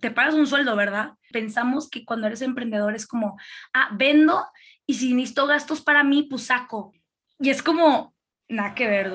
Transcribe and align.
te 0.00 0.10
pagas 0.10 0.34
un 0.34 0.46
sueldo, 0.46 0.76
¿verdad? 0.76 1.12
Pensamos 1.30 1.90
que 1.90 2.06
cuando 2.06 2.26
eres 2.26 2.40
emprendedor 2.40 2.94
es 2.94 3.06
como, 3.06 3.38
ah, 3.74 3.90
vendo 3.92 4.42
y 4.86 4.94
si 4.94 5.12
necesito 5.12 5.46
gastos 5.46 5.82
para 5.82 6.02
mí, 6.02 6.22
pues 6.22 6.44
saco. 6.44 6.92
Y 7.38 7.50
es 7.50 7.62
como, 7.62 8.14
nada 8.48 8.74
que 8.74 8.86
ver, 8.86 9.12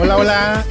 Hola, 0.00 0.16
hola. 0.16 0.64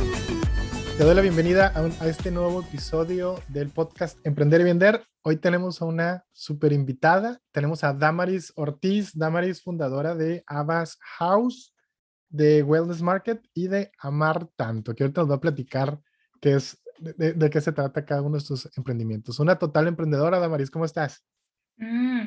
Te 0.98 1.04
doy 1.04 1.16
la 1.16 1.22
bienvenida 1.22 1.72
a, 1.76 2.08
este 2.08 2.30
nuevo 2.32 2.62
episodio 2.62 3.40
del 3.48 3.70
podcast 3.70 4.18
Emprender 4.26 4.62
y 4.62 4.64
Vender. 4.66 5.04
Hoy 5.22 5.38
tenemos 5.38 5.82
a 5.82 5.86
una 5.86 6.26
super 6.32 6.74
invitada. 6.74 7.40
Tenemos 7.52 7.84
a 7.84 7.94
Damaris 7.94 8.54
Ortiz, 8.56 9.18
Damaris 9.18 9.62
fundadora 9.62 10.14
de 10.16 10.44
Abbas 10.48 10.98
House 11.18 11.74
de 12.34 12.64
Wellness 12.64 13.02
Market 13.02 13.48
y 13.54 13.68
de 13.68 13.92
Amar 14.00 14.48
Tanto, 14.56 14.96
que 14.96 15.04
ahorita 15.04 15.22
nos 15.22 15.32
va 15.32 15.36
a 15.36 15.42
platicar 15.42 16.00
qué 16.42 16.56
es, 16.56 16.82
de, 16.98 17.50
qué 17.52 17.62
se 17.62 17.72
trata 17.72 18.06
cada 18.06 18.24
uno 18.24 18.34
de 18.34 18.40
estos 18.40 18.70
emprendimientos. 18.76 19.40
Una 19.40 19.58
total 19.60 19.88
emprendedora, 19.88 20.40
Damaris, 20.40 20.72
¿cómo 20.72 20.84
estás? 20.84 21.24
Mm, 21.78 22.24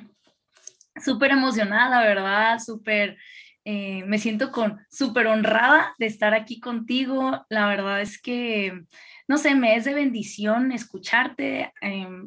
súper 1.04 1.32
emocionada, 1.32 2.00
¿verdad? 2.02 2.60
Súper, 2.60 3.18
eh, 3.64 4.04
me 4.04 4.18
siento 4.18 4.52
con 4.52 4.78
súper 4.88 5.26
honrada 5.26 5.92
de 5.98 6.06
estar 6.06 6.34
aquí 6.34 6.60
contigo. 6.60 7.44
La 7.48 7.66
verdad 7.66 8.00
es 8.00 8.22
que 8.22 8.84
no 9.28 9.38
sé, 9.38 9.54
me 9.54 9.76
es 9.76 9.84
de 9.84 9.94
bendición 9.94 10.72
escucharte. 10.72 11.72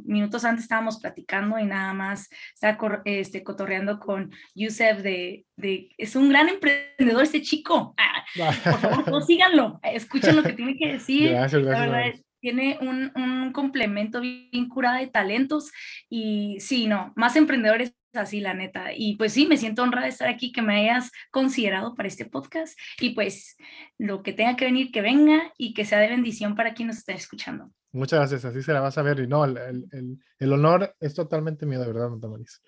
minutos 0.04 0.46
antes 0.46 0.64
estábamos 0.64 1.00
platicando 1.00 1.58
y 1.60 1.66
nada 1.66 1.94
más 1.94 2.30
estaba 2.54 3.02
este, 3.06 3.44
cotorreando 3.44 4.00
con 4.00 4.32
Yusef 4.56 5.02
de, 5.02 5.46
de, 5.56 5.90
es 5.98 6.16
un 6.16 6.30
gran 6.30 6.50
emprendedor 6.50 7.24
este 7.24 7.42
chico. 7.42 7.94
Ah, 7.98 8.26
por 8.64 9.04
favor, 9.04 9.24
síganlo, 9.24 9.80
escuchen 9.84 10.36
lo 10.36 10.44
que 10.44 10.54
tiene 10.54 10.78
que 10.78 10.94
decir. 10.94 11.32
Gracias, 11.32 11.64
gracias 11.64 12.24
tiene 12.42 12.78
un, 12.82 13.12
un, 13.16 13.52
complemento 13.52 14.22
bien 14.22 14.70
curado 14.70 14.98
de 14.98 15.08
talentos 15.08 15.72
y 16.10 16.58
sí, 16.60 16.88
no, 16.88 17.12
más 17.16 17.36
emprendedores 17.36 17.94
así, 18.14 18.40
la 18.40 18.54
neta. 18.54 18.94
Y 18.96 19.16
pues 19.16 19.34
sí, 19.34 19.46
me 19.46 19.58
siento 19.58 19.84
honrada 19.84 20.06
de 20.06 20.12
estar 20.12 20.28
aquí, 20.28 20.52
que 20.52 20.62
me 20.62 20.82
hayas 20.82 21.12
considerado 21.32 21.96
para 21.96 22.08
este 22.08 22.26
podcast 22.26 22.78
y 23.00 23.12
pues 23.12 23.58
lo 23.98 24.24
que 24.24 24.34
tenga 24.34 24.56
que 24.56 24.66
venir, 24.66 24.92
que 24.92 25.02
venga 25.02 25.54
y 25.58 25.74
que 25.74 25.86
sea 25.86 26.00
de 26.00 26.10
bendición 26.10 26.56
para 26.56 26.74
quien 26.74 26.88
nos 26.88 26.98
esté 26.98 27.14
escuchando. 27.14 27.72
Muchas 27.92 28.20
gracias, 28.20 28.46
así 28.46 28.62
se 28.62 28.74
la 28.74 28.82
vas 28.82 28.98
a 28.98 29.02
ver 29.02 29.20
y 29.20 29.28
no, 29.28 29.46
el, 29.46 29.58
el, 29.58 30.20
el 30.38 30.54
honor 30.54 30.96
es 31.00 31.16
totalmente 31.16 31.66
mío, 31.66 31.80
de 31.80 31.88
verdad, 31.88 32.10
Damaris. 32.18 32.62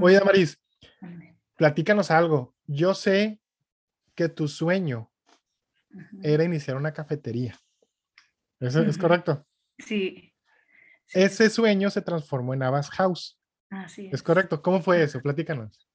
Oye, 0.00 0.18
Damaris, 0.18 0.60
platícanos 1.56 2.10
algo. 2.10 2.54
Yo 2.66 2.94
sé 2.94 3.40
que 4.14 4.28
tu 4.28 4.46
sueño 4.46 5.10
era 6.22 6.44
iniciar 6.44 6.76
una 6.76 6.92
cafetería. 6.92 7.58
¿Eso 8.60 8.82
es 8.82 8.98
correcto? 8.98 9.46
Sí. 9.78 10.32
Ese 11.12 11.50
sueño 11.50 11.90
se 11.90 12.02
transformó 12.02 12.54
en 12.54 12.62
Abbas 12.62 12.90
House. 12.90 13.39
Así 13.70 14.06
es. 14.06 14.14
es 14.14 14.22
correcto. 14.22 14.62
¿Cómo 14.62 14.82
fue 14.82 15.02
eso? 15.02 15.20
Platícanos. 15.20 15.88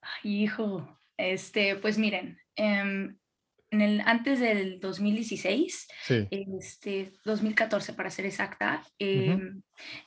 Ay, 0.00 0.44
hijo, 0.44 0.98
este, 1.16 1.76
pues 1.76 1.98
miren, 1.98 2.38
em, 2.56 3.16
en 3.70 3.80
el, 3.82 4.00
antes 4.06 4.40
del 4.40 4.80
2016, 4.80 5.88
este, 6.30 7.12
2014 7.24 7.92
para 7.92 8.10
ser 8.10 8.24
exacta, 8.24 8.82
em, 8.98 9.60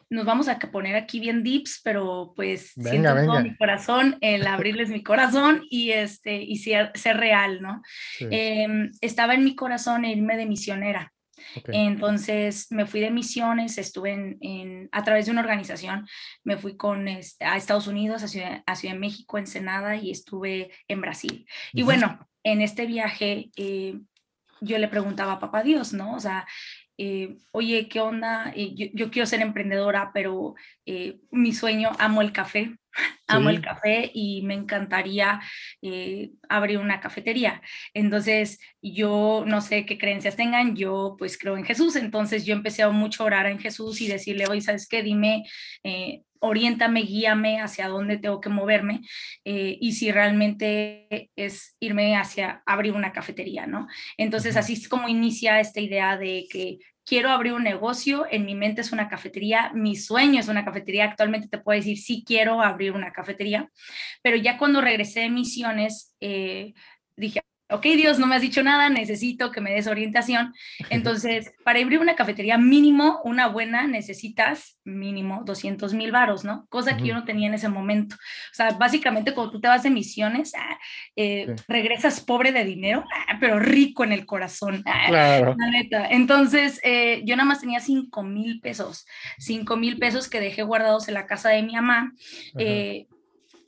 nos 0.09 0.25
vamos 0.25 0.47
a 0.47 0.57
poner 0.57 0.95
aquí 0.95 1.19
bien 1.19 1.43
dips, 1.43 1.81
pero 1.83 2.33
pues 2.35 2.71
siento 2.75 3.13
todo 3.13 3.41
mi 3.41 3.55
corazón, 3.55 4.17
el 4.21 4.47
abrirles 4.47 4.89
mi 4.89 5.03
corazón 5.03 5.63
y, 5.69 5.91
este, 5.91 6.41
y 6.41 6.57
ser, 6.57 6.91
ser 6.95 7.17
real, 7.17 7.61
¿no? 7.61 7.81
Em, 8.19 8.91
estaba 8.99 9.35
en 9.35 9.43
mi 9.43 9.55
corazón 9.55 10.05
irme 10.05 10.37
de 10.37 10.47
misionera. 10.47 11.13
Entonces 11.67 12.67
me 12.71 12.85
fui 12.85 12.99
de 12.99 13.11
misiones, 13.11 13.77
estuve 13.77 14.37
en, 14.39 14.89
a 14.91 15.03
través 15.03 15.25
de 15.25 15.31
una 15.31 15.41
organización, 15.41 16.07
me 16.43 16.57
fui 16.57 16.77
con 16.77 17.07
a 17.07 17.57
Estados 17.57 17.87
Unidos, 17.87 18.23
a 18.23 18.27
Ciudad, 18.27 18.63
a 18.65 18.75
Ciudad 18.75 18.95
de 18.95 18.99
México, 18.99 19.37
Ensenada 19.37 19.95
y 19.95 20.11
estuve 20.11 20.71
en 20.87 21.01
Brasil. 21.01 21.45
Y 21.73 21.83
bueno, 21.83 22.27
en 22.43 22.61
este 22.61 22.85
viaje 22.85 23.49
eh, 23.55 23.99
yo 24.61 24.77
le 24.77 24.87
preguntaba 24.87 25.33
a 25.33 25.39
papá 25.39 25.63
Dios, 25.63 25.93
¿no? 25.93 26.15
O 26.15 26.19
sea, 26.19 26.47
eh, 26.97 27.37
oye, 27.51 27.87
¿qué 27.89 27.99
onda? 27.99 28.51
Eh, 28.55 28.73
yo, 28.75 28.87
yo, 28.93 29.11
quiero 29.11 29.25
ser 29.25 29.41
emprendedora, 29.41 30.11
pero 30.13 30.55
mi 31.31 31.53
sueño, 31.53 31.91
amo 31.97 32.21
el 32.21 32.31
café, 32.31 32.77
amo 33.27 33.49
el 33.49 33.61
café 33.61 34.11
y 34.13 34.41
me 34.43 34.53
encantaría 34.53 35.41
eh, 35.81 36.31
abrir 36.49 36.77
una 36.77 36.99
cafetería. 36.99 37.61
Entonces, 37.93 38.59
yo 38.81 39.43
no 39.47 39.61
sé 39.61 39.85
qué 39.85 39.97
creencias 39.97 40.35
tengan, 40.35 40.75
yo 40.75 41.15
pues 41.17 41.37
creo 41.37 41.57
en 41.57 41.65
Jesús, 41.65 41.95
entonces 41.95 42.45
yo 42.45 42.53
empecé 42.53 42.83
a 42.83 42.89
mucho 42.89 43.23
orar 43.23 43.45
en 43.45 43.59
Jesús 43.59 44.01
y 44.01 44.07
decirle, 44.07 44.47
oye, 44.47 44.61
¿sabes 44.61 44.87
qué? 44.87 45.03
Dime, 45.03 45.43
eh, 45.83 46.23
oriéntame, 46.41 47.03
guíame 47.03 47.61
hacia 47.61 47.87
dónde 47.87 48.17
tengo 48.17 48.41
que 48.41 48.49
moverme 48.49 49.01
eh, 49.45 49.77
y 49.79 49.93
si 49.93 50.11
realmente 50.11 51.29
es 51.35 51.75
irme 51.79 52.17
hacia 52.17 52.63
abrir 52.65 52.93
una 52.93 53.13
cafetería, 53.13 53.67
¿no? 53.67 53.87
Entonces, 54.17 54.57
así 54.57 54.73
es 54.73 54.89
como 54.89 55.07
inicia 55.07 55.59
esta 55.59 55.79
idea 55.79 56.17
de 56.17 56.47
que 56.49 56.79
quiero 57.05 57.29
abrir 57.29 57.53
un 57.53 57.63
negocio, 57.63 58.25
en 58.29 58.45
mi 58.45 58.55
mente 58.55 58.81
es 58.81 58.91
una 58.91 59.09
cafetería, 59.09 59.71
mi 59.73 59.95
sueño 59.95 60.39
es 60.39 60.47
una 60.47 60.65
cafetería, 60.65 61.05
actualmente 61.05 61.47
te 61.47 61.57
puedo 61.57 61.77
decir, 61.77 61.97
sí 61.97 62.23
quiero 62.25 62.61
abrir 62.61 62.93
una 62.93 63.11
cafetería, 63.11 63.69
pero 64.21 64.37
ya 64.37 64.57
cuando 64.57 64.81
regresé 64.81 65.21
de 65.21 65.29
misiones, 65.29 66.15
eh, 66.19 66.73
dije, 67.15 67.41
ok 67.71 67.83
Dios, 67.95 68.19
no 68.19 68.27
me 68.27 68.35
has 68.35 68.41
dicho 68.41 68.61
nada, 68.63 68.89
necesito 68.89 69.51
que 69.51 69.61
me 69.61 69.71
des 69.71 69.87
orientación. 69.87 70.53
Entonces, 70.89 71.53
para 71.63 71.79
abrir 71.79 71.99
una 71.99 72.15
cafetería 72.15 72.57
mínimo, 72.57 73.21
una 73.23 73.47
buena, 73.47 73.87
necesitas 73.87 74.77
mínimo 74.83 75.43
200 75.45 75.93
mil 75.93 76.11
varos, 76.11 76.43
¿no? 76.43 76.65
Cosa 76.69 76.97
que 76.97 77.05
yo 77.05 77.13
no 77.13 77.23
tenía 77.23 77.47
en 77.47 77.53
ese 77.53 77.69
momento. 77.69 78.15
O 78.15 78.53
sea, 78.53 78.71
básicamente 78.71 79.33
cuando 79.33 79.53
tú 79.53 79.61
te 79.61 79.67
vas 79.67 79.83
de 79.83 79.89
misiones, 79.89 80.53
ah, 80.55 80.77
eh, 81.15 81.55
regresas 81.67 82.21
pobre 82.21 82.51
de 82.51 82.65
dinero, 82.65 83.03
ah, 83.27 83.37
pero 83.39 83.59
rico 83.59 84.03
en 84.03 84.11
el 84.11 84.25
corazón. 84.25 84.83
Ah, 84.85 85.05
claro. 85.07 85.55
La 85.57 85.69
neta. 85.69 86.07
Entonces, 86.09 86.79
eh, 86.83 87.21
yo 87.25 87.35
nada 87.35 87.47
más 87.47 87.61
tenía 87.61 87.79
5 87.79 88.23
mil 88.23 88.59
pesos, 88.59 89.05
5 89.39 89.77
mil 89.77 89.97
pesos 89.97 90.29
que 90.29 90.39
dejé 90.39 90.63
guardados 90.63 91.07
en 91.07 91.13
la 91.13 91.27
casa 91.27 91.49
de 91.49 91.63
mi 91.63 91.73
mamá. 91.73 92.13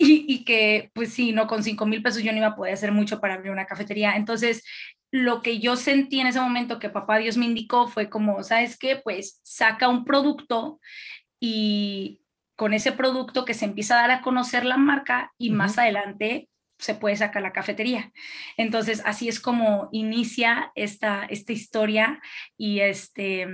Y, 0.06 0.44
que, 0.44 0.92
pues 0.94 1.14
sí, 1.14 1.32
no, 1.32 1.48
con 1.48 1.64
5 1.64 1.86
mil 1.86 2.04
pesos 2.04 2.24
yo 2.24 2.32
no 2.32 2.38
iba 2.38 2.48
a 2.48 2.56
poder 2.56 2.74
hacer 2.74 2.92
mucho 2.92 3.20
para 3.20 3.36
abrir 3.36 3.52
una 3.52 3.66
cafetería. 3.66 4.16
Entonces, 4.16 4.64
lo 5.12 5.42
que 5.42 5.60
yo 5.60 5.76
sentí 5.76 6.20
en 6.20 6.28
ese 6.28 6.42
momento 6.42 6.80
que 6.80 6.90
papá 6.90 7.20
Dios 7.20 7.38
me 7.38 7.46
indicó 7.46 7.88
fue 7.88 8.10
como, 8.10 8.44
¿sabes 8.44 8.78
qué? 8.78 8.98
Pues 8.98 9.40
saca 9.44 9.88
un 9.88 10.06
producto 10.06 10.80
y 11.40 12.22
con 12.56 12.74
ese 12.74 12.92
producto 12.92 13.46
que 13.46 13.54
se 13.54 13.66
empieza 13.66 13.96
a 13.96 14.02
dar 14.02 14.12
a 14.12 14.22
conocer 14.22 14.66
la 14.66 14.78
marca 14.78 15.32
y 15.38 15.52
más 15.52 15.78
adelante 15.78 16.50
se 16.80 16.96
puede 16.96 17.16
sacar 17.16 17.42
la 17.42 17.54
cafetería. 17.54 18.12
Entonces, 18.58 19.02
así 19.06 19.30
es 19.30 19.40
como 19.40 19.90
inicia 19.92 20.72
esta, 20.76 21.26
esta 21.26 21.54
historia 21.54 22.22
y 22.58 22.80
este 22.80 23.48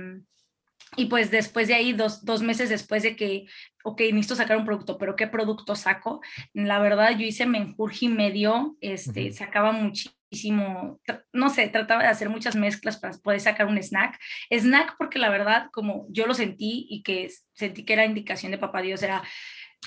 y 0.96 1.06
pues 1.06 1.30
después 1.30 1.68
de 1.68 1.74
ahí, 1.74 1.92
dos, 1.92 2.24
dos, 2.24 2.42
meses 2.42 2.68
después 2.68 3.02
de 3.02 3.14
que, 3.14 3.46
ok, 3.84 4.00
necesito 4.12 4.34
sacar 4.34 4.56
un 4.56 4.64
producto, 4.64 4.98
pero 4.98 5.14
¿qué 5.14 5.26
producto 5.28 5.76
saco? 5.76 6.20
La 6.52 6.80
verdad, 6.80 7.16
yo 7.16 7.24
hice 7.24 7.46
menjurje 7.46 8.06
y 8.06 8.08
medio, 8.08 8.76
este, 8.80 9.32
sacaba 9.32 9.70
muchísimo, 9.70 11.00
no 11.32 11.48
sé, 11.48 11.68
trataba 11.68 12.02
de 12.02 12.08
hacer 12.08 12.28
muchas 12.28 12.56
mezclas 12.56 12.98
para 12.98 13.16
poder 13.18 13.40
sacar 13.40 13.66
un 13.66 13.78
snack. 13.78 14.18
Snack 14.50 14.96
porque 14.98 15.20
la 15.20 15.30
verdad, 15.30 15.68
como 15.72 16.06
yo 16.10 16.26
lo 16.26 16.34
sentí 16.34 16.86
y 16.90 17.02
que 17.02 17.30
sentí 17.52 17.84
que 17.84 17.92
era 17.92 18.04
indicación 18.04 18.50
de 18.50 18.58
papá 18.58 18.82
Dios, 18.82 19.02
era 19.02 19.22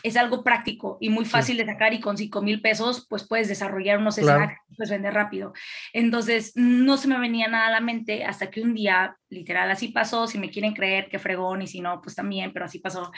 es 0.02 0.18
algo 0.18 0.44
práctico 0.44 0.98
y 1.00 1.10
muy 1.10 1.26
fácil 1.26 1.58
de 1.58 1.66
sacar 1.66 1.94
y 1.94 2.00
con 2.00 2.18
5 2.18 2.42
mil 2.42 2.62
pesos 2.62 3.06
pues 3.10 3.28
puedes 3.28 3.48
desarrollar 3.48 4.00
unos 4.00 4.16
snacks 4.16 4.60
pues 4.76 4.90
vender 4.90 5.14
rápido. 5.14 5.54
Entonces 5.94 6.54
no 6.56 6.98
se 6.98 7.08
me 7.08 7.20
venía 7.20 7.48
nada 7.48 7.68
a 7.68 7.72
la 7.72 7.80
mente 7.80 8.26
hasta 8.26 8.50
que 8.50 8.62
un 8.62 8.74
día, 8.74 9.16
literal, 9.30 9.70
así 9.70 9.90
pasó, 9.90 10.28
si 10.28 10.40
me 10.40 10.50
quieren 10.50 10.74
creer 10.74 11.10
que 11.10 11.20
fregón 11.20 11.62
y 11.62 11.68
si 11.68 11.80
no, 11.80 12.02
pues 12.02 12.16
también, 12.16 12.52
pero 12.52 12.66
así 12.66 12.80
pasó. 12.80 13.12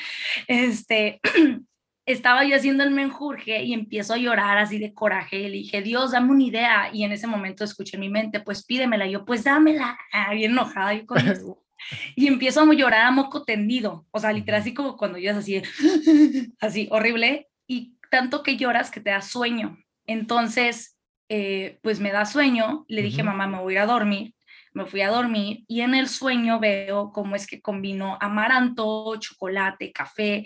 Este, 0.48 1.22
estaba 2.06 2.44
yo 2.44 2.56
haciendo 2.56 2.84
el 2.84 2.92
menjurje 2.92 3.64
y 3.64 3.74
empiezo 3.74 4.14
a 4.14 4.18
llorar 4.18 4.58
así 4.58 4.78
de 4.78 4.94
coraje. 4.94 5.50
Le 5.50 5.58
dije, 5.58 5.82
Dios, 5.82 6.12
dame 6.12 6.32
una 6.32 6.44
idea. 6.44 6.90
Y 6.94 7.04
en 7.04 7.12
ese 7.12 7.28
momento 7.28 7.64
escuché 7.64 7.98
en 7.98 8.02
mi 8.02 8.10
mente, 8.10 8.40
pues 8.42 8.66
pídemela. 8.66 9.08
yo, 9.08 9.26
pues 9.26 9.44
dámela. 9.44 9.98
Ah, 10.12 10.34
bien 10.34 10.52
enojada 10.52 10.94
yo 10.94 11.06
con 11.06 11.18
eso. 11.28 11.65
Y 12.16 12.28
empiezo 12.28 12.62
a 12.62 12.74
llorar 12.74 13.06
a 13.06 13.12
moco 13.12 13.44
tendido, 13.44 14.06
o 14.12 14.20
sea, 14.20 14.32
literal, 14.34 14.62
así 14.62 14.74
como 14.74 14.98
cuando 14.98 15.18
lloras 15.18 15.38
así, 15.38 15.62
así, 16.60 16.88
horrible, 16.92 17.50
y 17.68 17.96
tanto 18.10 18.44
que 18.44 18.58
lloras 18.58 18.92
que 18.92 19.02
te 19.02 19.10
da 19.12 19.22
sueño. 19.22 19.78
Entonces, 20.06 20.98
eh, 21.30 21.80
pues 21.82 22.00
me 22.00 22.12
da 22.12 22.26
sueño, 22.26 22.86
le 22.88 23.02
dije, 23.02 23.24
mamá, 23.24 23.48
me 23.48 23.60
voy 23.60 23.78
a 23.78 23.86
dormir, 23.86 24.36
me 24.74 24.86
fui 24.86 25.02
a 25.02 25.10
dormir 25.10 25.64
y 25.68 25.82
en 25.82 25.96
el 25.96 26.08
sueño 26.08 26.60
veo 26.60 27.12
cómo 27.12 27.36
es 27.36 27.48
que 27.48 27.62
combino 27.62 28.18
amaranto, 28.20 29.16
chocolate, 29.18 29.92
café 29.92 30.46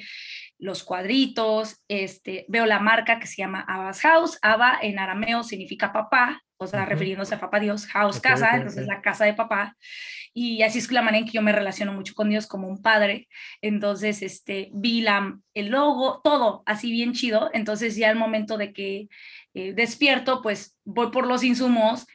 los 0.59 0.83
cuadritos, 0.83 1.81
este, 1.87 2.45
veo 2.49 2.65
la 2.65 2.79
marca 2.79 3.19
que 3.19 3.27
se 3.27 3.37
llama 3.37 3.65
Abbas 3.67 4.01
House. 4.01 4.37
Abba 4.41 4.77
en 4.81 4.99
arameo 4.99 5.43
significa 5.43 5.93
papá, 5.93 6.43
o 6.57 6.67
sea, 6.67 6.85
refiriéndose 6.85 7.35
a 7.35 7.39
papá 7.39 7.59
Dios, 7.59 7.87
house, 7.87 8.19
casa, 8.19 8.55
entonces 8.55 8.85
la 8.85 9.01
casa 9.01 9.25
de 9.25 9.33
papá. 9.33 9.75
Y 10.33 10.61
así 10.61 10.79
es 10.79 10.91
la 10.91 11.01
manera 11.01 11.19
en 11.19 11.25
que 11.25 11.31
yo 11.31 11.41
me 11.41 11.53
relaciono 11.53 11.93
mucho 11.93 12.13
con 12.13 12.29
Dios 12.29 12.45
como 12.45 12.67
un 12.67 12.81
padre. 12.81 13.27
Entonces, 13.61 14.21
este, 14.21 14.69
vi 14.73 15.01
la, 15.01 15.39
el 15.53 15.69
logo, 15.69 16.21
todo 16.23 16.61
así 16.65 16.91
bien 16.91 17.13
chido. 17.13 17.49
Entonces, 17.53 17.95
ya 17.95 18.09
al 18.09 18.15
momento 18.17 18.57
de 18.57 18.73
que 18.73 19.07
eh, 19.53 19.73
despierto, 19.73 20.41
pues 20.41 20.77
voy 20.83 21.09
por 21.09 21.25
los 21.25 21.43
insumos, 21.43 22.05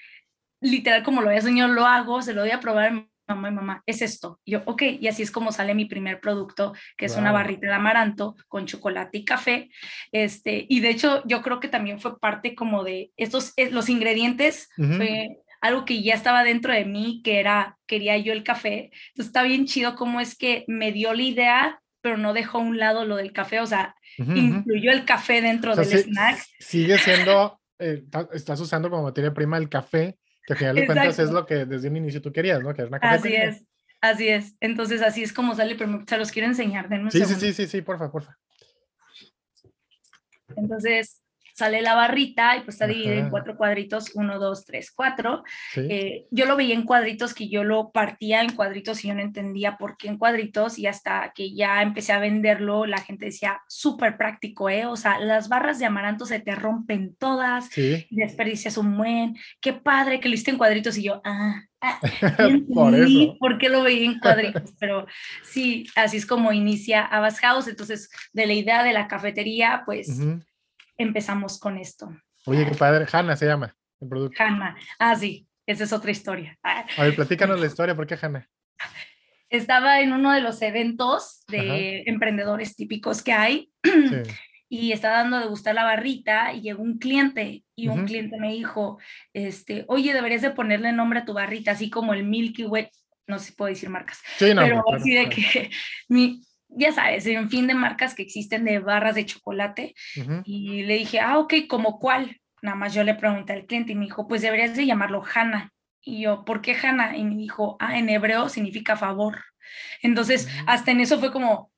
literal 0.60 1.02
como 1.02 1.22
lo 1.22 1.28
había 1.28 1.40
soñado, 1.40 1.72
lo 1.72 1.86
hago, 1.86 2.22
se 2.22 2.34
lo 2.34 2.42
voy 2.42 2.50
a 2.50 2.60
probar 2.60 3.06
mamá 3.26 3.48
y 3.48 3.52
mamá, 3.52 3.82
es 3.86 4.02
esto. 4.02 4.40
Y 4.44 4.52
yo, 4.52 4.62
ok, 4.66 4.82
y 5.00 5.08
así 5.08 5.22
es 5.22 5.30
como 5.30 5.52
sale 5.52 5.74
mi 5.74 5.86
primer 5.86 6.20
producto, 6.20 6.74
que 6.96 7.06
es 7.06 7.16
una 7.16 7.32
barrita 7.32 7.66
de 7.66 7.72
amaranto 7.72 8.36
con 8.48 8.66
chocolate 8.66 9.18
y 9.18 9.24
café. 9.24 9.70
Este, 10.12 10.66
y 10.68 10.80
de 10.80 10.90
hecho, 10.90 11.22
yo 11.26 11.42
creo 11.42 11.60
que 11.60 11.68
también 11.68 12.00
fue 12.00 12.18
parte 12.18 12.54
como 12.54 12.84
de 12.84 13.12
estos, 13.16 13.52
eh, 13.56 13.70
los 13.70 13.88
ingredientes, 13.88 14.68
fue 14.76 15.38
algo 15.60 15.86
que 15.86 16.02
ya 16.02 16.14
estaba 16.14 16.44
dentro 16.44 16.74
de 16.74 16.84
mí, 16.84 17.22
que 17.24 17.40
era, 17.40 17.78
quería 17.86 18.18
yo 18.18 18.32
el 18.32 18.44
café. 18.44 18.90
Entonces 19.08 19.26
está 19.26 19.42
bien 19.42 19.64
chido 19.64 19.94
cómo 19.96 20.20
es 20.20 20.36
que 20.36 20.64
me 20.68 20.92
dio 20.92 21.14
la 21.14 21.22
idea, 21.22 21.80
pero 22.02 22.18
no 22.18 22.34
dejó 22.34 22.58
a 22.58 22.60
un 22.60 22.78
lado 22.78 23.06
lo 23.06 23.16
del 23.16 23.32
café, 23.32 23.60
o 23.60 23.66
sea, 23.66 23.94
incluyó 24.18 24.92
el 24.92 25.06
café 25.06 25.40
dentro 25.40 25.74
del 25.74 25.86
snack. 25.86 26.44
Sigue 26.58 26.98
siendo, 26.98 27.58
eh, 27.78 28.04
estás 28.34 28.60
usando 28.60 28.90
como 28.90 29.04
materia 29.04 29.32
prima 29.32 29.56
el 29.56 29.70
café, 29.70 30.18
que 30.46 30.52
al 30.52 30.58
final 30.58 30.76
de 30.76 30.86
cuentas 30.86 31.18
es 31.18 31.30
lo 31.30 31.46
que 31.46 31.64
desde 31.64 31.88
un 31.88 31.96
inicio 31.96 32.20
tú 32.20 32.32
querías, 32.32 32.62
¿no? 32.62 32.74
Que 32.74 32.82
es 32.82 32.88
una 32.88 32.98
Así 32.98 33.34
es, 33.34 33.64
así 34.00 34.28
es. 34.28 34.56
Entonces 34.60 35.02
así 35.02 35.22
es 35.22 35.32
como 35.32 35.54
sale, 35.54 35.74
pero 35.74 36.02
se 36.06 36.18
los 36.18 36.30
quiero 36.30 36.48
enseñar. 36.48 36.88
de 36.88 37.10
sí, 37.10 37.24
sí, 37.24 37.34
sí, 37.34 37.52
sí, 37.52 37.66
sí, 37.66 37.82
porfa, 37.82 38.10
porfa. 38.10 38.38
Entonces, 40.56 41.23
sale 41.54 41.82
la 41.82 41.94
barrita 41.94 42.56
y 42.56 42.62
pues 42.62 42.74
está 42.74 42.88
dividida 42.88 43.14
en 43.14 43.30
cuatro 43.30 43.56
cuadritos, 43.56 44.10
uno, 44.14 44.40
dos, 44.40 44.64
tres, 44.64 44.90
cuatro. 44.90 45.44
Eh, 45.76 46.26
yo 46.30 46.46
lo 46.46 46.56
veía 46.56 46.74
en 46.74 46.82
cuadritos 46.82 47.32
que 47.32 47.48
yo 47.48 47.62
lo 47.62 47.92
partía 47.92 48.42
en 48.42 48.54
cuadritos 48.54 49.04
y 49.04 49.08
yo 49.08 49.14
no 49.14 49.20
entendía 49.20 49.76
por 49.78 49.96
qué 49.96 50.08
en 50.08 50.18
cuadritos 50.18 50.80
y 50.80 50.88
hasta 50.88 51.32
que 51.32 51.54
ya 51.54 51.80
empecé 51.82 52.12
a 52.12 52.18
venderlo, 52.18 52.86
la 52.86 52.98
gente 52.98 53.26
decía, 53.26 53.62
súper 53.68 54.16
práctico, 54.16 54.68
¿eh? 54.68 54.86
O 54.86 54.96
sea, 54.96 55.20
las 55.20 55.48
barras 55.48 55.78
de 55.78 55.86
amaranto 55.86 56.26
se 56.26 56.40
te 56.40 56.56
rompen 56.56 57.14
todas, 57.14 57.68
sí. 57.68 58.04
desperdicias 58.10 58.76
un 58.76 58.96
buen, 58.96 59.36
qué 59.60 59.72
padre 59.72 60.18
que 60.18 60.28
lo 60.28 60.34
hiciste 60.34 60.50
en 60.50 60.58
cuadritos 60.58 60.98
y 60.98 61.04
yo, 61.04 61.22
ah, 61.24 61.62
ah 61.80 62.00
por, 62.74 62.96
eso. 62.96 63.36
por 63.38 63.58
qué 63.58 63.68
lo 63.68 63.84
veía 63.84 64.06
en 64.06 64.18
cuadritos, 64.18 64.74
pero 64.80 65.06
sí, 65.44 65.86
así 65.94 66.16
es 66.16 66.26
como 66.26 66.52
inicia 66.52 67.04
Abbas 67.04 67.38
House, 67.38 67.68
entonces 67.68 68.10
de 68.32 68.46
la 68.46 68.54
idea 68.54 68.82
de 68.82 68.92
la 68.92 69.06
cafetería, 69.06 69.82
pues 69.86 70.18
empezamos 70.96 71.58
con 71.58 71.78
esto. 71.78 72.10
Oye, 72.46 72.66
qué 72.66 72.74
padre. 72.74 73.06
Hanna 73.10 73.36
se 73.36 73.46
llama 73.46 73.76
el 74.00 74.08
producto. 74.08 74.42
Hanna. 74.42 74.76
Ah, 74.98 75.14
sí, 75.16 75.46
esa 75.66 75.84
es 75.84 75.92
otra 75.92 76.10
historia. 76.10 76.58
A 76.62 77.04
ver, 77.04 77.14
platícanos 77.14 77.60
la 77.60 77.66
historia. 77.68 77.94
¿Por 77.94 78.06
qué 78.06 78.18
Hanna? 78.20 78.48
Estaba 79.48 80.00
en 80.00 80.12
uno 80.12 80.32
de 80.32 80.40
los 80.40 80.60
eventos 80.62 81.44
de 81.48 82.02
emprendedores 82.06 82.76
típicos 82.76 83.22
que 83.22 83.32
hay. 83.32 83.72
Y 84.66 84.90
estaba 84.90 85.18
dando 85.18 85.38
de 85.38 85.46
gustar 85.46 85.74
la 85.74 85.84
barrita 85.84 86.52
y 86.52 86.62
llegó 86.62 86.82
un 86.82 86.98
cliente 86.98 87.62
y 87.76 87.86
un 87.86 88.06
cliente 88.06 88.38
me 88.38 88.52
dijo, 88.52 88.98
este, 89.32 89.84
oye, 89.86 90.12
deberías 90.12 90.42
de 90.42 90.50
ponerle 90.50 90.90
nombre 90.90 91.20
a 91.20 91.24
tu 91.24 91.32
barrita, 91.32 91.70
así 91.70 91.90
como 91.90 92.12
el 92.12 92.24
Milky 92.24 92.64
Way, 92.64 92.88
no 93.28 93.38
sé 93.38 93.46
si 93.46 93.52
puedo 93.52 93.68
decir 93.68 93.88
marcas, 93.88 94.20
sí, 94.36 94.52
no, 94.52 94.62
pero 94.62 94.82
así 94.92 95.14
de 95.14 95.28
que 95.28 95.70
mi, 96.08 96.42
ya 96.76 96.92
sabes, 96.92 97.26
en 97.26 97.50
fin 97.50 97.66
de 97.66 97.74
marcas 97.74 98.14
que 98.14 98.22
existen 98.22 98.64
de 98.64 98.78
barras 98.78 99.14
de 99.14 99.26
chocolate. 99.26 99.94
Y 100.44 100.82
le 100.84 100.94
dije, 100.94 101.20
ah, 101.20 101.38
ok, 101.38 101.54
¿como 101.68 101.98
cuál? 101.98 102.40
Nada 102.62 102.76
más 102.76 102.94
yo 102.94 103.04
le 103.04 103.14
pregunté 103.14 103.52
al 103.52 103.66
cliente 103.66 103.92
y 103.92 103.94
me 103.94 104.06
dijo, 104.06 104.26
pues 104.26 104.42
deberías 104.42 104.76
de 104.76 104.86
llamarlo 104.86 105.22
Hanna. 105.34 105.70
Y 106.00 106.22
yo, 106.22 106.44
¿por 106.44 106.60
qué 106.60 106.74
Hanna? 106.74 107.16
Y 107.16 107.24
me 107.24 107.36
dijo, 107.36 107.76
ah, 107.80 107.98
en 107.98 108.08
hebreo 108.08 108.48
significa 108.48 108.96
favor. 108.96 109.38
Entonces, 110.02 110.46
mm. 110.46 110.68
hasta 110.68 110.90
en 110.90 111.00
eso 111.00 111.18
fue 111.18 111.32
como, 111.32 111.70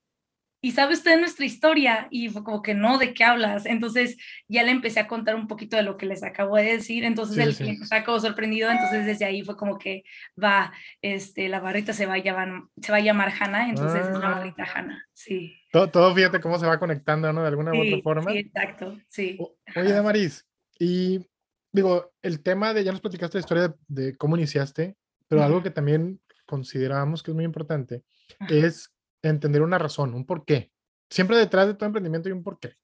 y 0.66 0.72
sabe 0.72 0.94
usted 0.94 1.20
nuestra 1.20 1.46
historia 1.46 2.08
y 2.10 2.28
fue 2.28 2.42
como 2.42 2.60
que 2.60 2.74
no, 2.74 2.98
¿de 2.98 3.14
qué 3.14 3.22
hablas? 3.22 3.66
Entonces 3.66 4.16
ya 4.48 4.64
le 4.64 4.72
empecé 4.72 4.98
a 4.98 5.06
contar 5.06 5.36
un 5.36 5.46
poquito 5.46 5.76
de 5.76 5.84
lo 5.84 5.96
que 5.96 6.06
les 6.06 6.24
acabo 6.24 6.56
de 6.56 6.64
decir, 6.64 7.04
entonces 7.04 7.38
el 7.38 7.54
cliente 7.54 7.84
estaba 7.84 8.18
sorprendido, 8.18 8.68
entonces 8.68 9.06
desde 9.06 9.26
ahí 9.26 9.44
fue 9.44 9.56
como 9.56 9.78
que 9.78 10.02
va, 10.42 10.72
este, 11.02 11.48
la 11.48 11.60
barrita 11.60 11.92
se 11.92 12.06
va 12.06 12.14
a 12.14 12.18
llamar, 12.18 12.64
se 12.82 12.90
va 12.90 12.98
a 12.98 13.00
llamar 13.00 13.32
Hanna, 13.38 13.68
entonces 13.68 14.06
es 14.06 14.18
la 14.18 14.26
ah. 14.26 14.34
barrita 14.38 14.64
Hanna, 14.64 15.06
sí. 15.12 15.54
Todo, 15.70 15.88
todo, 15.88 16.12
fíjate 16.12 16.40
cómo 16.40 16.58
se 16.58 16.66
va 16.66 16.80
conectando, 16.80 17.32
¿no? 17.32 17.42
De 17.42 17.48
alguna 17.48 17.70
u 17.70 17.80
otra 17.80 18.02
forma. 18.02 18.32
Sí, 18.32 18.38
exacto, 18.38 18.98
sí. 19.06 19.38
oye, 19.76 19.92
Damaris, 19.92 20.44
y 20.80 21.24
digo, 21.70 22.12
el 22.22 22.42
tema 22.42 22.74
de, 22.74 22.82
ya 22.82 22.90
nos 22.90 23.00
platicaste 23.00 23.38
la 23.38 23.40
historia 23.40 23.76
de, 23.86 24.16
cómo 24.16 24.36
iniciaste, 24.36 24.96
pero 25.28 25.44
algo 25.44 25.62
que 25.62 25.70
también 25.70 26.20
considerábamos 26.44 27.22
que 27.22 27.30
es 27.30 27.34
muy 27.36 27.44
importante 27.44 28.02
es 28.48 28.95
entender 29.28 29.62
una 29.62 29.78
razón, 29.78 30.14
un 30.14 30.25
porqué. 30.25 30.70
Siempre 31.11 31.37
detrás 31.37 31.67
de 31.67 31.75
todo 31.75 31.87
emprendimiento 31.87 32.28
hay 32.28 32.32
un 32.32 32.43
porqué. 32.43 32.75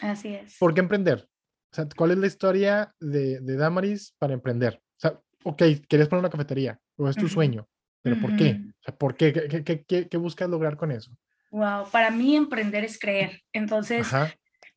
Así 0.00 0.34
es. 0.34 0.56
¿Por 0.58 0.74
qué 0.74 0.80
emprender? 0.80 1.28
O 1.70 1.74
sea, 1.74 1.88
¿cuál 1.96 2.10
es 2.10 2.18
la 2.18 2.26
historia 2.26 2.94
de, 3.00 3.40
de 3.40 3.56
Damaris 3.56 4.14
para 4.18 4.34
emprender? 4.34 4.82
O 4.96 5.00
sea, 5.00 5.20
ok, 5.44 5.62
querías 5.88 6.08
poner 6.08 6.20
una 6.20 6.30
cafetería, 6.30 6.78
o 6.96 7.08
es 7.08 7.16
tu 7.16 7.28
sueño, 7.28 7.66
pero 8.02 8.20
¿por 8.20 8.36
qué? 8.36 8.60
O 8.80 8.82
sea, 8.84 8.96
¿por 8.96 9.14
qué? 9.16 9.32
¿Qué, 9.32 9.64
qué, 9.64 9.84
qué, 9.84 10.08
qué 10.08 10.16
buscas 10.18 10.50
lograr 10.50 10.76
con 10.76 10.92
eso? 10.92 11.10
Wow, 11.50 11.90
para 11.90 12.10
mí 12.10 12.36
emprender 12.36 12.84
es 12.84 12.98
creer. 12.98 13.42
Entonces, 13.52 14.08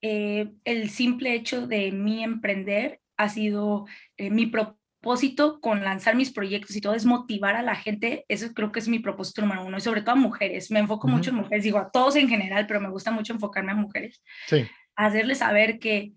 eh, 0.02 0.54
el 0.64 0.90
simple 0.90 1.34
hecho 1.34 1.68
de 1.68 1.92
mí 1.92 2.24
emprender 2.24 3.02
ha 3.18 3.30
sido 3.30 3.86
eh, 4.18 4.30
mi 4.30 4.46
propósito 4.46 4.85
propósito 5.06 5.60
con 5.62 5.84
lanzar 5.84 6.16
mis 6.16 6.32
proyectos 6.32 6.76
y 6.76 6.82
todo 6.82 6.96
es 6.96 7.06
motivar 7.06 7.56
a 7.56 7.62
la 7.62 7.76
gente. 7.76 8.26
Eso 8.28 8.52
creo 8.56 8.72
que 8.72 8.80
es 8.80 8.88
mi 8.88 8.98
propósito 8.98 9.42
número 9.42 9.64
uno 9.64 9.78
y 9.78 9.82
sobre 9.82 10.02
todo 10.02 10.14
a 10.14 10.16
mujeres. 10.16 10.72
Me 10.72 10.80
enfoco 10.80 11.08
mucho 11.08 11.30
en 11.30 11.36
mujeres, 11.36 11.64
digo 11.64 11.78
a 11.78 11.92
todos 11.92 12.16
en 12.16 12.28
general, 12.28 12.66
pero 12.66 12.82
me 12.82 12.90
gusta 12.90 13.12
mucho 13.12 13.32
enfocarme 13.32 13.72
a 13.72 13.76
mujeres. 13.76 14.24
Sí. 14.48 14.66
Hacerles 14.96 15.38
saber 15.38 15.78
que 15.78 16.14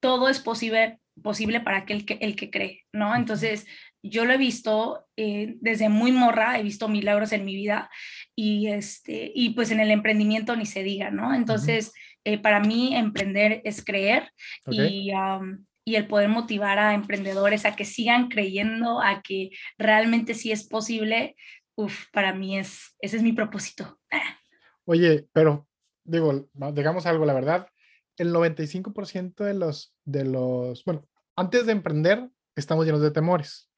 todo 0.00 0.28
es 0.28 0.40
posible, 0.40 0.98
posible 1.22 1.60
para 1.60 1.78
aquel 1.78 2.04
que, 2.04 2.18
el 2.20 2.36
que 2.36 2.50
cree, 2.50 2.82
¿no? 2.92 3.16
Entonces, 3.16 3.66
yo 4.02 4.26
lo 4.26 4.34
he 4.34 4.38
visto 4.38 5.06
eh, 5.16 5.54
desde 5.60 5.88
muy 5.88 6.12
morra, 6.12 6.58
he 6.58 6.62
visto 6.62 6.86
milagros 6.86 7.32
en 7.32 7.46
mi 7.46 7.54
vida 7.54 7.88
y, 8.36 8.66
este, 8.66 9.32
y 9.34 9.50
pues 9.50 9.70
en 9.70 9.80
el 9.80 9.90
emprendimiento 9.90 10.54
ni 10.54 10.66
se 10.66 10.82
diga, 10.82 11.10
¿no? 11.10 11.32
Entonces, 11.32 11.94
eh, 12.24 12.36
para 12.36 12.60
mí 12.60 12.94
emprender 12.94 13.62
es 13.64 13.82
creer 13.82 14.30
y 14.66 15.12
y 15.88 15.96
el 15.96 16.06
poder 16.06 16.28
motivar 16.28 16.78
a 16.78 16.92
emprendedores 16.92 17.64
a 17.64 17.74
que 17.74 17.86
sigan 17.86 18.28
creyendo, 18.28 19.00
a 19.00 19.22
que 19.22 19.52
realmente 19.78 20.34
sí 20.34 20.52
es 20.52 20.68
posible, 20.68 21.34
uf, 21.76 22.04
para 22.12 22.34
mí 22.34 22.58
es, 22.58 22.94
ese 23.00 23.16
es 23.16 23.22
mi 23.22 23.32
propósito. 23.32 23.98
Oye, 24.84 25.26
pero 25.32 25.66
digo, 26.04 26.50
digamos 26.74 27.06
algo, 27.06 27.24
la 27.24 27.32
verdad, 27.32 27.68
el 28.18 28.34
95% 28.34 29.44
de 29.44 29.54
los, 29.54 29.94
de 30.04 30.26
los, 30.26 30.84
bueno, 30.84 31.08
antes 31.36 31.64
de 31.64 31.72
emprender, 31.72 32.28
estamos 32.54 32.84
llenos 32.84 33.00
de 33.00 33.10
temores. 33.10 33.70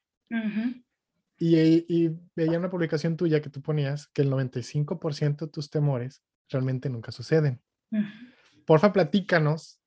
y, 1.37 1.57
y, 1.87 2.09
veía 2.35 2.59
una 2.59 2.69
publicación 2.69 3.15
tuya 3.15 3.41
que 3.41 3.49
tú 3.49 3.61
ponías 3.61 4.07
que 4.07 4.23
el 4.23 4.29
95% 4.29 5.45
de 5.45 5.47
tus 5.47 5.69
temores 5.69 6.21
realmente 6.49 6.89
nunca 6.89 7.13
suceden. 7.13 7.61
Porfa, 8.65 8.91
platícanos 8.91 9.80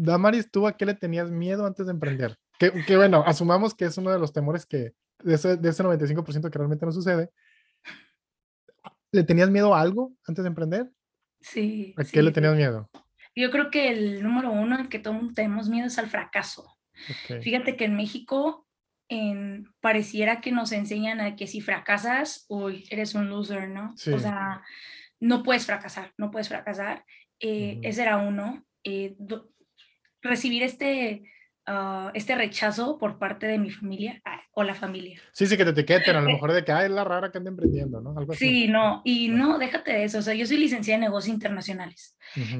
Damaris, 0.00 0.48
¿tú 0.48 0.66
a 0.66 0.76
qué 0.76 0.86
le 0.86 0.94
tenías 0.94 1.30
miedo 1.30 1.66
antes 1.66 1.86
de 1.86 1.92
emprender? 1.92 2.38
Que, 2.58 2.96
bueno, 2.96 3.24
asumamos 3.26 3.74
que 3.74 3.84
es 3.84 3.98
uno 3.98 4.12
de 4.12 4.18
los 4.18 4.32
temores 4.32 4.64
que, 4.64 4.94
de 5.24 5.34
ese, 5.34 5.56
de 5.56 5.68
ese 5.68 5.82
95% 5.82 6.50
que 6.50 6.58
realmente 6.58 6.86
no 6.86 6.92
sucede. 6.92 7.30
¿Le 9.10 9.24
tenías 9.24 9.50
miedo 9.50 9.74
a 9.74 9.80
algo 9.80 10.12
antes 10.24 10.44
de 10.44 10.48
emprender? 10.48 10.88
Sí. 11.40 11.94
¿A 11.96 12.04
qué 12.04 12.22
le 12.22 12.30
tenías 12.30 12.54
miedo? 12.54 12.88
Yo 13.34 13.50
creo 13.50 13.70
que 13.70 13.90
el 13.90 14.22
número 14.22 14.52
uno 14.52 14.76
al 14.76 14.88
que 14.88 15.00
todos 15.00 15.34
tenemos 15.34 15.68
miedo 15.68 15.88
es 15.88 15.98
al 15.98 16.08
fracaso. 16.08 16.76
Fíjate 17.42 17.76
que 17.76 17.84
en 17.84 17.96
México 17.96 18.66
en, 19.08 19.72
pareciera 19.80 20.40
que 20.40 20.52
nos 20.52 20.70
enseñan 20.70 21.20
a 21.20 21.34
que 21.34 21.46
si 21.46 21.60
fracasas, 21.60 22.44
uy, 22.48 22.86
eres 22.90 23.14
un 23.14 23.28
loser, 23.30 23.68
¿no? 23.68 23.94
O 24.12 24.18
sea, 24.18 24.62
no 25.18 25.42
puedes 25.42 25.66
fracasar, 25.66 26.12
no 26.18 26.30
puedes 26.30 26.48
fracasar. 26.48 27.04
Eh, 27.40 27.80
ese 27.82 28.02
era 28.02 28.18
uno. 28.18 28.64
Eh, 28.84 29.16
recibir 30.22 30.62
este, 30.62 31.22
ah, 31.66 32.10
este 32.14 32.34
rechazo 32.34 32.98
por 32.98 33.18
parte 33.18 33.46
de 33.46 33.58
mi 33.58 33.70
familia 33.70 34.20
ah, 34.24 34.40
o 34.52 34.62
la 34.62 34.74
familia. 34.74 35.20
Sí, 35.32 35.46
sí, 35.46 35.56
que 35.56 35.64
te 35.64 35.70
etiqueten, 35.70 36.16
a 36.16 36.20
lo 36.20 36.30
mejor 36.32 36.52
de 36.52 36.64
que 36.64 36.72
es 36.72 36.90
la 36.90 37.04
rara 37.04 37.30
que 37.30 37.38
anda 37.38 37.50
emprendiendo, 37.50 38.00
¿no? 38.00 38.18
Algo 38.18 38.34
sí, 38.34 38.68
no, 38.68 39.02
y 39.04 39.28
no, 39.28 39.58
déjate 39.58 39.92
de 39.92 40.04
eso, 40.04 40.18
o 40.18 40.22
sea, 40.22 40.34
yo 40.34 40.46
soy 40.46 40.58
licenciada 40.58 40.96
en 40.96 41.02
negocios 41.02 41.34
internacionales. 41.34 42.16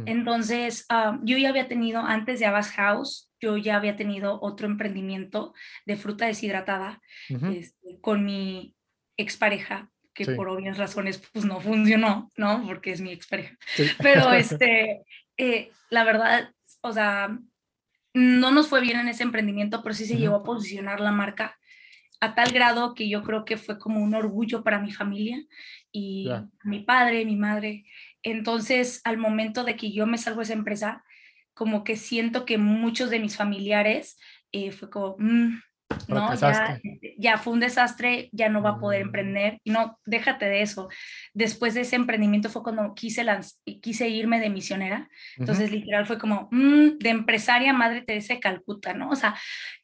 Entonces, 0.06 0.86
ah, 0.88 1.18
yo 1.22 1.36
ya 1.38 1.50
había 1.50 1.68
tenido, 1.68 2.00
antes 2.00 2.40
de 2.40 2.46
Abbas 2.46 2.70
House, 2.72 3.30
yo 3.40 3.56
ya 3.56 3.76
había 3.76 3.96
tenido 3.96 4.40
otro 4.42 4.66
emprendimiento 4.66 5.54
de 5.86 5.96
fruta 5.96 6.26
deshidratada 6.26 7.00
este, 7.28 8.00
con 8.00 8.24
mi 8.24 8.74
expareja 9.16 9.90
que 10.18 10.34
por 10.34 10.48
obvias 10.48 10.78
razones 10.78 11.22
pues 11.32 11.44
no 11.44 11.60
funcionó, 11.60 12.30
¿no? 12.36 12.64
Porque 12.66 12.90
es 12.90 13.00
mi 13.00 13.12
experiencia. 13.12 13.56
Pero 14.02 14.32
este, 14.32 15.04
eh, 15.36 15.70
la 15.90 16.04
verdad, 16.04 16.52
o 16.80 16.92
sea, 16.92 17.38
no 18.18 18.50
nos 18.50 18.68
fue 18.68 18.80
bien 18.80 18.98
en 18.98 19.08
ese 19.08 19.22
emprendimiento, 19.22 19.82
pero 19.82 19.94
sí 19.94 20.04
se 20.04 20.16
llegó 20.16 20.36
a 20.36 20.42
posicionar 20.42 20.98
la 20.98 21.12
marca 21.12 21.56
a 22.20 22.34
tal 22.34 22.50
grado 22.50 22.94
que 22.94 23.08
yo 23.08 23.22
creo 23.22 23.44
que 23.44 23.56
fue 23.56 23.78
como 23.78 24.02
un 24.02 24.12
orgullo 24.14 24.64
para 24.64 24.80
mi 24.80 24.90
familia 24.90 25.38
y 25.92 26.28
mi 26.64 26.80
padre, 26.80 27.24
mi 27.24 27.36
madre. 27.36 27.84
Entonces, 28.24 29.00
al 29.04 29.18
momento 29.18 29.62
de 29.62 29.76
que 29.76 29.92
yo 29.92 30.04
me 30.06 30.18
salgo 30.18 30.38
de 30.40 30.44
esa 30.44 30.52
empresa, 30.54 31.04
como 31.54 31.84
que 31.84 31.94
siento 31.94 32.44
que 32.44 32.58
muchos 32.58 33.10
de 33.10 33.20
mis 33.20 33.36
familiares 33.36 34.18
eh, 34.50 34.72
fue 34.72 34.90
como, 34.90 35.14
mm, 35.18 35.60
no, 36.08 36.34
ya, 36.34 36.80
ya, 37.18 37.38
fue 37.38 37.52
un 37.52 37.60
desastre, 37.60 38.28
ya 38.32 38.48
no 38.48 38.62
va 38.62 38.70
a 38.70 38.78
poder 38.78 39.02
mm. 39.02 39.06
emprender. 39.06 39.60
No, 39.64 39.98
déjate 40.04 40.46
de 40.46 40.62
eso. 40.62 40.88
Después 41.32 41.74
de 41.74 41.82
ese 41.82 41.96
emprendimiento 41.96 42.50
fue 42.50 42.62
cuando 42.62 42.94
quise, 42.94 43.24
quise 43.80 44.08
irme 44.08 44.40
de 44.40 44.50
misionera. 44.50 45.08
Entonces, 45.36 45.70
literal, 45.70 46.06
fue 46.06 46.18
como 46.18 46.48
mm, 46.50 46.98
de 46.98 47.10
empresaria 47.10 47.72
Madre 47.72 48.02
Teresa 48.02 48.34
de 48.34 48.40
Calcuta, 48.40 48.92
¿no? 48.94 49.10
O 49.10 49.16
sea, 49.16 49.34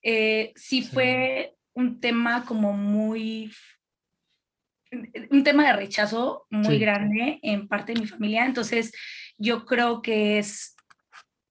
eh, 0.02 0.52
sí, 0.56 0.82
fue 0.82 1.54
un 1.74 2.00
tema 2.00 2.44
como 2.44 2.72
muy 2.72 3.50
un 5.30 5.42
tema 5.42 5.66
de 5.66 5.72
rechazo 5.72 6.46
muy 6.50 6.78
grande 6.78 7.40
en 7.42 7.66
parte 7.66 7.94
de 7.94 8.00
mi 8.00 8.06
familia. 8.06 8.44
Entonces, 8.44 8.92
yo 9.38 9.64
creo 9.64 10.02
que 10.02 10.38
es 10.38 10.73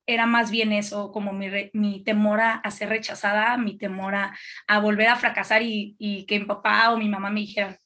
era 0.05 0.25
más 0.25 0.51
bien 0.51 0.71
eso, 0.71 1.11
como 1.11 1.33
mi, 1.33 1.47
mi 1.73 2.03
temor 2.03 2.39
a, 2.41 2.71
ser 2.71 2.89
rechazada, 2.89 3.57
mi 3.57 3.77
temor 3.77 4.15
a, 4.15 4.79
volver 4.79 5.07
a 5.07 5.15
fracasar 5.15 5.61
y, 5.63 6.25
que 6.27 6.39
mi 6.39 6.45
papá 6.45 6.91
o 6.91 6.97
mi 6.97 7.09
mamá 7.09 7.29
me 7.29 7.41
dijeran. 7.41 7.77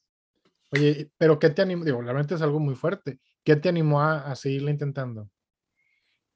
Oye, 0.70 1.10
pero 1.16 1.38
¿qué 1.38 1.50
te 1.50 1.62
animó? 1.62 1.84
Digo, 1.84 2.02
realmente 2.02 2.34
es 2.34 2.42
algo 2.42 2.60
muy 2.60 2.74
fuerte. 2.74 3.18
¿Qué 3.42 3.56
te 3.56 3.68
animó 3.68 4.02
a, 4.02 4.30
a 4.30 4.36
seguirle 4.36 4.70
intentando? 4.70 5.30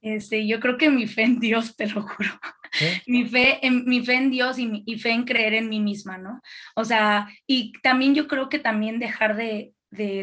Este, 0.03 0.45
yo 0.49 0.59
creo 0.59 0.77
que 0.77 0.91
mi 0.91 1.07
fe 1.07 1.23
en 1.23 1.39
Dios, 1.39 1.77
te 1.77 1.87
lo 1.87 2.03
juro. 2.03 2.31
Mi, 3.07 3.27
fe 3.27 3.65
en, 3.67 3.85
mi 3.85 4.03
fe 4.03 4.15
en 4.15 4.31
Dios 4.31 4.59
y, 4.59 4.67
mi, 4.67 4.99
fe 4.99 5.11
en 5.11 5.25
creer 5.25 5.53
en 5.53 5.69
mí 5.69 5.79
misma, 5.79 6.17
¿no? 6.17 6.41
O 6.75 6.87
sea, 6.87 7.29
y 7.47 7.75
también 7.83 8.15
yo 8.15 8.27
creo 8.27 8.49
que 8.49 8.59
también 8.59 8.99
dejar 8.99 9.37
de, 9.37 9.75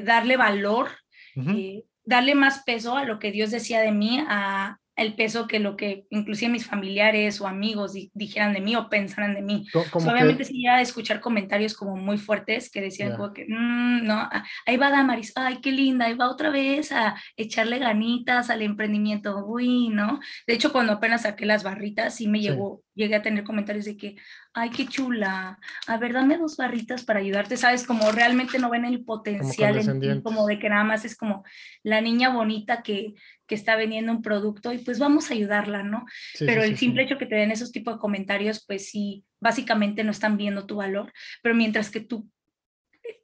darle 0.04 0.36
valor, 0.36 0.90
eh, 1.36 1.84
darle 2.04 2.34
más 2.34 2.64
peso 2.64 2.98
a 2.98 3.06
lo 3.06 3.20
que 3.20 3.32
Dios 3.32 3.52
decía 3.52 3.82
de 3.82 3.92
mí, 3.92 4.20
a, 4.28 4.80
el 5.00 5.16
peso 5.16 5.48
que 5.48 5.60
lo 5.60 5.76
que 5.76 6.06
inclusive 6.10 6.52
mis 6.52 6.66
familiares 6.66 7.40
o 7.42 7.48
amigos 7.48 7.94
dijeran 8.14 8.54
de 8.54 8.62
mí 8.62 8.76
o 8.76 8.90
pensaran 8.90 9.34
de 9.34 9.42
mí. 9.42 9.66
obviamente 9.94 10.44
sí 10.44 10.64
ya 10.64 10.82
escuchar 10.82 11.22
comentarios 11.22 11.74
como 11.74 11.96
muy 11.96 12.18
fuertes 12.18 12.70
que 12.70 12.82
decían 12.82 13.16
como 13.16 13.34
que, 13.34 13.46
mm, 13.48 14.06
no, 14.06 14.16
ah, 14.16 14.44
ahí 14.66 14.78
va 14.78 14.92
Damaris, 14.92 15.34
ay, 15.36 15.60
qué 15.62 15.72
linda, 15.72 16.06
ahí 16.06 16.14
va 16.16 16.30
otra 16.30 16.50
vez 16.50 16.92
a 16.92 17.16
echarle 17.38 17.80
ganitas 17.80 18.50
al 18.50 18.62
emprendimiento, 18.62 19.46
uy, 19.46 19.90
¿no? 19.90 20.20
De 20.46 20.54
hecho, 20.54 20.72
cuando 20.72 20.94
apenas 20.94 21.24
saqué 21.24 21.46
las 21.46 21.64
barritas, 21.64 22.16
sí 22.16 22.28
me 22.28 22.42
llegó, 22.42 22.84
llegué 22.94 23.16
a 23.16 23.22
tener 23.22 23.44
comentarios 23.44 23.86
de 23.86 23.98
que, 23.98 24.16
ay, 24.54 24.70
qué 24.72 24.88
chula, 24.88 25.60
a 25.88 25.98
ver, 25.98 26.14
dame 26.14 26.38
dos 26.38 26.58
barritas 26.58 27.04
para 27.04 27.20
ayudarte, 27.20 27.56
¿sabes? 27.56 27.86
Como 27.86 28.12
realmente 28.12 28.58
no 28.60 28.70
ven 28.70 28.86
el 28.86 29.04
potencial 29.04 29.78
en 29.78 30.00
ti, 30.00 30.22
como 30.22 30.46
de 30.48 30.60
que 30.60 30.70
nada 30.70 30.84
más 30.84 31.06
es 31.06 31.16
como 31.16 31.44
la 31.84 32.02
niña 32.02 32.30
bonita 32.30 32.82
que, 32.82 33.14
que 33.46 33.56
está 33.56 33.76
vendiendo 33.76 34.12
un 34.12 34.22
producto 34.22 34.74
y 34.74 34.80
pues 34.80 35.00
vamos 35.00 35.30
a 35.30 35.34
ayudarla, 35.34 35.84
¿no? 35.84 36.06
pero 36.40 36.64
el 36.64 36.78
simple 36.78 37.04
hecho 37.04 37.18
que 37.18 37.26
te 37.26 37.36
den 37.36 37.52
esos 37.52 37.72
tipos 37.72 37.96
de 37.96 38.00
comentarios, 38.00 38.66
pues 38.66 38.90
sí, 38.90 39.24
básicamente 39.40 40.04
no 40.04 40.12
están 40.12 40.38
viendo 40.38 40.66
tu 40.66 40.78
valor, 40.78 41.14
pero 41.42 41.56
mientras 41.56 41.90
que 41.90 42.00
tú, 42.00 42.30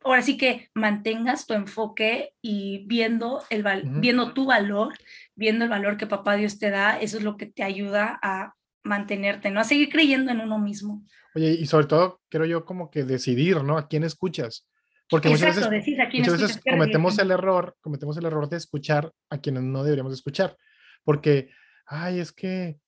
ahora 0.04 0.22
sí 0.22 0.38
que 0.38 0.70
mantengas 0.74 1.48
tu 1.48 1.54
enfoque 1.54 2.34
y 2.42 2.86
viendo, 2.88 3.44
el 3.50 3.64
viendo 3.86 4.34
tu 4.34 4.46
valor, 4.46 4.94
viendo 5.36 5.66
el 5.66 5.70
valor 5.70 5.98
que 5.98 6.08
papá 6.08 6.36
Dios 6.36 6.60
te 6.60 6.70
da, 6.70 7.00
eso 7.00 7.18
es 7.18 7.24
lo 7.24 7.36
que 7.36 7.48
te 7.48 7.64
ayuda 7.64 8.20
a 8.22 8.56
mantenerte, 8.86 9.52
¿no? 9.52 9.60
A 9.60 9.64
seguir 9.64 9.90
creyendo 9.90 10.32
en 10.32 10.40
uno 10.40 10.60
mismo. 10.60 11.06
Oye, 11.34 11.52
y 11.52 11.66
sobre 11.66 11.88
todo, 11.88 12.22
creo 12.30 12.46
yo 12.46 12.64
como 12.64 12.90
que 12.90 13.04
decidir, 13.04 13.62
¿no? 13.64 13.78
A 13.78 13.88
quién 13.88 14.04
escuchas. 14.04 14.68
Porque 15.10 15.30
muchas 15.30 15.70
veces, 15.70 16.62
cometemos 16.64 17.20
el 17.20 17.32
error, 17.32 17.76
cometemos 17.82 18.18
el 18.18 18.26
error 18.26 18.50
de 18.50 18.58
escuchar 18.58 19.12
a 19.30 19.38
quienes 19.40 19.64
no 19.64 19.84
deberíamos 19.84 20.14
escuchar. 20.14 20.58
Porque, 21.04 21.50
ay, 21.86 22.20
es 22.20 22.32
que, 22.32 22.80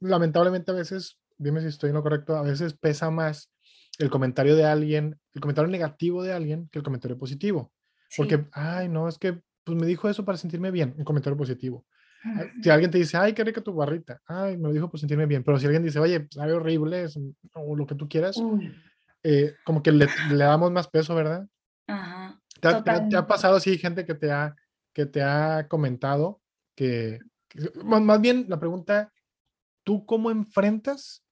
lamentablemente 0.00 0.70
a 0.70 0.74
veces, 0.74 1.20
dime 1.38 1.60
si 1.60 1.68
estoy 1.68 1.90
en 1.90 1.96
lo 1.96 2.02
correcto, 2.02 2.36
a 2.36 2.42
veces 2.42 2.74
pesa 2.74 3.10
más 3.10 3.52
el 3.98 4.10
comentario 4.10 4.56
de 4.56 4.64
alguien, 4.64 5.18
el 5.34 5.40
comentario 5.40 5.70
negativo 5.70 6.22
de 6.22 6.32
alguien 6.32 6.68
que 6.72 6.78
el 6.78 6.84
comentario 6.84 7.18
positivo. 7.18 7.72
Porque, 8.16 8.46
ay, 8.52 8.88
no, 8.88 9.08
es 9.08 9.18
que 9.18 9.40
pues 9.64 9.78
me 9.78 9.86
dijo 9.86 10.08
eso 10.08 10.24
para 10.24 10.38
sentirme 10.38 10.70
bien, 10.70 10.94
un 10.98 11.04
comentario 11.04 11.36
positivo. 11.36 11.86
Si 12.62 12.70
alguien 12.70 12.90
te 12.90 12.98
dice, 12.98 13.16
ay, 13.16 13.32
qué 13.32 13.42
rica 13.42 13.60
tu 13.60 13.74
barrita, 13.74 14.20
ay, 14.26 14.56
me 14.56 14.68
lo 14.68 14.72
dijo 14.72 14.88
por 14.88 15.00
sentirme 15.00 15.26
bien, 15.26 15.42
pero 15.42 15.58
si 15.58 15.66
alguien 15.66 15.82
dice, 15.82 15.98
oye, 15.98 16.28
sabe 16.30 16.52
horrible, 16.52 17.06
o 17.54 17.76
lo 17.76 17.86
que 17.86 17.94
tú 17.94 18.08
quieras, 18.08 18.36
eh, 19.22 19.54
como 19.64 19.82
que 19.82 19.92
le, 19.92 20.06
le, 20.30 20.44
damos 20.44 20.70
más 20.70 20.88
peso, 20.88 21.14
¿verdad? 21.14 21.46
Ajá. 21.86 22.40
¿Te, 22.60 23.16
ha, 23.16 23.26
pasado 23.26 23.56
así 23.56 23.76
gente 23.76 24.04
que 24.04 24.14
te 24.14 24.30
ha, 24.30 24.54
que 24.92 25.04
te 25.04 25.20
ha 25.22 25.66
comentado 25.68 26.40
que, 26.76 27.18
más 27.84 28.20
bien 28.20 28.46
la 28.48 28.60
pregunta, 28.60 29.12
¿tú 29.82 30.06
cómo 30.06 30.30
enfrentas? 30.30 31.24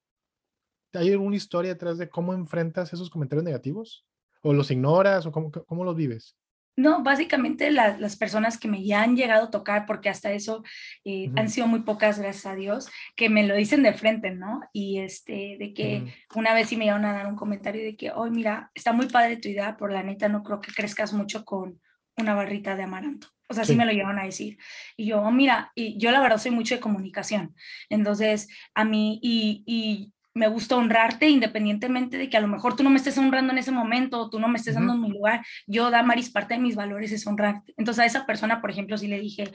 ¿Hay 0.93 1.11
alguna 1.11 1.37
historia 1.37 1.73
detrás 1.73 1.97
de 1.97 2.09
cómo 2.09 2.33
enfrentas 2.33 2.91
esos 2.91 3.09
comentarios 3.09 3.45
negativos? 3.45 4.05
¿O 4.41 4.51
los 4.51 4.71
ignoras? 4.71 5.25
¿O 5.25 5.31
cómo, 5.31 5.51
cómo 5.51 5.85
los 5.85 5.95
vives? 5.95 6.35
No, 6.77 7.03
básicamente 7.03 7.69
las 7.69 8.15
personas 8.15 8.57
que 8.57 8.67
me 8.67 8.83
ya 8.83 9.03
han 9.03 9.15
llegado 9.15 9.45
a 9.45 9.51
tocar, 9.51 9.85
porque 9.85 10.09
hasta 10.09 10.31
eso 10.31 10.63
eh, 11.03 11.29
han 11.35 11.49
sido 11.49 11.67
muy 11.67 11.81
pocas, 11.81 12.17
gracias 12.19 12.45
a 12.45 12.55
Dios, 12.55 12.89
que 13.15 13.29
me 13.29 13.45
lo 13.45 13.55
dicen 13.55 13.83
de 13.83 13.93
frente, 13.93 14.31
¿no? 14.31 14.61
Y 14.71 14.99
este, 14.99 15.57
de 15.59 15.73
que 15.73 16.13
una 16.33 16.53
vez 16.53 16.69
sí 16.69 16.77
me 16.77 16.85
llegaron 16.85 17.05
a 17.05 17.13
dar 17.13 17.27
un 17.27 17.35
comentario 17.35 17.83
de 17.83 17.95
que, 17.95 18.11
hoy 18.11 18.31
mira, 18.31 18.71
está 18.73 18.93
muy 18.93 19.07
padre 19.07 19.37
tu 19.37 19.49
idea, 19.49 19.75
por 19.77 19.91
la 19.91 20.01
neta 20.01 20.29
no 20.29 20.43
creo 20.43 20.61
que 20.61 20.71
crezcas 20.71 21.13
mucho 21.13 21.43
con 21.43 21.79
una 22.17 22.35
barrita 22.35 22.75
de 22.75 22.83
amaranto. 22.83 23.27
O 23.49 23.53
sea, 23.53 23.65
sí, 23.65 23.75
me 23.75 23.85
lo 23.85 23.91
llevan 23.91 24.17
a 24.17 24.23
decir. 24.23 24.57
Y 24.95 25.07
yo, 25.07 25.21
oh, 25.21 25.29
mira, 25.29 25.73
y 25.75 25.97
yo 25.97 26.11
la 26.11 26.21
verdad 26.21 26.37
soy 26.37 26.51
mucho 26.51 26.75
de 26.75 26.79
comunicación. 26.79 27.53
Entonces, 27.89 28.47
a 28.73 28.85
mí, 28.85 29.19
y, 29.21 29.63
y 29.65 30.13
me 30.33 30.47
gusta 30.47 30.77
honrarte 30.77 31.29
independientemente 31.29 32.17
de 32.17 32.29
que 32.29 32.37
a 32.37 32.41
lo 32.41 32.47
mejor 32.47 32.75
tú 32.75 32.83
no 32.83 32.89
me 32.89 32.97
estés 32.97 33.17
honrando 33.17 33.51
en 33.51 33.59
ese 33.59 33.71
momento 33.71 34.19
o 34.19 34.29
tú 34.29 34.39
no 34.39 34.47
me 34.47 34.57
estés 34.57 34.75
dando 34.75 34.95
mi 34.95 35.09
lugar. 35.09 35.45
Yo, 35.67 35.91
Damaris, 35.91 36.29
parte 36.29 36.53
de 36.53 36.59
mis 36.59 36.75
valores 36.75 37.11
es 37.11 37.27
honrarte. 37.27 37.73
Entonces 37.77 38.01
a 38.01 38.05
esa 38.05 38.25
persona, 38.25 38.61
por 38.61 38.71
ejemplo, 38.71 38.97
si 38.97 39.07
le 39.07 39.19
dije, 39.19 39.51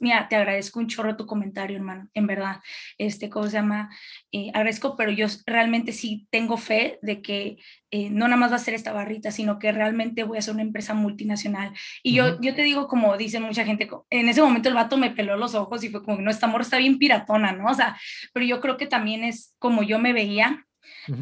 mira, 0.00 0.28
te 0.28 0.36
agradezco 0.36 0.80
un 0.80 0.88
chorro 0.88 1.16
tu 1.16 1.26
comentario, 1.26 1.76
hermano, 1.76 2.08
en 2.14 2.26
verdad, 2.26 2.60
este, 2.98 3.30
¿cómo 3.30 3.46
se 3.46 3.52
llama? 3.52 3.90
Eh, 4.32 4.50
agradezco, 4.54 4.96
pero 4.96 5.10
yo 5.10 5.26
realmente 5.46 5.92
sí 5.92 6.26
tengo 6.30 6.56
fe 6.56 6.98
de 7.02 7.22
que 7.22 7.56
eh, 7.94 8.08
no 8.08 8.26
nada 8.26 8.38
más 8.38 8.50
va 8.50 8.56
a 8.56 8.58
ser 8.58 8.72
esta 8.72 8.90
barrita, 8.90 9.30
sino 9.30 9.58
que 9.58 9.70
realmente 9.70 10.24
voy 10.24 10.38
a 10.38 10.42
ser 10.42 10.54
una 10.54 10.62
empresa 10.62 10.94
multinacional. 10.94 11.74
Y 12.02 12.14
yo, 12.14 12.40
yo 12.40 12.54
te 12.54 12.62
digo, 12.62 12.88
como 12.88 13.18
dicen 13.18 13.42
mucha 13.42 13.66
gente, 13.66 13.86
en 14.08 14.30
ese 14.30 14.40
momento 14.40 14.70
el 14.70 14.74
vato 14.74 14.96
me 14.96 15.10
peló 15.10 15.36
los 15.36 15.54
ojos 15.54 15.84
y 15.84 15.90
fue 15.90 16.02
como, 16.02 16.22
no, 16.22 16.30
esta 16.30 16.46
amor 16.46 16.62
está 16.62 16.78
bien 16.78 16.98
piratona, 16.98 17.52
¿no? 17.52 17.66
O 17.66 17.74
sea, 17.74 18.00
pero 18.32 18.46
yo 18.46 18.62
creo 18.62 18.78
que 18.78 18.86
también 18.86 19.24
es 19.24 19.54
como 19.58 19.82
yo 19.82 19.98
me 19.98 20.14
veía 20.14 20.66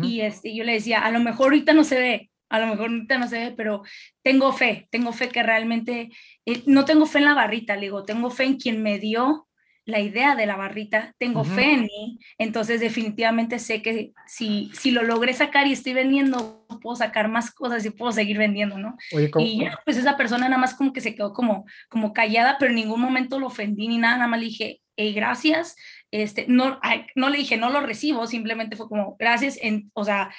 y 0.01 0.21
este, 0.21 0.55
yo 0.55 0.63
le 0.63 0.75
decía, 0.75 1.05
a 1.05 1.11
lo 1.11 1.19
mejor 1.19 1.47
ahorita 1.47 1.73
no 1.73 1.83
se 1.83 1.99
ve, 1.99 2.31
a 2.49 2.61
lo 2.61 2.69
mejor 2.69 2.89
ahorita 2.91 3.19
no 3.19 3.27
se 3.27 3.39
ve, 3.41 3.55
pero 3.57 3.83
tengo 4.23 4.53
fe, 4.53 4.87
tengo 4.93 5.13
fe 5.13 5.29
que 5.29 5.43
realmente, 5.43 6.11
eh, 6.47 6.63
no 6.67 6.85
tengo 6.85 7.05
fe 7.05 7.19
en 7.19 7.25
la 7.25 7.35
barrita, 7.35 7.75
le 7.75 7.83
digo, 7.83 8.05
tengo 8.05 8.31
fe 8.31 8.45
en 8.45 8.59
quien 8.59 8.81
me 8.81 9.01
dio 9.01 9.49
la 9.91 10.01
idea 10.01 10.35
de 10.37 10.47
la 10.47 10.57
barrita, 10.57 11.15
tengo 11.19 11.45
fe 11.45 11.73
en 11.73 11.83
mí, 11.83 12.19
entonces 12.39 12.81
definitivamente 12.81 13.59
sé 13.59 13.83
que 13.83 14.13
si, 14.27 14.71
si 14.75 14.91
lo 14.91 15.03
logré 15.03 15.33
sacar 15.35 15.67
y 15.67 15.73
estoy 15.73 15.93
vendiendo, 15.93 16.67
puedo 16.81 16.97
sacar 16.97 17.29
más 17.29 17.51
cosas 17.51 17.85
y 17.85 17.91
puedo 17.91 18.13
seguir 18.13 18.39
vendiendo, 18.39 18.79
¿no? 18.79 18.97
y 19.39 19.61
ya, 19.61 19.79
pues 19.85 19.97
esa 19.97 20.17
persona 20.17 20.49
nada 20.49 20.61
más 20.61 20.75
como 20.75 20.93
que 20.93 21.01
se 21.01 21.15
quedó 21.15 21.33
como, 21.33 21.67
como 21.89 22.13
callada, 22.13 22.57
pero 22.59 22.71
en 22.71 22.77
ningún 22.77 23.01
momento 23.01 23.39
lo 23.39 23.49
ofendí 23.49 23.89
ni 23.89 23.99
nada, 23.99 24.17
nada 24.17 24.29
más 24.29 24.41
le 24.41 24.47
dije, 24.47 24.81
hey, 24.97 25.13
gracias, 25.13 25.77
este, 26.11 26.47
no, 26.49 26.81
no 27.15 27.29
le 27.31 27.39
dije, 27.39 27.57
no 27.57 27.71
lo 27.71 27.81
recibo, 27.81 28.27
simplemente 28.27 28.77
fue 28.77 28.89
como, 28.89 29.17
gracias, 29.19 29.59
en, 29.61 29.91
o 29.95 30.05
sea, 30.05 30.31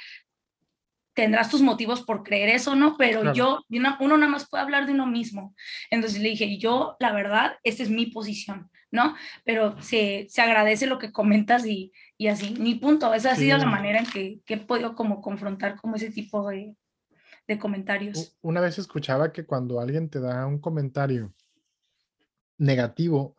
tendrás 1.13 1.50
tus 1.50 1.62
motivos 1.62 2.01
por 2.01 2.24
creer 2.24 2.50
eso, 2.50 2.75
¿no? 2.75 2.96
Pero 2.98 3.34
yo, 3.34 3.63
uno 3.70 4.17
nada 4.17 4.31
más 4.31 4.50
puede 4.50 4.63
hablar 4.63 4.86
de 4.86 4.93
uno 4.93 5.05
mismo. 5.05 5.53
Entonces 5.89 6.22
le 6.22 6.29
dije, 6.29 6.58
yo, 6.58 6.96
la 7.00 7.12
verdad, 7.12 7.58
esta 7.63 7.84
es 7.84 7.89
mi 7.89 8.08
posición, 8.08 8.71
¿no? 8.91 9.15
Pero 9.43 9.81
se, 9.81 10.27
se 10.29 10.41
agradece 10.41 10.86
lo 10.86 11.00
que 11.00 11.12
comentas 11.12 11.65
y, 11.65 11.91
y, 12.17 12.27
así, 12.27 12.55
mi 12.60 12.75
punto. 12.75 13.13
Esa 13.13 13.31
ha 13.31 13.36
sido 13.36 13.57
la 13.57 13.65
manera 13.65 14.00
en 14.00 14.05
que, 14.05 14.41
que, 14.45 14.55
he 14.55 14.57
podido 14.57 14.95
como 14.95 15.21
confrontar 15.21 15.77
como 15.77 15.95
ese 15.95 16.12
tipo 16.12 16.48
de, 16.50 16.75
de 17.48 17.57
comentarios. 17.57 18.38
Una 18.41 18.62
vez 18.62 18.77
escuchaba 18.77 19.31
que 19.31 19.45
cuando 19.45 19.79
alguien 19.79 20.10
te 20.10 20.19
da 20.19 20.45
un 20.45 20.60
comentario 20.60 21.33
negativo, 22.57 23.36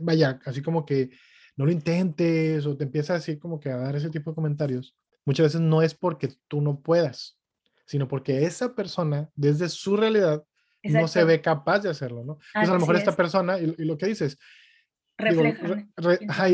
vaya, 0.00 0.40
así 0.46 0.62
como 0.62 0.86
que 0.86 1.10
no 1.56 1.66
lo 1.66 1.72
intentes 1.72 2.64
o 2.66 2.76
te 2.76 2.84
empieza 2.84 3.14
así 3.14 3.38
como 3.38 3.60
que 3.60 3.70
a 3.70 3.76
dar 3.76 3.94
ese 3.96 4.10
tipo 4.10 4.30
de 4.30 4.34
comentarios, 4.34 4.96
muchas 5.24 5.44
veces 5.44 5.60
no 5.60 5.82
es 5.82 5.94
porque 5.94 6.30
tú 6.48 6.60
no 6.60 6.80
puedas, 6.80 7.38
sino 7.86 8.08
porque 8.08 8.44
esa 8.44 8.74
persona, 8.74 9.30
desde 9.34 9.68
su 9.68 9.96
realidad, 9.96 10.44
no 10.82 11.08
se 11.08 11.24
ve 11.24 11.40
capaz 11.40 11.80
de 11.80 11.90
hacerlo, 11.90 12.24
¿no? 12.24 12.38
Entonces 12.48 12.70
a 12.70 12.74
lo 12.74 12.80
mejor 12.80 12.96
esta 12.96 13.16
persona, 13.16 13.58
y, 13.58 13.74
lo 13.78 13.96
que 13.96 14.06
dices, 14.06 14.38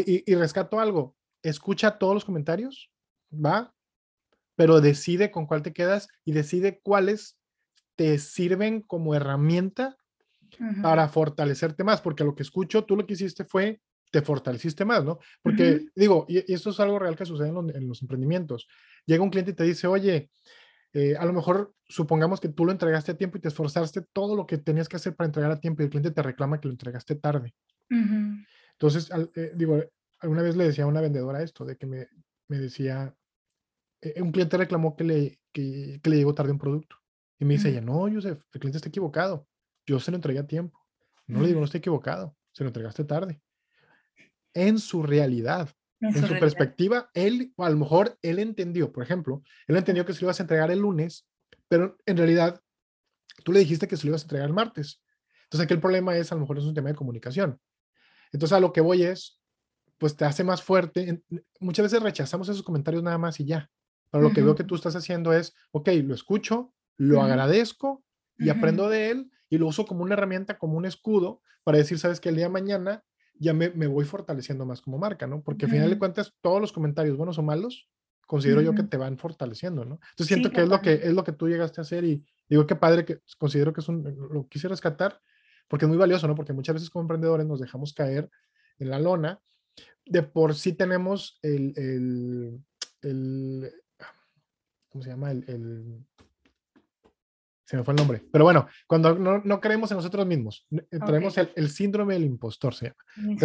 y, 0.07 0.23
y 0.27 0.35
rescato 0.35 0.81
algo, 0.81 1.17
escucha 1.43 1.99
todos 1.99 2.15
los 2.15 2.25
comentarios, 2.25 2.91
¿va? 3.33 3.75
Pero 4.57 4.81
decide 4.81 5.31
con 5.31 5.47
cuál 5.47 5.63
te 5.63 5.73
quedas 5.73 6.09
y 6.25 6.33
decide 6.33 6.81
cuáles 6.83 7.39
te 7.97 8.19
sirven 8.19 8.83
como 8.83 9.15
herramienta 9.15 9.97
para 10.83 11.09
fortalecerte 11.09 11.85
más, 11.85 12.01
porque 12.01 12.25
lo 12.25 12.35
que 12.35 12.43
escucho, 12.43 12.85
tú 12.85 12.97
lo 12.97 13.07
que 13.07 13.15
hiciste 13.15 13.45
fue, 13.45 13.81
te 14.11 14.23
fortaleciste 14.23 14.85
más, 14.85 15.05
¿no? 15.05 15.19
Porque 15.43 15.87
digo, 15.95 16.27
y, 16.29 16.53
esto 16.53 16.71
es 16.71 16.81
algo 16.81 16.99
real 16.99 17.17
que 17.17 17.25
sucede 17.25 17.49
en 17.49 17.89
los, 17.89 18.03
emprendimientos. 18.03 18.67
Llega 19.07 19.23
un 19.23 19.31
cliente 19.31 19.53
y 19.53 19.55
te 19.55 19.65
dice, 19.65 19.87
oye, 19.87 20.31
eh, 20.93 21.15
a 21.17 21.25
lo 21.25 21.33
mejor 21.33 21.73
supongamos 21.89 22.41
que 22.41 22.49
tú 22.49 22.65
lo 22.65 22.73
entregaste 22.73 23.13
a 23.13 23.17
tiempo 23.17 23.39
y 23.39 23.41
te 23.41 23.49
esforzaste 23.49 24.03
todo 24.13 24.35
lo 24.35 24.47
que 24.47 24.59
tenías 24.59 24.89
que 24.89 24.97
hacer 24.97 25.15
para 25.15 25.27
entregar 25.27 25.53
a 25.53 25.61
tiempo 25.61 25.83
y 25.83 25.85
el 25.85 25.91
cliente 25.91 26.11
te 26.11 26.23
reclama 26.23 26.61
que 26.61 26.69
lo 26.69 26.73
entregaste 26.73 27.15
tarde. 27.15 27.55
Entonces, 27.91 29.11
eh, 29.35 29.53
digo, 29.55 29.83
alguna 30.21 30.43
vez 30.43 30.57
le 30.57 30.65
decía 30.65 30.85
a 30.85 30.87
una 30.87 31.01
vendedora 31.01 31.43
esto, 31.43 31.65
de 31.65 31.77
que 31.77 31.87
me, 31.87 32.09
me 32.49 32.59
decía, 32.59 33.15
eh, 34.01 34.23
un 34.23 34.33
cliente 34.33 34.57
reclamó 34.57 34.97
que 34.97 35.05
le, 35.05 35.41
que, 35.53 36.01
le 36.03 36.17
llegó 36.17 36.35
tarde 36.35 36.53
un 36.53 36.59
producto. 36.59 36.97
Y 37.39 37.45
me 37.45 37.55
dice 37.55 37.71
ella, 37.71 37.81
no, 37.81 38.09
Joseph, 38.13 38.43
el 38.53 38.61
cliente 38.61 38.79
está 38.79 38.89
equivocado. 38.89 39.47
Yo 39.87 39.99
se 39.99 40.11
lo 40.11 40.17
entregué 40.17 40.41
a 40.41 40.47
tiempo. 40.47 40.79
No 41.27 41.41
le 41.41 41.49
digo, 41.49 41.61
no 41.61 41.65
estoy 41.65 41.79
equivocado, 41.79 42.37
se 42.53 42.65
lo 42.65 42.69
entregaste 42.69 43.05
tarde. 43.05 43.41
En 44.53 44.81
su 44.81 45.05
realidad, 45.05 45.71
en, 46.01 46.13
su, 46.13 46.39
perspectiva, 46.41 47.09
él, 47.15 47.53
o 47.57 47.65
a 47.65 47.71
lo 47.71 47.77
mejor 47.77 48.19
él 48.21 48.41
entendió, 48.41 48.91
por 48.91 49.05
ejemplo, 49.05 49.43
él 49.69 49.77
entendió 49.77 50.05
que 50.05 50.13
se 50.13 50.21
lo 50.21 50.27
ibas 50.27 50.41
a 50.41 50.43
entregar 50.43 50.73
el 50.73 50.81
lunes, 50.81 51.29
pero 51.69 51.97
en 52.05 52.17
realidad 52.17 52.61
tú 53.45 53.53
le 53.53 53.61
dijiste 53.61 53.87
que 53.87 53.97
se 53.97 54.07
lo 54.07 54.11
ibas 54.11 54.23
a 54.23 54.25
entregar 54.25 54.49
el 54.49 54.55
martes. 54.55 55.01
Entonces 55.45 55.65
aquí 55.65 55.75
el 55.75 55.81
problema 55.81 56.17
es, 56.17 56.33
a 56.33 56.35
lo 56.35 56.41
mejor 56.41 56.59
es 56.59 56.65
un 56.65 56.75
tema 56.75 56.89
de 56.89 56.97
comunicación. 56.97 57.61
Entonces 58.33 58.57
a 58.57 58.61
lo 58.61 58.73
que 58.73 58.81
voy 58.81 59.03
es, 59.03 59.41
pues 59.99 60.17
te 60.17 60.25
hace 60.25 60.45
más 60.45 60.63
fuerte. 60.63 61.23
Muchas 61.61 61.85
veces 61.85 62.03
rechazamos 62.03 62.49
esos 62.49 62.63
comentarios 62.63 63.03
nada 63.03 63.19
más 63.19 63.39
y 63.41 63.45
ya. 63.45 63.71
Pero 64.11 64.23
lo 64.23 64.33
que 64.33 64.43
veo 64.43 64.55
que 64.55 64.65
tú 64.65 64.75
estás 64.75 64.97
haciendo 64.97 65.33
es, 65.33 65.55
ok, 65.71 65.89
lo 66.05 66.15
escucho, 66.15 66.73
lo 66.97 67.23
agradezco 67.23 68.03
y 68.39 68.49
aprendo 68.49 68.89
de 68.89 69.11
él 69.11 69.31
y 69.49 69.59
lo 69.59 69.67
uso 69.67 69.85
como 69.87 70.03
una 70.03 70.15
herramienta, 70.15 70.59
como 70.59 70.77
un 70.77 70.87
escudo 70.87 71.43
para 71.65 71.79
decir, 71.79 71.99
sabes 71.99 72.21
que 72.21 72.31
el 72.31 72.37
día 72.37 72.47
de 72.47 72.51
mañana 72.51 73.05
ya 73.35 73.53
me, 73.53 73.71
me 73.71 73.87
voy 73.87 74.05
fortaleciendo 74.05 74.67
más 74.67 74.81
como 74.81 74.99
marca, 74.99 75.27
¿no? 75.27 75.43
Porque 75.43 75.67
al 75.67 75.71
final 75.71 75.91
de 75.91 75.99
cuentas, 75.99 76.35
todos 76.41 76.61
los 76.61 76.73
comentarios, 76.73 77.17
buenos 77.17 77.39
o 77.39 77.43
malos, 77.43 77.89
considero 78.31 78.61
yo 78.61 78.75
que 78.75 78.85
te 78.85 78.97
van 78.97 79.19
fortaleciendo, 79.19 79.85
¿no? 79.85 79.99
Entonces 80.11 80.29
siento 80.29 80.51
que 80.51 80.63
es 80.63 80.69
lo 80.69 80.81
que 80.81 80.93
es 80.93 81.13
lo 81.13 81.25
que 81.25 81.33
tú 81.33 81.49
llegaste 81.49 81.81
a 81.81 81.83
hacer 81.83 82.05
y 82.05 82.25
digo 82.49 82.65
qué 82.65 82.77
padre 82.77 83.05
que 83.05 83.19
considero 83.39 83.73
que 83.73 83.81
es 83.81 83.89
un 83.89 84.05
lo 84.31 84.47
quise 84.47 84.69
rescatar 84.69 85.21
porque 85.71 85.85
es 85.85 85.89
muy 85.89 85.99
valioso, 85.99 86.27
¿no? 86.27 86.35
Porque 86.35 86.53
muchas 86.53 86.75
veces 86.75 86.91
como 86.91 87.05
emprendedores 87.05 87.47
nos 87.47 87.61
dejamos 87.61 87.95
caer 87.95 88.29
en 88.81 88.91
la 88.91 88.99
lona 88.99 89.41
de 90.05 90.25
por 90.25 90.57
sí 90.57 90.73
tenemos 90.73 91.39
el, 91.43 91.73
el, 91.77 92.61
el 93.03 93.73
¿cómo 94.89 95.05
se 95.05 95.11
llama? 95.11 95.31
el, 95.31 96.05
se 97.71 97.77
me 97.77 97.85
fue 97.85 97.95
el 97.95 97.99
nombre. 97.99 98.21
Pero 98.33 98.43
bueno, 98.43 98.67
cuando 98.89 99.15
no, 99.17 99.61
creemos 99.61 99.93
en 99.93 99.99
nosotros 99.99 100.27
mismos, 100.27 100.67
eh, 100.73 100.99
traemos 101.07 101.39
el, 101.39 101.71
síndrome 101.71 102.15
del 102.15 102.25
impostor, 102.25 102.75
se 102.75 102.87
llama. 102.87 103.39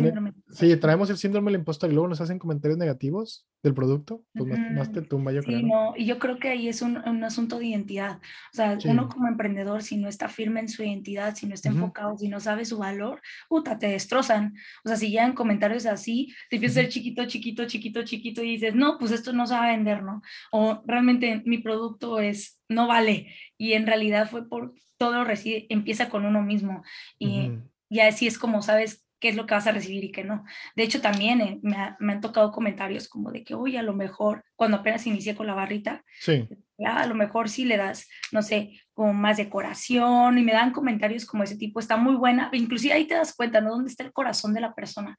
Sí, 0.49 0.75
traemos 0.77 1.11
el 1.11 1.17
síndrome 1.17 1.51
del 1.51 1.59
impostor 1.59 1.91
y 1.91 1.93
luego 1.93 2.07
nos 2.07 2.21
hacen 2.21 2.39
comentarios 2.39 2.79
negativos 2.79 3.45
del 3.61 3.75
producto, 3.75 4.23
pues 4.33 4.59
más, 4.71 4.91
te 4.91 5.03
tumba, 5.03 5.31
yo 5.31 5.43
sí, 5.43 5.61
no, 5.61 5.93
y 5.95 6.05
yo 6.05 6.17
creo 6.17 6.39
que 6.39 6.49
ahí 6.49 6.67
es 6.67 6.81
un, 6.81 6.97
asunto 7.23 7.59
de 7.59 7.67
identidad. 7.67 8.17
O 8.17 8.55
sea, 8.55 8.79
uno 8.85 9.09
como 9.09 9.27
emprendedor, 9.27 9.83
si 9.83 9.97
no 9.97 10.07
está 10.07 10.27
firme 10.27 10.59
en 10.59 10.69
su 10.69 10.81
identidad, 10.81 11.35
si 11.35 11.45
no 11.45 11.53
está 11.53 11.69
enfocado, 11.69 12.17
si 12.17 12.27
no 12.27 12.39
sabe 12.39 12.65
su 12.65 12.79
valor, 12.79 13.21
puta, 13.47 13.77
te 13.77 13.89
destrozan. 13.89 14.55
O 14.83 14.89
sea, 14.89 14.97
si 14.97 15.11
llegan 15.11 15.33
comentarios 15.33 15.85
así, 15.85 16.33
te 16.49 16.55
empieza 16.55 16.79
a 16.79 16.83
ser 16.83 16.91
chiquito, 16.91 17.25
chiquito, 17.25 17.65
chiquito, 17.65 18.03
chiquito 18.03 18.43
y 18.43 18.51
dices, 18.51 18.73
no, 18.73 18.97
pues 18.97 19.11
esto 19.11 19.33
no 19.33 19.45
se 19.45 19.53
va 19.53 19.65
a 19.65 19.71
vender, 19.71 20.01
¿no? 20.01 20.23
O 20.51 20.83
realmente 20.87 21.43
mi 21.45 21.59
producto 21.59 22.19
es 22.19 22.59
no 22.69 22.87
vale. 22.87 23.33
Y 23.57 23.73
en 23.73 23.85
realidad 23.85 24.29
fue 24.29 24.47
por 24.47 24.73
todo 24.97 25.23
reside, 25.23 25.65
empieza 25.69 26.09
con 26.09 26.25
uno 26.25 26.41
mismo. 26.41 26.83
Y, 27.19 27.51
así 28.01 28.27
es 28.27 28.37
como 28.37 28.61
sabes 28.61 29.05
qué 29.19 29.29
es 29.29 29.35
lo 29.35 29.45
que 29.45 29.53
vas 29.53 29.67
a 29.67 29.71
recibir 29.71 30.03
y 30.03 30.11
qué 30.11 30.23
no. 30.23 30.43
De 30.75 30.83
hecho, 30.83 31.01
también 31.01 31.41
eh, 31.41 31.59
me, 31.61 32.13
han 32.13 32.21
tocado 32.21 32.51
comentarios 32.51 33.07
como 33.07 33.31
de 33.31 33.43
que, 33.43 33.55
oye, 33.55 33.77
a 33.77 33.83
lo 33.83 33.93
mejor 33.93 34.43
cuando 34.55 34.77
apenas 34.77 35.07
inicié 35.07 35.35
con 35.35 35.47
la 35.47 35.53
barrita, 35.53 36.03
sí. 36.19 36.47
a 36.85 37.07
lo 37.07 37.15
mejor 37.15 37.49
sí 37.49 37.65
le 37.65 37.77
das, 37.77 38.09
no 38.31 38.41
sé, 38.41 38.81
como 38.95 39.13
más 39.13 39.37
decoración 39.37 40.37
y 40.37 40.41
me 40.41 40.53
dan 40.53 40.71
comentarios 40.71 41.25
como 41.25 41.43
ese 41.43 41.57
tipo, 41.57 41.79
está 41.79 41.97
muy 41.97 42.15
buena, 42.15 42.49
inclusive 42.53 42.93
ahí 42.93 43.05
te 43.05 43.13
das 43.13 43.35
cuenta, 43.35 43.59
¿no? 43.59 43.71
¿Dónde 43.71 43.89
está 43.89 44.03
el 44.03 44.13
corazón 44.13 44.53
de 44.53 44.61
la 44.61 44.73
persona? 44.73 45.17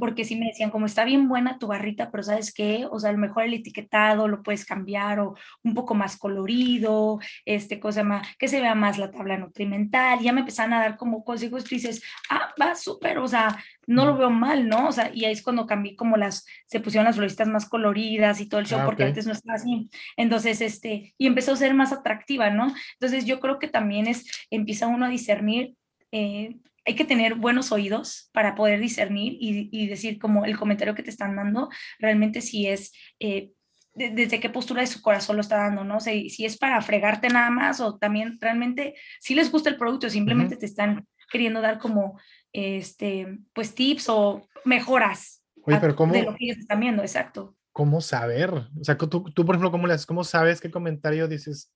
Porque 0.00 0.24
si 0.24 0.34
me 0.34 0.46
decían, 0.46 0.70
como 0.70 0.86
está 0.86 1.04
bien 1.04 1.28
buena 1.28 1.58
tu 1.58 1.66
barrita, 1.66 2.10
pero 2.10 2.22
¿sabes 2.22 2.52
qué? 2.52 2.86
O 2.90 2.98
sea, 2.98 3.10
a 3.10 3.12
lo 3.12 3.18
mejor 3.18 3.44
el 3.44 3.54
etiquetado 3.54 4.26
lo 4.28 4.42
puedes 4.42 4.64
cambiar 4.64 5.20
o 5.20 5.34
un 5.62 5.74
poco 5.74 5.94
más 5.94 6.16
colorido, 6.16 7.20
este, 7.44 7.78
cosa 7.78 8.02
más, 8.02 8.26
que 8.38 8.48
se 8.48 8.62
vea 8.62 8.74
más 8.74 8.96
la 8.98 9.10
tabla 9.10 9.36
nutrimental, 9.36 10.20
ya 10.20 10.32
me 10.32 10.40
empezaron 10.40 10.72
a 10.72 10.80
dar 10.80 10.96
como 10.96 11.22
consejos 11.22 11.70
y 11.70 11.76
dices, 11.76 12.02
ah, 12.30 12.54
va 12.60 12.74
súper, 12.74 13.18
o 13.18 13.28
sea, 13.28 13.58
no 13.88 14.04
lo 14.04 14.18
veo 14.18 14.30
mal, 14.30 14.68
¿no? 14.68 14.88
O 14.88 14.92
sea, 14.92 15.10
y 15.14 15.24
ahí 15.24 15.32
es 15.32 15.42
cuando 15.42 15.66
cambié 15.66 15.96
como 15.96 16.18
las, 16.18 16.44
se 16.66 16.78
pusieron 16.78 17.06
las 17.06 17.16
floristas 17.16 17.48
más 17.48 17.66
coloridas 17.66 18.38
y 18.38 18.46
todo 18.46 18.60
el 18.60 18.66
show, 18.66 18.80
ah, 18.80 18.84
porque 18.84 19.04
antes 19.04 19.26
no 19.26 19.32
estaba 19.32 19.56
así. 19.56 19.88
Entonces, 20.18 20.60
este, 20.60 21.14
y 21.16 21.26
empezó 21.26 21.52
a 21.52 21.56
ser 21.56 21.72
más 21.72 21.90
atractiva, 21.90 22.50
¿no? 22.50 22.70
Entonces, 23.00 23.24
yo 23.24 23.40
creo 23.40 23.58
que 23.58 23.66
también 23.66 24.06
es, 24.06 24.26
empieza 24.50 24.88
uno 24.88 25.06
a 25.06 25.08
discernir, 25.08 25.74
eh, 26.12 26.58
hay 26.84 26.94
que 26.96 27.06
tener 27.06 27.34
buenos 27.34 27.72
oídos 27.72 28.28
para 28.34 28.54
poder 28.54 28.78
discernir 28.78 29.38
y, 29.40 29.86
decir 29.86 30.18
como 30.18 30.44
el 30.44 30.58
comentario 30.58 30.94
que 30.94 31.02
te 31.02 31.10
están 31.10 31.34
dando, 31.34 31.70
realmente 31.98 32.42
si 32.42 32.66
es... 32.66 32.92
Eh, 33.18 33.50
desde 33.94 34.38
qué 34.38 34.48
postura 34.48 34.82
de 34.82 34.86
su 34.86 35.02
corazón 35.02 35.34
lo 35.34 35.42
está 35.42 35.56
dando, 35.56 35.82
¿no? 35.82 35.96
O 35.96 36.00
si 36.00 36.44
es 36.44 36.56
para 36.56 36.80
fregarte 36.82 37.28
nada 37.30 37.50
más 37.50 37.80
o 37.80 37.98
también 37.98 38.38
realmente 38.40 38.94
si 39.18 39.34
les 39.34 39.50
gusta 39.50 39.70
el 39.70 39.76
producto, 39.76 40.08
simplemente 40.08 40.56
te 40.56 40.66
están 40.66 41.04
queriendo 41.28 41.60
dar 41.60 41.78
como 41.78 42.18
este, 42.52 43.38
pues 43.52 43.74
tips 43.74 44.08
o 44.08 44.46
mejoras 44.64 45.42
Oye, 45.64 45.78
pero 45.80 45.94
¿cómo, 45.94 46.14
de 46.14 46.22
lo 46.22 46.34
que 46.34 46.46
ellos 46.46 46.58
están 46.58 46.80
viendo, 46.80 47.02
exacto. 47.02 47.54
¿Cómo 47.72 48.00
saber? 48.00 48.50
O 48.50 48.84
sea, 48.84 48.96
tú, 48.96 49.24
tú 49.24 49.44
por 49.44 49.54
ejemplo, 49.54 49.70
¿cómo, 49.70 49.86
le 49.86 49.94
¿cómo 50.06 50.24
sabes 50.24 50.60
qué 50.60 50.70
comentario 50.70 51.28
dices? 51.28 51.72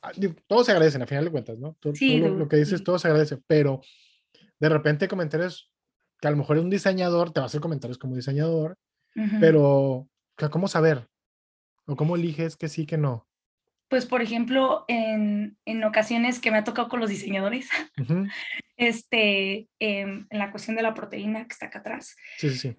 Ah, 0.00 0.12
todos 0.46 0.66
se 0.66 0.72
agradecen, 0.72 1.02
a 1.02 1.06
final 1.06 1.24
de 1.24 1.30
cuentas, 1.30 1.58
¿no? 1.58 1.76
Todo, 1.80 1.94
sí, 1.94 2.18
lo, 2.18 2.48
que 2.48 2.56
dices, 2.56 2.84
todo 2.84 2.98
se 2.98 3.08
agradece, 3.08 3.38
pero 3.46 3.80
de 4.60 4.68
repente 4.68 5.08
comentarios 5.08 5.72
que 6.20 6.28
a 6.28 6.30
lo 6.30 6.36
mejor 6.36 6.58
es 6.58 6.62
un 6.62 6.70
diseñador, 6.70 7.32
te 7.32 7.40
va 7.40 7.44
a 7.44 7.46
hacer 7.46 7.60
comentarios 7.60 7.98
como 7.98 8.14
diseñador, 8.14 8.76
pero 9.40 10.08
¿cómo 10.50 10.68
saber? 10.68 11.08
¿O 11.86 11.96
cómo 11.96 12.16
eliges 12.16 12.56
que 12.56 12.68
sí, 12.68 12.86
que 12.86 12.98
no? 12.98 13.26
pues 13.88 14.04
por 14.04 14.20
ejemplo, 14.20 14.84
en, 14.86 15.56
en, 15.64 15.82
ocasiones 15.82 16.40
que 16.40 16.50
me 16.50 16.58
ha 16.58 16.64
tocado 16.64 16.88
con 16.90 17.00
los 17.00 17.08
diseñadores, 17.08 17.68
este, 18.78 19.68
em, 19.78 20.26
en 20.30 20.38
la 20.38 20.50
cuestión 20.50 20.76
de 20.76 20.82
la 20.82 20.94
proteína 20.94 21.46
que 21.46 21.52
está 21.52 21.66
acá 21.66 21.80
atrás, 21.80 22.16
sí, 22.38 22.50
sí, 22.50 22.74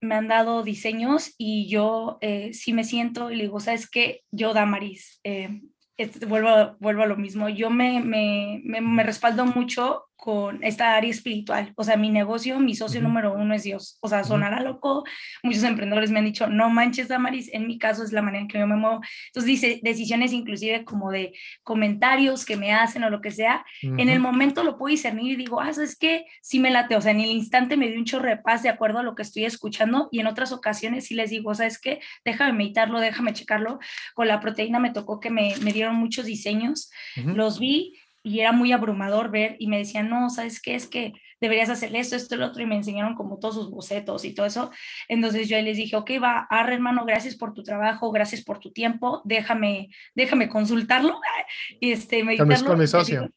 me 0.00 0.14
han 0.14 0.28
dado 0.28 0.62
diseños 0.62 1.34
y 1.38 1.68
yo 1.68 2.18
eh, 2.20 2.52
sí 2.52 2.72
me 2.72 2.84
siento 2.84 3.30
y 3.30 3.36
le 3.36 3.44
digo, 3.44 3.58
¿sabes 3.60 3.90
qué? 3.90 4.22
Yo, 4.30 4.52
Damaris, 4.52 5.20
eh, 5.24 5.60
este, 5.96 6.26
vuelvo, 6.26 6.76
vuelvo 6.78 7.02
a 7.02 7.06
lo 7.06 7.16
mismo, 7.16 7.48
yo 7.48 7.70
me, 7.70 8.00
me, 8.00 8.60
me, 8.62 8.80
me 8.80 9.02
respaldo 9.02 9.46
mucho 9.46 10.04
con 10.16 10.64
esta 10.64 10.96
área 10.96 11.10
espiritual. 11.10 11.72
O 11.76 11.84
sea, 11.84 11.96
mi 11.96 12.10
negocio, 12.10 12.58
mi 12.58 12.74
socio 12.74 13.00
número 13.00 13.34
uno 13.34 13.54
es 13.54 13.62
Dios. 13.62 13.98
O 14.00 14.08
sea, 14.08 14.24
sonará 14.24 14.60
loco. 14.60 15.04
Muchos 15.42 15.62
emprendedores 15.62 16.10
me 16.10 16.18
han 16.18 16.24
dicho, 16.24 16.48
no 16.48 16.70
manches, 16.70 17.08
Damaris. 17.08 17.50
En 17.52 17.66
mi 17.66 17.78
caso 17.78 18.02
es 18.02 18.12
la 18.12 18.22
manera 18.22 18.42
en 18.42 18.48
que 18.48 18.58
yo 18.58 18.66
me 18.66 18.76
muevo. 18.76 19.00
Entonces, 19.26 19.46
dice, 19.46 19.80
decisiones 19.82 20.32
inclusive 20.32 20.84
como 20.84 21.10
de 21.10 21.34
comentarios 21.62 22.44
que 22.44 22.56
me 22.56 22.72
hacen 22.72 23.04
o 23.04 23.10
lo 23.10 23.20
que 23.20 23.30
sea. 23.30 23.64
En 23.82 24.08
el 24.08 24.18
momento 24.20 24.64
lo 24.64 24.78
puedo 24.78 24.90
discernir 24.90 25.32
y 25.32 25.36
digo, 25.36 25.60
ah, 25.60 25.72
¿sabes 25.72 25.96
qué? 25.96 26.24
Sí 26.40 26.58
me 26.58 26.70
late. 26.70 26.96
O 26.96 27.00
sea, 27.00 27.12
en 27.12 27.20
el 27.20 27.30
instante 27.30 27.76
me 27.76 27.88
dio 27.88 27.98
un 27.98 28.04
chorro 28.04 28.28
de 28.28 28.38
paz 28.38 28.62
de 28.62 28.70
acuerdo 28.70 28.98
a 28.98 29.02
lo 29.02 29.14
que 29.14 29.22
estoy 29.22 29.44
escuchando. 29.44 30.08
Y 30.10 30.20
en 30.20 30.26
otras 30.26 30.50
ocasiones 30.52 31.06
sí 31.06 31.14
les 31.14 31.30
digo, 31.30 31.54
¿sabes 31.54 31.78
qué? 31.78 32.00
Déjame 32.24 32.52
meditarlo, 32.52 33.00
déjame 33.00 33.32
checarlo. 33.32 33.78
Con 34.14 34.28
la 34.28 34.40
proteína 34.40 34.78
me 34.78 34.92
tocó 34.92 35.20
que 35.20 35.30
me, 35.30 35.54
me 35.60 35.72
dieron 35.72 35.96
muchos 35.96 36.24
diseños. 36.24 36.90
Los 37.16 37.58
vi 37.58 37.94
y 38.26 38.40
era 38.40 38.50
muy 38.50 38.72
abrumador 38.72 39.30
ver 39.30 39.54
y 39.60 39.68
me 39.68 39.78
decían, 39.78 40.10
no, 40.10 40.28
¿sabes 40.30 40.60
qué? 40.60 40.74
Es 40.74 40.88
que 40.88 41.12
deberías 41.40 41.70
hacer 41.70 41.94
esto, 41.94 42.16
esto, 42.16 42.34
lo 42.34 42.46
otro, 42.46 42.60
y 42.60 42.66
me 42.66 42.74
enseñaron 42.74 43.14
como 43.14 43.38
todos 43.38 43.54
sus 43.54 43.70
bocetos 43.70 44.24
y 44.24 44.34
todo 44.34 44.46
eso. 44.46 44.72
Entonces 45.06 45.48
yo 45.48 45.56
les 45.62 45.76
dije, 45.76 45.94
ok, 45.94 46.10
va, 46.20 46.44
arre 46.50 46.74
hermano, 46.74 47.04
gracias 47.04 47.36
por 47.36 47.54
tu 47.54 47.62
trabajo, 47.62 48.10
gracias 48.10 48.42
por 48.42 48.58
tu 48.58 48.72
tiempo, 48.72 49.22
déjame, 49.24 49.90
déjame 50.16 50.48
consultarlo, 50.48 51.20
este, 51.80 52.24
meditarlo. 52.24 52.66
Con 52.66 52.80
mi 52.80 52.88
socio. 52.88 53.30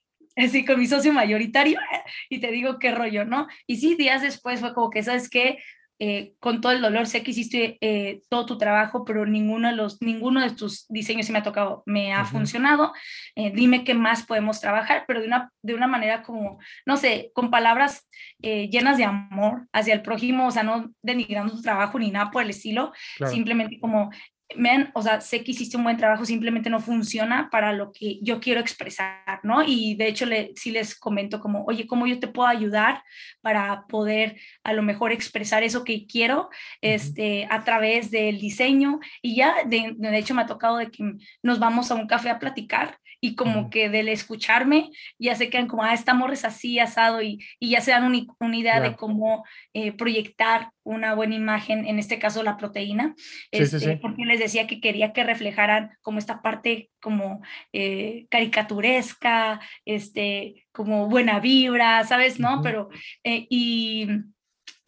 Sí, 0.49 0.65
con 0.65 0.79
mi 0.79 0.87
socio 0.87 1.13
mayoritario, 1.13 1.79
y 2.29 2.39
te 2.39 2.49
digo 2.49 2.79
qué 2.79 2.89
rollo, 2.89 3.25
¿no? 3.25 3.47
Y 3.67 3.77
sí, 3.77 3.93
días 3.93 4.23
después 4.23 4.59
fue 4.59 4.73
como 4.73 4.89
que, 4.89 5.03
¿sabes 5.03 5.29
qué? 5.29 5.59
Eh, 6.01 6.33
con 6.39 6.61
todo 6.61 6.71
el 6.71 6.81
dolor, 6.81 7.07
sé 7.07 7.23
que 7.23 7.31
hiciste 7.31 7.77
eh, 7.81 8.21
todo 8.29 8.45
tu 8.45 8.57
trabajo, 8.57 9.03
pero 9.03 9.25
ninguno 9.25 9.67
de, 9.67 9.75
los, 9.75 10.01
ninguno 10.01 10.41
de 10.41 10.51
tus 10.51 10.87
diseños 10.87 11.25
se 11.25 11.33
me 11.33 11.39
ha 11.39 11.43
tocado, 11.43 11.83
me 11.85 12.13
ha 12.13 12.23
funcionado, 12.23 12.93
eh, 13.35 13.51
dime 13.53 13.83
qué 13.83 13.93
más 13.93 14.25
podemos 14.25 14.61
trabajar, 14.61 15.03
pero 15.07 15.19
de 15.19 15.27
una, 15.27 15.51
de 15.61 15.73
una 15.73 15.87
manera 15.87 16.23
como, 16.23 16.57
no 16.85 16.95
sé, 16.95 17.31
con 17.33 17.51
palabras 17.51 18.07
llenas 18.39 18.97
de 18.97 19.03
amor 19.03 19.67
hacia 19.73 19.93
el 19.93 20.01
prójimo, 20.01 20.47
o 20.47 20.51
sea, 20.51 20.63
no 20.63 20.89
denigrando 21.01 21.53
tu 21.53 21.61
trabajo 21.61 21.99
ni 21.99 22.11
nada 22.11 22.31
por 22.31 22.43
el 22.43 22.51
estilo, 22.51 22.93
simplemente 23.29 23.79
como 23.81 24.09
men, 24.55 24.89
o 24.93 25.01
sea, 25.01 25.21
sé 25.21 25.43
que 25.43 25.51
hiciste 25.51 25.77
un 25.77 25.83
buen 25.83 25.97
trabajo, 25.97 26.25
simplemente 26.25 26.69
no 26.69 26.79
funciona 26.79 27.49
para 27.51 27.71
lo 27.73 27.91
que 27.91 28.19
yo 28.21 28.39
quiero 28.39 28.59
expresar, 28.59 29.39
¿no? 29.43 29.63
Y 29.63 29.95
de 29.95 30.07
hecho, 30.07 30.25
le, 30.25 30.53
sí 30.55 30.71
les 30.71 30.97
comento 30.97 31.39
como, 31.39 31.63
oye, 31.65 31.85
¿cómo 31.85 32.07
yo 32.07 32.19
te 32.19 32.27
puedo 32.27 32.47
ayudar 32.47 33.03
para 33.41 33.85
poder 33.87 34.39
a 34.63 34.73
lo 34.73 34.81
mejor 34.81 35.11
expresar 35.11 35.63
eso 35.63 35.83
que 35.83 36.07
quiero 36.07 36.49
este, 36.81 37.47
a 37.49 37.63
través 37.63 38.09
del 38.11 38.39
diseño? 38.39 38.99
Y 39.21 39.35
ya, 39.35 39.55
de, 39.65 39.93
de 39.95 40.17
hecho, 40.17 40.33
me 40.33 40.41
ha 40.41 40.47
tocado 40.47 40.77
de 40.77 40.89
que 40.89 41.03
nos 41.43 41.59
vamos 41.59 41.91
a 41.91 41.95
un 41.95 42.07
café 42.07 42.29
a 42.29 42.39
platicar 42.39 42.97
y 43.21 43.35
como 43.35 43.69
que 43.69 43.89
del 43.89 44.07
escucharme 44.07 44.91
ya 45.17 45.35
se 45.35 45.49
quedan 45.49 45.67
como, 45.67 45.83
ah, 45.83 45.93
esta 45.93 46.13
morra 46.13 46.33
es 46.33 46.45
así, 46.45 46.79
asado, 46.79 47.21
y, 47.21 47.43
y 47.59 47.71
ya 47.71 47.81
se 47.81 47.91
dan 47.91 48.05
una 48.39 48.57
idea 48.57 48.79
de 48.79 48.95
cómo 48.95 49.45
eh, 49.73 49.91
proyectar 49.91 50.71
una 50.83 51.13
buena 51.13 51.35
imagen, 51.35 51.85
en 51.85 51.99
este 51.99 52.19
caso 52.19 52.43
la 52.43 52.57
proteína, 52.57 53.15
este, 53.51 53.97
porque 53.97 54.25
les 54.25 54.39
decía 54.39 54.67
que 54.67 54.81
quería 54.81 55.13
que 55.13 55.23
reflejaran 55.23 55.91
como 56.01 56.19
esta 56.19 56.41
parte 56.41 56.89
como 57.01 57.41
eh, 57.73 58.25
caricaturesca, 58.29 59.61
este, 59.85 60.67
como 60.71 61.07
buena 61.07 61.39
vibra, 61.39 62.03
¿sabes? 62.05 62.39
¿No? 62.39 62.61
Pero, 62.61 62.89
eh, 63.23 63.47
y... 63.49 64.07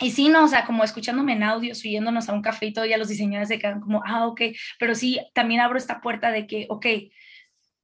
Y 0.04 0.10
sí, 0.10 0.30
no, 0.30 0.46
o 0.46 0.48
sea, 0.48 0.66
como 0.66 0.84
escuchándome 0.84 1.34
en 1.34 1.44
audio, 1.44 1.76
subiéndonos 1.76 2.28
a 2.28 2.34
un 2.34 2.42
café 2.42 2.66
y 2.66 2.74
todo, 2.74 2.86
ya 2.86 2.98
los 2.98 3.08
diseñadores 3.08 3.50
se 3.50 3.60
quedan 3.60 3.82
como, 3.82 4.02
ah, 4.04 4.26
ok, 4.26 4.42
pero 4.80 4.96
sí, 4.96 5.20
también 5.36 5.62
abro 5.62 5.78
esta 5.78 6.02
puerta 6.02 6.32
de 6.32 6.48
que, 6.48 6.66
ok, 6.70 6.88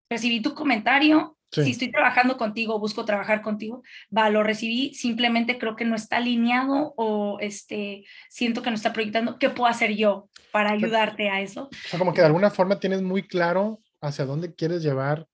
recibí 0.10 0.42
tu 0.42 0.54
comentario, 0.54 1.38
si 1.52 1.72
estoy 1.72 1.92
trabajando 1.92 2.38
contigo, 2.38 2.78
busco 2.80 3.06
trabajar 3.06 3.42
contigo, 3.42 3.82
va, 4.16 4.30
lo 4.30 4.44
recibí, 4.44 4.94
simplemente 4.94 5.58
creo 5.58 5.76
que 5.76 5.86
no 5.86 5.96
está 5.96 6.18
alineado 6.18 6.94
o 6.98 7.38
este, 7.40 8.04
siento 8.30 8.62
que 8.62 8.70
no 8.70 8.76
está 8.76 8.92
proyectando, 8.92 9.40
¿qué 9.40 9.50
puedo 9.50 9.70
hacer 9.70 9.96
yo 9.96 10.30
para 10.52 10.72
ayudarte 10.72 11.30
a 11.30 11.42
eso? 11.42 11.70
O 11.72 11.88
sea, 11.88 12.00
como 12.00 12.14
que 12.14 12.22
de 12.22 12.28
alguna 12.28 12.50
forma 12.50 12.80
tienes 12.80 13.02
muy 13.02 13.24
claro 13.24 13.80
hacia 14.02 14.26
dónde 14.26 14.54
quieres 14.54 14.84
llevar 14.84 15.26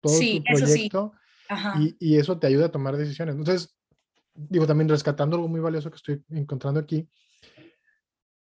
todo 0.00 0.18
tu 0.18 0.44
proyecto 0.44 1.12
Y, 1.78 1.96
y, 1.98 2.18
eso 2.18 2.38
te 2.38 2.46
ayuda 2.46 2.66
a 2.66 2.72
tomar 2.72 2.96
decisiones. 2.96 3.34
Entonces, 3.34 3.74
digo, 4.34 4.66
también 4.66 4.88
rescatando 4.88 5.36
algo 5.36 5.48
muy 5.48 5.60
valioso 5.60 5.90
que 5.90 5.96
estoy 5.96 6.22
encontrando 6.30 6.80
aquí, 6.80 7.08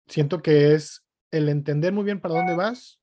siento 0.07 0.41
que 0.41 0.73
es 0.73 1.05
el 1.31 1.49
entender 1.49 1.93
muy 1.93 2.03
bien 2.03 2.19
para 2.19 2.35
dónde 2.35 2.55
vas 2.55 2.99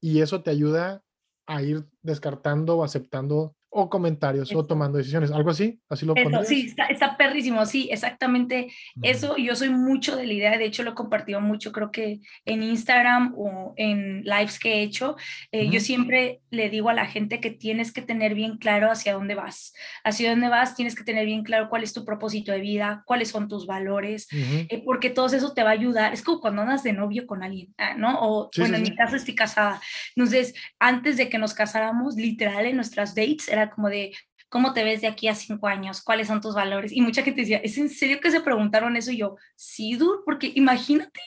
y 0.00 0.20
eso 0.20 0.42
te 0.42 0.50
ayuda 0.50 1.02
a 1.46 1.62
ir 1.62 1.86
descartando 2.02 2.78
o 2.78 2.84
aceptando 2.84 3.54
o 3.74 3.88
comentarios 3.88 4.54
o 4.54 4.66
tomando 4.66 4.98
decisiones, 4.98 5.30
algo 5.30 5.48
así, 5.48 5.80
así 5.88 6.04
lo 6.04 6.14
eso, 6.14 6.44
Sí, 6.44 6.66
está, 6.66 6.86
está, 6.86 7.16
perrísimo, 7.16 7.64
sí, 7.64 7.88
exactamente 7.90 8.70
eso. 9.00 9.38
Yo 9.38 9.56
soy 9.56 9.70
mucho 9.70 10.14
de 10.14 10.26
la 10.26 10.32
idea, 10.34 10.58
de 10.58 10.66
hecho 10.66 10.82
lo 10.82 10.90
he 10.90 10.94
compartido 10.94 11.40
mucho, 11.40 11.72
creo 11.72 11.90
que 11.90 12.20
en 12.44 12.62
Instagram 12.62 13.34
o 13.34 13.72
en 13.76 14.24
lives 14.24 14.58
que 14.58 14.74
he 14.74 14.82
hecho, 14.82 15.16
eh, 15.52 15.70
yo 15.70 15.80
siempre 15.80 16.42
le 16.50 16.68
digo 16.68 16.90
a 16.90 16.94
la 16.94 17.06
gente 17.06 17.40
que 17.40 17.50
tienes 17.50 17.92
que 17.92 18.02
tener 18.02 18.34
bien 18.34 18.58
claro 18.58 18.90
hacia 18.90 19.14
dónde 19.14 19.34
vas, 19.34 19.72
hacia 20.04 20.28
dónde 20.28 20.50
vas, 20.50 20.74
tienes 20.74 20.94
que 20.94 21.04
tener 21.04 21.24
bien 21.24 21.42
claro 21.42 21.70
cuál 21.70 21.82
es 21.82 21.94
tu 21.94 22.04
propósito 22.04 22.52
de 22.52 22.60
vida, 22.60 23.02
cuáles 23.06 23.30
son 23.30 23.48
tus 23.48 23.66
valores, 23.66 24.28
eh, 24.30 24.82
porque 24.84 25.08
todo 25.08 25.26
eso 25.28 25.54
te 25.54 25.62
va 25.62 25.70
a 25.70 25.72
ayudar. 25.72 26.12
Es 26.12 26.20
como 26.22 26.40
cuando 26.40 26.60
andas 26.60 26.82
de 26.82 26.92
novio 26.92 27.26
con 27.26 27.42
alguien, 27.42 27.72
ah, 27.78 27.94
¿no? 27.96 28.18
O 28.20 28.50
bueno, 28.58 28.76
en 28.76 28.82
mi 28.82 28.94
caso 28.94 29.16
estoy 29.16 29.34
casada. 29.34 29.80
Entonces, 30.14 30.52
antes 30.78 31.16
de 31.16 31.30
que 31.30 31.38
nos 31.38 31.54
casáramos, 31.54 32.16
literal 32.16 32.66
en 32.66 32.76
nuestras 32.76 33.14
dates 33.14 33.48
era 33.48 33.61
como 33.70 33.88
de, 33.88 34.12
¿cómo 34.48 34.72
te 34.72 34.84
ves 34.84 35.00
de 35.00 35.06
aquí 35.06 35.28
a 35.28 35.34
cinco 35.34 35.66
años? 35.66 36.02
¿Cuáles 36.02 36.28
son 36.28 36.40
tus 36.40 36.54
valores? 36.54 36.92
Y 36.92 37.00
mucha 37.00 37.22
gente 37.22 37.40
decía, 37.40 37.58
¿es 37.58 37.78
en 37.78 37.88
serio 37.88 38.20
que 38.20 38.30
se 38.30 38.40
preguntaron 38.40 38.96
eso? 38.96 39.10
Y 39.10 39.18
yo, 39.18 39.36
sí, 39.56 39.96
Dur, 39.96 40.22
porque 40.24 40.52
imagínate 40.54 41.20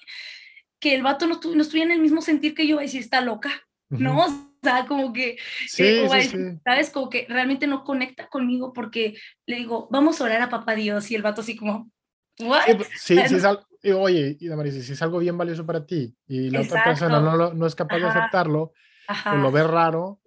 que 0.80 0.93
el 0.93 1.04
vato 1.04 1.26
no, 1.26 1.39
no 1.43 1.62
estuviera 1.62 1.91
en 1.91 1.98
el 1.98 2.02
mismo 2.02 2.21
sentir 2.21 2.54
que 2.54 2.67
yo, 2.67 2.82
y 2.82 2.88
si 2.88 3.00
está 3.00 3.21
loca, 3.21 3.52
¿no? 3.89 4.26
O 4.65 4.67
sea, 4.67 4.88
como 4.88 5.13
que, 5.13 5.38
eh, 5.78 6.58
¿sabes? 6.63 6.89
Como 6.89 7.08
que 7.08 7.28
realmente 7.30 7.67
no 7.67 7.84
conecta 7.84 8.28
conmigo 8.30 8.74
porque 8.74 9.15
le 9.45 9.58
digo, 9.58 9.88
vamos 9.91 10.19
a 10.19 10.24
orar 10.24 10.41
a 10.41 10.50
papá 10.50 10.74
Dios 10.74 11.12
y 11.12 11.15
el 11.15 11.21
vato 11.21 11.41
así 11.41 11.56
como, 11.56 11.91
¿what? 12.39 12.63
Sí, 12.98 13.15
sí, 13.28 13.36
es 13.36 13.45
algo, 13.45 13.63
oye, 14.00 14.39
si 14.39 14.93
es 14.93 15.02
algo 15.04 15.19
bien 15.19 15.38
valioso 15.38 15.67
para 15.67 15.86
ti 15.86 16.15
y 16.28 16.50
la 16.50 16.62
otra 16.62 16.84
persona 16.84 17.19
no, 17.19 17.54
no 17.54 17.65
es 17.67 17.76
capaz 17.76 17.98
de 17.98 18.08
aceptarlo, 18.08 18.74
o 19.32 19.36
lo 19.36 19.52
ve 19.52 19.62
raro, 19.62 20.19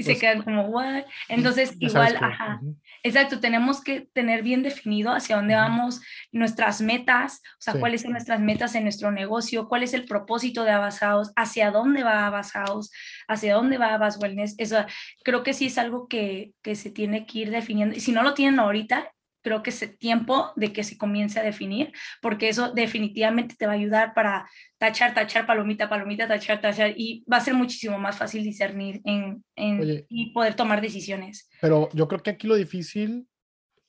y 0.00 0.02
se 0.02 0.12
pues 0.12 0.20
quedan 0.20 0.42
como, 0.42 0.62
¿what? 0.68 1.04
Entonces, 1.28 1.74
igual, 1.78 2.16
ajá. 2.20 2.60
Exacto, 3.02 3.38
tenemos 3.38 3.82
que 3.82 4.08
tener 4.12 4.42
bien 4.42 4.62
definido 4.62 5.12
hacia 5.12 5.36
dónde 5.36 5.54
vamos, 5.54 6.00
nuestras 6.32 6.80
metas, 6.80 7.42
o 7.58 7.60
sea, 7.60 7.74
cuáles 7.74 8.02
son 8.02 8.12
nuestras 8.12 8.40
metas 8.40 8.74
en 8.74 8.84
nuestro 8.84 9.10
negocio, 9.10 9.68
cuál 9.68 9.82
es 9.82 9.92
el 9.92 10.06
propósito 10.06 10.64
de 10.64 10.70
Abasados, 10.70 11.32
hacia 11.36 11.70
dónde 11.70 12.02
va 12.02 12.26
Abasados, 12.26 12.90
hacia 13.28 13.54
dónde 13.54 13.76
va 13.76 13.94
Abas 13.94 14.18
Wellness. 14.18 14.54
Eso 14.56 14.84
creo 15.22 15.42
que 15.42 15.52
sí 15.52 15.66
es 15.66 15.76
algo 15.76 16.08
que, 16.08 16.52
que 16.62 16.74
se 16.74 16.90
tiene 16.90 17.26
que 17.26 17.40
ir 17.40 17.50
definiendo. 17.50 17.94
Y 17.94 18.00
si 18.00 18.12
no 18.12 18.22
lo 18.22 18.32
tienen 18.32 18.58
ahorita, 18.58 19.12
creo 19.42 19.62
que 19.62 19.70
es 19.70 19.98
tiempo 19.98 20.52
de 20.56 20.72
que 20.72 20.84
se 20.84 20.98
comience 20.98 21.38
a 21.40 21.42
definir, 21.42 21.92
porque 22.20 22.48
eso 22.48 22.72
definitivamente 22.72 23.54
te 23.56 23.66
va 23.66 23.72
a 23.72 23.76
ayudar 23.76 24.14
para 24.14 24.48
tachar, 24.78 25.14
tachar, 25.14 25.46
palomita, 25.46 25.88
palomita, 25.88 26.28
tachar, 26.28 26.60
tachar, 26.60 26.94
y 26.96 27.24
va 27.30 27.38
a 27.38 27.40
ser 27.40 27.54
muchísimo 27.54 27.98
más 27.98 28.16
fácil 28.18 28.42
discernir 28.42 29.00
en, 29.04 29.44
en 29.56 30.06
y 30.08 30.32
poder 30.32 30.54
tomar 30.54 30.80
decisiones. 30.80 31.48
Pero 31.60 31.88
yo 31.92 32.08
creo 32.08 32.22
que 32.22 32.30
aquí 32.30 32.46
lo 32.46 32.54
difícil 32.54 33.26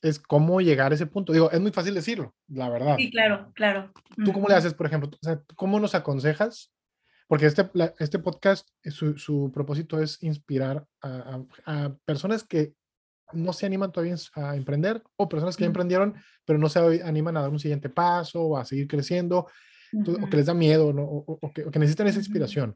es 0.01 0.19
cómo 0.19 0.61
llegar 0.61 0.91
a 0.91 0.95
ese 0.95 1.05
punto. 1.05 1.33
Digo, 1.33 1.51
es 1.51 1.59
muy 1.59 1.71
fácil 1.71 1.93
decirlo, 1.93 2.35
la 2.47 2.69
verdad. 2.69 2.95
Sí, 2.97 3.11
claro, 3.11 3.51
claro. 3.53 3.91
¿Tú 4.23 4.33
cómo 4.33 4.47
le 4.47 4.55
haces, 4.55 4.73
por 4.73 4.87
ejemplo? 4.87 5.09
O 5.11 5.23
sea, 5.23 5.41
¿Cómo 5.55 5.79
nos 5.79 5.95
aconsejas? 5.95 6.71
Porque 7.27 7.45
este, 7.45 7.69
este 7.99 8.19
podcast, 8.19 8.67
su, 8.85 9.17
su 9.17 9.51
propósito 9.53 10.01
es 10.01 10.21
inspirar 10.21 10.85
a, 11.01 11.45
a, 11.65 11.85
a 11.85 11.97
personas 12.03 12.43
que 12.43 12.73
no 13.33 13.53
se 13.53 13.65
animan 13.65 13.91
todavía 13.91 14.15
a 14.35 14.55
emprender 14.55 15.03
o 15.15 15.29
personas 15.29 15.55
que 15.55 15.63
ya 15.63 15.67
emprendieron, 15.67 16.15
pero 16.45 16.59
no 16.59 16.69
se 16.69 17.01
animan 17.03 17.37
a 17.37 17.41
dar 17.41 17.49
un 17.49 17.59
siguiente 17.59 17.89
paso 17.89 18.41
o 18.41 18.57
a 18.57 18.65
seguir 18.65 18.87
creciendo, 18.87 19.47
o 19.93 20.29
que 20.29 20.37
les 20.37 20.45
da 20.45 20.53
miedo 20.53 20.93
¿no? 20.93 21.03
o, 21.03 21.51
que, 21.53 21.65
necesitan 21.79 22.07
esa 22.07 22.19
inspiración. 22.19 22.75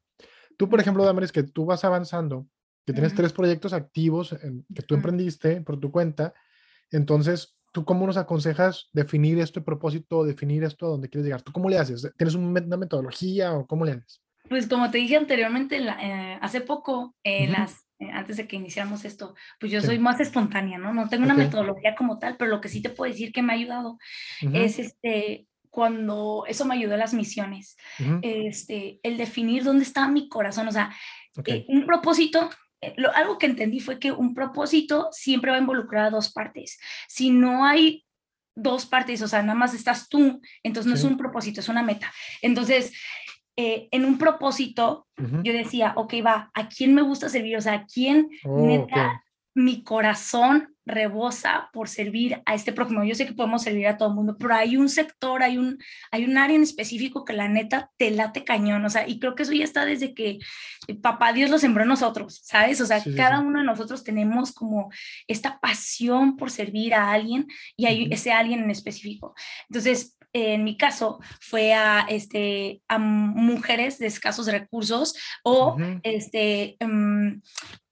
Tú, 0.57 0.69
por 0.69 0.79
ejemplo, 0.79 1.03
Damaris, 1.03 1.31
que 1.31 1.43
tú 1.43 1.65
vas 1.65 1.83
avanzando, 1.83 2.47
que 2.85 2.93
tienes 2.93 3.13
tres 3.13 3.33
proyectos 3.33 3.73
activos 3.73 4.35
que 4.73 4.81
tú 4.83 4.95
emprendiste 4.95 5.61
por 5.61 5.79
tu 5.79 5.91
cuenta, 5.91 6.33
entonces, 6.91 7.57
¿tú 7.73 7.83
cómo 7.83 8.05
nos 8.05 8.17
aconsejas 8.17 8.89
definir 8.93 9.39
este 9.39 9.61
propósito, 9.61 10.23
definir 10.23 10.63
esto 10.63 10.85
a 10.85 10.89
dónde 10.89 11.09
quieres 11.09 11.25
llegar? 11.25 11.41
¿Tú 11.41 11.51
cómo 11.51 11.69
le 11.69 11.77
haces? 11.77 12.09
¿Tienes 12.17 12.35
una 12.35 12.77
metodología 12.77 13.53
o 13.53 13.65
cómo 13.65 13.85
le 13.85 13.93
haces? 13.93 14.21
Pues 14.47 14.67
como 14.67 14.91
te 14.91 14.99
dije 14.99 15.17
anteriormente, 15.17 15.77
eh, 15.77 16.37
hace 16.41 16.61
poco, 16.61 17.15
eh, 17.23 17.47
las 17.47 17.84
eh, 17.99 18.09
antes 18.11 18.37
de 18.37 18.47
que 18.47 18.55
iniciáramos 18.55 19.05
esto, 19.05 19.35
pues 19.59 19.71
yo 19.71 19.81
soy 19.81 19.99
más 19.99 20.19
espontánea, 20.19 20.77
¿no? 20.77 20.93
No 20.93 21.07
tengo 21.09 21.23
una 21.23 21.33
metodología 21.33 21.95
como 21.95 22.19
tal, 22.19 22.37
pero 22.37 22.51
lo 22.51 22.61
que 22.61 22.69
sí 22.69 22.81
te 22.81 22.89
puedo 22.89 23.11
decir 23.11 23.31
que 23.31 23.41
me 23.41 23.53
ha 23.53 23.55
ayudado 23.55 23.97
es 24.53 24.79
este, 24.79 25.47
cuando 25.69 26.45
eso 26.47 26.65
me 26.65 26.75
ayudó 26.75 26.95
a 26.95 26.97
las 26.97 27.13
misiones, 27.13 27.77
este, 28.21 28.99
el 29.03 29.17
definir 29.17 29.63
dónde 29.63 29.83
está 29.83 30.07
mi 30.07 30.29
corazón, 30.29 30.67
o 30.67 30.71
sea, 30.71 30.93
eh, 31.45 31.65
un 31.67 31.85
propósito 31.85 32.49
eh, 32.81 32.93
lo, 32.97 33.13
algo 33.15 33.37
que 33.37 33.45
entendí 33.45 33.79
fue 33.79 33.99
que 33.99 34.11
un 34.11 34.33
propósito 34.33 35.09
siempre 35.11 35.51
va 35.51 35.57
a 35.57 35.61
involucrar 35.61 36.05
a 36.05 36.09
dos 36.09 36.31
partes. 36.31 36.79
Si 37.07 37.29
no 37.29 37.65
hay 37.65 38.05
dos 38.55 38.85
partes, 38.85 39.21
o 39.21 39.27
sea, 39.27 39.41
nada 39.41 39.57
más 39.57 39.73
estás 39.73 40.07
tú, 40.07 40.41
entonces 40.63 40.89
no 40.89 40.95
es 40.95 41.03
un 41.03 41.17
propósito, 41.17 41.59
es 41.59 41.69
una 41.69 41.83
meta. 41.83 42.11
Entonces, 42.41 42.93
eh, 43.57 43.87
en 43.91 44.03
un 44.03 44.17
propósito, 44.17 45.07
yo 45.17 45.53
decía, 45.53 45.93
ok, 45.95 46.15
va, 46.25 46.51
¿a 46.53 46.67
quién 46.67 46.93
me 46.93 47.01
gusta 47.01 47.29
servir? 47.29 47.55
O 47.55 47.61
sea, 47.61 47.73
¿a 47.73 47.85
quién 47.85 48.29
oh, 48.43 48.65
neta 48.65 49.23
mi 49.53 49.81
corazón 49.81 50.75
rebosa 50.85 51.69
por 51.71 51.87
servir 51.87 52.41
a 52.45 52.53
este 52.53 52.73
prójimo? 52.73 53.05
Yo 53.05 53.15
sé 53.15 53.25
que 53.25 53.33
podemos 53.33 53.63
servir 53.63 53.87
a 53.87 53.97
todo 53.97 54.09
el 54.09 54.15
mundo, 54.15 54.35
pero 54.37 54.55
hay 54.55 54.75
un 54.75 54.89
sector, 54.89 55.41
hay 55.41 55.57
un, 55.57 55.77
hay 56.11 56.25
un 56.25 56.37
área 56.37 56.57
en 56.57 56.63
específico 56.63 57.23
que 57.23 57.31
la 57.31 57.47
neta 57.47 57.89
te 57.95 58.11
late 58.11 58.43
cañón, 58.43 58.83
o 58.83 58.89
sea, 58.89 59.07
y 59.07 59.19
creo 59.19 59.35
que 59.35 59.43
eso 59.43 59.53
ya 59.53 59.63
está 59.63 59.85
desde 59.85 60.13
que 60.13 60.39
papá 61.01 61.31
Dios 61.31 61.49
lo 61.49 61.57
sembró 61.57 61.83
en 61.83 61.89
nosotros, 61.89 62.41
¿sabes? 62.43 62.81
O 62.81 62.85
sea, 62.85 63.01
cada 63.15 63.39
uno 63.39 63.59
de 63.59 63.65
nosotros 63.65 64.03
tenemos 64.03 64.51
como 64.51 64.91
esta 65.27 65.61
pasión 65.61 66.35
por 66.35 66.51
servir 66.51 66.93
a 66.93 67.11
alguien 67.11 67.47
y 67.77 67.85
hay 67.85 68.09
ese 68.11 68.33
alguien 68.33 68.63
en 68.63 68.69
específico. 68.69 69.33
Entonces, 69.69 70.14
en 70.35 70.65
mi 70.65 70.75
caso 70.75 71.19
fue 71.39 71.73
a, 71.73 72.01
este, 72.09 72.81
a 72.89 72.97
mujeres 72.97 73.99
de 73.99 74.07
escasos 74.07 74.47
recursos 74.47 75.15
o 75.43 75.77
este, 76.03 76.75
em, 76.79 77.41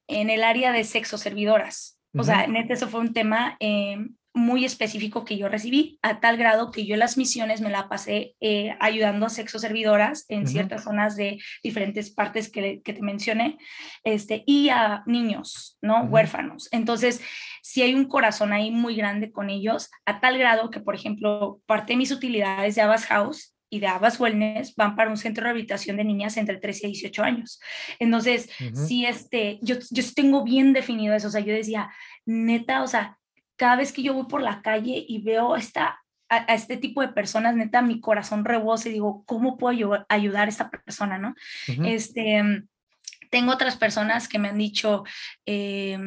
en 0.07 0.29
el 0.29 0.43
área 0.43 0.73
de 0.73 0.83
sexo 0.83 1.17
servidoras. 1.17 1.97
O 2.15 2.23
sea, 2.23 2.43
en 2.43 2.57
este 2.57 2.73
eso 2.73 2.89
fue 2.89 2.99
un 2.99 3.13
tema 3.13 3.55
em, 3.59 4.15
muy 4.33 4.65
específico 4.65 5.25
que 5.25 5.37
yo 5.37 5.47
recibí, 5.47 5.99
a 6.01 6.19
tal 6.19 6.37
grado 6.37 6.71
que 6.71 6.85
yo 6.85 6.95
las 6.95 7.17
misiones 7.17 7.61
me 7.61 7.69
la 7.69 7.87
pasé 7.87 8.35
eh, 8.41 8.75
ayudando 8.79 9.27
a 9.27 9.29
sexo 9.29 9.59
servidoras 9.59 10.25
en 10.27 10.47
ciertas 10.47 10.83
zonas 10.83 11.15
de 11.15 11.39
diferentes 11.61 12.09
partes 12.09 12.49
que, 12.49 12.81
que, 12.81 12.93
te 12.93 13.01
mencioné, 13.01 13.57
este, 14.03 14.43
y 14.47 14.69
a 14.69 15.03
niños, 15.05 15.77
¿no? 15.81 16.03
Huérfanos. 16.03 16.67
Entonces, 16.71 17.21
si 17.61 17.83
hay 17.83 17.93
un 17.93 18.05
corazón 18.05 18.53
ahí 18.53 18.71
muy 18.71 18.95
grande 18.95 19.31
con 19.31 19.49
ellos, 19.49 19.91
a 20.05 20.19
tal 20.19 20.37
grado 20.37 20.71
que, 20.71 20.79
por 20.79 20.95
ejemplo, 20.95 21.61
parte 21.67 21.93
de 21.93 21.97
mis 21.97 22.11
utilidades 22.11 22.75
de 22.75 22.81
Abbas 22.81 23.05
House 23.05 23.53
y 23.69 23.79
de 23.79 23.87
Abbas 23.87 24.19
Wellness 24.19 24.75
van 24.75 24.95
para 24.95 25.09
un 25.09 25.17
centro 25.17 25.41
de 25.41 25.45
rehabilitación 25.45 25.97
de 25.97 26.03
niñas 26.03 26.37
entre 26.37 26.57
13 26.57 26.87
y 26.87 26.91
18 26.91 27.23
años. 27.23 27.59
Entonces, 27.99 28.49
sí, 28.73 29.05
este, 29.05 29.59
yo, 29.61 29.75
yo 29.89 30.03
tengo 30.15 30.43
bien 30.43 30.73
definido 30.73 31.15
eso, 31.15 31.27
o 31.27 31.31
sea, 31.31 31.41
yo 31.41 31.53
decía, 31.53 31.89
neta, 32.25 32.83
o 32.83 32.87
sea, 32.87 33.17
cada 33.63 33.77
vez 33.77 33.93
que 33.93 34.03
yo 34.03 34.13
voy 34.13 34.25
por 34.25 34.41
la 34.41 34.61
calle 34.61 35.05
y 35.07 35.21
veo 35.21 35.55
esta, 35.55 36.03
a, 36.27 36.53
este 36.53 36.75
tipo 36.75 36.99
de 36.99 37.07
personas, 37.07 37.55
neta, 37.55 37.81
mi 37.81 38.01
corazón 38.01 38.43
rebosa 38.43 38.89
y 38.89 38.91
digo, 38.91 39.23
¿cómo 39.25 39.57
puedo 39.57 40.05
ayudar 40.09 40.47
a 40.47 40.49
esta 40.49 40.69
persona, 40.69 41.17
no? 41.17 41.33
Este, 41.85 42.43
tengo 43.31 43.53
otras 43.53 43.77
personas 43.77 44.27
que 44.27 44.37
me 44.37 44.49
han 44.49 44.57
dicho, 44.57 45.05
eh, 45.45 45.97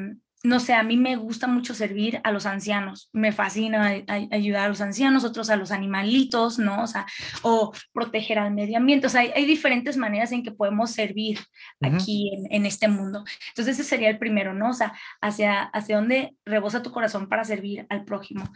no 0.47 0.61
sé, 0.61 0.75
a 0.75 0.85
mí 0.85 0.97
me 0.97 1.17
gusta 1.17 1.49
mucho 1.49 1.75
servir 1.75 2.21
a 2.23 2.31
los 2.31 2.47
ancianos, 2.47 3.11
me 3.13 3.33
fascina 3.33 4.05
ayudar 4.31 4.67
a 4.67 4.69
los 4.69 4.81
ancianos, 4.81 5.25
otros 5.25 5.51
a 5.51 5.57
los 5.57 5.73
animalitos, 5.73 6.61
¿no? 6.61 6.85
O 6.85 6.87
sea, 6.87 7.05
o 7.43 7.73
proteger 7.93 8.39
al 8.39 8.55
medio 8.55 8.77
ambiente, 8.77 9.09
o 9.09 9.11
sea, 9.11 9.23
hay, 9.23 9.45
diferentes 9.45 9.97
maneras 9.97 10.31
en 10.31 10.45
que 10.45 10.53
podemos 10.53 10.93
servir 10.93 11.41
aquí 11.83 12.31
en, 12.51 12.65
este 12.65 12.87
mundo. 12.87 13.25
Entonces 13.49 13.79
ese 13.79 13.89
sería 13.89 14.09
el 14.09 14.19
primero, 14.19 14.55
¿no? 14.55 14.71
O 14.71 14.73
sea, 14.73 14.95
hacia, 15.21 15.63
hacia 15.63 15.97
dónde 15.97 16.37
rebosa 16.45 16.83
tu 16.83 16.93
corazón 16.93 17.29
para 17.29 17.45
servir 17.45 17.85
al 17.89 18.05
prójimo. 18.05 18.49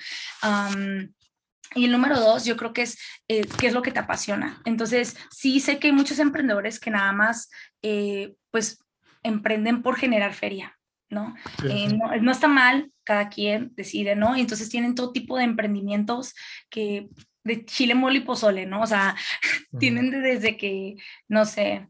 y 1.74 1.84
el 1.84 1.92
número 1.92 2.20
dos, 2.20 2.44
yo 2.44 2.56
creo 2.56 2.72
que 2.72 2.82
es 2.82 2.98
eh, 3.26 3.44
qué 3.58 3.66
es 3.66 3.72
lo 3.72 3.82
que 3.82 3.90
te 3.90 3.98
apasiona. 3.98 4.62
Entonces, 4.64 5.16
sí 5.32 5.58
sé 5.58 5.80
que 5.80 5.88
hay 5.88 5.92
muchos 5.92 6.20
emprendedores 6.20 6.78
que 6.78 6.90
nada 6.90 7.12
más, 7.12 7.50
eh, 7.82 8.34
pues, 8.52 8.78
emprenden 9.22 9.82
por 9.82 9.96
generar 9.96 10.34
feria, 10.34 10.79
eh, 11.10 11.88
¿no? 11.88 12.16
¿no? 12.20 12.32
está 12.32 12.48
mal, 12.48 12.90
cada 13.04 13.28
quien 13.28 13.72
decide, 13.74 14.14
¿no? 14.14 14.36
Y 14.36 14.40
entonces 14.40 14.68
tienen 14.68 14.94
todo 14.94 15.12
tipo 15.12 15.36
de 15.36 15.44
emprendimientos 15.44 16.34
que 16.68 17.08
de 17.42 17.64
chile, 17.64 17.94
mole 17.94 18.18
y 18.18 18.20
pozole, 18.20 18.66
¿no? 18.66 18.82
O 18.82 18.86
sea, 18.86 19.16
tienen 19.78 20.10
desde 20.10 20.56
que, 20.56 20.96
no 21.28 21.44
sé, 21.44 21.88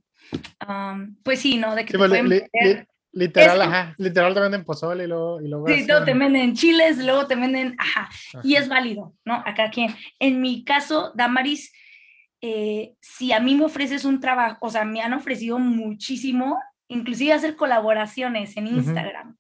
pues 1.23 1.41
sí, 1.41 1.59
¿no? 1.59 1.75
De 1.75 1.85
que 1.85 1.99
pues, 1.99 2.11
literal, 3.13 3.61
ajá, 3.63 3.95
literal 3.99 4.33
te 4.33 4.41
venden 4.41 4.65
pozole 4.65 5.05
y 5.05 5.07
luego... 5.09 5.41
Y 5.41 5.49
luego 5.49 5.67
sí, 5.67 5.85
luego 5.87 6.05
te 6.05 6.15
venden 6.15 6.55
chiles, 6.55 6.99
luego 6.99 7.27
te 7.27 7.35
venden, 7.35 7.75
ajá, 7.79 8.09
y 8.43 8.55
es 8.55 8.69
válido, 8.69 9.15
¿no? 9.25 9.35
A 9.35 9.55
cada 9.55 9.71
quien. 9.71 9.95
En 10.19 10.41
mi 10.41 10.65
caso, 10.65 11.13
Damaris, 11.15 11.73
eh, 12.41 12.95
si 13.01 13.33
a 13.33 13.41
mí 13.41 13.55
me 13.55 13.65
ofreces 13.65 14.05
un 14.05 14.21
trabajo, 14.21 14.59
o 14.61 14.71
sea, 14.71 14.85
me 14.85 15.03
han 15.03 15.13
ofrecido 15.13 15.59
muchísimo 15.59 16.59
inclusive 16.91 17.33
hacer 17.33 17.57
colaboraciones 17.57 18.57
en 18.57 18.67
Instagram. 18.67 19.37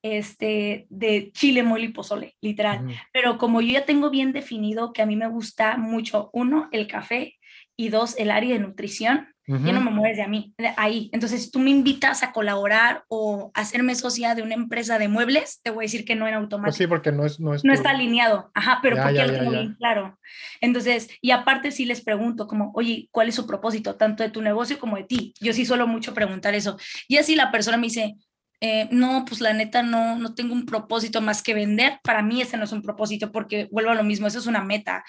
Este, 0.00 0.86
de 0.90 1.32
chile, 1.32 1.64
mole 1.64 1.86
y 1.86 1.88
pozole, 1.88 2.36
literal. 2.40 2.86
Pero 3.12 3.36
como 3.36 3.60
yo 3.60 3.72
ya 3.72 3.84
tengo 3.84 4.10
bien 4.10 4.32
definido 4.32 4.92
que 4.92 5.02
a 5.02 5.06
mí 5.06 5.16
me 5.16 5.28
gusta 5.28 5.76
mucho, 5.76 6.30
uno, 6.32 6.68
el 6.70 6.86
café 6.86 7.36
y 7.76 7.88
dos, 7.88 8.16
el 8.16 8.30
área 8.30 8.54
de 8.54 8.60
nutrición, 8.60 9.34
ya 9.48 9.72
no 9.72 9.80
me 9.80 9.90
mueves 9.90 10.18
de 10.18 10.22
a 10.22 10.28
mí, 10.28 10.52
de 10.58 10.74
ahí. 10.76 11.08
Entonces, 11.12 11.50
tú 11.50 11.58
me 11.58 11.70
invitas 11.70 12.22
a 12.22 12.32
colaborar 12.32 13.04
o 13.08 13.50
a 13.54 13.60
hacerme 13.62 13.94
socia 13.94 14.34
de 14.34 14.42
una 14.42 14.54
empresa 14.54 14.98
de 14.98 15.08
muebles, 15.08 15.60
te 15.62 15.70
voy 15.70 15.84
a 15.84 15.86
decir 15.86 16.04
que 16.04 16.14
no 16.14 16.28
en 16.28 16.34
automático. 16.34 16.70
Pues 16.70 16.76
sí, 16.76 16.86
porque 16.86 17.12
no 17.12 17.24
es... 17.24 17.40
No, 17.40 17.52
no 17.62 17.72
está 17.72 17.90
alineado, 17.90 18.50
ajá, 18.54 18.80
pero 18.82 18.96
porque 18.96 19.14
ya, 19.14 19.26
tengo 19.26 19.50
bien 19.50 19.74
claro. 19.78 20.18
Entonces, 20.60 21.08
y 21.22 21.30
aparte 21.30 21.70
sí 21.70 21.86
les 21.86 22.02
pregunto 22.02 22.46
como, 22.46 22.72
oye, 22.74 23.08
¿cuál 23.10 23.28
es 23.28 23.34
su 23.34 23.46
propósito, 23.46 23.96
tanto 23.96 24.22
de 24.22 24.30
tu 24.30 24.42
negocio 24.42 24.78
como 24.78 24.96
de 24.96 25.04
ti? 25.04 25.32
Yo 25.40 25.54
sí 25.54 25.64
suelo 25.64 25.86
mucho 25.86 26.12
preguntar 26.12 26.54
eso. 26.54 26.76
Y 27.08 27.16
así 27.16 27.34
la 27.34 27.50
persona 27.50 27.78
me 27.78 27.86
dice, 27.86 28.16
eh, 28.60 28.88
no, 28.90 29.24
pues 29.24 29.40
la 29.40 29.52
neta 29.52 29.82
no, 29.82 30.16
no 30.16 30.34
tengo 30.34 30.52
un 30.52 30.66
propósito 30.66 31.20
más 31.20 31.42
que 31.42 31.54
vender. 31.54 32.00
Para 32.02 32.22
mí 32.22 32.42
ese 32.42 32.56
no 32.56 32.64
es 32.64 32.72
un 32.72 32.82
propósito 32.82 33.30
porque 33.30 33.68
vuelvo 33.70 33.90
a 33.90 33.94
lo 33.94 34.04
mismo, 34.04 34.26
eso 34.26 34.38
es 34.38 34.46
una 34.46 34.64
meta. 34.64 35.04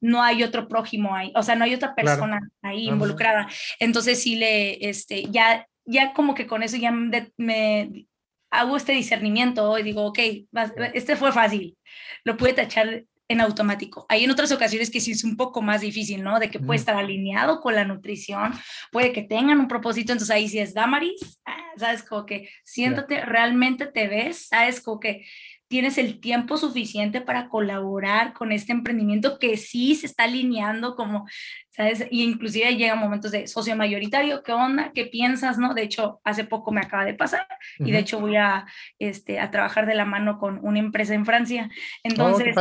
No 0.00 0.22
hay 0.22 0.42
otro 0.42 0.68
prójimo 0.68 1.14
ahí, 1.14 1.32
o 1.34 1.42
sea, 1.42 1.54
no 1.54 1.64
hay 1.64 1.74
otra 1.74 1.94
persona 1.94 2.40
ahí 2.62 2.88
involucrada. 2.88 3.48
Entonces 3.78 4.22
sí 4.22 4.36
le, 4.36 4.88
este, 4.88 5.24
ya, 5.30 5.66
ya 5.84 6.12
como 6.12 6.34
que 6.34 6.46
con 6.46 6.62
eso 6.62 6.76
ya 6.76 6.92
me, 6.92 8.06
hago 8.50 8.76
este 8.76 8.92
discernimiento 8.92 9.78
y 9.78 9.82
digo, 9.82 10.06
ok, 10.06 10.18
este 10.94 11.16
fue 11.16 11.32
fácil, 11.32 11.76
lo 12.24 12.36
pude 12.36 12.52
tachar 12.52 13.04
en 13.28 13.40
automático. 13.40 14.06
Hay 14.08 14.24
en 14.24 14.30
otras 14.30 14.52
ocasiones 14.52 14.90
que 14.90 15.00
sí 15.00 15.12
es 15.12 15.24
un 15.24 15.36
poco 15.36 15.62
más 15.62 15.80
difícil, 15.80 16.22
¿no? 16.22 16.38
De 16.38 16.50
que 16.50 16.60
puede 16.60 16.78
estar 16.78 16.96
alineado 16.96 17.60
con 17.60 17.74
la 17.74 17.84
nutrición, 17.84 18.52
puede 18.92 19.12
que 19.12 19.22
tengan 19.22 19.60
un 19.60 19.68
propósito, 19.68 20.12
entonces 20.12 20.34
ahí 20.34 20.48
sí 20.48 20.58
es 20.58 20.74
Damaris, 20.74 21.40
ah, 21.46 21.56
sabes, 21.76 22.02
como 22.02 22.26
que 22.26 22.50
siéntate, 22.64 23.24
realmente 23.24 23.86
te 23.86 24.08
ves, 24.08 24.48
sabes, 24.48 24.80
como 24.80 25.00
que 25.00 25.24
tienes 25.74 25.98
el 25.98 26.20
tiempo 26.20 26.56
suficiente 26.56 27.20
para 27.20 27.48
colaborar 27.48 28.32
con 28.32 28.52
este 28.52 28.70
emprendimiento 28.70 29.40
que 29.40 29.56
sí 29.56 29.96
se 29.96 30.06
está 30.06 30.22
alineando 30.22 30.94
como, 30.94 31.26
¿sabes? 31.68 32.06
Y 32.12 32.22
inclusive 32.22 32.76
llegan 32.76 33.00
momentos 33.00 33.32
de 33.32 33.48
socio 33.48 33.74
mayoritario, 33.74 34.44
¿qué 34.44 34.52
onda? 34.52 34.92
¿Qué 34.94 35.06
piensas? 35.06 35.58
¿No? 35.58 35.74
De 35.74 35.82
hecho, 35.82 36.20
hace 36.22 36.44
poco 36.44 36.70
me 36.70 36.80
acaba 36.80 37.04
de 37.04 37.14
pasar 37.14 37.48
y 37.80 37.90
de 37.90 37.98
hecho 37.98 38.20
voy 38.20 38.36
a, 38.36 38.66
este, 39.00 39.40
a 39.40 39.50
trabajar 39.50 39.84
de 39.86 39.96
la 39.96 40.04
mano 40.04 40.38
con 40.38 40.60
una 40.62 40.78
empresa 40.78 41.12
en 41.12 41.26
Francia. 41.26 41.68
Oh, 41.68 42.00
entonces, 42.04 42.54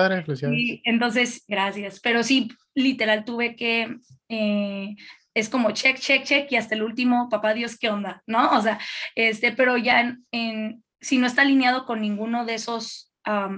entonces, 0.84 1.46
gracias. 1.48 2.00
Pero 2.00 2.24
sí, 2.24 2.50
literal, 2.74 3.26
tuve 3.26 3.56
que... 3.56 3.96
Eh, 4.30 4.96
es 5.36 5.50
como 5.50 5.70
check, 5.70 6.00
check, 6.00 6.24
check 6.24 6.52
y 6.52 6.56
hasta 6.56 6.74
el 6.74 6.82
último, 6.82 7.30
papá 7.30 7.54
Dios, 7.54 7.78
¿qué 7.78 7.90
onda? 7.90 8.24
¿No? 8.26 8.58
O 8.58 8.62
sea, 8.64 8.80
este, 9.14 9.52
pero 9.52 9.78
ya 9.78 10.18
en 10.32 10.83
si 11.04 11.18
no 11.18 11.28
está 11.28 11.42
alineado 11.42 11.86
con 11.86 12.02
ninguno 12.02 12.46
de 12.46 12.56
esos, 12.56 13.14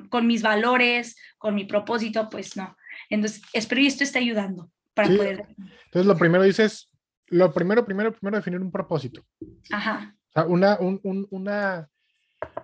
con 0.10 0.28
mis 0.28 0.42
valores, 0.42 1.16
con 1.38 1.56
mi 1.56 1.66
propósito, 1.66 2.30
pues 2.30 2.58
no. 2.58 2.76
Entonces, 3.10 3.42
espero 3.54 3.82
y 3.82 3.88
esto 3.88 4.04
está 4.04 4.20
ayudando 4.20 4.72
para 4.94 5.10
poder. 5.10 5.46
Entonces, 5.86 6.06
lo 6.06 6.18
primero 6.18 6.44
dices, 6.44 6.90
lo 7.28 7.54
primero, 7.54 7.86
primero, 7.86 8.12
primero 8.12 8.38
definir 8.38 8.60
un 8.60 8.72
propósito. 8.72 9.24
Ajá. 9.72 10.16
O 10.30 10.32
sea, 10.34 10.46
una, 10.46 10.78
un, 10.80 11.28
una, 11.30 11.78
a 11.78 11.90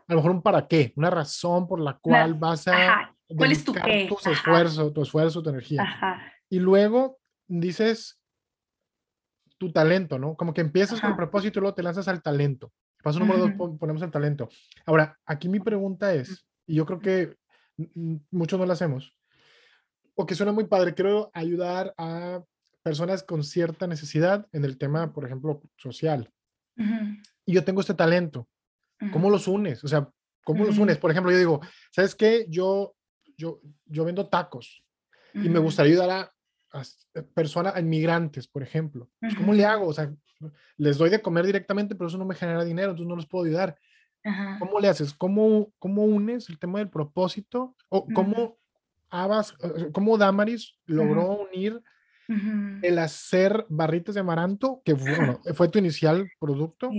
lo 0.07 0.15
mejor 0.15 0.31
un 0.31 0.41
para 0.41 0.67
qué, 0.67 0.93
una 0.95 1.09
razón 1.09 1.67
por 1.67 1.79
la 1.79 1.97
cual 1.99 2.33
vas 2.33 2.67
a. 2.67 2.75
Ajá. 2.75 3.15
¿Cuál 3.27 3.51
es 3.51 3.63
tu 3.63 3.73
qué? 3.73 4.09
Tu 4.09 4.29
esfuerzo, 4.29 4.91
tu 4.91 5.03
esfuerzo, 5.03 5.41
tu 5.41 5.49
energía. 5.49 5.83
Ajá. 5.83 6.33
Y 6.49 6.59
luego 6.59 7.19
dices 7.47 8.19
tu 9.57 9.71
talento, 9.71 10.17
¿no? 10.17 10.35
Como 10.35 10.53
que 10.53 10.61
empiezas 10.61 10.99
con 10.99 11.11
el 11.11 11.15
propósito 11.15 11.59
y 11.59 11.61
luego 11.61 11.75
te 11.75 11.83
lanzas 11.83 12.07
al 12.07 12.21
talento. 12.21 12.73
Paso 13.01 13.19
número 13.19 13.39
dos, 13.39 13.51
ponemos 13.79 14.01
el 14.01 14.11
talento. 14.11 14.49
Ahora, 14.85 15.17
aquí 15.25 15.49
mi 15.49 15.59
pregunta 15.59 16.13
es, 16.13 16.45
y 16.67 16.75
yo 16.75 16.85
creo 16.85 16.99
que 16.99 17.35
muchos 18.29 18.59
no 18.59 18.65
lo 18.65 18.73
hacemos, 18.73 19.15
o 20.15 20.25
que 20.25 20.35
suena 20.35 20.51
muy 20.51 20.65
padre, 20.65 20.93
quiero 20.93 21.31
ayudar 21.33 21.93
a 21.97 22.43
personas 22.83 23.23
con 23.23 23.43
cierta 23.43 23.87
necesidad 23.87 24.47
en 24.51 24.65
el 24.65 24.77
tema, 24.77 25.13
por 25.13 25.25
ejemplo, 25.25 25.61
social. 25.77 26.31
Y 27.45 27.53
yo 27.53 27.63
tengo 27.63 27.81
este 27.81 27.93
talento. 27.93 28.47
¿Cómo 29.11 29.29
los 29.29 29.47
unes? 29.47 29.83
O 29.83 29.87
sea, 29.87 30.09
¿cómo 30.43 30.65
los 30.65 30.77
unes? 30.77 30.97
Por 30.97 31.11
ejemplo, 31.11 31.31
yo 31.31 31.37
digo, 31.37 31.61
¿sabes 31.91 32.15
qué? 32.15 32.45
Yo, 32.49 32.95
yo, 33.37 33.61
yo 33.85 34.05
vendo 34.05 34.27
tacos 34.27 34.83
y 35.33 35.49
me 35.49 35.59
gustaría 35.59 35.93
ayudar 35.93 36.31
a, 36.71 36.83
personas, 37.33 37.75
a 37.75 37.79
inmigrantes, 37.79 38.47
por 38.47 38.63
ejemplo. 38.63 39.09
Pues, 39.19 39.35
¿Cómo 39.35 39.53
le 39.53 39.65
hago? 39.65 39.87
O 39.87 39.93
sea, 39.93 40.11
les 40.77 40.97
doy 40.97 41.09
de 41.09 41.21
comer 41.21 41.45
directamente, 41.45 41.95
pero 41.95 42.07
eso 42.07 42.17
no 42.17 42.25
me 42.25 42.35
genera 42.35 42.63
dinero, 42.63 42.91
entonces 42.91 43.09
no 43.09 43.15
los 43.15 43.27
puedo 43.27 43.45
ayudar. 43.45 43.77
¿Cómo 44.59 44.79
le 44.79 44.87
haces? 44.87 45.13
¿Cómo, 45.13 45.71
¿Cómo 45.79 46.03
unes 46.03 46.49
el 46.49 46.59
tema 46.59 46.79
del 46.79 46.89
propósito? 46.89 47.75
¿O 47.89 48.05
cómo, 48.13 48.57
Abas, 49.09 49.55
eh, 49.63 49.89
cómo 49.91 50.17
Damaris 50.17 50.75
logró 50.85 51.47
unir 51.51 51.81
el 52.81 52.97
hacer 52.99 53.65
barritas 53.67 54.15
de 54.15 54.21
amaranto, 54.21 54.81
que 54.85 54.93
bueno, 54.93 55.39
fue 55.53 55.67
tu 55.67 55.79
inicial 55.79 56.29
producto, 56.39 56.89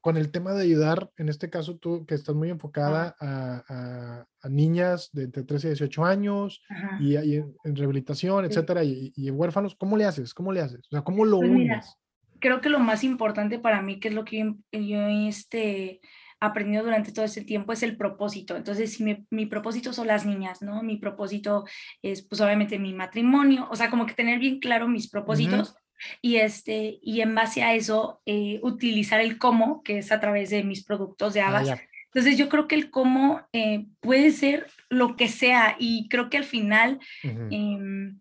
con 0.00 0.16
el 0.16 0.30
tema 0.30 0.52
de 0.54 0.62
ayudar, 0.62 1.10
en 1.16 1.28
este 1.28 1.50
caso 1.50 1.76
tú 1.76 2.06
que 2.06 2.14
estás 2.14 2.36
muy 2.36 2.48
enfocada 2.48 3.16
a, 3.18 4.24
a, 4.40 4.48
niñas 4.48 5.10
de 5.12 5.24
entre 5.24 5.42
13 5.42 5.66
y 5.66 5.70
18 5.70 6.04
años 6.04 6.62
y, 7.00 7.16
en, 7.16 7.54
rehabilitación, 7.64 8.44
etcétera, 8.44 8.84
y, 8.84 9.12
y, 9.16 9.30
huérfanos, 9.30 9.74
¿cómo 9.74 9.96
le 9.96 10.04
haces? 10.04 10.32
¿Cómo 10.32 10.52
le 10.52 10.60
haces? 10.60 10.86
O 10.86 10.90
sea, 10.90 11.02
¿cómo 11.02 11.24
lo 11.24 11.38
pues 11.38 11.50
unes? 11.50 11.96
Creo 12.40 12.60
que 12.60 12.68
lo 12.68 12.78
más 12.78 13.04
importante 13.04 13.58
para 13.58 13.82
mí, 13.82 14.00
que 14.00 14.08
es 14.08 14.14
lo 14.14 14.24
que 14.24 14.54
yo, 14.72 15.08
he 15.08 15.28
este, 15.28 16.00
aprendido 16.40 16.84
durante 16.84 17.12
todo 17.12 17.24
este 17.24 17.42
tiempo, 17.42 17.72
es 17.72 17.82
el 17.82 17.96
propósito. 17.96 18.56
Entonces, 18.56 19.00
mi, 19.00 19.26
mi, 19.30 19.46
propósito 19.46 19.92
son 19.92 20.06
las 20.06 20.26
niñas, 20.26 20.62
¿no? 20.62 20.82
Mi 20.82 20.96
propósito 20.96 21.64
es, 22.02 22.22
pues, 22.22 22.40
obviamente, 22.40 22.78
mi 22.78 22.94
matrimonio, 22.94 23.68
o 23.70 23.76
sea, 23.76 23.90
como 23.90 24.06
que 24.06 24.14
tener 24.14 24.38
bien 24.38 24.60
claro 24.60 24.88
mis 24.88 25.08
propósitos. 25.08 25.74
Y, 26.22 26.36
este, 26.36 26.98
y 27.02 27.20
en 27.20 27.34
base 27.34 27.62
a 27.62 27.74
eso, 27.74 28.20
eh, 28.26 28.60
utilizar 28.62 29.20
el 29.20 29.38
cómo, 29.38 29.82
que 29.82 29.98
es 29.98 30.12
a 30.12 30.20
través 30.20 30.50
de 30.50 30.62
mis 30.62 30.84
productos 30.84 31.34
de 31.34 31.40
Abbas, 31.40 31.68
Entonces 32.06 32.38
yo 32.38 32.48
creo 32.48 32.68
que 32.68 32.74
el 32.74 32.90
cómo 32.90 33.42
eh, 33.52 33.86
puede 34.00 34.30
ser 34.30 34.68
lo 34.88 35.16
que 35.16 35.28
sea 35.28 35.76
y 35.78 36.08
creo 36.08 36.30
que 36.30 36.38
al 36.38 36.44
final, 36.44 37.00
em, 37.22 38.18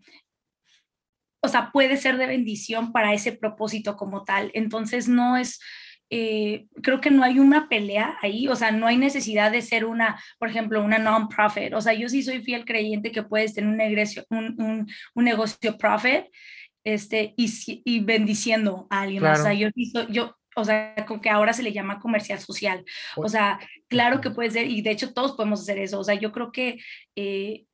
o 1.41 1.47
sea, 1.47 1.71
puede 1.71 1.97
ser 1.97 2.17
de 2.17 2.27
bendición 2.27 2.91
para 2.91 3.13
ese 3.13 3.31
propósito 3.31 3.95
como 3.95 4.23
tal. 4.23 4.51
Entonces 4.53 5.07
no 5.07 5.37
es, 5.37 5.59
eh, 6.09 6.67
creo 6.81 7.01
que 7.01 7.11
no 7.11 7.23
hay 7.23 7.39
una 7.39 7.69
pelea 7.69 8.17
ahí, 8.21 8.47
o 8.47 8.55
sea, 8.55 8.71
no 8.71 8.87
hay 8.87 8.97
necesidad 8.97 9.51
de 9.51 9.61
ser 9.61 9.85
una, 9.85 10.21
por 10.39 10.49
ejemplo, 10.49 10.83
una 10.83 10.97
non-profit. 10.97 11.73
O 11.73 11.81
sea, 11.81 11.93
yo 11.93 12.09
sí 12.09 12.23
soy 12.23 12.41
fiel 12.41 12.65
creyente 12.65 13.11
que 13.11 13.23
puedes 13.23 13.53
tener 13.53 13.69
un 13.69 13.77
negocio, 13.77 14.25
un, 14.29 14.87
un, 15.15 15.23
negocio 15.23 15.77
profit 15.77 16.25
este, 16.83 17.33
y, 17.37 17.51
y 17.85 17.99
bendiciendo 17.99 18.87
a 18.89 19.01
alguien. 19.01 19.25
O 19.25 19.35
sea, 19.35 19.53
yo, 19.53 19.69
yo, 20.09 20.37
o 20.57 20.65
sea, 20.65 20.95
con 21.07 21.19
que 21.19 21.29
ahora 21.29 21.53
se 21.53 21.61
le 21.61 21.71
llama 21.71 21.99
comercial 21.99 22.39
social. 22.39 22.83
O 23.15 23.29
sea, 23.29 23.59
claro 23.87 24.21
que 24.21 24.31
puede 24.31 24.49
ser, 24.49 24.67
y 24.67 24.81
de 24.81 24.89
hecho 24.89 25.13
todos 25.13 25.33
podemos 25.33 25.61
hacer 25.61 25.77
eso. 25.77 25.99
O 25.99 26.03
sea, 26.03 26.15
yo 26.15 26.31
creo 26.31 26.51
que 26.51 26.79
eh, 27.15 27.66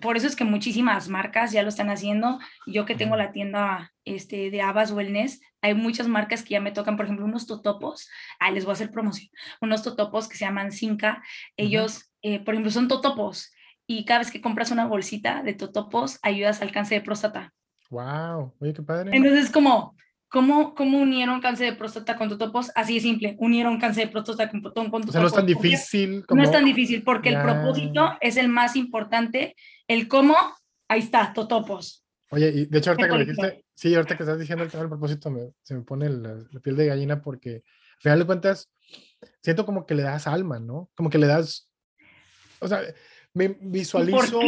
por 0.00 0.16
eso 0.16 0.26
es 0.26 0.36
que 0.36 0.44
muchísimas 0.44 1.08
marcas 1.08 1.52
ya 1.52 1.62
lo 1.62 1.68
están 1.68 1.90
haciendo. 1.90 2.38
Yo 2.66 2.84
que 2.84 2.94
tengo 2.94 3.16
la 3.16 3.32
tienda 3.32 3.92
este, 4.04 4.50
de 4.50 4.62
Abbas 4.62 4.92
Wellness, 4.92 5.40
hay 5.60 5.74
muchas 5.74 6.06
marcas 6.06 6.42
que 6.42 6.50
ya 6.50 6.60
me 6.60 6.70
tocan, 6.70 6.96
por 6.96 7.06
ejemplo, 7.06 7.24
unos 7.24 7.46
totopos. 7.46 8.08
Ahí 8.38 8.54
les 8.54 8.64
voy 8.64 8.72
a 8.72 8.74
hacer 8.74 8.90
promoción. 8.90 9.30
Unos 9.60 9.82
totopos 9.82 10.28
que 10.28 10.36
se 10.36 10.44
llaman 10.44 10.70
Cinca. 10.70 11.22
Ellos, 11.56 12.12
eh, 12.22 12.40
por 12.40 12.54
ejemplo, 12.54 12.70
son 12.70 12.88
totopos. 12.88 13.52
Y 13.86 14.04
cada 14.04 14.20
vez 14.20 14.30
que 14.30 14.40
compras 14.40 14.70
una 14.70 14.86
bolsita 14.86 15.42
de 15.42 15.54
totopos, 15.54 16.18
ayudas 16.22 16.62
al 16.62 16.72
cáncer 16.72 17.00
de 17.00 17.04
próstata. 17.04 17.54
¡Wow! 17.90 18.54
Oye, 18.60 18.74
qué 18.74 18.82
padre. 18.82 19.16
Entonces, 19.16 19.50
como 19.50 19.96
¿Cómo, 20.30 20.74
¿Cómo 20.74 20.98
unieron 20.98 21.40
cáncer 21.40 21.70
de 21.70 21.76
próstata 21.76 22.16
con 22.16 22.28
totopos? 22.28 22.70
Así 22.74 22.94
de 22.94 23.00
simple, 23.00 23.36
unieron 23.38 23.80
cáncer 23.80 24.06
de 24.06 24.12
próstata 24.12 24.50
con, 24.50 24.60
con 24.60 24.72
totopos. 24.72 25.08
O 25.08 25.12
sea, 25.12 25.20
no 25.22 25.26
es 25.26 25.32
tan 25.32 25.46
difícil. 25.46 26.26
Como... 26.26 26.42
No 26.42 26.46
es 26.46 26.52
tan 26.52 26.64
difícil 26.64 27.02
porque 27.02 27.30
el 27.30 27.40
propósito 27.40 28.12
es 28.20 28.36
el 28.36 28.48
más 28.48 28.76
importante. 28.76 29.56
El 29.86 30.06
cómo, 30.06 30.36
ahí 30.86 31.00
está, 31.00 31.32
totopos. 31.32 32.04
Oye, 32.30 32.48
y 32.48 32.66
de 32.66 32.78
hecho 32.78 32.90
ahorita 32.90 33.08
que 33.08 33.12
me 33.14 33.20
dijiste, 33.20 33.64
sí, 33.74 33.94
ahorita 33.94 34.16
que 34.18 34.22
estás 34.22 34.38
diciendo 34.38 34.64
el 34.64 34.70
tema 34.70 34.82
del 34.82 34.90
propósito, 34.90 35.30
me, 35.30 35.50
se 35.62 35.74
me 35.74 35.80
pone 35.80 36.10
la, 36.10 36.36
piel 36.62 36.76
de 36.76 36.86
gallina 36.86 37.22
porque 37.22 37.62
al 37.96 38.02
final 38.02 38.18
de 38.18 38.26
cuentas 38.26 38.70
siento 39.42 39.64
como 39.64 39.86
que 39.86 39.94
le 39.94 40.02
das 40.02 40.26
alma, 40.26 40.58
¿no? 40.58 40.90
Como 40.94 41.08
que 41.08 41.16
le 41.16 41.26
das, 41.26 41.70
o 42.60 42.68
sea, 42.68 42.82
me 43.32 43.56
visualizo, 43.62 44.40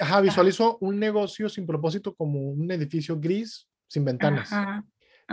ajá, 0.00 0.20
visualizo 0.22 0.78
un 0.80 0.98
negocio 0.98 1.50
sin 1.50 1.66
propósito 1.66 2.14
como 2.14 2.40
un 2.40 2.70
edificio 2.70 3.20
gris 3.20 3.68
sin 3.88 4.06
ventanas. 4.06 4.50
Ajá. 4.50 4.86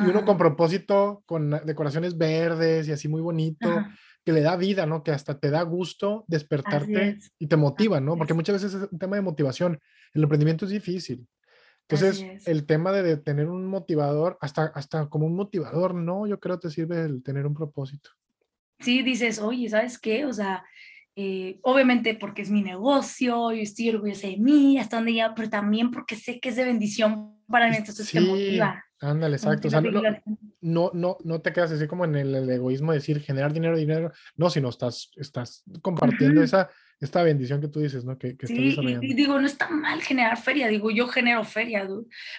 Y 0.06 0.10
uno 0.10 0.26
con 0.26 0.38
propósito, 0.38 1.24
con 1.26 1.52
decoraciones 1.66 2.18
verdes 2.18 2.88
y 2.88 2.92
así 2.92 3.08
muy 3.08 3.22
bonito, 3.22 3.86
que 4.26 4.34
le 4.34 4.42
da 4.42 4.56
vida, 4.56 4.86
¿no? 4.86 5.04
Que 5.04 5.12
hasta 5.12 5.40
te 5.40 5.50
da 5.50 5.62
gusto 5.64 6.26
despertarte 6.28 7.18
y 7.38 7.48
te 7.48 7.56
motiva, 7.56 8.00
¿no? 8.00 8.18
Porque 8.18 8.34
muchas 8.34 8.62
veces 8.62 8.74
es 8.74 8.90
un 8.92 9.00
tema 9.00 9.16
de 9.16 9.22
motivación. 9.22 9.80
El 10.14 10.24
emprendimiento 10.24 10.66
es 10.66 10.72
difícil. 10.72 11.28
Entonces, 11.88 12.48
el 12.48 12.66
tema 12.66 12.92
de, 12.92 13.18
tener 13.18 13.48
un 13.48 13.66
motivador, 13.66 14.38
hasta, 14.42 14.66
hasta 14.76 15.10
como 15.10 15.26
un 15.26 15.36
motivador, 15.36 15.96
¿no? 15.96 16.28
Yo 16.28 16.40
creo 16.40 16.60
que 16.60 16.68
te 16.68 16.74
sirve 16.74 17.02
el 17.02 17.24
tener 17.24 17.48
un 17.48 17.56
propósito. 17.56 18.12
Sí, 18.80 19.02
dices, 19.02 19.40
oye, 19.40 19.68
¿sabes 19.70 19.98
qué? 19.98 20.26
O 20.26 20.34
sea, 20.34 20.64
eh, 21.16 21.60
obviamente 21.64 22.14
porque 22.14 22.44
es 22.44 22.52
mi 22.52 22.62
negocio, 22.62 23.52
yo 23.52 23.62
estoy 23.62 23.90
orgullosa 23.90 24.28
de 24.28 24.38
mí, 24.38 24.78
hasta 24.78 24.98
donde 24.98 25.16
ya, 25.16 25.34
pero 25.36 25.50
también 25.50 25.92
porque 25.92 26.16
sé 26.16 26.40
que 26.40 26.50
es 26.50 26.56
de 26.56 26.64
bendición 26.64 27.36
para 27.48 27.70
mí, 27.70 27.76
entonces 27.76 28.08
sí. 28.08 28.20
te 28.20 28.22
motiva. 28.22 28.86
Ándale, 29.02 29.38
exacto. 29.38 29.70
no, 30.62 30.92
no, 30.94 31.18
no, 31.24 31.42
te 31.42 31.54
quedas 31.54 31.72
así 31.72 31.88
como 31.88 32.04
en 32.06 32.16
el, 32.16 32.50
egoísmo 32.50 32.92
de 32.92 32.98
decir 32.98 33.22
generar 33.22 33.54
dinero, 33.54 33.78
dinero, 33.78 34.12
no, 34.36 34.50
sino 34.50 34.70
estás, 34.70 35.12
estás 35.16 35.64
compartiendo 35.82 36.44
esa, 36.44 36.70
esta 37.00 37.24
bendición 37.24 37.62
que 37.62 37.70
tú 37.70 37.80
dices, 37.80 38.04
¿no? 38.04 38.18
Que, 38.18 38.36
que 38.36 38.46
sí, 38.46 38.76
y, 39.02 39.14
digo, 39.14 39.40
no 39.40 39.48
está 39.48 39.70
mal 39.70 40.02
generar 40.02 40.38
feria, 40.38 40.68
digo, 40.68 40.92
yo 40.92 41.08
genero 41.08 41.46
feria, 41.46 41.88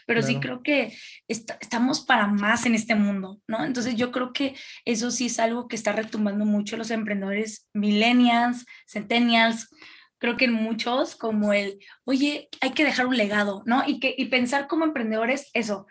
pero 0.06 0.20
sí 0.20 0.38
creo 0.38 0.62
que 0.62 0.94
estamos 1.26 2.00
para 2.00 2.26
más 2.26 2.66
en 2.66 2.74
este 2.74 2.94
mundo, 2.94 3.40
¿no? 3.48 3.64
Entonces 3.64 3.96
yo 3.96 4.12
creo 4.12 4.32
que 4.32 4.54
eso 4.84 5.10
sí 5.10 5.26
es 5.26 5.38
algo 5.38 5.66
que 5.66 5.76
está 5.76 5.92
retumbando 5.92 6.44
mucho 6.44 6.76
los 6.76 6.90
emprendedores 6.90 7.68
millennials, 7.72 8.66
centennials, 8.86 9.70
creo 10.18 10.36
que 10.36 10.44
en 10.44 10.52
muchos 10.52 11.16
como 11.16 11.54
el, 11.54 11.78
oye, 12.04 12.50
hay 12.60 12.72
que 12.72 12.84
dejar 12.84 13.06
un 13.06 13.16
legado, 13.16 13.62
¿no? 13.64 13.82
Y, 13.86 13.98
que, 13.98 14.14
y 14.16 14.26
pensar 14.26 14.68
como 14.68 14.84
emprendedores 14.84 15.50
eso, 15.54 15.86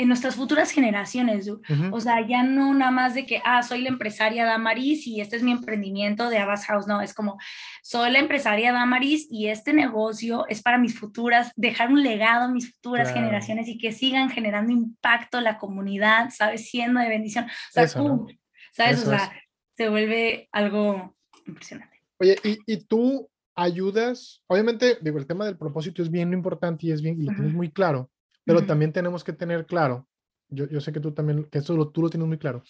en 0.00 0.08
nuestras 0.08 0.34
futuras 0.34 0.70
generaciones. 0.70 1.46
O 1.92 2.00
sea, 2.00 2.26
ya 2.26 2.42
no 2.42 2.72
nada 2.72 2.90
más 2.90 3.14
de 3.14 3.26
que, 3.26 3.42
ah, 3.44 3.62
soy 3.62 3.82
la 3.82 3.90
empresaria 3.90 4.46
Damaris 4.46 5.06
y 5.06 5.20
este 5.20 5.36
es 5.36 5.42
mi 5.42 5.52
emprendimiento 5.52 6.30
de 6.30 6.38
Abbas 6.38 6.64
House. 6.64 6.86
No, 6.86 7.02
es 7.02 7.12
como, 7.12 7.36
soy 7.82 8.10
la 8.10 8.18
empresaria 8.18 8.72
Damaris 8.72 9.26
y 9.30 9.48
este 9.48 9.74
negocio 9.74 10.46
es 10.48 10.62
para 10.62 10.78
mis 10.78 10.98
futuras, 10.98 11.52
dejar 11.54 11.92
un 11.92 12.02
legado 12.02 12.46
a 12.46 12.48
mis 12.48 12.72
futuras 12.72 13.12
generaciones 13.12 13.68
y 13.68 13.76
que 13.76 13.92
sigan 13.92 14.30
generando 14.30 14.72
impacto 14.72 15.42
la 15.42 15.58
comunidad, 15.58 16.30
¿sabes? 16.30 16.70
Siendo 16.70 16.98
de 16.98 17.08
bendición. 17.10 17.44
O 17.44 17.72
sea, 17.72 17.86
¿sabes? 17.86 19.06
o 19.06 19.10
sea, 19.10 19.30
se 19.76 19.90
vuelve 19.90 20.48
algo 20.50 21.14
impresionante. 21.46 22.00
Oye, 22.18 22.38
¿y, 22.42 22.58
y 22.66 22.84
tú 22.86 23.28
ayudas? 23.54 24.42
Obviamente, 24.46 24.96
digo, 25.02 25.18
el 25.18 25.26
tema 25.26 25.44
del 25.44 25.58
propósito 25.58 26.02
es 26.02 26.10
bien 26.10 26.32
importante 26.32 26.86
y 26.86 26.92
es 26.92 27.02
bien, 27.02 27.20
y 27.20 27.24
lo 27.24 27.34
tienes 27.34 27.52
muy 27.52 27.70
claro 27.70 28.10
pero 28.54 28.66
también 28.66 28.92
tenemos 28.92 29.24
que 29.24 29.32
tener 29.32 29.66
claro, 29.66 30.08
yo, 30.48 30.68
yo, 30.68 30.80
sé 30.80 30.92
que 30.92 31.00
tú 31.00 31.12
también, 31.12 31.44
que 31.44 31.58
eso 31.58 31.76
lo, 31.76 31.90
tú 31.90 32.02
lo 32.02 32.10
tienes 32.10 32.28
muy 32.28 32.38
claro, 32.38 32.62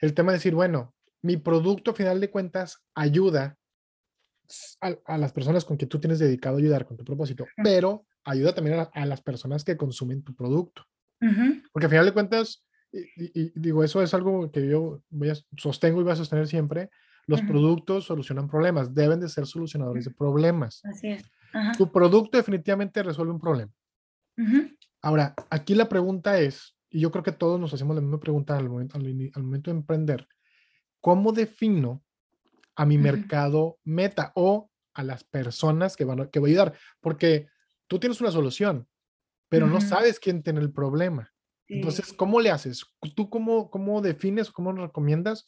el 0.00 0.14
tema 0.14 0.32
de 0.32 0.38
decir, 0.38 0.54
bueno, 0.54 0.94
mi 1.22 1.36
producto 1.36 1.90
a 1.90 1.94
final 1.94 2.20
de 2.20 2.30
cuentas 2.30 2.84
ayuda 2.94 3.58
a, 4.80 4.96
a 5.04 5.18
las 5.18 5.32
personas 5.32 5.64
con 5.64 5.76
que 5.76 5.86
tú 5.86 5.98
tienes 5.98 6.18
dedicado 6.18 6.56
a 6.56 6.58
ayudar 6.60 6.86
con 6.86 6.96
tu 6.96 7.04
propósito, 7.04 7.46
pero 7.62 8.06
ayuda 8.24 8.54
también 8.54 8.86
a, 8.92 9.06
las 9.06 9.20
personas 9.20 9.64
que 9.64 9.76
consumen 9.76 10.22
tu 10.22 10.34
producto. 10.34 10.84
Porque 11.72 11.86
a 11.86 11.88
final 11.88 12.06
de 12.06 12.12
cuentas, 12.12 12.64
y, 12.92 13.58
digo, 13.58 13.82
eso 13.82 14.02
es 14.02 14.14
algo 14.14 14.50
que 14.52 14.68
yo 14.68 15.02
voy 15.10 15.30
a, 15.30 15.34
sostengo 15.56 16.00
y 16.00 16.04
voy 16.04 16.12
a 16.12 16.16
sostener 16.16 16.46
siempre, 16.46 16.90
los 17.26 17.42
productos 17.42 18.04
solucionan 18.04 18.48
problemas, 18.48 18.94
deben 18.94 19.20
de 19.20 19.28
ser 19.28 19.46
solucionadores 19.46 20.04
de 20.04 20.10
problemas. 20.12 20.80
Así 20.84 21.08
es. 21.08 21.24
Tu 21.76 21.90
producto 21.90 22.38
definitivamente 22.38 23.02
resuelve 23.02 23.32
un 23.32 23.40
problema. 23.40 23.72
Ahora, 25.02 25.34
aquí 25.50 25.74
la 25.74 25.88
pregunta 25.88 26.40
es, 26.40 26.76
y 26.90 27.00
yo 27.00 27.10
creo 27.10 27.22
que 27.22 27.32
todos 27.32 27.60
nos 27.60 27.72
hacemos 27.72 27.94
la 27.94 28.02
misma 28.02 28.20
pregunta 28.20 28.56
al 28.56 28.68
momento, 28.68 28.96
al, 28.96 29.42
momento 29.42 29.70
de 29.70 29.76
emprender, 29.76 30.28
¿cómo 31.00 31.32
defino 31.32 32.02
a 32.74 32.84
mi 32.86 32.98
mercado 32.98 33.78
meta 33.84 34.32
o 34.34 34.70
a 34.94 35.02
las 35.02 35.24
personas 35.24 35.96
que, 35.96 36.04
van 36.04 36.20
a, 36.20 36.30
que 36.30 36.38
voy 36.38 36.50
a 36.50 36.52
ayudar? 36.52 36.74
Porque 37.00 37.48
tú 37.86 37.98
tienes 37.98 38.20
una 38.20 38.30
solución, 38.30 38.88
pero 39.48 39.66
no 39.66 39.80
sabes 39.80 40.18
quién 40.18 40.42
tiene 40.42 40.60
el 40.60 40.72
problema. 40.72 41.32
Entonces, 41.68 42.12
¿cómo 42.12 42.40
le 42.40 42.50
haces? 42.50 42.84
¿Tú 43.14 43.28
cómo, 43.28 43.70
cómo 43.70 44.00
defines, 44.00 44.50
cómo 44.50 44.72
recomiendas? 44.72 45.46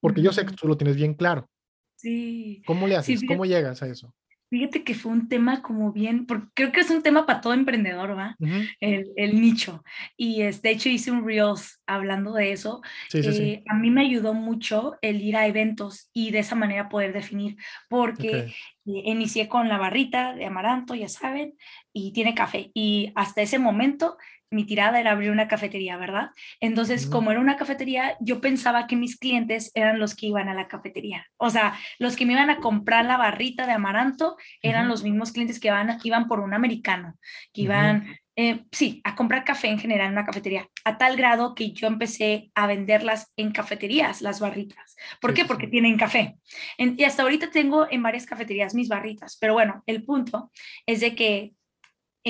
Porque 0.00 0.22
yo 0.22 0.32
sé 0.32 0.44
que 0.44 0.54
tú 0.54 0.68
lo 0.68 0.76
tienes 0.76 0.96
bien 0.96 1.14
claro. 1.14 1.50
Sí. 1.96 2.62
¿Cómo 2.66 2.86
le 2.86 2.96
haces? 2.96 3.22
¿Cómo 3.26 3.44
llegas 3.44 3.82
a 3.82 3.88
eso? 3.88 4.14
Fíjate 4.50 4.82
que 4.82 4.94
fue 4.94 5.12
un 5.12 5.28
tema 5.28 5.60
como 5.60 5.92
bien, 5.92 6.26
porque 6.26 6.46
creo 6.54 6.72
que 6.72 6.80
es 6.80 6.90
un 6.90 7.02
tema 7.02 7.26
para 7.26 7.40
todo 7.40 7.52
emprendedor, 7.52 8.16
¿va? 8.16 8.36
el, 8.80 9.12
el, 9.16 9.40
nicho. 9.40 9.84
Y 10.16 10.42
este, 10.42 10.68
de 10.68 10.74
hecho 10.74 10.88
hice 10.88 11.10
un 11.10 11.26
Reels 11.26 11.80
hablando 11.86 12.32
de 12.32 12.52
eso. 12.52 12.80
Eh, 13.12 13.62
a 13.68 13.74
mí 13.74 13.90
me 13.90 14.02
ayudó 14.02 14.32
mucho 14.32 14.96
el 15.02 15.20
ir 15.20 15.36
a 15.36 15.46
eventos 15.46 16.08
y 16.12 16.30
de 16.30 16.38
esa 16.38 16.54
manera 16.54 16.88
poder 16.88 17.12
definir, 17.12 17.56
porque 17.88 18.38
eh, 18.38 18.54
inicié 18.84 19.48
con 19.48 19.68
la 19.68 19.76
barrita 19.76 20.34
de 20.34 20.46
amaranto, 20.46 20.94
ya 20.94 21.08
saben, 21.08 21.54
y 21.92 22.12
tiene 22.12 22.34
café. 22.34 22.70
Y 22.72 23.12
hasta 23.14 23.42
ese 23.42 23.58
momento 23.58 24.16
mi 24.50 24.64
tirada 24.64 24.98
era 24.98 25.12
abrir 25.12 25.30
una 25.30 25.48
cafetería, 25.48 25.96
¿verdad? 25.96 26.30
Entonces, 26.60 27.06
como 27.06 27.30
era 27.30 27.40
una 27.40 27.56
cafetería, 27.56 28.16
yo 28.20 28.40
pensaba 28.40 28.86
que 28.86 28.96
mis 28.96 29.18
clientes 29.18 29.70
eran 29.74 29.98
los 29.98 30.14
que 30.14 30.26
iban 30.26 30.48
a 30.48 30.54
la 30.54 30.68
cafetería. 30.68 31.26
O 31.36 31.50
sea, 31.50 31.74
los 31.98 32.16
que 32.16 32.26
me 32.26 32.32
iban 32.32 32.50
a 32.50 32.58
comprar 32.58 33.04
la 33.04 33.16
barrita 33.16 33.66
de 33.66 33.72
amaranto 33.72 34.36
eran 34.62 34.88
los 34.88 35.02
mismos 35.02 35.32
clientes 35.32 35.60
que 35.60 35.68
iban, 35.68 35.98
iban 36.02 36.28
por 36.28 36.40
un 36.40 36.54
americano, 36.54 37.14
que 37.52 37.62
iban, 37.62 38.16
eh, 38.36 38.64
sí, 38.72 39.00
a 39.04 39.14
comprar 39.14 39.44
café 39.44 39.68
en 39.68 39.78
general 39.78 40.06
en 40.06 40.12
una 40.12 40.26
cafetería, 40.26 40.66
a 40.84 40.96
tal 40.96 41.16
grado 41.16 41.54
que 41.54 41.72
yo 41.72 41.86
empecé 41.86 42.50
a 42.54 42.66
venderlas 42.66 43.32
en 43.36 43.52
cafeterías, 43.52 44.22
las 44.22 44.40
barritas. 44.40 44.96
¿Por 45.20 45.34
qué? 45.34 45.44
Porque 45.44 45.66
tienen 45.66 45.98
café. 45.98 46.36
y 46.78 47.04
hasta 47.04 47.22
ahorita 47.22 47.50
tengo 47.50 47.86
en 47.90 48.02
varias 48.02 48.26
cafeterías 48.26 48.74
mis 48.74 48.88
barritas, 48.88 49.36
pero 49.40 49.52
bueno, 49.52 49.82
el 49.86 50.04
punto 50.04 50.50
es 50.86 51.00
de 51.00 51.14
que 51.14 51.52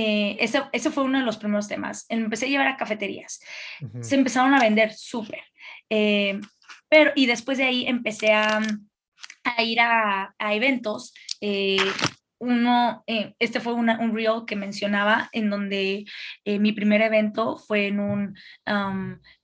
eh, 0.00 0.36
ese, 0.38 0.90
fue 0.92 1.02
uno 1.02 1.18
de 1.18 1.24
los 1.24 1.38
primeros 1.38 1.66
temas. 1.66 2.06
Empecé 2.08 2.46
a 2.46 2.48
llevar 2.48 2.68
a 2.68 2.76
cafeterías. 2.76 3.40
Se 4.00 4.14
empezaron 4.14 4.54
a 4.54 4.60
vender 4.60 4.92
súper. 4.94 5.42
Eh, 5.90 6.40
pero, 6.88 7.10
y 7.16 7.26
después 7.26 7.58
de 7.58 7.64
ahí 7.64 7.84
empecé 7.84 8.32
a, 8.32 8.60
a 9.42 9.62
ir 9.64 9.80
a, 9.80 10.36
a 10.38 10.54
eventos. 10.54 11.12
Eh, 11.40 11.78
uno, 12.40 13.02
eh, 13.08 13.34
este 13.40 13.58
fue 13.58 13.72
un 13.72 14.14
reel 14.14 14.44
que 14.46 14.54
mencionaba 14.54 15.28
en 15.32 15.50
donde 15.50 16.04
mi 16.46 16.70
primer 16.70 17.02
evento 17.02 17.56
fue 17.56 17.88
en 17.88 17.98
un, 17.98 18.38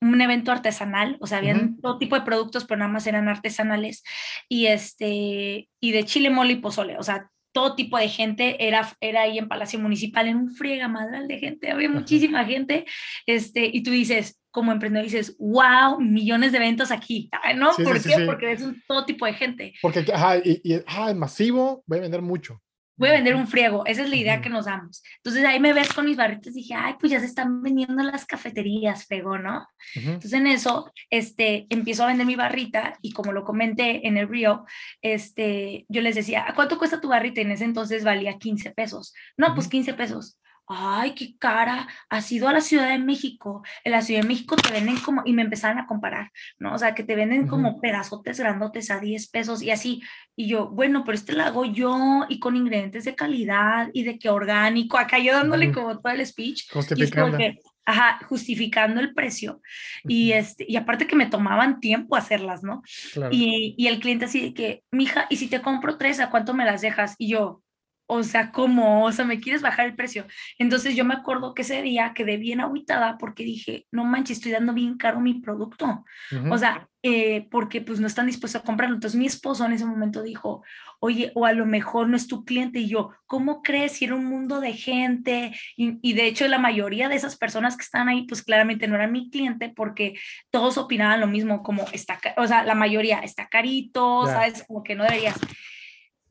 un 0.00 0.20
evento 0.20 0.52
artesanal, 0.52 1.16
o 1.20 1.26
sea, 1.26 1.38
habían 1.38 1.80
todo 1.80 1.98
tipo 1.98 2.14
de 2.14 2.24
productos, 2.24 2.64
pero 2.64 2.78
nada 2.78 2.92
más 2.92 3.08
eran 3.08 3.28
artesanales, 3.28 4.04
y, 4.48 4.66
este, 4.66 5.68
y 5.80 5.90
de 5.90 6.04
chile, 6.04 6.30
mole 6.30 6.52
y 6.52 6.60
pozole, 6.60 6.96
o 6.96 7.02
sea, 7.02 7.28
todo 7.54 7.76
tipo 7.76 7.96
de 7.96 8.08
gente, 8.08 8.66
era, 8.66 8.92
era 9.00 9.22
ahí 9.22 9.38
en 9.38 9.48
Palacio 9.48 9.78
Municipal, 9.78 10.26
en 10.26 10.36
un 10.36 10.54
friega 10.54 10.88
madral 10.88 11.28
de 11.28 11.38
gente, 11.38 11.70
había 11.70 11.88
muchísima 11.88 12.44
gente, 12.44 12.84
este, 13.26 13.70
y 13.72 13.82
tú 13.82 13.92
dices, 13.92 14.40
como 14.50 14.72
emprendedor, 14.72 15.04
dices, 15.04 15.36
wow, 15.38 16.00
millones 16.00 16.52
de 16.52 16.58
eventos 16.58 16.90
aquí, 16.90 17.30
¿no? 17.56 17.70
¿Por 17.72 18.02
qué? 18.02 18.24
Porque 18.26 18.52
es 18.52 18.62
un, 18.62 18.82
todo 18.86 19.04
tipo 19.04 19.24
de 19.24 19.34
gente. 19.34 19.72
Porque, 19.80 20.04
ajá, 20.12 20.38
y, 20.38 20.60
y 20.64 20.74
es 20.74 20.84
masivo, 21.14 21.82
voy 21.86 21.98
a 21.98 22.02
vender 22.02 22.22
mucho 22.22 22.60
voy 22.96 23.08
a 23.08 23.12
vender 23.12 23.34
un 23.34 23.46
friego, 23.46 23.84
esa 23.86 24.02
es 24.02 24.10
la 24.10 24.16
idea 24.16 24.40
que 24.40 24.48
nos 24.48 24.66
damos. 24.66 25.02
Entonces 25.16 25.44
ahí 25.44 25.60
me 25.60 25.72
ves 25.72 25.92
con 25.92 26.04
mis 26.04 26.16
barritas 26.16 26.48
y 26.48 26.60
dije, 26.60 26.74
ay, 26.74 26.94
pues 26.98 27.12
ya 27.12 27.20
se 27.20 27.26
están 27.26 27.62
vendiendo 27.62 28.02
las 28.02 28.24
cafeterías, 28.24 29.06
friego, 29.06 29.38
¿no? 29.38 29.66
Entonces 29.94 30.32
en 30.32 30.46
eso, 30.46 30.92
este, 31.10 31.66
empiezo 31.70 32.04
a 32.04 32.08
vender 32.08 32.26
mi 32.26 32.36
barrita 32.36 32.98
y 33.02 33.12
como 33.12 33.32
lo 33.32 33.44
comenté 33.44 34.06
en 34.06 34.16
el 34.16 34.28
río, 34.28 34.64
este, 35.02 35.86
yo 35.88 36.02
les 36.02 36.14
decía, 36.14 36.44
¿a 36.48 36.54
cuánto 36.54 36.78
cuesta 36.78 37.00
tu 37.00 37.08
barrita? 37.08 37.40
En 37.40 37.50
ese 37.50 37.64
entonces 37.64 38.04
valía 38.04 38.38
15 38.38 38.70
pesos. 38.70 39.14
No, 39.36 39.54
pues 39.54 39.68
15 39.68 39.94
pesos 39.94 40.38
ay, 40.66 41.14
qué 41.14 41.36
cara, 41.38 41.86
has 42.08 42.30
ido 42.32 42.48
a 42.48 42.52
la 42.52 42.60
Ciudad 42.60 42.88
de 42.88 42.98
México, 42.98 43.62
en 43.84 43.92
la 43.92 44.02
Ciudad 44.02 44.22
de 44.22 44.28
México 44.28 44.56
te 44.56 44.72
venden 44.72 44.96
como, 44.98 45.22
y 45.24 45.32
me 45.32 45.42
empezaron 45.42 45.78
a 45.78 45.86
comparar, 45.86 46.30
¿no? 46.58 46.74
O 46.74 46.78
sea, 46.78 46.94
que 46.94 47.04
te 47.04 47.14
venden 47.14 47.46
como 47.46 47.80
pedazotes 47.80 48.38
grandotes 48.40 48.90
a 48.90 48.98
10 48.98 49.28
pesos 49.28 49.62
y 49.62 49.70
así, 49.70 50.02
y 50.36 50.48
yo, 50.48 50.70
bueno, 50.70 51.04
pero 51.04 51.16
este 51.16 51.32
lo 51.32 51.44
hago 51.44 51.64
yo 51.64 52.24
y 52.28 52.38
con 52.38 52.56
ingredientes 52.56 53.04
de 53.04 53.14
calidad 53.14 53.88
y 53.92 54.04
de 54.04 54.18
que 54.18 54.30
orgánico, 54.30 54.98
acá 54.98 55.18
yo 55.18 55.32
dándole 55.32 55.72
como 55.72 56.00
todo 56.00 56.12
el 56.12 56.24
speech, 56.26 56.70
justificando. 56.72 57.38
Y 57.38 57.58
ajá, 57.86 58.18
justificando 58.26 59.00
el 59.00 59.12
precio, 59.12 59.60
y, 60.04 60.32
este, 60.32 60.64
y 60.66 60.76
aparte 60.76 61.06
que 61.06 61.16
me 61.16 61.26
tomaban 61.26 61.80
tiempo 61.80 62.16
hacerlas, 62.16 62.62
¿no? 62.62 62.82
Y, 63.30 63.74
y 63.76 63.88
el 63.88 64.00
cliente 64.00 64.24
así 64.24 64.40
de 64.40 64.54
que, 64.54 64.82
mija, 64.90 65.26
¿y 65.28 65.36
si 65.36 65.48
te 65.48 65.60
compro 65.60 65.98
tres, 65.98 66.18
a 66.20 66.30
cuánto 66.30 66.54
me 66.54 66.64
las 66.64 66.80
dejas? 66.80 67.14
Y 67.18 67.28
yo, 67.28 67.62
o 68.06 68.22
sea, 68.22 68.52
¿cómo? 68.52 69.04
O 69.04 69.12
sea, 69.12 69.24
me 69.24 69.40
quieres 69.40 69.62
bajar 69.62 69.86
el 69.86 69.94
precio. 69.94 70.26
Entonces 70.58 70.94
yo 70.94 71.04
me 71.04 71.14
acuerdo 71.14 71.54
que 71.54 71.62
ese 71.62 71.80
día 71.82 72.12
quedé 72.14 72.36
bien 72.36 72.60
aguitada 72.60 73.16
porque 73.18 73.44
dije, 73.44 73.86
no 73.90 74.04
manches, 74.04 74.38
estoy 74.38 74.52
dando 74.52 74.74
bien 74.74 74.96
caro 74.96 75.20
mi 75.20 75.40
producto. 75.40 76.04
O 76.50 76.58
sea, 76.58 76.88
eh, 77.02 77.48
porque 77.50 77.80
pues 77.80 78.00
no 78.00 78.06
están 78.06 78.26
dispuestos 78.26 78.60
a 78.60 78.64
comprarlo. 78.64 78.94
Entonces 78.94 79.18
mi 79.18 79.26
esposo 79.26 79.64
en 79.64 79.72
ese 79.72 79.86
momento 79.86 80.22
dijo, 80.22 80.62
oye, 81.00 81.32
o 81.34 81.46
a 81.46 81.52
lo 81.52 81.66
mejor 81.66 82.08
no 82.08 82.16
es 82.16 82.26
tu 82.26 82.44
cliente. 82.44 82.80
Y 82.80 82.88
yo, 82.88 83.10
¿cómo 83.26 83.62
crees? 83.62 83.92
Si 83.92 84.04
era 84.04 84.14
un 84.14 84.24
mundo 84.24 84.60
de 84.60 84.72
gente. 84.72 85.54
Y, 85.76 86.12
de 86.12 86.26
hecho 86.26 86.46
la 86.48 86.58
mayoría 86.58 87.08
de 87.08 87.16
esas 87.16 87.36
personas 87.36 87.76
que 87.76 87.84
están 87.84 88.08
ahí, 88.08 88.26
pues 88.26 88.42
claramente 88.42 88.86
no 88.86 88.94
eran 88.94 89.12
mi 89.12 89.30
cliente 89.30 89.72
porque 89.74 90.18
todos 90.50 90.78
opinaban 90.78 91.20
lo 91.20 91.26
mismo, 91.26 91.62
como 91.62 91.84
está, 91.92 92.18
o 92.36 92.46
sea, 92.46 92.64
la 92.64 92.74
mayoría 92.74 93.18
está 93.20 93.48
carito, 93.48 94.26
¿sabes? 94.26 94.64
Como 94.66 94.82
que 94.82 94.94
no 94.94 95.04
deberías 95.04 95.36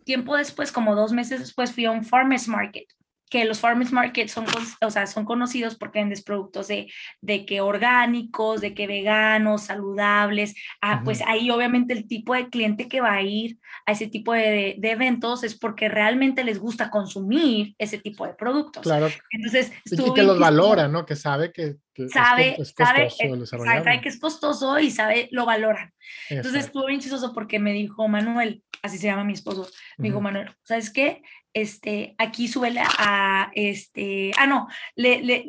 tiempo 0.04 0.36
después, 0.36 0.72
como 0.72 0.96
dos 0.96 1.12
meses 1.12 1.40
después, 1.40 1.72
fui 1.74 1.86
a 1.86 1.92
un 1.92 2.04
farmers 2.04 2.48
market 2.48 2.88
que 3.34 3.46
los 3.46 3.60
farmers 3.60 3.92
market 3.92 4.28
son, 4.28 4.46
o 4.80 4.92
sea, 4.92 5.08
son 5.08 5.26
conocidos 5.26 5.74
porque 5.74 5.98
venden 5.98 6.22
productos 6.24 6.68
de, 6.68 6.92
de 7.20 7.48
que 7.48 7.62
orgánicos, 7.62 8.62
de 8.62 8.76
que 8.76 8.86
veganos, 8.86 9.64
saludables. 9.64 10.54
Ah, 10.82 11.02
Pues 11.04 11.24
ahí 11.26 11.50
obviamente 11.50 11.94
el 11.96 12.08
tipo 12.08 12.36
de 12.36 12.50
cliente 12.50 12.88
que 12.88 13.02
va 13.02 13.14
a 13.14 13.24
ir 13.24 13.58
a 13.88 13.94
ese 13.94 14.06
tipo 14.06 14.34
de, 14.34 14.76
de, 14.78 14.92
eventos 14.92 15.44
es 15.44 15.58
porque 15.58 15.90
realmente 15.90 16.44
les 16.44 16.60
gusta 16.60 16.92
consumir 16.92 17.74
ese 17.80 17.98
tipo 17.98 18.28
de 18.28 18.36
productos. 18.36 18.84
Claro. 18.84 19.08
Entonces, 19.32 19.72
y 19.86 20.14
que 20.14 20.22
los 20.22 20.38
valora, 20.38 20.88
¿no? 20.88 21.04
Que 21.04 21.16
sabe 21.16 21.52
que, 21.52 21.78
sabe, 22.12 22.56
es, 22.60 22.74
costoso 22.74 23.46
sabe, 23.46 23.84
sabe, 23.84 24.02
que 24.02 24.10
es 24.10 24.20
costoso 24.20 24.80
y 24.80 24.92
sabe, 24.92 25.30
lo 25.32 25.46
valoran. 25.46 25.94
Entonces 26.30 26.66
estuvo 26.66 26.86
bien 26.88 27.00
chistoso 27.00 27.34
porque 27.34 27.60
me 27.60 27.74
dijo 27.74 28.08
Manuel, 28.08 28.64
así 28.82 28.98
se 28.98 29.08
llama 29.08 29.24
mi 29.24 29.34
esposo, 29.34 29.70
me 29.98 30.10
dijo 30.10 30.22
Manuel, 30.22 30.52
¿sabes 30.64 30.92
qué? 30.92 31.22
este, 31.54 32.16
aquí 32.18 32.48
sube 32.48 32.74
a, 32.80 33.52
este, 33.54 34.32
ah, 34.38 34.48
no, 34.48 34.68
le, 34.96 35.22
le, 35.22 35.46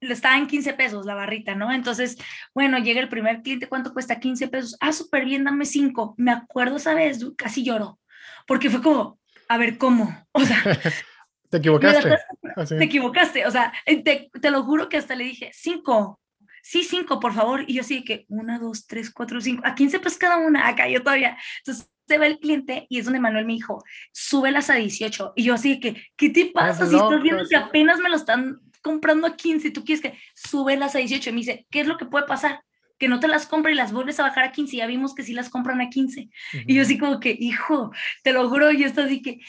le, 0.00 0.14
estaba 0.14 0.38
en 0.38 0.46
15 0.46 0.74
pesos 0.74 1.04
la 1.04 1.14
barrita, 1.14 1.54
¿no? 1.54 1.72
Entonces, 1.72 2.16
bueno, 2.54 2.78
llega 2.78 3.00
el 3.00 3.08
primer 3.08 3.42
cliente, 3.42 3.68
¿cuánto 3.68 3.92
cuesta? 3.92 4.20
15 4.20 4.48
pesos. 4.48 4.76
Ah, 4.80 4.92
súper 4.92 5.24
bien, 5.24 5.44
dame 5.44 5.66
5. 5.66 6.14
Me 6.16 6.30
acuerdo 6.30 6.76
esa 6.76 6.94
vez, 6.94 7.18
casi 7.36 7.64
lloro, 7.64 7.98
porque 8.46 8.70
fue 8.70 8.80
como, 8.80 9.18
a 9.48 9.58
ver, 9.58 9.76
¿cómo? 9.76 10.24
O 10.32 10.44
sea... 10.44 10.62
te 11.50 11.56
equivocaste. 11.58 12.18
Te 12.68 12.84
equivocaste, 12.84 13.46
o 13.46 13.50
sea, 13.52 13.72
eh, 13.86 14.02
te, 14.02 14.30
te 14.40 14.50
lo 14.50 14.64
juro 14.64 14.88
que 14.88 14.96
hasta 14.96 15.14
le 15.14 15.22
dije, 15.22 15.50
5 15.54 16.18
sí, 16.68 16.84
cinco, 16.84 17.18
por 17.18 17.32
favor. 17.32 17.64
Y 17.66 17.74
yo 17.74 17.82
sí 17.82 18.04
que, 18.04 18.26
una, 18.28 18.58
dos, 18.58 18.86
tres, 18.86 19.10
cuatro, 19.10 19.40
cinco, 19.40 19.62
a 19.64 19.74
15 19.74 20.00
pesos 20.00 20.18
cada 20.18 20.36
una, 20.36 20.68
acá 20.68 20.86
yo 20.88 21.02
todavía. 21.02 21.38
Entonces, 21.58 21.90
se 22.06 22.18
ve 22.18 22.26
el 22.26 22.38
cliente 22.38 22.86
y 22.90 22.98
es 22.98 23.06
donde 23.06 23.20
Manuel 23.20 23.46
me 23.46 23.54
dijo, 23.54 23.82
súbelas 24.12 24.68
a 24.68 24.74
18. 24.74 25.32
Y 25.36 25.44
yo 25.44 25.54
así 25.54 25.80
que, 25.80 25.96
¿qué 26.16 26.28
te 26.28 26.46
pasa? 26.46 26.86
si 26.86 26.94
estás 26.94 27.22
viendo 27.22 27.46
que 27.48 27.56
apenas 27.56 28.00
me 28.00 28.10
lo 28.10 28.16
están 28.16 28.60
comprando 28.82 29.26
a 29.26 29.36
15, 29.36 29.70
tú 29.70 29.84
quieres 29.84 30.02
que 30.02 30.18
súbelas 30.34 30.94
a 30.94 30.98
18. 30.98 31.30
Y 31.30 31.32
me 31.32 31.38
dice, 31.40 31.66
¿qué 31.70 31.80
es 31.80 31.86
lo 31.86 31.96
que 31.96 32.04
puede 32.04 32.26
pasar? 32.26 32.62
Que 32.98 33.08
no 33.08 33.20
te 33.20 33.28
las 33.28 33.46
compre 33.46 33.72
y 33.72 33.74
las 33.74 33.92
vuelves 33.92 34.20
a 34.20 34.24
bajar 34.24 34.44
a 34.44 34.52
15. 34.52 34.76
Ya 34.76 34.86
vimos 34.86 35.14
que 35.14 35.22
sí 35.22 35.32
las 35.32 35.48
compran 35.48 35.80
a 35.80 35.88
15. 35.88 36.28
Y 36.66 36.74
yo 36.74 36.82
así 36.82 36.98
como 36.98 37.18
que, 37.20 37.34
hijo, 37.38 37.92
te 38.22 38.32
lo 38.32 38.48
juro, 38.48 38.70
yo 38.72 38.86
estoy 38.86 39.04
así 39.04 39.22
que, 39.22 39.40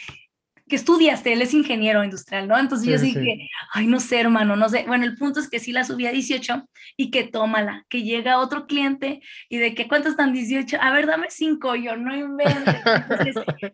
que 0.69 0.77
estudiaste, 0.77 1.33
él 1.33 1.41
es 1.41 1.53
ingeniero 1.53 2.03
industrial, 2.03 2.47
¿no? 2.47 2.57
Entonces 2.57 2.87
yo 2.87 2.97
dije, 2.97 3.49
ay, 3.73 3.87
no 3.87 3.99
sé, 3.99 4.21
hermano, 4.21 4.55
no 4.55 4.69
sé. 4.69 4.85
Bueno, 4.87 5.03
el 5.03 5.17
punto 5.17 5.39
es 5.39 5.49
que 5.49 5.59
sí 5.59 5.73
la 5.73 5.83
subí 5.83 6.05
a 6.05 6.11
18 6.11 6.69
y 6.95 7.11
que 7.11 7.25
tómala, 7.25 7.85
que 7.89 8.03
llega 8.03 8.39
otro 8.39 8.67
cliente 8.67 9.21
y 9.49 9.57
de 9.57 9.73
que 9.73 9.87
cuántos 9.87 10.11
están 10.11 10.31
18, 10.31 10.77
a 10.79 10.91
ver, 10.91 11.07
dame 11.07 11.27
5, 11.29 11.75
yo 11.75 11.97
no 11.97 12.15
invento. 12.15 12.71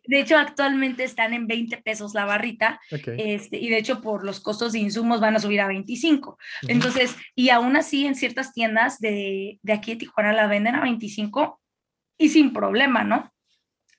de 0.07 0.19
hecho, 0.19 0.37
actualmente 0.37 1.03
están 1.03 1.33
en 1.33 1.45
20 1.45 1.77
pesos 1.77 2.13
la 2.13 2.25
barrita 2.25 2.79
este, 2.89 3.57
y 3.57 3.69
de 3.69 3.77
hecho 3.77 4.01
por 4.01 4.23
los 4.23 4.39
costos 4.39 4.71
de 4.71 4.79
insumos 4.79 5.19
van 5.19 5.35
a 5.35 5.39
subir 5.39 5.61
a 5.61 5.67
25. 5.67 6.37
Entonces, 6.67 7.15
y 7.35 7.49
aún 7.49 7.75
así 7.75 8.05
en 8.05 8.15
ciertas 8.15 8.53
tiendas 8.53 8.99
de, 8.99 9.59
de 9.61 9.73
aquí 9.73 9.91
de 9.91 9.97
Tijuana 9.97 10.33
la 10.33 10.47
venden 10.47 10.75
a 10.75 10.81
25 10.81 11.59
y 12.17 12.29
sin 12.29 12.53
problema, 12.53 13.03
¿no? 13.03 13.34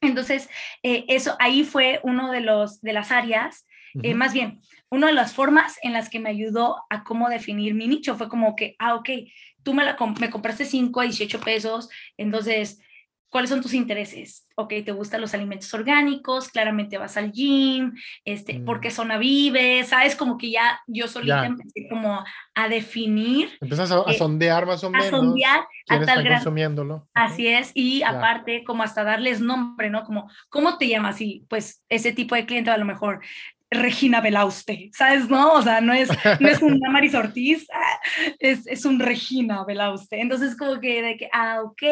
Entonces, 0.00 0.48
eh, 0.82 1.04
eso 1.08 1.36
ahí 1.40 1.64
fue 1.64 2.00
uno 2.02 2.30
de, 2.30 2.40
los, 2.40 2.80
de 2.80 2.92
las 2.92 3.10
áreas, 3.10 3.66
eh, 4.02 4.14
más 4.14 4.34
bien, 4.34 4.60
una 4.90 5.06
de 5.06 5.14
las 5.14 5.32
formas 5.32 5.78
en 5.82 5.94
las 5.94 6.10
que 6.10 6.20
me 6.20 6.28
ayudó 6.28 6.76
a 6.90 7.02
cómo 7.02 7.30
definir 7.30 7.74
mi 7.74 7.88
nicho. 7.88 8.14
Fue 8.14 8.28
como 8.28 8.54
que, 8.54 8.76
ah, 8.78 8.94
ok, 8.94 9.08
tú 9.62 9.72
me, 9.72 9.84
la, 9.84 9.96
me 10.20 10.30
compraste 10.30 10.66
5 10.66 11.00
a 11.00 11.04
18 11.04 11.40
pesos, 11.40 11.88
entonces 12.18 12.80
¿Cuáles 13.36 13.50
son 13.50 13.60
tus 13.60 13.74
intereses? 13.74 14.48
Ok, 14.54 14.72
te 14.82 14.92
gustan 14.92 15.20
los 15.20 15.34
alimentos 15.34 15.74
orgánicos, 15.74 16.48
claramente 16.48 16.96
vas 16.96 17.18
al 17.18 17.32
gym, 17.32 17.92
este, 18.24 18.60
¿por 18.60 18.80
qué 18.80 18.88
mm. 18.88 18.92
zona 18.92 19.18
vives? 19.18 19.88
¿Sabes? 19.88 20.16
Como 20.16 20.38
que 20.38 20.50
ya 20.50 20.80
yo 20.86 21.06
solita 21.06 21.44
empecé 21.44 21.86
como 21.90 22.24
a 22.54 22.68
definir. 22.70 23.50
Empiezas 23.60 23.92
a, 23.92 24.04
eh, 24.06 24.16
sondear 24.16 24.64
más 24.64 24.82
o 24.84 24.90
menos. 24.90 25.08
A 25.08 25.10
sondear 25.10 25.66
a 25.86 26.00
tal 26.00 26.24
grado. 26.24 26.44
consumiéndolo. 26.44 27.08
Así 27.12 27.46
es, 27.46 27.72
y 27.74 28.02
aparte 28.04 28.64
como 28.64 28.82
hasta 28.82 29.04
darles 29.04 29.42
nombre, 29.42 29.90
¿no? 29.90 30.04
Como, 30.04 30.30
¿cómo 30.48 30.78
te 30.78 30.88
llamas? 30.88 31.20
Y 31.20 31.44
pues 31.50 31.84
ese 31.90 32.12
tipo 32.12 32.36
de 32.36 32.46
cliente 32.46 32.70
a 32.70 32.78
lo 32.78 32.86
mejor 32.86 33.20
Regina 33.70 34.20
Belauste, 34.20 34.90
¿sabes? 34.94 35.28
No, 35.28 35.54
o 35.54 35.62
sea, 35.62 35.80
no 35.80 35.92
es, 35.92 36.08
no 36.40 36.48
es 36.48 36.62
un 36.62 36.78
Damaris 36.78 37.14
Ortiz, 37.14 37.66
ah, 37.72 38.00
es, 38.38 38.66
es 38.66 38.84
un 38.84 39.00
Regina 39.00 39.64
Belauste. 39.64 40.20
Entonces, 40.20 40.56
como 40.56 40.80
que 40.80 41.02
de 41.02 41.16
que, 41.16 41.28
ah, 41.32 41.60
ok, 41.62 41.82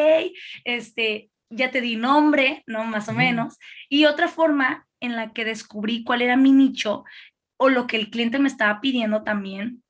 este, 0.65 1.31
ya 1.51 1.71
te 1.71 1.81
di 1.81 1.97
nombre, 1.97 2.63
¿no? 2.67 2.85
Más 2.85 3.09
o 3.09 3.13
menos. 3.13 3.59
Y 3.89 4.07
otra 4.07 4.29
forma 4.29 4.87
en 5.01 5.17
la 5.17 5.33
que 5.33 5.45
descubrí 5.45 6.05
cuál 6.05 6.23
era 6.23 6.37
mi 6.37 6.53
nicho 6.53 7.05
o 7.57 7.69
lo 7.69 7.87
que 7.87 7.97
el 7.97 8.11
cliente 8.11 8.39
me 8.39 8.49
estaba 8.49 8.81
pidiendo 8.81 9.23
también, 9.23 9.83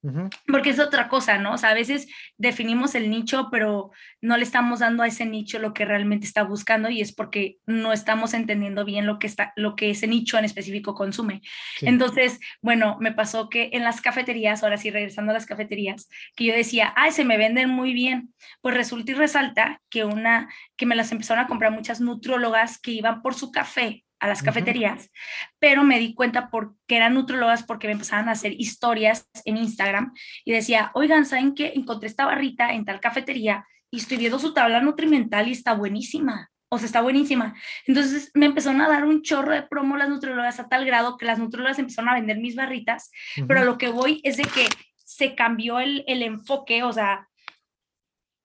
porque 0.47 0.71
es 0.71 0.79
otra 0.79 1.09
cosa, 1.09 1.39
¿no? 1.39 1.55
O 1.55 1.59
sea, 1.59 1.71
a 1.71 1.75
veces 1.75 2.07
definimos 2.37 2.95
el 2.95 3.09
nicho, 3.09 3.49
pero 3.51 3.91
no 4.21 4.37
le 4.37 4.43
estamos 4.43 4.81
dando 4.81 5.03
a 5.03 5.07
ese 5.07 5.25
nicho 5.25 5.59
lo 5.59 5.73
que 5.73 5.87
realmente 5.87 6.27
está 6.27 6.43
buscando 6.43 6.91
y 6.91 7.01
es 7.01 7.15
porque 7.15 7.57
no 7.65 7.93
estamos 7.93 8.35
entendiendo 8.35 8.85
bien 8.85 9.07
lo 9.07 9.19
que, 9.19 9.27
está, 9.27 9.55
lo 9.57 9.77
que 9.77 9.91
ese 9.91 10.07
nicho 10.07 10.37
en 10.37 10.45
específico 10.45 10.95
consume. 10.95 11.41
Entonces, 11.81 12.39
bueno, 12.61 12.99
me 13.01 13.13
pasó 13.13 13.49
que 13.49 13.71
en 13.73 13.83
las 13.83 14.03
cafeterías, 14.03 14.63
ahora 14.63 14.77
sí, 14.77 14.91
regresando 14.91 15.31
a 15.31 15.35
las 15.35 15.47
cafeterías, 15.47 16.09
que 16.37 16.45
yo 16.45 16.55
decía, 16.55 16.93
ay, 16.97 17.13
se 17.13 17.25
me 17.25 17.39
venden 17.39 17.71
muy 17.71 17.95
bien, 17.95 18.35
pues 18.61 18.75
resulta 18.75 19.13
y 19.13 19.15
resalta 19.15 19.81
que 19.89 20.05
una, 20.05 20.51
que 20.77 20.85
me 20.85 20.97
las 20.97 21.13
empezaron 21.13 21.45
a 21.45 21.49
comprar 21.49 21.73
muchas 21.73 22.01
nutrólogas 22.01 22.79
que 22.79 22.91
iban 22.91 23.23
por 23.23 23.35
su 23.35 23.51
café 23.51 24.04
a 24.21 24.29
las 24.29 24.43
cafeterías, 24.43 25.11
pero 25.59 25.85
me 25.85 25.99
di 25.99 26.15
cuenta 26.15 26.49
por 26.49 26.77
que 26.87 26.97
eran 26.97 27.15
nutrólogas 27.15 27.63
porque 27.63 27.89
me 27.89 27.93
empezaban 27.93 28.29
a 28.29 28.33
hacer 28.33 28.53
historias 28.59 29.29
en 29.45 29.57
Instagram 29.57 30.15
y 30.45 30.53
decía, 30.53 30.91
oigan, 30.95 31.27
¿saben 31.27 31.55
qué? 31.55 31.73
Encontré 31.75 32.09
esta 32.09 32.25
barrita 32.25 32.73
en 32.73 32.85
tal 32.85 33.01
cafetería 33.01 33.67
y 33.91 33.99
estoy 33.99 34.17
viendo 34.17 34.39
su 34.39 34.55
tabla 34.55 34.81
nutrimental 34.81 35.49
y 35.49 35.53
está 35.53 35.75
buenísima. 35.75 36.51
o 36.71 36.79
sea, 36.79 36.87
está 36.87 37.03
buenísima. 37.03 37.55
Entonces 37.87 38.31
me 38.35 38.47
empezaron 38.47 38.81
a 38.81 38.89
dar 38.89 39.05
un 39.05 39.23
chorro 39.23 39.53
de 39.53 39.63
promo 39.63 39.97
las 39.97 40.09
nutriólogas 40.09 40.59
a 40.59 40.69
tal 40.69 40.85
grado 40.85 41.17
que 41.17 41.27
las 41.27 41.39
nutriólogas 41.39 41.79
empezaron 41.79 42.09
a 42.09 42.15
vender 42.15 42.39
mis 42.39 42.57
barritas, 42.57 43.11
pero 43.47 43.61
a 43.61 43.65
lo 43.65 43.79
que 43.79 43.89
voy 43.89 44.21
es 44.25 44.39
de 44.39 44.45
que 44.45 44.67
se 44.97 45.35
cambió 45.35 45.79
el, 45.79 46.03
el 46.09 46.23
enfoque, 46.23 46.83
o 46.83 46.93
sea, 46.93 47.29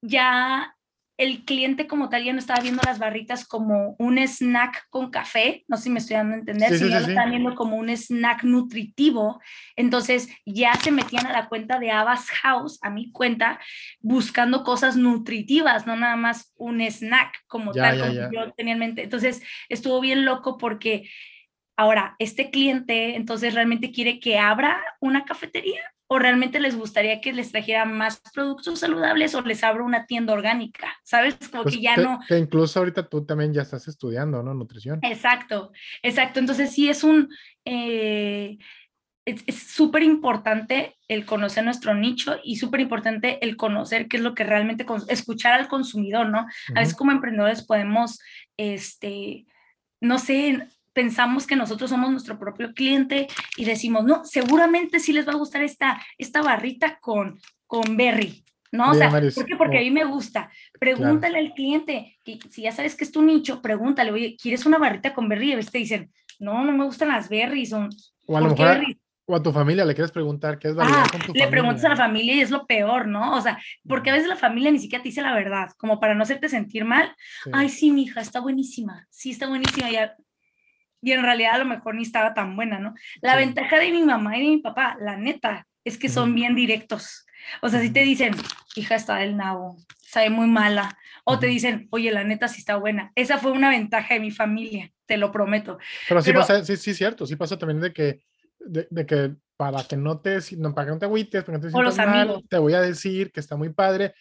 ya 0.01 0.75
el 1.19 1.43
cliente 1.43 1.85
como 1.85 2.07
tal 2.07 2.23
ya 2.23 2.31
no 2.31 2.39
estaba 2.39 2.61
viendo 2.61 2.81
las 2.85 2.97
barritas 2.97 3.45
como 3.45 3.97
un 3.99 4.17
snack 4.17 4.87
con 4.89 5.11
café, 5.11 5.65
no 5.67 5.75
sé 5.75 5.83
si 5.83 5.89
me 5.89 5.99
estoy 5.99 6.15
dando 6.15 6.35
a 6.35 6.39
entender, 6.39 6.77
sino 6.77 6.97
lo 6.97 7.07
estaban 7.07 7.31
viendo 7.31 7.55
como 7.55 7.75
un 7.75 7.89
snack 7.89 8.45
nutritivo. 8.45 9.41
Entonces 9.75 10.29
ya 10.45 10.73
se 10.75 10.91
metían 10.91 11.27
a 11.27 11.33
la 11.33 11.49
cuenta 11.49 11.77
de 11.77 11.91
Abbas 11.91 12.29
House, 12.29 12.79
a 12.81 12.89
mi 12.89 13.11
cuenta, 13.11 13.59
buscando 13.99 14.63
cosas 14.63 14.95
nutritivas, 14.95 15.85
no 15.85 15.97
nada 15.97 16.15
más 16.15 16.53
un 16.55 16.79
snack 16.79 17.35
como 17.47 17.73
tal, 17.73 17.99
como 17.99 18.13
yo 18.13 18.53
tenía 18.53 18.73
en 18.73 18.79
mente. 18.79 19.03
Entonces 19.03 19.43
estuvo 19.67 19.99
bien 19.99 20.23
loco 20.23 20.57
porque 20.57 21.09
ahora 21.75 22.15
este 22.19 22.49
cliente 22.49 23.17
entonces 23.17 23.53
realmente 23.53 23.91
quiere 23.91 24.21
que 24.21 24.39
abra 24.39 24.81
una 25.01 25.25
cafetería 25.25 25.81
o 26.11 26.17
realmente 26.17 26.59
les 26.59 26.75
gustaría 26.75 27.21
que 27.21 27.33
les 27.33 27.51
trajera 27.51 27.85
más 27.85 28.19
productos 28.33 28.79
saludables 28.79 29.35
o 29.35 29.41
les 29.41 29.63
abro 29.63 29.85
una 29.85 30.07
tienda 30.07 30.33
orgánica, 30.33 30.87
¿sabes? 31.03 31.35
Como 31.51 31.63
pues 31.63 31.75
que 31.75 31.81
ya 31.81 31.97
no... 31.97 32.19
Que 32.27 32.39
incluso 32.39 32.79
ahorita 32.79 33.07
tú 33.07 33.25
también 33.25 33.53
ya 33.53 33.61
estás 33.61 33.87
estudiando, 33.87 34.41
¿no? 34.41 34.55
Nutrición. 34.55 34.99
Exacto, 35.03 35.71
exacto. 36.01 36.39
Entonces 36.39 36.71
sí 36.71 36.89
es 36.89 37.03
un... 37.03 37.29
Eh, 37.63 38.57
es 39.23 39.59
súper 39.59 40.01
importante 40.01 40.97
el 41.07 41.25
conocer 41.25 41.63
nuestro 41.63 41.93
nicho 41.93 42.37
y 42.43 42.55
súper 42.55 42.79
importante 42.79 43.37
el 43.45 43.55
conocer 43.55 44.07
qué 44.07 44.17
es 44.17 44.23
lo 44.23 44.33
que 44.33 44.43
realmente, 44.43 44.87
escuchar 45.09 45.53
al 45.53 45.67
consumidor, 45.67 46.27
¿no? 46.29 46.47
A 46.73 46.79
veces 46.79 46.95
como 46.95 47.11
emprendedores 47.11 47.63
podemos, 47.63 48.19
este, 48.57 49.45
no 50.01 50.17
sé, 50.17 50.67
pensamos 50.93 51.47
que 51.47 51.55
nosotros 51.55 51.89
somos 51.89 52.11
nuestro 52.11 52.39
propio 52.39 52.73
cliente 52.73 53.27
y 53.57 53.65
decimos, 53.65 54.03
no, 54.05 54.23
seguramente 54.25 54.99
sí 54.99 55.13
les 55.13 55.27
va 55.27 55.33
a 55.33 55.37
gustar 55.37 55.61
esta, 55.63 56.01
esta 56.17 56.41
barrita 56.41 56.99
con, 56.99 57.39
con 57.67 57.97
berry, 57.97 58.43
¿no? 58.71 58.91
o 58.91 58.93
sea, 58.93 59.09
¿por 59.09 59.45
qué? 59.45 59.55
Porque 59.55 59.77
a 59.79 59.81
mí 59.81 59.91
me 59.91 60.05
gusta. 60.05 60.51
Pregúntale 60.79 61.39
al 61.39 61.53
cliente, 61.53 62.17
que 62.23 62.39
si 62.49 62.63
ya 62.63 62.71
sabes 62.71 62.95
que 62.95 63.03
es 63.03 63.11
tu 63.11 63.21
nicho, 63.21 63.61
pregúntale, 63.61 64.11
oye, 64.11 64.37
¿quieres 64.41 64.65
una 64.65 64.77
barrita 64.77 65.13
con 65.13 65.29
berry? 65.29 65.49
Y 65.49 65.53
a 65.53 65.57
veces 65.57 65.71
te 65.71 65.77
dicen, 65.79 66.11
no, 66.39 66.63
no 66.63 66.71
me 66.71 66.85
gustan 66.85 67.09
las 67.09 67.29
berries. 67.29 67.69
Son, 67.69 67.89
o 68.27 68.37
a 68.37 68.41
lo 68.41 68.49
mejor 68.49 68.83
o 69.29 69.35
a 69.35 69.43
tu 69.43 69.51
familia 69.51 69.85
le 69.85 69.93
quieres 69.93 70.11
preguntar 70.11 70.57
qué 70.57 70.69
es 70.69 70.75
barbaridad 70.75 71.05
ah, 71.05 71.11
con 71.11 71.21
tu 71.21 71.33
le 71.33 71.47
preguntas 71.47 71.85
a 71.85 71.89
la 71.89 71.95
familia 71.95 72.33
y 72.33 72.41
es 72.41 72.49
lo 72.49 72.65
peor, 72.65 73.07
¿no? 73.07 73.35
O 73.35 73.41
sea, 73.41 73.59
porque 73.87 74.09
a 74.09 74.13
veces 74.13 74.27
la 74.27 74.35
familia 74.35 74.71
ni 74.71 74.79
siquiera 74.79 75.03
te 75.03 75.09
dice 75.09 75.21
la 75.21 75.35
verdad, 75.35 75.69
como 75.77 75.99
para 75.99 76.15
no 76.15 76.23
hacerte 76.23 76.49
sentir 76.49 76.83
mal. 76.83 77.15
Ay, 77.53 77.69
sí, 77.69 77.91
mi 77.91 78.03
hija, 78.03 78.21
está 78.21 78.39
buenísima. 78.39 79.05
Sí, 79.11 79.29
está 79.29 79.47
buenísima. 79.47 79.91
Ya, 79.91 80.15
y 81.01 81.11
en 81.11 81.23
realidad 81.23 81.55
a 81.55 81.59
lo 81.59 81.65
mejor 81.65 81.95
ni 81.95 82.03
estaba 82.03 82.33
tan 82.33 82.55
buena, 82.55 82.79
¿no? 82.79 82.93
La 83.21 83.35
ventaja 83.35 83.79
de 83.79 83.91
mi 83.91 84.03
mamá 84.03 84.37
y 84.37 84.41
de 84.41 84.47
mi 84.47 84.57
papá, 84.57 84.97
la 84.99 85.17
neta, 85.17 85.67
es 85.83 85.97
que 85.97 86.09
son 86.09 86.35
bien 86.35 86.55
directos. 86.55 87.25
O 87.61 87.69
sea, 87.69 87.81
si 87.81 87.91
te 87.91 88.03
dicen, 88.03 88.35
hija 88.75 88.95
está 88.95 89.17
del 89.17 89.37
nabo, 89.37 89.77
sabe 90.01 90.29
muy 90.29 90.47
mala, 90.47 90.97
o 91.23 91.39
te 91.39 91.47
dicen, 91.47 91.87
oye, 91.91 92.11
la 92.11 92.23
neta 92.23 92.47
sí 92.47 92.59
está 92.59 92.75
buena. 92.75 93.11
Esa 93.15 93.37
fue 93.37 93.51
una 93.51 93.69
ventaja 93.69 94.15
de 94.15 94.19
mi 94.19 94.31
familia, 94.31 94.91
te 95.05 95.17
lo 95.17 95.31
prometo. 95.31 95.77
Pero 96.07 96.21
sí 96.21 96.33
pasa, 96.33 96.63
sí, 96.65 96.75
sí, 96.77 96.93
cierto, 96.93 97.25
sí 97.25 97.35
pasa 97.35 97.57
también 97.57 97.79
de 97.79 97.93
que, 97.93 98.21
de, 98.59 99.05
que 99.05 99.35
para 99.55 99.83
que 99.83 99.95
no 99.95 100.19
te, 100.19 100.39
no, 100.57 100.73
para 100.73 100.87
que 100.87 100.93
no 100.93 100.99
te 100.99 101.05
agüites, 101.05 101.43
para 101.43 101.59
que 101.59 101.65
no 101.65 101.71
te 101.71 101.93
sientas 101.93 102.07
mal, 102.07 102.43
te 102.49 102.57
voy 102.57 102.73
a 102.73 102.81
decir 102.81 103.31
que 103.31 103.39
está 103.39 103.55
muy 103.55 103.69
padre 103.69 104.13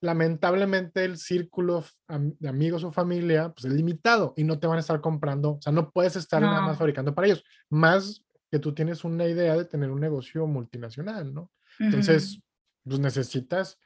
lamentablemente 0.00 1.04
el 1.04 1.16
círculo 1.16 1.84
de 2.08 2.48
amigos 2.48 2.84
o 2.84 2.92
familia 2.92 3.52
pues 3.52 3.64
es 3.64 3.72
limitado 3.72 4.34
y 4.36 4.44
no 4.44 4.58
te 4.58 4.66
van 4.66 4.76
a 4.76 4.80
estar 4.80 5.00
comprando, 5.00 5.52
o 5.52 5.62
sea, 5.62 5.72
no 5.72 5.90
puedes 5.90 6.16
estar 6.16 6.40
nada 6.40 6.60
más 6.60 6.78
fabricando 6.78 7.14
para 7.14 7.26
ellos, 7.26 7.44
más 7.68 8.24
que 8.50 8.58
tú 8.58 8.72
tienes 8.74 9.04
una 9.04 9.26
idea 9.26 9.56
de 9.56 9.64
tener 9.64 9.90
un 9.90 10.00
negocio 10.00 10.46
multinacional, 10.46 11.34
¿no? 11.34 11.50
Entonces, 11.78 12.40
pues 12.84 12.98
necesitas 12.98 13.78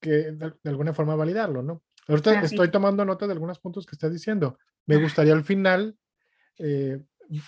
que 0.00 0.32
de, 0.32 0.52
alguna 0.64 0.92
forma 0.92 1.16
validarlo, 1.16 1.62
¿no? 1.62 1.82
Ahorita 2.06 2.40
estoy 2.40 2.70
tomando 2.70 3.04
nota 3.04 3.26
de 3.26 3.32
algunos 3.32 3.58
puntos 3.58 3.84
que 3.84 3.96
estás 3.96 4.12
diciendo. 4.12 4.58
Me 4.86 4.96
gustaría 4.96 5.32
al 5.32 5.42
final 5.42 5.96
eh, 6.58 7.02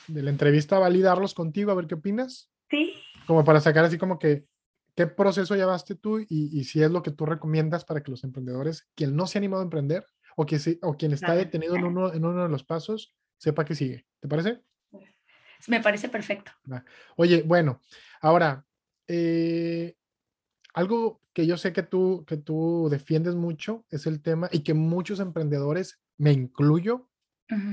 de 0.08 0.22
la 0.22 0.30
entrevista 0.30 0.78
validarlos 0.78 1.34
contigo, 1.34 1.70
a 1.70 1.74
ver 1.74 1.86
qué 1.86 1.94
opinas. 1.94 2.50
Sí. 2.68 2.94
Como 3.26 3.44
para 3.44 3.60
sacar 3.60 3.84
así 3.84 3.98
como 3.98 4.18
que 4.18 4.46
¿Qué 4.98 5.06
proceso 5.06 5.54
llevaste 5.54 5.94
tú 5.94 6.18
y, 6.28 6.64
si 6.64 6.82
es 6.82 6.90
lo 6.90 7.04
que 7.04 7.12
tú 7.12 7.24
recomiendas 7.24 7.84
para 7.84 8.02
que 8.02 8.10
los 8.10 8.24
emprendedores, 8.24 8.88
quien 8.96 9.14
no 9.14 9.28
se 9.28 9.38
ha 9.38 9.40
animado 9.40 9.62
a 9.62 9.64
emprender 9.64 10.04
o, 10.36 10.44
que 10.44 10.58
o 10.82 10.96
quien 10.96 11.12
está 11.12 11.36
detenido 11.36 11.76
en 11.76 11.84
uno, 11.84 12.12
en 12.12 12.24
uno 12.24 12.42
de 12.42 12.48
los 12.48 12.64
pasos, 12.64 13.14
sepa 13.36 13.64
que 13.64 13.76
sigue? 13.76 14.08
¿Te 14.18 14.26
parece? 14.26 14.60
Me 15.68 15.80
parece 15.80 16.08
perfecto. 16.08 16.50
Oye, 17.14 17.44
bueno, 17.46 17.80
ahora, 18.20 18.66
eh, 19.06 19.94
algo 20.74 21.22
que 21.32 21.46
yo 21.46 21.56
sé 21.56 21.72
que 21.72 21.84
tú, 21.84 22.24
que 22.26 22.36
tú 22.36 22.88
defiendes 22.90 23.36
mucho 23.36 23.86
es 23.90 24.04
el 24.08 24.20
tema 24.20 24.48
y 24.50 24.64
que 24.64 24.74
muchos 24.74 25.20
emprendedores, 25.20 26.00
me 26.16 26.32
incluyo, 26.32 27.08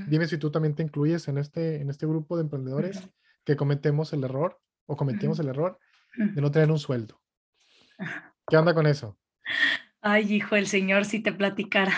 dime 0.07 0.27
si 0.27 0.37
tú 0.37 0.51
también 0.51 0.75
te 0.75 0.83
incluyes 0.83 1.27
en 1.27 1.39
este, 1.39 1.81
en 1.81 1.89
este 1.89 2.05
grupo 2.05 2.37
de 2.37 2.43
emprendedores 2.43 3.01
que 3.43 3.55
cometemos 3.55 4.13
el 4.13 4.23
error 4.23 4.61
o 4.85 4.95
cometimos 4.95 5.39
el 5.39 5.47
error 5.47 5.79
de 6.17 6.41
no 6.41 6.51
tener 6.51 6.71
un 6.71 6.79
sueldo. 6.79 7.21
¿Qué 8.47 8.57
onda 8.57 8.73
con 8.73 8.87
eso? 8.87 9.17
Ay, 10.01 10.35
hijo, 10.35 10.55
el 10.55 10.67
Señor, 10.67 11.05
si 11.05 11.19
te 11.19 11.31
platicara. 11.31 11.93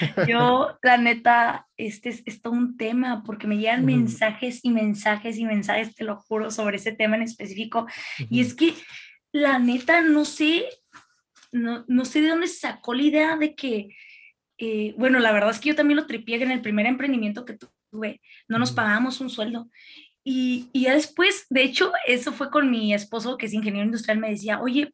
Yo, 0.28 0.78
la 0.82 0.96
neta, 0.96 1.68
este 1.76 2.08
es, 2.08 2.40
todo 2.40 2.54
un 2.54 2.76
tema 2.76 3.22
porque 3.24 3.46
me 3.46 3.58
llegan 3.58 3.84
mensajes 3.84 4.60
y 4.62 4.70
mensajes 4.70 5.36
y 5.36 5.44
mensajes, 5.44 5.94
te 5.94 6.04
lo 6.04 6.16
juro, 6.16 6.50
sobre 6.50 6.76
ese 6.76 6.92
tema 6.92 7.16
en 7.16 7.22
específico. 7.22 7.86
Y 8.30 8.40
es 8.40 8.54
que, 8.54 8.74
la 9.32 9.58
neta, 9.58 10.00
no 10.00 10.24
sé, 10.24 10.64
no, 11.52 11.84
no, 11.86 12.04
sé 12.04 12.22
de 12.22 12.28
dónde 12.28 12.48
se 12.48 12.60
sacó 12.60 12.94
la 12.94 13.02
idea 13.02 13.36
de 13.36 13.54
que, 13.54 13.94
eh, 14.56 14.94
bueno, 14.96 15.18
la 15.18 15.32
verdad 15.32 15.50
es 15.50 15.60
que 15.60 15.68
yo 15.68 15.74
también 15.74 15.96
lo 15.96 16.06
tripié 16.06 16.42
en 16.42 16.50
el 16.50 16.62
primer 16.62 16.86
emprendimiento 16.86 17.44
que 17.44 17.58
tuve, 17.90 18.20
no 18.48 18.58
nos 18.58 18.72
pagábamos 18.72 19.20
un 19.20 19.30
sueldo. 19.30 19.68
Y, 20.30 20.68
y, 20.74 20.82
ya 20.82 20.92
después, 20.92 21.46
de 21.48 21.62
hecho, 21.62 21.90
eso 22.06 22.32
fue 22.32 22.50
con 22.50 22.70
mi 22.70 22.92
esposo, 22.92 23.38
que 23.38 23.46
es 23.46 23.54
ingeniero 23.54 23.86
industrial, 23.86 24.18
me 24.18 24.28
decía, 24.28 24.60
oye, 24.60 24.92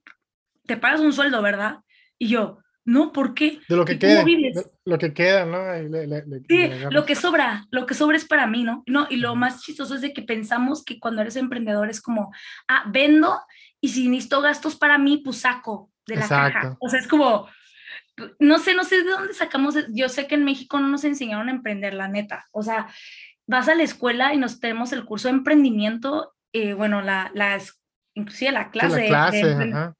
te 0.64 0.76
pagas 0.76 1.00
un 1.00 1.12
sueldo, 1.12 1.42
¿verdad? 1.42 1.78
Y 2.20 2.28
yo, 2.28 2.60
no, 2.84 3.10
¿por 3.10 3.34
qué? 3.34 3.58
De 3.68 3.74
lo 3.74 3.84
que 3.84 3.98
queda. 3.98 4.24
Lo 4.84 4.96
que 4.96 5.12
queda, 5.12 5.44
¿no? 5.44 5.58
sí, 6.48 6.70
lo 6.88 7.04
que 7.04 7.16
sobra, 7.16 7.66
lo 7.72 7.84
que 7.84 7.94
sobra 7.94 8.16
es 8.16 8.26
para 8.26 8.46
mí, 8.46 8.62
¿no? 8.62 8.84
no 8.86 9.08
y 9.10 9.16
lo 9.16 9.34
más 9.34 9.60
chistoso 9.62 9.96
es 9.96 10.02
de 10.02 10.12
que 10.12 10.22
pensamos 10.22 10.84
que 10.84 11.00
cuando 11.00 11.22
eres 11.22 11.34
emprendedor 11.34 11.90
es 11.90 12.00
como, 12.00 12.32
ah, 12.68 12.84
vendo 12.86 13.36
y 13.80 13.88
si 13.88 14.08
necesito 14.08 14.40
gastos 14.40 14.76
para 14.76 14.98
mí, 14.98 15.16
pues 15.16 15.38
saco 15.38 15.90
de 16.06 16.14
la 16.14 16.28
caja. 16.28 16.76
O 16.78 16.88
sea, 16.88 17.00
es 17.00 17.08
como, 17.08 17.48
no 18.38 18.60
sé, 18.60 18.74
no 18.74 18.84
sé 18.84 19.02
de 19.02 19.10
dónde 19.10 19.34
sacamos, 19.34 19.74
yo 19.88 20.08
sé 20.08 20.28
que 20.28 20.36
en 20.36 20.44
México 20.44 20.78
no 20.78 20.86
nos 20.86 21.02
enseñaron 21.02 21.48
a 21.48 21.52
emprender, 21.52 21.94
la 21.94 22.06
neta. 22.06 22.46
O 22.52 22.62
sea, 22.62 22.86
vas 23.46 23.68
a 23.68 23.74
la 23.74 23.82
escuela 23.82 24.34
y 24.34 24.38
nos 24.38 24.60
tenemos 24.60 24.92
el 24.92 25.04
curso 25.04 25.28
de 25.28 25.34
emprendimiento, 25.34 26.34
eh, 26.52 26.74
bueno, 26.74 27.02
la, 27.02 27.30
las, 27.34 27.80
inclusive 28.14 28.52
la 28.52 28.70
clase. 28.70 29.08
la 29.08 29.30
clase 29.30 29.92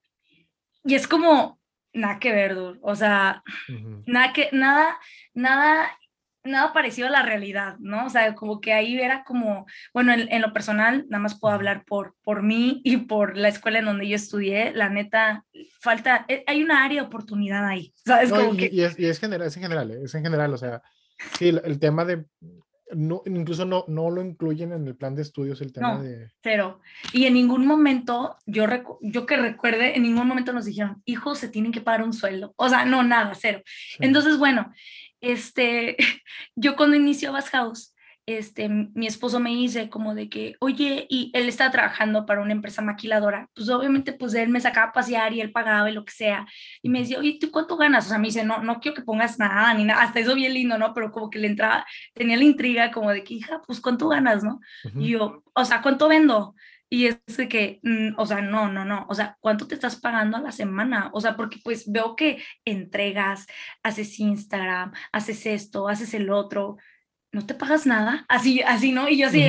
Y 0.85 0.95
es 0.95 1.07
como, 1.07 1.59
nada 1.93 2.19
que 2.19 2.33
ver, 2.33 2.57
o 2.81 2.97
sea, 2.97 3.43
nada 4.07 4.33
que, 4.33 4.49
nada, 4.53 4.99
nada, 5.35 5.99
nada 6.43 6.73
parecido 6.73 7.09
a 7.09 7.11
la 7.11 7.23
realidad, 7.23 7.77
¿no? 7.81 8.07
O 8.07 8.11
sea, 8.11 8.35
como 8.35 8.61
que 8.61 8.73
ahí 8.73 8.99
era 8.99 9.25
como, 9.25 9.67
bueno, 9.93 10.13
en, 10.13 10.43
lo 10.43 10.53
personal, 10.53 11.07
nada 11.09 11.23
más 11.23 11.39
puedo 11.39 11.55
hablar 11.55 11.85
por, 11.85 12.15
por 12.23 12.43
mí 12.43 12.81
y 12.85 12.99
por 12.99 13.37
la 13.37 13.49
escuela 13.49 13.81
en 13.81 13.87
donde 13.87 14.09
yo 14.09 14.17
estudié, 14.17 14.73
la 14.73 14.89
neta, 14.89 15.45
falta, 15.81 16.25
eh, 16.29 16.45
hay 16.47 16.63
una 16.63 16.85
área 16.85 17.03
de 17.03 17.09
oportunidad 17.09 17.67
ahí, 17.67 17.93
¿sabes? 18.05 18.31
y, 18.73 18.81
es, 18.83 18.99
y 18.99 19.07
es, 19.07 19.21
general, 19.21 19.49
es 19.49 19.57
en 19.57 19.63
general, 19.63 19.91
es 19.91 20.15
en 20.15 20.23
general, 20.23 20.55
o 20.55 20.59
sea, 20.59 20.83
sí, 21.39 21.49
el 21.49 21.79
tema 21.79 22.05
de 22.05 22.25
no, 22.95 23.23
incluso 23.27 23.65
no, 23.65 23.85
no 23.89 24.11
lo 24.11 24.23
incluyen 24.23 24.73
en 24.73 24.87
el 24.87 24.97
plan 24.97 25.15
de 25.15 25.23
estudios 25.23 25.61
el 25.61 25.73
tema 25.73 26.03
de... 26.03 26.31
Cero. 26.43 26.81
Y 27.13 27.27
en 27.27 27.35
ningún 27.35 27.67
momento, 27.67 28.37
yo, 28.47 28.67
yo 29.01 29.27
que 29.27 29.37
recuerde, 29.37 29.97
en 29.97 30.03
ningún 30.03 30.27
momento 30.27 30.53
nos 30.53 30.65
dijeron, 30.65 31.03
hijos, 31.05 31.39
se 31.39 31.49
tienen 31.49 31.73
que 31.73 31.81
pagar 31.81 32.03
un 32.03 32.13
sueldo. 32.13 32.55
O 32.57 32.69
sea, 32.69 32.85
no, 32.85 33.03
nada, 33.03 33.35
cero. 33.35 33.63
Entonces, 33.99 34.39
bueno, 34.39 34.73
este, 35.21 35.97
yo 36.57 36.77
cuando 36.77 36.97
inició 36.97 37.33
Bass 37.33 37.51
House, 37.51 37.94
este, 38.27 38.69
mi 38.69 39.07
esposo 39.07 39.41
me 39.41 39.51
dice 39.51 39.91
como 39.91 40.15
de 40.15 40.29
que, 40.29 40.57
oye, 40.61 41.07
y 41.11 41.31
él 41.35 41.49
está 41.49 41.71
trabajando 41.71 42.25
para 42.27 42.41
una 42.41 42.53
empresa 42.53 42.83
maquiladora, 42.83 43.51
pues 43.55 43.69
obviamente 43.69 44.13
pues 44.13 44.35
él 44.35 44.49
me 44.49 44.61
sacaba 44.61 44.89
a 44.89 44.93
pasear 44.93 45.33
y 45.35 45.41
él 45.41 45.53
pagaba 45.53 45.91
y 45.91 45.95
lo 45.95 46.05
que 46.05 46.13
sea, 46.13 46.47
y 46.83 46.89
me 46.89 47.01
decía, 47.01 47.19
oye, 47.19 47.39
¿tú 47.41 47.51
cuánto 47.51 47.77
ganas? 47.77 48.07
O 48.07 48.09
sea, 48.09 48.19
me 48.19 48.29
dice, 48.29 48.45
no, 48.45 48.63
no 48.63 48.81
quiero 48.81 48.95
que 48.95 49.03
pongas 49.03 49.39
nada, 49.39 49.75
ni 49.75 49.85
nada, 49.85 50.03
hasta 50.03 50.21
eso 50.21 50.35
bien 50.35 50.55
lindo, 50.55 50.79
¿no? 50.79 50.95
Pero 50.95 51.13
como 51.13 51.31
que 51.31 51.39
le 51.39 51.49
entraba, 51.49 51.87
tenía 52.15 52.37
la 52.37 52.45
intriga 52.45 52.91
como 52.91 53.11
de 53.11 53.25
que, 53.25 53.35
hija, 53.35 53.61
pues 53.67 53.81
¿cuánto 53.81 54.09
ganas, 54.09 54.43
no? 54.43 54.61
Y 54.97 55.11
yo, 55.11 55.43
o 55.55 55.65
sea, 55.65 55.83
¿cuánto 55.83 56.09
vendo? 56.09 56.55
Y 56.91 57.07
es 57.07 57.19
de 57.27 57.49
que, 57.49 57.81
mm, 57.83 58.11
o 58.19 58.27
sea, 58.27 58.41
no, 58.41 58.71
no, 58.71 58.85
no, 58.85 59.07
o 59.09 59.15
sea, 59.15 59.37
¿cuánto 59.41 59.67
te 59.67 59.75
estás 59.75 59.97
pagando 59.97 60.37
a 60.37 60.41
la 60.41 60.53
semana? 60.53 61.11
O 61.13 61.21
sea, 61.21 61.37
porque 61.37 61.59
pues 61.65 61.91
veo 61.91 62.15
que 62.15 62.43
entregas, 62.65 63.47
haces 63.83 64.21
Instagram, 64.21 64.93
haces 65.11 65.45
esto, 65.47 65.89
haces 65.89 66.15
el 66.15 66.31
otro, 66.31 66.77
no 67.35 67.45
te 67.45 67.55
pagas 67.55 67.85
nada, 67.85 68.25
así, 68.29 68.63
así, 68.63 68.93
¿no? 68.93 69.09
Y 69.09 69.19
yo 69.19 69.27
así, 69.27 69.45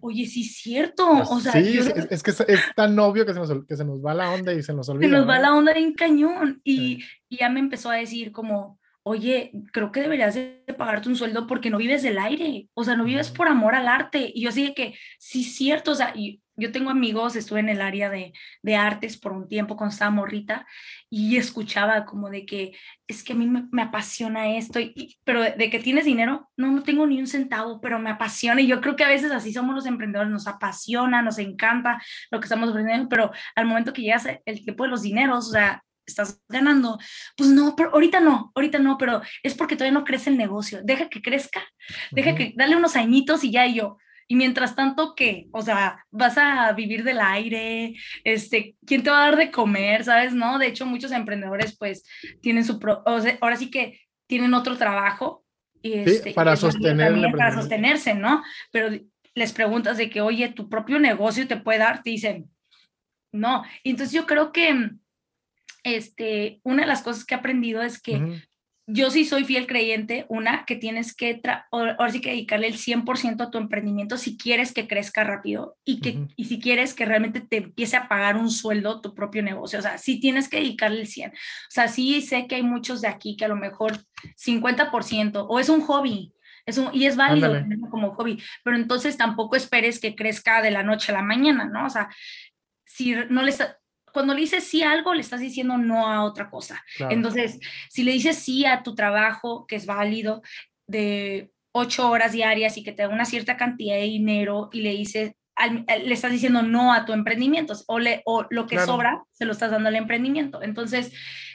oye, 0.00 0.26
sí 0.26 0.42
es 0.42 0.56
cierto, 0.56 1.06
pues 1.08 1.30
o 1.30 1.40
sea, 1.40 1.52
sí, 1.52 1.78
es, 1.78 2.22
que 2.22 2.30
es, 2.30 2.62
tan 2.74 2.98
obvio 2.98 3.24
que 3.24 3.32
se, 3.32 3.38
nos, 3.38 3.64
que 3.64 3.76
se 3.76 3.84
nos 3.84 4.04
va 4.04 4.12
la 4.12 4.32
onda 4.32 4.52
y 4.52 4.62
se 4.62 4.74
nos 4.74 4.88
olvida. 4.88 5.08
Se 5.08 5.16
nos 5.16 5.28
va 5.28 5.38
la 5.38 5.54
onda 5.54 5.72
en 5.72 5.94
cañón 5.94 6.60
y, 6.64 7.04
y 7.28 7.38
ya 7.38 7.48
me 7.48 7.60
empezó 7.60 7.90
a 7.90 7.96
decir 7.96 8.32
como, 8.32 8.80
oye, 9.08 9.52
creo 9.72 9.92
que 9.92 10.00
deberías 10.00 10.34
de 10.34 10.62
pagarte 10.76 11.08
un 11.08 11.16
sueldo 11.16 11.46
porque 11.46 11.70
no 11.70 11.78
vives 11.78 12.02
del 12.02 12.18
aire, 12.18 12.68
o 12.74 12.84
sea, 12.84 12.96
no 12.96 13.04
vives 13.04 13.30
por 13.30 13.48
amor 13.48 13.74
al 13.74 13.88
arte. 13.88 14.30
Y 14.34 14.42
yo 14.42 14.50
así 14.50 14.64
de 14.64 14.74
que, 14.74 14.94
sí, 15.18 15.44
cierto, 15.44 15.92
o 15.92 15.94
sea, 15.94 16.12
y 16.14 16.42
yo 16.58 16.72
tengo 16.72 16.90
amigos, 16.90 17.36
estuve 17.36 17.60
en 17.60 17.68
el 17.68 17.80
área 17.80 18.10
de, 18.10 18.32
de, 18.62 18.76
artes 18.76 19.16
por 19.16 19.32
un 19.32 19.46
tiempo 19.46 19.76
cuando 19.76 19.92
estaba 19.92 20.10
morrita 20.10 20.66
y 21.08 21.36
escuchaba 21.36 22.04
como 22.04 22.30
de 22.30 22.44
que 22.46 22.72
es 23.06 23.22
que 23.22 23.32
a 23.32 23.36
mí 23.36 23.46
me, 23.46 23.82
apasiona 23.82 24.56
esto, 24.56 24.80
y, 24.80 25.18
pero 25.24 25.42
de, 25.42 25.70
que 25.70 25.78
tienes 25.78 26.04
dinero, 26.04 26.50
no, 26.56 26.72
no 26.72 26.82
tengo 26.82 27.06
ni 27.06 27.20
un 27.20 27.28
centavo, 27.28 27.80
pero 27.80 28.00
me 28.00 28.10
apasiona 28.10 28.60
y 28.60 28.66
yo 28.66 28.80
creo 28.80 28.96
que 28.96 29.04
a 29.04 29.08
veces 29.08 29.30
así 29.30 29.52
somos 29.52 29.74
los 29.74 29.86
emprendedores, 29.86 30.32
nos 30.32 30.48
apasiona, 30.48 31.22
nos 31.22 31.38
encanta 31.38 32.02
lo 32.30 32.40
que 32.40 32.46
estamos 32.46 32.70
aprendiendo, 32.70 33.08
pero 33.08 33.30
al 33.54 33.66
momento 33.66 33.92
que 33.92 34.02
llegas 34.02 34.26
el 34.44 34.64
tiempo 34.64 34.82
de 34.82 34.90
los 34.90 35.02
dineros, 35.02 35.48
o 35.48 35.52
sea, 35.52 35.84
estás 36.08 36.40
ganando, 36.48 36.98
pues 37.36 37.50
no, 37.50 37.74
pero 37.76 37.92
ahorita 37.92 38.20
no, 38.20 38.52
ahorita 38.54 38.78
no, 38.78 38.98
pero 38.98 39.22
es 39.42 39.54
porque 39.54 39.76
todavía 39.76 39.98
no 39.98 40.04
crece 40.04 40.30
el 40.30 40.36
negocio, 40.36 40.80
deja 40.82 41.08
que 41.08 41.22
crezca, 41.22 41.62
deja 42.10 42.34
que, 42.34 42.52
dale 42.56 42.76
unos 42.76 42.96
añitos 42.96 43.44
y 43.44 43.52
ya 43.52 43.66
yo, 43.66 43.98
y 44.30 44.36
mientras 44.36 44.76
tanto, 44.76 45.14
¿qué? 45.14 45.48
O 45.52 45.62
sea, 45.62 46.04
vas 46.10 46.36
a 46.36 46.70
vivir 46.72 47.02
del 47.02 47.18
aire, 47.18 47.94
este, 48.24 48.76
¿quién 48.86 49.02
te 49.02 49.08
va 49.08 49.22
a 49.22 49.30
dar 49.30 49.36
de 49.38 49.50
comer? 49.50 50.04
¿Sabes? 50.04 50.34
No, 50.34 50.58
de 50.58 50.66
hecho, 50.66 50.84
muchos 50.84 51.12
emprendedores 51.12 51.76
pues 51.78 52.04
tienen 52.42 52.62
su, 52.62 52.78
pro, 52.78 53.02
o 53.06 53.20
sea, 53.20 53.38
ahora 53.40 53.56
sí 53.56 53.70
que 53.70 53.98
tienen 54.26 54.52
otro 54.52 54.76
trabajo. 54.76 55.46
Y 55.80 55.94
este, 55.94 56.32
para 56.32 56.56
sostener 56.56 57.14
para 57.32 57.54
sostenerse, 57.54 58.14
¿no? 58.14 58.42
Pero 58.70 58.90
les 59.34 59.52
preguntas 59.54 59.96
de 59.96 60.10
que, 60.10 60.20
oye, 60.20 60.50
tu 60.50 60.68
propio 60.68 60.98
negocio 60.98 61.48
te 61.48 61.56
puede 61.56 61.78
dar, 61.78 62.02
te 62.02 62.10
dicen, 62.10 62.50
no. 63.32 63.64
Y 63.82 63.90
entonces 63.90 64.12
yo 64.12 64.26
creo 64.26 64.52
que 64.52 64.90
este, 65.82 66.60
una 66.62 66.82
de 66.82 66.88
las 66.88 67.02
cosas 67.02 67.24
que 67.24 67.34
he 67.34 67.38
aprendido 67.38 67.82
es 67.82 68.00
que 68.00 68.42
yo 68.90 69.10
sí 69.10 69.26
soy 69.26 69.44
fiel 69.44 69.66
creyente, 69.66 70.24
una, 70.30 70.64
que 70.64 70.74
tienes 70.74 71.14
que, 71.14 71.42
ahora 71.70 72.10
sí 72.10 72.22
que 72.22 72.30
dedicarle 72.30 72.68
el 72.68 72.78
100% 72.78 73.42
a 73.42 73.50
tu 73.50 73.58
emprendimiento 73.58 74.16
si 74.16 74.38
quieres 74.38 74.72
que 74.72 74.88
crezca 74.88 75.24
rápido 75.24 75.76
y, 75.84 76.00
que, 76.00 76.26
y 76.36 76.46
si 76.46 76.58
quieres 76.58 76.94
que 76.94 77.04
realmente 77.04 77.42
te 77.42 77.58
empiece 77.58 77.98
a 77.98 78.08
pagar 78.08 78.36
un 78.36 78.50
sueldo 78.50 79.02
tu 79.02 79.14
propio 79.14 79.42
negocio. 79.42 79.78
O 79.78 79.82
sea, 79.82 79.98
sí 79.98 80.20
tienes 80.20 80.48
que 80.48 80.56
dedicarle 80.56 81.02
el 81.02 81.06
100. 81.06 81.32
O 81.32 81.34
sea, 81.68 81.88
sí 81.88 82.22
sé 82.22 82.46
que 82.46 82.54
hay 82.54 82.62
muchos 82.62 83.02
de 83.02 83.08
aquí 83.08 83.36
que 83.36 83.44
a 83.44 83.48
lo 83.48 83.56
mejor 83.56 83.98
50% 84.42 85.46
o 85.46 85.60
es 85.60 85.68
un 85.68 85.82
hobby. 85.82 86.32
Es 86.64 86.78
un, 86.78 86.88
y 86.94 87.04
es 87.04 87.16
válido 87.16 87.54
como 87.90 88.14
hobby, 88.14 88.42
pero 88.62 88.76
entonces 88.76 89.16
tampoco 89.16 89.56
esperes 89.56 90.00
que 90.00 90.14
crezca 90.14 90.60
de 90.60 90.70
la 90.70 90.82
noche 90.82 91.12
a 91.12 91.14
la 91.14 91.22
mañana, 91.22 91.64
¿no? 91.64 91.86
O 91.86 91.90
sea, 91.90 92.10
si 92.84 93.14
no 93.30 93.42
le 93.42 93.50
está, 93.50 93.77
cuando 94.12 94.34
le 94.34 94.40
dices 94.40 94.64
sí 94.64 94.82
a 94.82 94.92
algo, 94.92 95.14
le 95.14 95.20
estás 95.20 95.40
diciendo 95.40 95.78
no 95.78 96.08
a 96.08 96.24
otra 96.24 96.50
cosa. 96.50 96.84
Entonces, 97.10 97.58
si 97.88 98.04
le 98.04 98.12
dices 98.12 98.36
sí 98.38 98.64
a 98.66 98.82
tu 98.82 98.94
trabajo, 98.94 99.66
que 99.66 99.76
es 99.76 99.86
válido, 99.86 100.42
de 100.86 101.50
ocho 101.72 102.10
horas 102.10 102.32
diarias 102.32 102.76
y 102.76 102.82
que 102.82 102.92
te 102.92 103.02
da 103.02 103.08
una 103.08 103.24
cierta 103.24 103.56
cantidad 103.56 103.96
de 103.96 104.02
dinero 104.02 104.70
y 104.72 104.82
le 104.82 104.90
dices, 104.90 105.32
le 105.66 106.14
estás 106.14 106.32
diciendo 106.32 106.62
no 106.62 106.92
a 106.92 107.04
tu 107.04 107.12
emprendimiento 107.12 107.74
o, 107.86 107.98
le, 107.98 108.22
o 108.24 108.46
lo 108.50 108.66
que 108.66 108.78
sobra 108.78 109.24
se 109.32 109.44
lo 109.44 109.52
estás 109.52 109.70
dando 109.70 109.88
al 109.88 109.96
emprendimiento. 109.96 110.62
Entonces, 110.62 111.12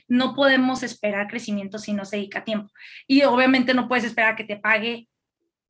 no 0.08 0.36
podemos 0.36 0.84
esperar 0.84 1.28
crecimiento 1.28 1.80
si 1.80 1.94
no 1.94 2.06
se 2.06 2.18
dedica 2.18 2.44
tiempo. 2.44 2.72
Y 3.08 3.24
obviamente 3.24 3.74
no 3.74 3.88
puedes 3.88 4.04
esperar 4.04 4.36
que 4.36 4.44
te 4.44 4.58
pague 4.58 5.08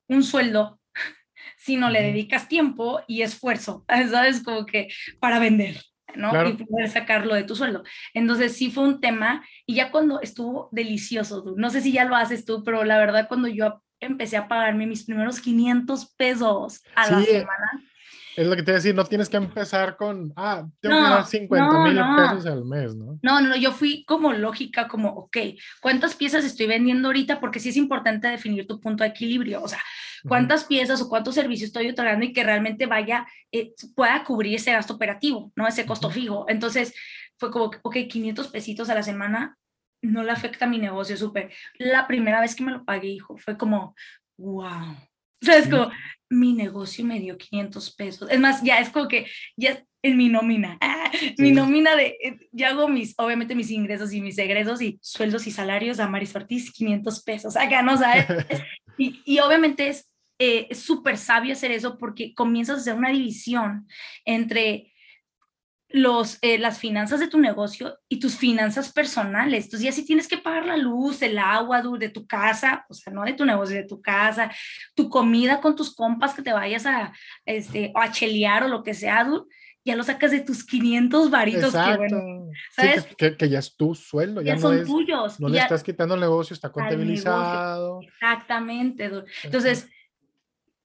un 0.07 0.23
sueldo 0.23 0.79
si 1.57 1.77
no 1.77 1.89
le 1.89 2.01
dedicas 2.01 2.47
tiempo 2.47 3.01
y 3.07 3.21
esfuerzo, 3.21 3.86
¿sabes? 4.11 4.43
Como 4.43 4.65
que 4.65 4.89
para 5.19 5.39
vender. 5.39 5.81
¿No? 6.16 6.32
Y 6.47 6.53
poder 6.53 6.89
sacarlo 6.89 7.36
de 7.36 7.43
tu 7.43 7.55
sueldo. 7.55 7.84
Entonces 8.14 8.55
sí 8.55 8.72
fue 8.72 8.84
un 8.84 8.99
tema 9.01 9.45
y 9.66 9.76
ya 9.76 9.91
cuando 9.91 10.22
estuvo 10.22 10.70
delicioso, 10.72 11.53
no 11.57 11.70
sé 11.70 11.82
si 11.82 11.91
ya 11.91 12.05
lo 12.05 12.16
haces 12.16 12.45
tú, 12.45 12.64
pero 12.64 12.84
la 12.84 12.97
verdad 12.97 13.28
cuando 13.28 13.47
yo 13.47 13.82
empecé 13.99 14.38
a 14.38 14.47
pagarme 14.47 14.86
mis 14.86 15.05
primeros 15.05 15.39
500 15.39 16.14
pesos 16.16 16.84
a 16.95 17.11
la 17.11 17.24
semana. 17.24 17.84
Es 18.36 18.47
lo 18.47 18.55
que 18.55 18.64
te 18.64 18.72
voy 18.72 18.74
a 18.74 18.78
decir, 18.78 18.95
no 18.95 19.05
tienes 19.05 19.30
que 19.30 19.38
empezar 19.38 19.95
con, 19.95 20.34
ah, 20.36 20.66
tengo 20.80 20.95
que 20.95 21.01
dar 21.01 21.26
50 21.26 21.80
mil 21.84 22.01
pesos 22.18 22.45
al 22.47 22.66
mes, 22.66 22.95
¿no? 22.95 23.20
No, 23.22 23.41
no, 23.41 23.55
yo 23.55 23.72
fui 23.72 24.03
como 24.05 24.34
lógica, 24.34 24.88
como, 24.88 25.09
ok, 25.09 25.38
¿cuántas 25.82 26.16
piezas 26.16 26.43
estoy 26.43 26.66
vendiendo 26.66 27.09
ahorita? 27.09 27.39
Porque 27.39 27.59
sí 27.59 27.70
es 27.70 27.78
importante 27.78 28.28
definir 28.28 28.66
tu 28.66 28.80
punto 28.80 29.03
de 29.03 29.11
equilibrio, 29.11 29.61
o 29.61 29.68
sea, 29.68 29.80
cuántas 30.28 30.65
piezas 30.65 31.01
o 31.01 31.09
cuántos 31.09 31.36
servicios 31.36 31.67
estoy 31.67 31.89
otorgando 31.89 32.26
y 32.26 32.34
que 32.34 32.43
realmente 32.43 32.86
vaya, 32.86 33.28
eh, 33.51 33.74
pueda 33.95 34.24
cubrir 34.24 34.55
ese 34.55 34.71
gasto 34.71 34.93
operativo, 34.93 35.51
¿no? 35.55 35.67
Ese 35.67 35.86
costo 35.86 36.09
fijo. 36.09 36.45
Entonces, 36.47 36.93
fue 37.38 37.51
como, 37.51 37.71
ok, 37.82 37.97
500 38.09 38.47
pesitos 38.47 38.89
a 38.89 38.95
la 38.95 39.03
semana 39.03 39.57
no 40.01 40.24
le 40.24 40.32
afecta 40.32 40.65
a 40.65 40.67
mi 40.67 40.78
negocio 40.78 41.17
súper. 41.17 41.51
La 41.78 42.07
primera 42.07 42.41
vez 42.41 42.55
que 42.55 42.63
me 42.63 42.71
lo 42.71 42.86
pagué, 42.86 43.07
hijo, 43.07 43.38
fue 43.38 43.57
como, 43.57 43.95
wow. 44.38 44.91
O 45.41 45.45
sea, 45.45 45.57
es 45.57 45.67
como, 45.67 45.91
mi 46.30 46.53
negocio 46.53 47.05
me 47.05 47.19
dio 47.19 47.38
500 47.38 47.95
pesos. 47.95 48.30
Es 48.30 48.39
más, 48.39 48.61
ya 48.63 48.80
es 48.80 48.89
como 48.89 49.07
que, 49.07 49.28
ya 49.55 49.84
en 50.01 50.17
mi 50.17 50.30
nómina, 50.30 50.78
ah, 50.82 51.11
mi 51.38 51.51
nómina 51.51 51.95
de, 51.95 52.17
eh, 52.21 52.38
ya 52.51 52.69
hago 52.69 52.88
mis, 52.88 53.13
obviamente 53.17 53.55
mis 53.55 53.71
ingresos 53.71 54.13
y 54.13 54.21
mis 54.21 54.38
egresos 54.38 54.82
y 54.82 54.99
sueldos 55.01 55.47
y 55.47 55.51
salarios 55.51 55.99
a 55.99 56.07
Maris 56.07 56.36
Ortiz, 56.36 56.71
500 56.71 57.24
pesos. 57.24 57.55
Acá, 57.55 57.82
¿no 57.82 57.97
sabes? 57.97 58.26
y, 58.97 59.21
y 59.26 59.39
obviamente 59.39 59.88
es 59.88 60.09
eh, 60.44 60.68
es 60.70 60.80
súper 60.80 61.18
sabio 61.18 61.54
hacer 61.54 61.72
eso 61.72 61.98
porque 61.98 62.34
comienzas 62.34 62.76
a 62.76 62.82
hacer 62.82 62.96
una 62.96 63.12
división 63.12 63.88
entre 64.26 64.91
los, 65.88 66.38
eh, 66.41 66.58
las 66.58 66.80
finanzas 66.80 67.22
de 67.22 67.30
tu 67.30 67.39
negocio 67.39 67.98
y 68.10 68.20
tus 68.20 68.36
finanzas 68.36 68.91
personales. 68.91 69.66
Entonces, 69.66 69.86
ya 69.86 69.91
si 69.94 70.06
tienes 70.06 70.28
que 70.28 70.38
pagar 70.38 70.66
la 70.66 70.76
luz, 70.76 71.22
el 71.22 71.38
agua 71.38 71.82
de 71.98 72.10
tu 72.10 72.28
casa, 72.28 72.86
o 72.89 72.94
sea, 72.94 73.14
no 73.14 73.24
de 73.24 73.34
tu 73.34 73.46
negocio, 73.46 73.78
de 73.78 73.88
tu 73.88 74.02
casa, 74.02 74.52
tu 74.96 75.08
comida 75.08 75.62
con 75.62 75.78
tus 75.78 75.96
compas 75.96 76.34
que 76.34 76.41
te 76.41 76.52
vayas 76.52 76.86
a, 76.86 77.14
este, 77.46 77.94
a 77.96 78.12
chelear 78.12 78.66
o 78.66 78.68
lo 78.68 78.84
que 78.84 78.94
sea, 78.94 79.26
ya 79.86 79.96
lo 79.96 80.04
sacas 80.04 80.32
de 80.32 80.41
tus 80.41 80.66
500 80.66 81.30
varitos. 81.30 81.74
Que, 83.18 83.38
que, 83.38 83.50
ya 83.50 83.60
es 83.60 83.78
tu 83.78 83.96
sueldo, 83.96 84.41
ya, 84.41 84.56
no 84.56 84.62
son 84.62 84.86
tuyos. 84.86 85.39
No 85.39 85.48
le 85.48 85.60
estás 85.60 85.84
quitando 85.84 86.16
el 86.16 86.22
negocio, 86.22 86.54
está 86.54 86.70
contabilizado. 86.70 88.02
Exactamente. 88.02 89.10
Entonces, 89.44 89.88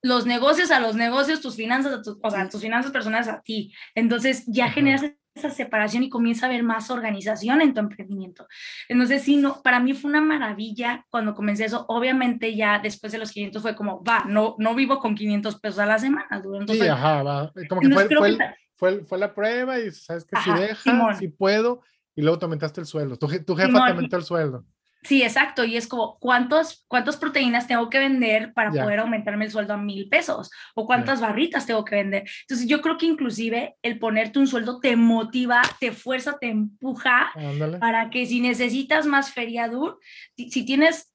los 0.01 0.25
negocios 0.25 0.71
a 0.71 0.79
los 0.79 0.95
negocios, 0.95 1.41
tus 1.41 1.55
finanzas, 1.55 2.07
o 2.21 2.31
sea, 2.31 2.49
tus 2.49 2.61
finanzas 2.61 2.91
personales 2.91 3.27
a 3.27 3.41
ti. 3.41 3.73
Entonces 3.95 4.43
ya 4.47 4.69
generas 4.69 5.03
esa 5.35 5.49
separación 5.49 6.03
y 6.03 6.09
comienza 6.09 6.45
a 6.45 6.49
haber 6.49 6.63
más 6.63 6.89
organización 6.89 7.61
en 7.61 7.73
tu 7.73 7.79
emprendimiento. 7.79 8.47
Entonces, 8.87 9.23
sí, 9.23 9.37
no, 9.37 9.61
para 9.61 9.79
mí 9.79 9.93
fue 9.93 10.09
una 10.09 10.21
maravilla 10.21 11.05
cuando 11.09 11.33
comencé 11.33 11.65
eso. 11.65 11.85
Obviamente 11.87 12.55
ya 12.55 12.79
después 12.79 13.11
de 13.11 13.19
los 13.19 13.31
500 13.31 13.61
fue 13.61 13.75
como, 13.75 14.03
va, 14.03 14.25
no, 14.27 14.55
no 14.57 14.75
vivo 14.75 14.99
con 14.99 15.15
500 15.15 15.59
pesos 15.59 15.79
a 15.79 15.85
la 15.85 15.99
semana. 15.99 16.41
sí, 16.67 16.81
ajá, 16.81 17.23
va. 17.23 17.53
Como 17.67 17.81
que 17.81 17.89
fue, 17.89 18.37
fue, 18.75 19.05
fue, 19.05 19.17
la 19.17 19.33
prueba 19.33 19.79
y 19.79 19.91
sabes 19.91 20.25
que 20.25 20.37
si 20.41 20.51
deja, 20.51 21.15
si 21.15 21.27
puedo, 21.29 21.81
y 22.15 22.21
luego 22.21 22.39
te 22.39 22.45
aumentaste 22.45 22.81
el 22.81 22.87
sueldo. 22.87 23.17
Tu, 23.17 23.27
tu 23.43 23.55
jefa 23.55 23.85
te 23.85 23.91
aumentó 23.91 24.17
el 24.17 24.23
sueldo. 24.23 24.65
Sí, 25.01 25.23
exacto. 25.23 25.63
Y 25.63 25.77
es 25.77 25.87
como, 25.87 26.17
¿cuántos, 26.19 26.85
¿cuántas 26.87 27.17
proteínas 27.17 27.67
tengo 27.67 27.89
que 27.89 27.99
vender 27.99 28.53
para 28.53 28.71
poder 28.71 28.99
aumentarme 28.99 29.45
el 29.45 29.51
sueldo 29.51 29.73
a 29.73 29.77
mil 29.77 30.09
pesos? 30.09 30.51
¿O 30.75 30.85
cuántas 30.85 31.21
barritas 31.21 31.65
tengo 31.65 31.85
que 31.85 31.95
vender? 31.95 32.29
Entonces, 32.41 32.67
yo 32.67 32.81
creo 32.81 32.97
que 32.97 33.05
inclusive 33.05 33.75
el 33.81 33.97
ponerte 33.97 34.39
un 34.39 34.47
sueldo 34.47 34.79
te 34.79 34.95
motiva, 34.95 35.61
te 35.79 35.93
fuerza, 35.93 36.37
te 36.39 36.49
empuja 36.49 37.31
para 37.79 38.09
que 38.09 38.25
si 38.25 38.41
necesitas 38.41 39.05
más 39.05 39.31
feriadur, 39.31 39.99
si 40.35 40.65
tienes 40.65 41.13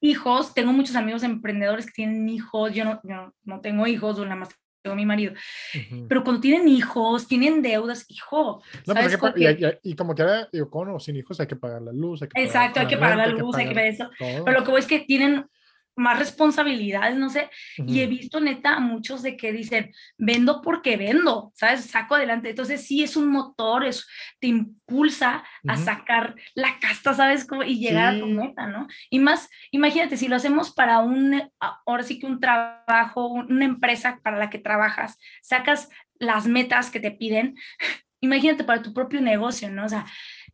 hijos, 0.00 0.54
tengo 0.54 0.72
muchos 0.72 0.96
amigos 0.96 1.22
emprendedores 1.22 1.86
que 1.86 1.92
tienen 1.92 2.28
hijos, 2.28 2.72
yo 2.72 2.84
no, 2.84 3.00
yo 3.04 3.34
no 3.44 3.60
tengo 3.60 3.86
hijos, 3.86 4.18
una 4.18 4.34
más 4.34 4.48
tengo 4.82 4.96
mi 4.96 5.06
marido. 5.06 5.34
Pero 6.08 6.24
cuando 6.24 6.40
tienen 6.40 6.68
hijos, 6.68 7.26
tienen 7.26 7.62
deudas, 7.62 8.06
hijo. 8.08 8.62
No, 8.86 8.94
¿sabes 8.94 9.18
y, 9.82 9.94
como 9.94 10.14
que 10.14 10.22
ahora, 10.22 10.48
digo, 10.52 10.70
con 10.70 10.88
o 10.88 11.00
sin 11.00 11.16
hijos 11.16 11.38
hay 11.40 11.46
que 11.46 11.56
pagar 11.56 11.82
la 11.82 11.92
luz. 11.92 12.22
Hay 12.22 12.28
que 12.28 12.42
Exacto, 12.42 12.80
hay 12.80 12.86
que 12.86 12.96
pagar 12.96 13.18
la 13.18 13.26
luz, 13.26 13.56
hay 13.56 13.68
que 13.68 13.74
pagar 13.74 13.90
eso. 13.90 14.10
Pero 14.18 14.52
lo 14.52 14.64
que 14.64 14.70
voy 14.70 14.80
es 14.80 14.86
que 14.86 15.00
tienen 15.00 15.46
más 15.96 16.18
responsabilidades, 16.18 17.16
no 17.16 17.28
sé, 17.28 17.50
y 17.76 18.00
he 18.00 18.06
visto 18.06 18.40
neta 18.40 18.76
a 18.76 18.80
muchos 18.80 19.22
de 19.22 19.36
que 19.36 19.52
dicen, 19.52 19.92
vendo 20.16 20.62
porque 20.62 20.96
vendo, 20.96 21.52
¿sabes? 21.54 21.84
Saco 21.84 22.14
adelante. 22.14 22.50
Entonces 22.50 22.86
sí 22.86 23.02
es 23.02 23.16
un 23.16 23.28
motor, 23.28 23.84
es, 23.84 24.06
te 24.40 24.46
impulsa 24.46 25.44
a 25.66 25.76
sacar 25.76 26.34
la 26.54 26.78
casta, 26.80 27.14
¿sabes? 27.14 27.44
Cómo? 27.44 27.62
Y 27.62 27.78
llegar 27.78 28.14
a 28.14 28.18
tu 28.18 28.26
meta, 28.26 28.66
¿no? 28.66 28.86
Y 29.10 29.18
más, 29.18 29.48
imagínate, 29.70 30.16
si 30.16 30.28
lo 30.28 30.36
hacemos 30.36 30.72
para 30.72 31.00
un, 31.00 31.42
ahora 31.58 32.02
sí 32.02 32.18
que 32.18 32.26
un 32.26 32.40
trabajo, 32.40 33.26
una 33.28 33.64
empresa 33.64 34.20
para 34.22 34.38
la 34.38 34.50
que 34.50 34.58
trabajas, 34.58 35.18
sacas 35.42 35.88
las 36.18 36.46
metas 36.46 36.90
que 36.90 37.00
te 37.00 37.10
piden, 37.10 37.56
imagínate 38.20 38.64
para 38.64 38.82
tu 38.82 38.92
propio 38.92 39.20
negocio, 39.20 39.70
¿no? 39.70 39.84
O 39.84 39.88
sea, 39.88 40.06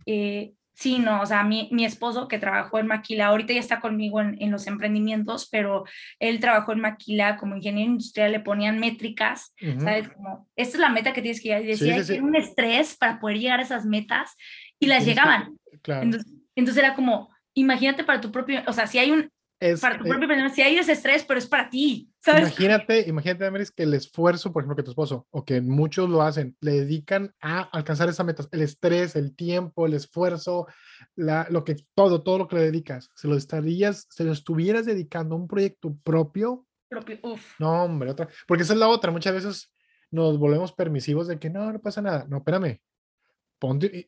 eh, 0.07 0.53
sí, 0.77 0.99
no, 0.99 1.23
o 1.23 1.27
sea, 1.27 1.43
mi, 1.43 1.69
mi, 1.73 1.87
esposo 1.87 2.29
que 2.29 2.39
trabajó 2.39 2.79
en 2.79 2.87
Maquila, 2.87 3.29
ahorita 3.29 3.55
ya 3.55 3.61
está 3.61 3.81
conmigo 3.81 4.21
en, 4.21 4.37
en, 4.41 4.51
los 4.51 4.67
emprendimientos, 4.67 5.49
pero 5.51 5.85
él 6.21 6.39
trabajó 6.39 6.73
en 6.73 6.81
Maquila 6.81 7.39
como 7.39 7.57
ingeniero 7.57 7.91
industrial, 7.93 8.33
le 8.33 8.41
ponían 8.41 8.79
métricas, 8.79 9.55
¿sabes? 9.79 10.11
Como, 10.11 10.47
esta 10.55 10.77
es 10.77 10.81
la 10.81 10.91
meta 10.91 11.15
que 11.15 11.23
tienes 11.23 11.41
que 11.41 11.49
llegar, 11.49 11.63
y 11.63 11.69
decía, 11.69 12.05
sí, 12.05 12.21
un 12.21 12.37
estrés 12.37 12.95
para 12.95 13.19
poder 13.19 13.39
llegar 13.39 13.59
a 13.59 13.63
esas 13.63 13.87
metas, 13.87 14.37
y 14.79 14.87
las 14.87 15.07
llegaban. 15.07 15.57
claro. 15.81 16.03
entonces, 16.03 16.31
entonces 16.55 16.85
era 16.85 16.95
como, 16.95 17.31
imagínate 17.55 18.05
para 18.05 18.21
tu 18.21 18.31
propio, 18.31 18.63
o 18.67 18.73
sea, 18.75 18.87
si 18.87 18.99
hay 18.99 19.11
un 19.11 19.31
para 19.81 19.99
tu 19.99 20.05
eh, 20.05 20.09
propio 20.09 20.49
si 20.51 20.63
hay 20.63 20.77
ese 20.77 20.93
estrés, 20.93 21.25
pero 21.25 21.39
es 21.39 21.47
para 21.47 21.71
ti. 21.71 22.11
¿sabes? 22.21 22.43
Imagínate, 22.43 23.09
imagínate, 23.09 23.47
Amaris, 23.47 23.71
que 23.71 23.85
el 23.85 23.95
esfuerzo, 23.95 24.53
por 24.53 24.63
ejemplo, 24.63 24.77
que 24.77 24.83
tu 24.83 24.91
esposo, 24.91 25.27
o 25.31 25.45
que 25.45 25.61
muchos 25.61 26.11
lo 26.11 26.23
hacen, 26.23 26.57
le 26.61 26.73
dedican 26.73 27.35
a 27.41 27.63
alcanzar 27.73 28.09
esa 28.09 28.25
meta, 28.25 28.45
el 28.51 28.63
estrés, 28.63 29.17
el 29.17 29.35
tiempo, 29.35 29.87
el 29.87 29.95
esfuerzo, 29.95 30.67
la, 31.15 31.47
lo 31.51 31.65
que, 31.65 31.77
todo, 31.95 32.23
todo 32.23 32.39
lo 32.39 32.49
que 32.49 32.57
le 32.57 32.63
dedicas, 32.63 33.11
se 33.15 33.29
lo 33.29 33.37
estarías, 33.37 34.07
se 34.11 34.25
lo 34.25 34.33
estuvieras 34.33 34.87
dedicando 34.87 35.35
a 35.35 35.39
un 35.39 35.49
proyecto 35.49 35.97
propio. 36.03 36.67
Propio, 36.89 37.19
uf. 37.23 37.59
No, 37.59 37.85
hombre, 37.85 38.11
otra, 38.11 38.29
porque 38.47 38.63
esa 38.63 38.75
es 38.75 38.79
la 38.79 38.89
otra, 38.89 39.11
muchas 39.11 39.35
veces 39.35 39.73
nos 40.11 40.39
volvemos 40.39 40.73
permisivos 40.73 41.29
de 41.29 41.39
que 41.39 41.51
no, 41.51 41.73
no 41.73 41.81
pasa 41.81 42.03
nada. 42.03 42.27
No, 42.29 42.39
espérame, 42.39 42.81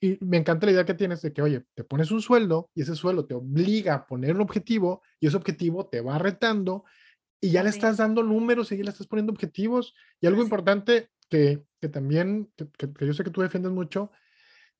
y, 0.00 0.18
me 0.20 0.36
encanta 0.36 0.66
la 0.66 0.72
idea 0.72 0.84
que 0.84 0.94
tienes 0.94 1.22
de 1.22 1.32
que, 1.32 1.42
oye, 1.42 1.64
te 1.74 1.84
pones 1.84 2.10
un 2.10 2.20
sueldo 2.20 2.70
y 2.74 2.82
ese 2.82 2.94
sueldo 2.94 3.26
te 3.26 3.34
obliga 3.34 3.94
a 3.94 4.06
poner 4.06 4.34
un 4.34 4.42
objetivo 4.42 5.02
y 5.20 5.26
ese 5.26 5.36
objetivo 5.36 5.86
te 5.86 6.00
va 6.00 6.18
retando 6.18 6.84
y 7.40 7.50
ya 7.50 7.62
le 7.62 7.70
estás 7.70 7.96
dando 7.96 8.22
números 8.22 8.72
y 8.72 8.76
ya 8.76 8.84
le 8.84 8.90
estás 8.90 9.06
poniendo 9.06 9.32
objetivos. 9.32 9.94
Y 10.20 10.26
algo 10.26 10.42
importante 10.42 11.10
que, 11.28 11.64
que 11.80 11.88
también, 11.88 12.52
que, 12.56 13.06
yo 13.06 13.14
sé 13.14 13.24
que 13.24 13.30
tú 13.30 13.40
defiendes 13.40 13.72
mucho, 13.72 14.10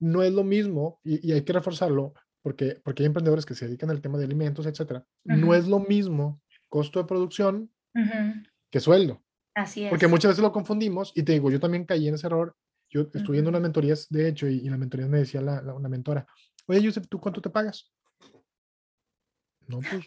no 0.01 0.23
es 0.23 0.33
lo 0.33 0.45
mismo 0.45 1.01
y, 1.03 1.33
hay 1.33 1.43
que 1.43 1.53
reforzarlo 1.53 2.15
porque, 2.43 2.81
porque 2.85 3.03
hay 3.03 3.07
emprendedores 3.07 3.47
que 3.47 3.55
se 3.55 3.67
dedican 3.67 3.91
al 3.91 4.01
tema 4.01 4.19
de 4.19 4.25
alimentos, 4.25 4.67
etcétera. 4.67 5.05
No 5.25 5.55
es 5.55 5.67
lo 5.67 5.81
mismo 5.81 6.41
costo 6.69 7.01
de 7.01 7.07
producción 7.07 7.71
que 8.71 8.81
sueldo. 8.81 9.23
Así 9.55 9.85
es. 9.85 9.91
Porque 9.91 10.07
muchas 10.07 10.31
veces 10.31 10.43
lo 10.43 10.53
confundimos 10.53 11.13
y 11.15 11.23
te 11.23 11.33
digo, 11.33 11.51
yo 11.51 11.59
también 11.59 11.85
caí 11.85 12.07
en 12.07 12.15
ese 12.15 12.27
error 12.27 12.55
yo 12.89 13.03
estuve 13.13 13.33
viendo 13.33 13.51
unas 13.51 13.63
mentorías, 13.63 14.07
de 14.09 14.29
hecho, 14.29 14.49
y, 14.49 14.59
y 14.59 14.69
las 14.69 14.79
mentorías 14.79 15.09
me 15.09 15.19
decía 15.19 15.41
la, 15.41 15.75
una 15.75 15.89
mentora, 15.89 16.27
oye, 16.67 16.83
Yusef, 16.83 17.07
¿tú 17.09 17.21
cuánto 17.21 17.41
te 17.41 17.51
pagas? 17.51 17.93
No, 19.67 19.81
pues, 19.81 20.07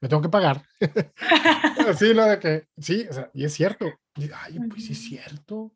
me 0.00 0.08
tengo 0.08 0.22
que 0.22 0.28
pagar. 0.28 0.62
sí, 1.98 2.12
lo 2.12 2.24
de 2.24 2.38
que, 2.38 2.68
sí, 2.78 3.06
o 3.08 3.12
sea, 3.12 3.30
y 3.32 3.44
es 3.44 3.52
cierto. 3.54 3.86
ay, 4.34 4.58
pues 4.68 4.84
sí 4.84 4.92
es 4.92 4.98
cierto. 4.98 5.74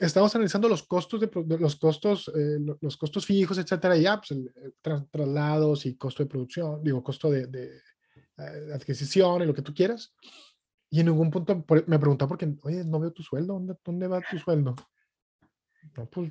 estamos 0.00 0.34
analizando 0.34 0.68
los 0.68 0.82
costos 0.82 1.20
de, 1.20 1.30
los 1.58 1.76
costos 1.76 2.30
eh, 2.36 2.58
los 2.80 2.96
costos 2.98 3.24
fijos 3.24 3.56
etcétera 3.56 3.96
y 3.96 4.02
ya 4.02 4.20
pues 4.20 4.38
traslados 5.10 5.86
y 5.86 5.96
costo 5.96 6.22
de 6.22 6.28
producción 6.28 6.84
digo 6.84 7.02
costo 7.02 7.30
de, 7.30 7.46
de, 7.46 7.76
eh, 8.36 8.74
adquisición 8.74 9.42
y 9.42 9.46
lo 9.46 9.54
que 9.54 9.62
tú 9.62 9.72
quieras 9.72 10.14
y 10.92 11.00
en 11.00 11.06
ningún 11.06 11.30
punto 11.30 11.64
me 11.86 11.98
preguntaba 11.98 12.28
porque 12.28 12.54
oye 12.62 12.84
no 12.84 13.00
veo 13.00 13.12
tu 13.12 13.22
sueldo 13.22 13.54
dónde, 13.54 13.74
dónde 13.82 14.06
va 14.06 14.20
tu 14.20 14.38
sueldo 14.38 14.76
no, 15.96 16.06
pues 16.06 16.30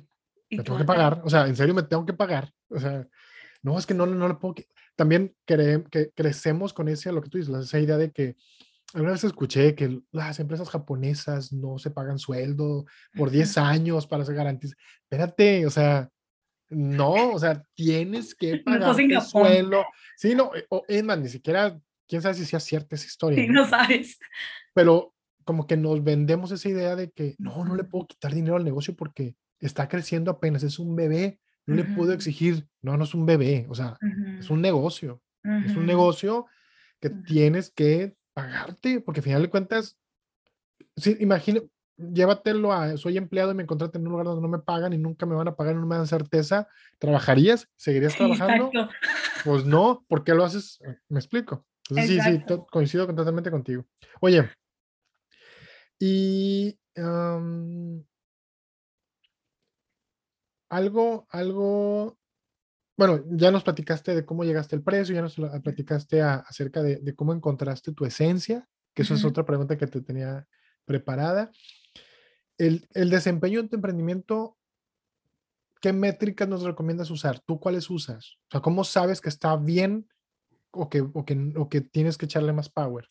me 0.50 0.62
tengo 0.62 0.78
que 0.78 0.84
pagar, 0.84 1.20
o 1.24 1.30
sea, 1.30 1.46
en 1.46 1.56
serio 1.56 1.74
me 1.74 1.82
tengo 1.82 2.04
que 2.04 2.12
pagar, 2.12 2.52
o 2.68 2.78
sea, 2.78 3.06
no, 3.62 3.78
es 3.78 3.86
que 3.86 3.94
no, 3.94 4.06
no 4.06 4.28
le 4.28 4.34
puedo, 4.34 4.54
también 4.96 5.34
que 5.46 6.12
crecemos 6.14 6.72
con 6.72 6.88
ese, 6.88 7.12
lo 7.12 7.22
que 7.22 7.30
tú 7.30 7.38
dices, 7.38 7.54
esa 7.54 7.80
idea 7.80 7.96
de 7.96 8.12
que 8.12 8.36
alguna 8.94 9.12
vez 9.12 9.24
escuché 9.24 9.74
que 9.74 10.00
las 10.10 10.38
empresas 10.40 10.68
japonesas 10.68 11.52
no 11.52 11.78
se 11.78 11.90
pagan 11.90 12.18
sueldo 12.18 12.84
por 13.14 13.30
10 13.30 13.58
años 13.58 14.06
para 14.06 14.24
se 14.24 14.34
garantizar, 14.34 14.76
espérate, 15.02 15.66
o 15.66 15.70
sea, 15.70 16.10
no, 16.68 17.32
o 17.32 17.38
sea, 17.38 17.62
tienes 17.74 18.34
que 18.34 18.58
pagar 18.64 18.94
tu 18.94 19.20
sueldo, 19.22 19.84
sí, 20.16 20.34
no, 20.34 20.50
o 20.68 20.84
es 20.86 21.02
más, 21.02 21.18
ni 21.18 21.28
siquiera, 21.28 21.80
quién 22.08 22.22
sabe 22.22 22.34
si 22.34 22.44
sea 22.44 22.60
cierta 22.60 22.94
esa 22.94 23.06
historia. 23.06 23.42
Sí, 23.42 23.48
no 23.48 23.68
sabes. 23.68 24.18
Pero 24.74 25.14
como 25.44 25.66
que 25.66 25.76
nos 25.76 26.02
vendemos 26.04 26.52
esa 26.52 26.68
idea 26.68 26.96
de 26.96 27.10
que 27.10 27.34
no, 27.38 27.64
no 27.64 27.74
le 27.74 27.84
puedo 27.84 28.06
quitar 28.06 28.34
dinero 28.34 28.56
al 28.56 28.64
negocio 28.64 28.94
porque 28.94 29.34
está 29.60 29.88
creciendo 29.88 30.30
apenas, 30.30 30.62
es 30.62 30.78
un 30.78 30.96
bebé, 30.96 31.40
no 31.66 31.76
le 31.76 31.84
puedo 31.84 32.12
exigir, 32.12 32.66
no, 32.80 32.96
no 32.96 33.04
es 33.04 33.14
un 33.14 33.24
bebé, 33.24 33.66
o 33.68 33.74
sea, 33.74 33.96
es 34.38 34.50
un 34.50 34.60
negocio, 34.60 35.22
es 35.44 35.76
un 35.76 35.86
negocio 35.86 36.46
que 37.00 37.10
tienes 37.10 37.70
que 37.70 38.16
pagarte, 38.32 39.00
porque 39.00 39.20
al 39.20 39.24
final 39.24 39.42
de 39.42 39.50
cuentas, 39.50 39.96
sí, 40.96 41.16
imagina, 41.20 41.60
llévatelo 41.96 42.72
a, 42.72 42.96
soy 42.96 43.16
empleado 43.16 43.52
y 43.52 43.54
me 43.54 43.62
encontraste 43.62 43.98
en 43.98 44.06
un 44.06 44.10
lugar 44.10 44.26
donde 44.26 44.42
no 44.42 44.48
me 44.48 44.58
pagan 44.58 44.92
y 44.92 44.98
nunca 44.98 45.26
me 45.26 45.36
van 45.36 45.48
a 45.48 45.54
pagar, 45.54 45.76
no 45.76 45.86
me 45.86 45.96
dan 45.96 46.06
certeza, 46.06 46.66
¿trabajarías? 46.98 47.68
¿Seguirías 47.76 48.16
trabajando? 48.16 48.70
Pues 49.44 49.64
no, 49.64 50.04
¿por 50.08 50.24
qué 50.24 50.34
lo 50.34 50.44
haces? 50.44 50.80
Me 51.08 51.18
explico. 51.18 51.64
Entonces, 51.90 52.24
sí, 52.24 52.42
sí, 52.48 52.56
coincido 52.70 53.06
totalmente 53.06 53.50
contigo. 53.50 53.84
Oye, 54.20 54.48
y 55.98 56.76
algo, 60.68 61.26
algo, 61.30 62.18
bueno, 62.96 63.22
ya 63.30 63.50
nos 63.50 63.62
platicaste 63.62 64.14
de 64.14 64.24
cómo 64.24 64.42
llegaste 64.42 64.74
al 64.74 64.82
precio, 64.82 65.14
ya 65.14 65.22
nos 65.22 65.36
platicaste 65.62 66.20
acerca 66.22 66.82
de, 66.82 67.14
cómo 67.14 67.32
encontraste 67.32 67.92
tu 67.92 68.04
esencia, 68.04 68.68
que 68.94 69.02
eso 69.02 69.14
es 69.14 69.24
otra 69.24 69.44
pregunta 69.44 69.78
que 69.78 69.86
te 69.86 70.00
tenía 70.00 70.46
preparada. 70.84 71.52
El, 72.58 72.88
desempeño 72.92 73.60
en 73.60 73.68
tu 73.68 73.76
emprendimiento, 73.76 74.56
¿qué 75.80 75.92
métricas 75.92 76.48
nos 76.48 76.62
recomiendas 76.62 77.10
usar? 77.10 77.40
¿Tú 77.40 77.60
cuáles 77.60 77.90
usas? 77.90 78.38
O 78.48 78.50
sea, 78.50 78.60
¿cómo 78.60 78.82
sabes 78.82 79.20
que 79.20 79.28
está 79.28 79.56
bien 79.56 80.08
o 80.72 80.88
que, 80.88 81.00
o 81.00 81.24
que, 81.24 81.52
o 81.56 81.68
que 81.68 81.80
tienes 81.80 82.18
que 82.18 82.26
echarle 82.26 82.52
más 82.52 82.68
power? 82.68 83.08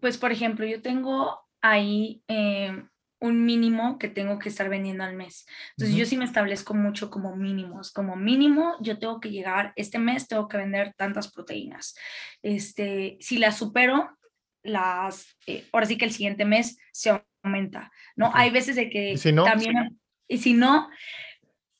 Pues, 0.00 0.18
por 0.18 0.32
ejemplo, 0.32 0.66
yo 0.66 0.82
tengo 0.82 1.38
ahí 1.60 2.22
eh, 2.28 2.82
un 3.22 3.44
mínimo 3.44 3.98
que 3.98 4.08
tengo 4.08 4.38
que 4.40 4.48
estar 4.48 4.68
vendiendo 4.68 5.04
al 5.04 5.14
mes. 5.14 5.46
Entonces 5.76 5.96
yo 5.96 6.04
sí 6.04 6.16
me 6.16 6.24
establezco 6.24 6.74
mucho 6.74 7.08
como 7.08 7.36
mínimos, 7.36 7.92
como 7.92 8.16
mínimo 8.16 8.74
yo 8.80 8.98
tengo 8.98 9.20
que 9.20 9.30
llegar, 9.30 9.72
este 9.76 10.00
mes 10.00 10.26
tengo 10.26 10.48
que 10.48 10.56
vender 10.56 10.92
tantas 10.96 11.30
proteínas. 11.32 11.94
Este, 12.42 13.16
si 13.20 13.38
las 13.38 13.56
supero, 13.56 14.18
las, 14.64 15.36
eh, 15.46 15.68
ahora 15.72 15.86
sí 15.86 15.96
que 15.96 16.04
el 16.04 16.12
siguiente 16.12 16.44
mes 16.44 16.78
se 16.92 17.22
aumenta, 17.44 17.92
¿no? 18.16 18.32
Hay 18.34 18.50
veces 18.50 18.74
de 18.74 18.90
que 18.90 19.16
si 19.16 19.30
no? 19.30 19.44
también, 19.44 20.00
y 20.26 20.38
si 20.38 20.54
no, 20.54 20.90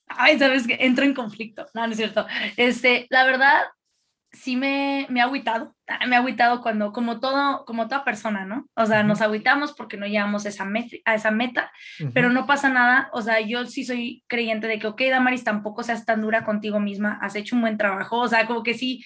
ay, 0.07 0.39
sabes 0.39 0.67
que 0.67 0.77
entro 0.79 1.05
en 1.05 1.15
conflicto, 1.15 1.67
no, 1.75 1.85
no 1.87 1.93
es 1.93 1.99
cierto. 1.99 2.25
Este, 2.57 3.07
la 3.11 3.25
verdad, 3.25 3.63
sí 4.33 4.57
me, 4.57 5.07
me 5.11 5.21
ha 5.21 5.25
agüitado, 5.25 5.75
ah, 5.87 6.07
me 6.07 6.17
ha 6.17 6.21
agüitado 6.21 6.63
cuando, 6.63 6.93
como 6.93 7.21
todo, 7.21 7.65
como 7.67 7.87
toda 7.87 8.05
persona, 8.05 8.45
¿no? 8.45 8.67
O 8.75 8.87
sea, 8.87 9.03
nos 9.03 9.21
agüitamos 9.21 9.73
porque 9.73 9.97
no 9.97 10.07
llegamos 10.07 10.47
a 10.47 10.49
esa, 10.49 10.67
a 11.05 11.15
esa 11.15 11.31
meta, 11.31 11.71
pero 12.15 12.31
no 12.31 12.47
pasa 12.47 12.71
nada, 12.71 13.11
o 13.13 13.21
sea, 13.21 13.41
yo 13.41 13.67
sí 13.67 13.85
soy 13.85 14.25
creyente 14.29 14.67
de 14.67 14.79
que, 14.79 14.87
ok, 14.87 15.03
Damaris, 15.11 15.45
tampoco 15.45 15.83
seas 15.83 16.07
tan 16.07 16.23
dura 16.23 16.45
contigo 16.45 16.81
misma, 16.81 17.19
has 17.21 17.37
hecho 17.37 17.55
un 17.55 17.63
buen 17.63 17.77
trabajo, 17.77 18.19
o 18.19 18.29
sea, 18.29 18.47
como 18.47 18.63
que 18.63 18.75
sí, 18.75 19.05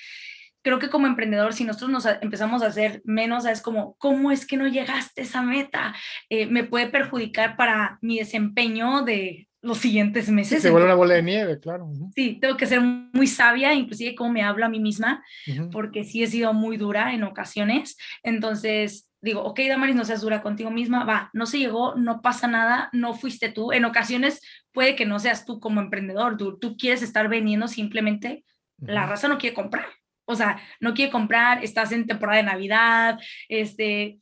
creo 0.62 0.78
que 0.78 0.90
como 0.90 1.06
emprendedor, 1.06 1.52
si 1.52 1.64
nosotros 1.64 1.90
nos 1.90 2.06
empezamos 2.22 2.62
a 2.62 2.66
hacer 2.66 3.02
menos, 3.04 3.46
es 3.46 3.62
como, 3.62 3.96
¿cómo 3.98 4.30
es 4.30 4.46
que 4.46 4.56
no 4.56 4.68
llegaste 4.68 5.20
a 5.20 5.24
esa 5.24 5.42
meta? 5.42 5.94
Eh, 6.28 6.46
me 6.46 6.64
puede 6.64 6.88
perjudicar 6.88 7.56
para 7.56 7.98
mi 8.00 8.18
desempeño 8.18 9.02
de, 9.02 9.48
los 9.66 9.78
siguientes 9.78 10.30
meses. 10.30 10.62
Se 10.62 10.70
vuelve 10.70 10.86
una 10.86 10.94
bola 10.94 11.14
de 11.14 11.22
nieve, 11.22 11.58
claro. 11.58 11.90
Sí, 12.14 12.38
tengo 12.40 12.56
que 12.56 12.66
ser 12.66 12.80
muy 12.80 13.26
sabia, 13.26 13.74
inclusive 13.74 14.14
cómo 14.14 14.30
me 14.30 14.42
hablo 14.42 14.64
a 14.64 14.68
mí 14.68 14.78
misma, 14.78 15.24
porque 15.72 16.04
sí 16.04 16.22
he 16.22 16.26
sido 16.28 16.54
muy 16.54 16.76
dura 16.76 17.12
en 17.12 17.24
ocasiones. 17.24 17.96
Entonces, 18.22 19.10
digo, 19.20 19.42
ok, 19.42 19.60
Damaris, 19.68 19.96
no 19.96 20.04
seas 20.04 20.20
dura 20.20 20.40
contigo 20.40 20.70
misma, 20.70 21.04
va, 21.04 21.30
no 21.32 21.46
se 21.46 21.58
llegó, 21.58 21.96
no 21.96 22.22
pasa 22.22 22.46
nada, 22.46 22.88
no 22.92 23.14
fuiste 23.14 23.48
tú. 23.50 23.72
En 23.72 23.84
ocasiones 23.84 24.40
puede 24.72 24.94
que 24.94 25.04
no 25.04 25.18
seas 25.18 25.44
tú 25.44 25.58
como 25.58 25.80
emprendedor, 25.80 26.36
tú, 26.36 26.58
tú 26.58 26.76
quieres 26.76 27.02
estar 27.02 27.28
vendiendo 27.28 27.66
simplemente, 27.66 28.44
la 28.78 29.06
raza 29.06 29.26
no 29.26 29.38
quiere 29.38 29.54
comprar. 29.54 29.86
O 30.26 30.34
sea, 30.34 30.60
no 30.80 30.94
quiere 30.94 31.10
comprar, 31.10 31.64
estás 31.64 31.92
en 31.92 32.06
temporada 32.06 32.38
de 32.38 32.44
Navidad, 32.44 33.18
este, 33.48 34.18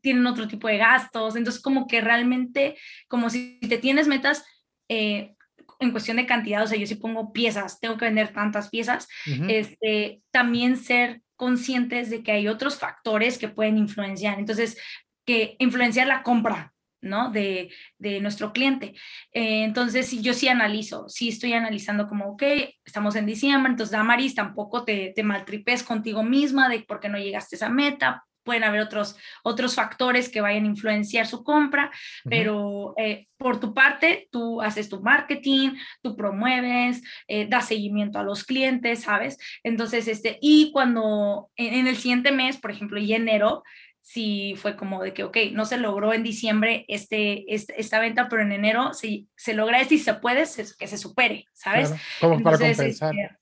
tienen 0.00 0.26
otro 0.26 0.48
tipo 0.48 0.68
de 0.68 0.78
gastos, 0.78 1.36
entonces 1.36 1.62
como 1.62 1.86
que 1.86 2.00
realmente, 2.00 2.76
como 3.08 3.30
si 3.30 3.58
te 3.60 3.78
tienes 3.78 4.08
metas, 4.08 4.44
eh, 4.88 5.34
en 5.80 5.92
cuestión 5.92 6.16
de 6.16 6.26
cantidad, 6.26 6.62
o 6.62 6.66
sea, 6.66 6.78
yo 6.78 6.86
si 6.86 6.96
pongo 6.96 7.32
piezas, 7.32 7.78
tengo 7.80 7.96
que 7.96 8.06
vender 8.06 8.32
tantas 8.32 8.68
piezas, 8.68 9.08
este, 9.48 10.22
también 10.30 10.76
ser 10.76 11.22
conscientes 11.36 12.10
de 12.10 12.22
que 12.22 12.32
hay 12.32 12.48
otros 12.48 12.78
factores 12.78 13.38
que 13.38 13.48
pueden 13.48 13.78
influenciar. 13.78 14.38
Entonces, 14.38 14.76
que 15.24 15.56
influenciar 15.60 16.08
la 16.08 16.22
compra, 16.24 16.72
¿no? 17.00 17.30
De, 17.30 17.70
de 17.98 18.20
nuestro 18.20 18.52
cliente. 18.52 18.94
Eh, 19.32 19.62
entonces, 19.62 20.10
yo 20.20 20.34
sí 20.34 20.48
analizo, 20.48 21.08
sí 21.08 21.28
estoy 21.28 21.52
analizando 21.52 22.08
como, 22.08 22.30
ok, 22.30 22.42
estamos 22.84 23.14
en 23.14 23.26
diciembre, 23.26 23.70
entonces, 23.70 23.92
Damaris, 23.92 24.34
tampoco 24.34 24.84
te, 24.84 25.12
te 25.14 25.22
maltripes 25.22 25.84
contigo 25.84 26.24
misma 26.24 26.68
de 26.68 26.80
por 26.80 26.98
qué 26.98 27.08
no 27.08 27.18
llegaste 27.18 27.54
a 27.54 27.58
esa 27.58 27.68
meta, 27.68 28.24
pueden 28.48 28.64
haber 28.64 28.80
otros, 28.80 29.14
otros 29.42 29.74
factores 29.74 30.30
que 30.30 30.40
vayan 30.40 30.64
a 30.64 30.68
influenciar 30.68 31.26
su 31.26 31.44
compra, 31.44 31.90
pero 32.24 32.94
eh, 32.96 33.26
por 33.36 33.60
tu 33.60 33.74
parte, 33.74 34.26
tú 34.32 34.62
haces 34.62 34.88
tu 34.88 35.02
marketing, 35.02 35.72
tú 36.00 36.16
promueves, 36.16 37.02
eh, 37.26 37.46
das 37.46 37.68
seguimiento 37.68 38.18
a 38.18 38.22
los 38.22 38.44
clientes, 38.44 39.02
¿sabes? 39.02 39.36
Entonces, 39.62 40.08
este, 40.08 40.38
y 40.40 40.72
cuando 40.72 41.50
en, 41.56 41.86
el 41.86 41.96
siguiente 41.96 42.32
mes, 42.32 42.56
por 42.56 42.70
ejemplo, 42.70 42.98
y 42.98 43.12
enero, 43.12 43.64
sí 44.00 44.54
fue 44.56 44.76
como 44.76 45.02
de 45.02 45.12
que, 45.12 45.24
ok, 45.24 45.36
no 45.52 45.66
se 45.66 45.76
logró 45.76 46.14
en 46.14 46.22
diciembre 46.22 46.86
este, 46.88 47.54
este 47.54 47.78
esta 47.78 47.98
venta, 48.00 48.30
pero 48.30 48.40
en 48.40 48.52
enero 48.52 48.94
si 48.94 49.28
se 49.36 49.52
logra 49.52 49.82
esto 49.82 49.92
y 49.92 49.98
se 49.98 50.14
puede, 50.14 50.44
que 50.78 50.86
se 50.86 50.96
supere, 50.96 51.44
¿sabes? 51.52 51.92
como 52.18 52.42
para 52.42 52.56
compensar. 52.56 53.14
Este, 53.14 53.38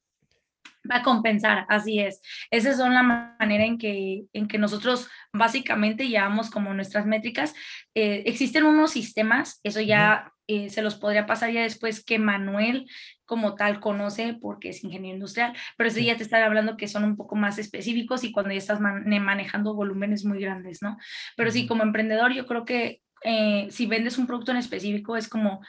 va 0.91 0.97
a 0.97 1.03
compensar, 1.03 1.67
así 1.69 2.01
es. 2.01 2.21
Esa 2.51 2.71
es 2.71 2.79
la 2.79 3.03
manera 3.03 3.65
en 3.65 3.79
que, 3.79 4.25
en 4.33 4.49
que 4.49 4.59
nosotros 4.59 5.09
básicamente 5.33 6.09
llevamos 6.09 6.51
como 6.51 6.75
nuestras 6.75 7.07
métricas. 7.07 7.55
Eh, 7.95 8.23
existen 8.27 8.65
unos 8.65 8.93
sistemas, 8.93 9.61
eso 9.63 9.81
ya 9.81 10.33
eh, 10.47 10.69
se 10.71 10.83
los 10.83 10.95
podría 10.95 11.27
pasar 11.27 11.51
ya 11.51 11.63
después 11.63 12.05
que 12.05 12.19
Manuel 12.19 12.89
como 13.25 13.55
tal 13.55 13.81
conoce 13.81 14.37
porque 14.41 14.69
es 14.69 14.85
ingeniero 14.85 15.17
industrial, 15.17 15.53
pero 15.77 15.89
eso 15.89 16.01
ya 16.01 16.17
te 16.17 16.23
estaba 16.23 16.47
hablando 16.47 16.77
que 16.77 16.89
son 16.89 17.05
un 17.05 17.17
poco 17.17 17.35
más 17.35 17.59
específicos 17.59 18.23
y 18.25 18.33
cuando 18.33 18.53
ya 18.53 18.59
estás 18.59 18.81
manejando 18.81 19.75
volúmenes 19.75 20.25
muy 20.25 20.41
grandes, 20.41 20.83
¿no? 20.83 20.97
Pero 21.37 21.51
sí, 21.51 21.67
como 21.67 21.83
emprendedor 21.83 22.33
yo 22.33 22.47
creo 22.47 22.65
que 22.65 23.03
eh, 23.25 23.67
si 23.71 23.87
vendes 23.87 24.19
un 24.19 24.27
producto 24.27 24.53
en 24.53 24.59
específico 24.59 25.17
es 25.17 25.29
como... 25.29 25.61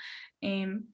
Em, 0.41 0.85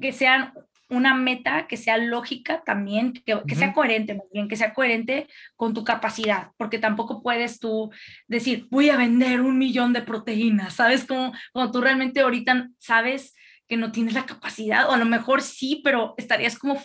que 0.00 0.12
sean 0.12 0.52
una 0.90 1.14
meta 1.14 1.66
que 1.66 1.76
sea 1.76 1.96
lógica 1.96 2.62
también, 2.64 3.12
que, 3.12 3.54
sea 3.54 3.72
coherente, 3.72 4.14
más 4.14 4.26
bien, 4.32 4.48
que 4.48 4.56
sea 4.56 4.74
coherente 4.74 5.28
con 5.56 5.72
tu 5.72 5.84
capacidad, 5.84 6.50
porque 6.56 6.78
tampoco 6.78 7.22
puedes 7.22 7.60
tú 7.60 7.90
decir, 8.26 8.66
voy 8.70 8.90
a 8.90 8.96
vender 8.96 9.40
un 9.40 9.58
millón 9.58 9.92
de 9.92 10.02
proteínas, 10.02 10.74
¿sabes? 10.74 11.04
Como 11.04 11.32
cuando 11.52 11.72
tú 11.72 11.80
realmente 11.80 12.20
ahorita 12.20 12.68
sabes 12.78 13.34
que 13.68 13.76
no 13.76 13.92
tienes 13.92 14.14
la 14.14 14.26
capacidad, 14.26 14.88
o 14.88 14.92
a 14.92 14.98
lo 14.98 15.04
mejor 15.04 15.42
sí, 15.42 15.80
pero 15.84 16.14
estarías 16.18 16.58
como 16.58 16.80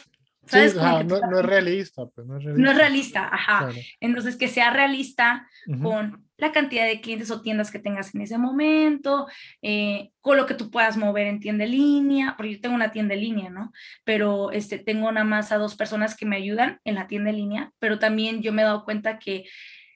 no, 0.51 0.59
es 0.59 1.45
realista, 1.45 2.05
pues, 2.07 2.27
no, 2.27 2.37
es 2.37 2.43
realista, 2.43 2.63
no 2.63 2.71
es 2.71 2.77
realista. 2.77 3.29
ajá. 3.33 3.69
Entonces, 3.99 4.35
que 4.35 4.47
sea 4.47 4.69
realista 4.69 5.47
con 5.81 6.24
la 6.37 6.51
cantidad 6.51 6.85
de 6.85 7.01
clientes 7.01 7.31
o 7.31 7.41
tiendas 7.41 7.71
que 7.71 7.79
tengas 7.79 8.13
en 8.13 8.21
ese 8.21 8.37
momento, 8.37 9.27
eh, 9.61 10.11
con 10.21 10.37
lo 10.37 10.45
que 10.45 10.53
tú 10.53 10.69
puedas 10.69 10.97
mover 10.97 11.27
en 11.27 11.39
tienda 11.39 11.63
en 11.63 11.71
línea, 11.71 12.33
porque 12.35 12.53
yo 12.53 12.61
tengo 12.61 12.75
una 12.75 12.91
tienda 12.91 13.13
en 13.13 13.21
línea, 13.21 13.49
¿no? 13.49 13.71
Pero 14.03 14.51
este, 14.51 14.77
tengo 14.77 15.11
nada 15.11 15.25
más 15.25 15.51
a 15.51 15.57
dos 15.57 15.75
personas 15.75 16.15
que 16.15 16.25
me 16.25 16.35
ayudan 16.35 16.79
en 16.83 16.95
la 16.95 17.07
tienda 17.07 17.29
en 17.29 17.37
línea, 17.37 17.71
pero 17.79 17.99
también 17.99 18.41
yo 18.41 18.51
me 18.51 18.61
he 18.61 18.65
dado 18.65 18.83
cuenta 18.83 19.19
que 19.19 19.45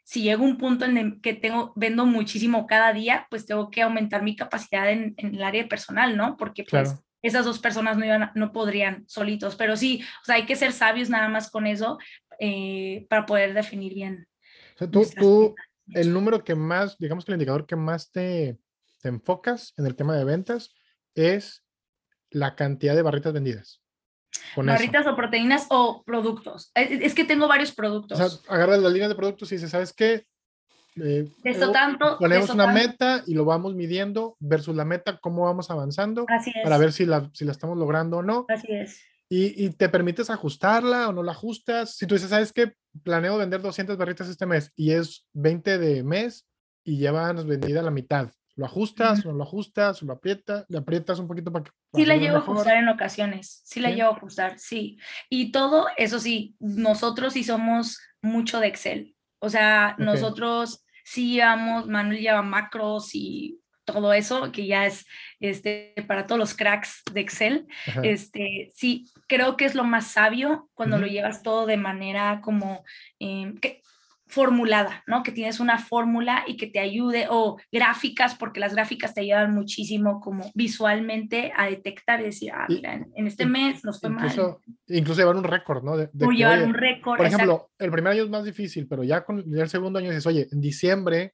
si 0.03 0.23
llego 0.23 0.43
a 0.43 0.47
un 0.47 0.57
punto 0.57 0.85
en 0.85 0.97
el 0.97 1.21
que 1.21 1.35
tengo, 1.35 1.71
vendo 1.75 2.05
muchísimo 2.05 2.65
cada 2.65 2.93
día, 2.93 3.27
pues 3.29 3.45
tengo 3.45 3.69
que 3.69 3.83
aumentar 3.83 4.23
mi 4.23 4.35
capacidad 4.35 4.89
en, 4.91 5.13
el 5.17 5.43
área 5.43 5.67
personal, 5.67 6.17
¿no? 6.17 6.35
Porque 6.35 6.63
pues 6.63 6.95
esas 7.21 7.45
dos 7.45 7.59
personas 7.59 7.97
no, 7.97 8.05
iban, 8.05 8.31
no 8.33 8.51
podrían 8.51 9.03
solitos, 9.07 9.55
pero 9.55 9.77
sí, 9.77 10.01
o 10.23 10.25
sea, 10.25 10.35
hay 10.35 10.45
que 10.45 10.55
ser 10.55 10.71
sabios 10.71 11.09
nada 11.09 11.27
más 11.27 11.51
con 11.51 11.67
eso 11.67 11.99
eh, 12.39 13.05
para 13.09 13.25
poder 13.25 13.53
definir 13.53 13.93
bien. 13.93 14.27
O 14.75 14.77
sea, 14.79 14.89
tú, 14.89 15.05
tú 15.15 15.55
el 15.93 16.13
número 16.13 16.43
que 16.43 16.55
más, 16.55 16.97
digamos 16.97 17.25
que 17.25 17.31
el 17.31 17.37
indicador 17.37 17.65
que 17.65 17.75
más 17.75 18.11
te, 18.11 18.57
te 19.01 19.09
enfocas 19.09 19.73
en 19.77 19.85
el 19.85 19.95
tema 19.95 20.15
de 20.15 20.25
ventas 20.25 20.73
es 21.15 21.63
la 22.29 22.55
cantidad 22.55 22.95
de 22.95 23.01
barritas 23.01 23.33
vendidas. 23.33 23.81
barritas 24.55 25.07
o 25.07 25.15
proteínas 25.15 25.67
o 25.69 26.03
productos. 26.03 26.71
Es, 26.75 27.13
que 27.13 27.23
tengo 27.23 27.47
varios 27.47 27.71
productos. 27.71 28.19
O 28.19 28.29
sea, 28.29 28.39
agarras 28.55 28.79
las 28.79 28.91
líneas 28.91 29.09
de 29.09 29.15
productos 29.15 29.51
y 29.51 29.55
dices, 29.55 29.71
¿sabes 29.71 29.93
qué? 29.93 30.25
Eh, 30.95 31.29
eso 31.43 31.71
tanto. 31.71 32.17
Ponemos 32.19 32.49
una 32.49 32.67
meta 32.67 33.23
y 33.25 33.33
lo 33.33 33.45
vamos 33.45 33.73
midiendo 33.73 34.35
versus 34.39 34.75
la 34.75 34.85
meta, 34.85 35.19
cómo 35.19 35.45
vamos 35.45 35.71
avanzando. 35.71 36.25
Para 36.63 36.77
ver 36.77 36.91
si 36.91 37.05
la, 37.05 37.29
si 37.33 37.45
la 37.45 37.51
estamos 37.51 37.77
logrando 37.77 38.17
o 38.17 38.23
no. 38.23 38.45
Así 38.49 38.67
es. 38.69 39.01
Y, 39.31 39.65
y, 39.65 39.69
te 39.69 39.89
permites 39.89 40.31
ajustarla 40.31 41.07
o 41.07 41.13
no 41.13 41.21
la 41.21 41.33
ajustas. 41.33 41.95
Si 41.95 42.07
tú 42.07 42.15
dices, 42.15 42.31
¿sabes 42.31 42.51
qué? 42.51 42.73
Planeo 43.03 43.37
vender 43.37 43.61
200 43.61 43.95
barritas 43.95 44.27
este 44.27 44.47
mes 44.47 44.73
y 44.75 44.91
es 44.91 45.27
20 45.33 45.77
de 45.77 46.03
mes 46.03 46.47
y 46.83 46.97
llevan 46.97 47.47
vendida 47.47 47.83
la 47.83 47.91
mitad. 47.91 48.31
¿Lo 48.55 48.65
ajustas 48.65 49.25
o 49.25 49.31
no 49.31 49.37
lo 49.37 49.43
ajustas 49.43 50.03
o 50.03 50.05
lo 50.05 50.13
aprietas? 50.13 50.65
¿Le 50.67 50.79
aprietas 50.79 51.17
un 51.19 51.29
poquito 51.29 51.49
para 51.49 51.63
que... 51.63 51.71
sí, 51.93 52.05
la 52.05 52.17
llevo 52.17 52.35
a 52.35 52.39
ajustar 52.39 52.75
en 52.75 52.89
ocasiones. 52.89 53.61
Sí, 53.63 53.79
la 53.79 53.89
llevo 53.91 54.09
a 54.09 54.15
ajustar, 54.17 54.59
sí. 54.59 54.97
Y 55.29 55.53
todo, 55.53 55.87
eso 55.95 56.19
sí, 56.19 56.57
nosotros 56.59 57.33
sí 57.33 57.45
somos 57.45 58.01
mucho 58.21 58.59
de 58.59 58.67
Excel. 58.67 59.15
O 59.39 59.49
sea, 59.49 59.95
nosotros 59.97 60.83
sí 61.05 61.35
llevamos, 61.35 61.87
Manuel 61.87 62.19
lleva 62.19 62.41
macros 62.41 63.15
y 63.15 63.58
todo 63.93 64.13
eso, 64.13 64.51
que 64.51 64.65
ya 64.67 64.85
es 64.85 65.05
este, 65.39 65.93
para 66.07 66.27
todos 66.27 66.39
los 66.39 66.53
cracks 66.53 67.03
de 67.13 67.21
Excel. 67.21 67.67
Este, 68.03 68.71
sí, 68.73 69.11
creo 69.27 69.57
que 69.57 69.65
es 69.65 69.75
lo 69.75 69.83
más 69.83 70.07
sabio 70.07 70.69
cuando 70.73 70.97
lo 70.97 71.07
llevas 71.07 71.43
todo 71.43 71.65
de 71.65 71.77
manera 71.77 72.41
como 72.41 72.83
que, 73.19 73.81
formulada, 74.29 75.03
¿no? 75.07 75.23
Que 75.23 75.31
tienes 75.31 75.59
una 75.59 75.79
fórmula 75.79 76.43
y 76.45 76.55
que 76.55 76.67
te 76.67 76.79
ayude, 76.79 77.25
o 77.29 77.57
gráficas, 77.71 78.35
porque 78.35 78.59
las 78.59 78.75
gráficas 78.75 79.15
te 79.15 79.21
ayudan 79.21 79.55
muchísimo 79.55 80.21
como 80.21 80.51
visualmente 80.53 81.51
a 81.57 81.65
detectar 81.65 82.21
y 82.21 82.25
decir, 82.25 82.51
ah, 82.53 82.67
mira, 82.69 82.93
en, 82.93 83.27
este 83.27 83.47
mes 83.47 83.83
nos 83.83 83.99
fue 83.99 84.11
incluso, 84.11 84.61
mal. 84.67 84.77
Incluso 84.87 85.21
llevar 85.21 85.35
un 85.35 85.43
récord, 85.43 85.83
¿no? 85.83 85.97
De, 85.97 86.09
o 86.23 86.29
llevar 86.31 86.63
un 86.63 86.75
récord. 86.75 87.17
Por 87.17 87.25
ejemplo, 87.25 87.71
el 87.79 87.91
primer 87.91 88.13
año 88.13 88.23
es 88.23 88.29
más 88.29 88.43
difícil, 88.43 88.87
pero 88.87 89.03
ya 89.03 89.25
con 89.25 89.39
el 89.39 89.69
segundo 89.69 89.97
año 89.97 90.09
dices, 90.09 90.27
oye, 90.27 90.47
en 90.51 90.61
diciembre 90.61 91.33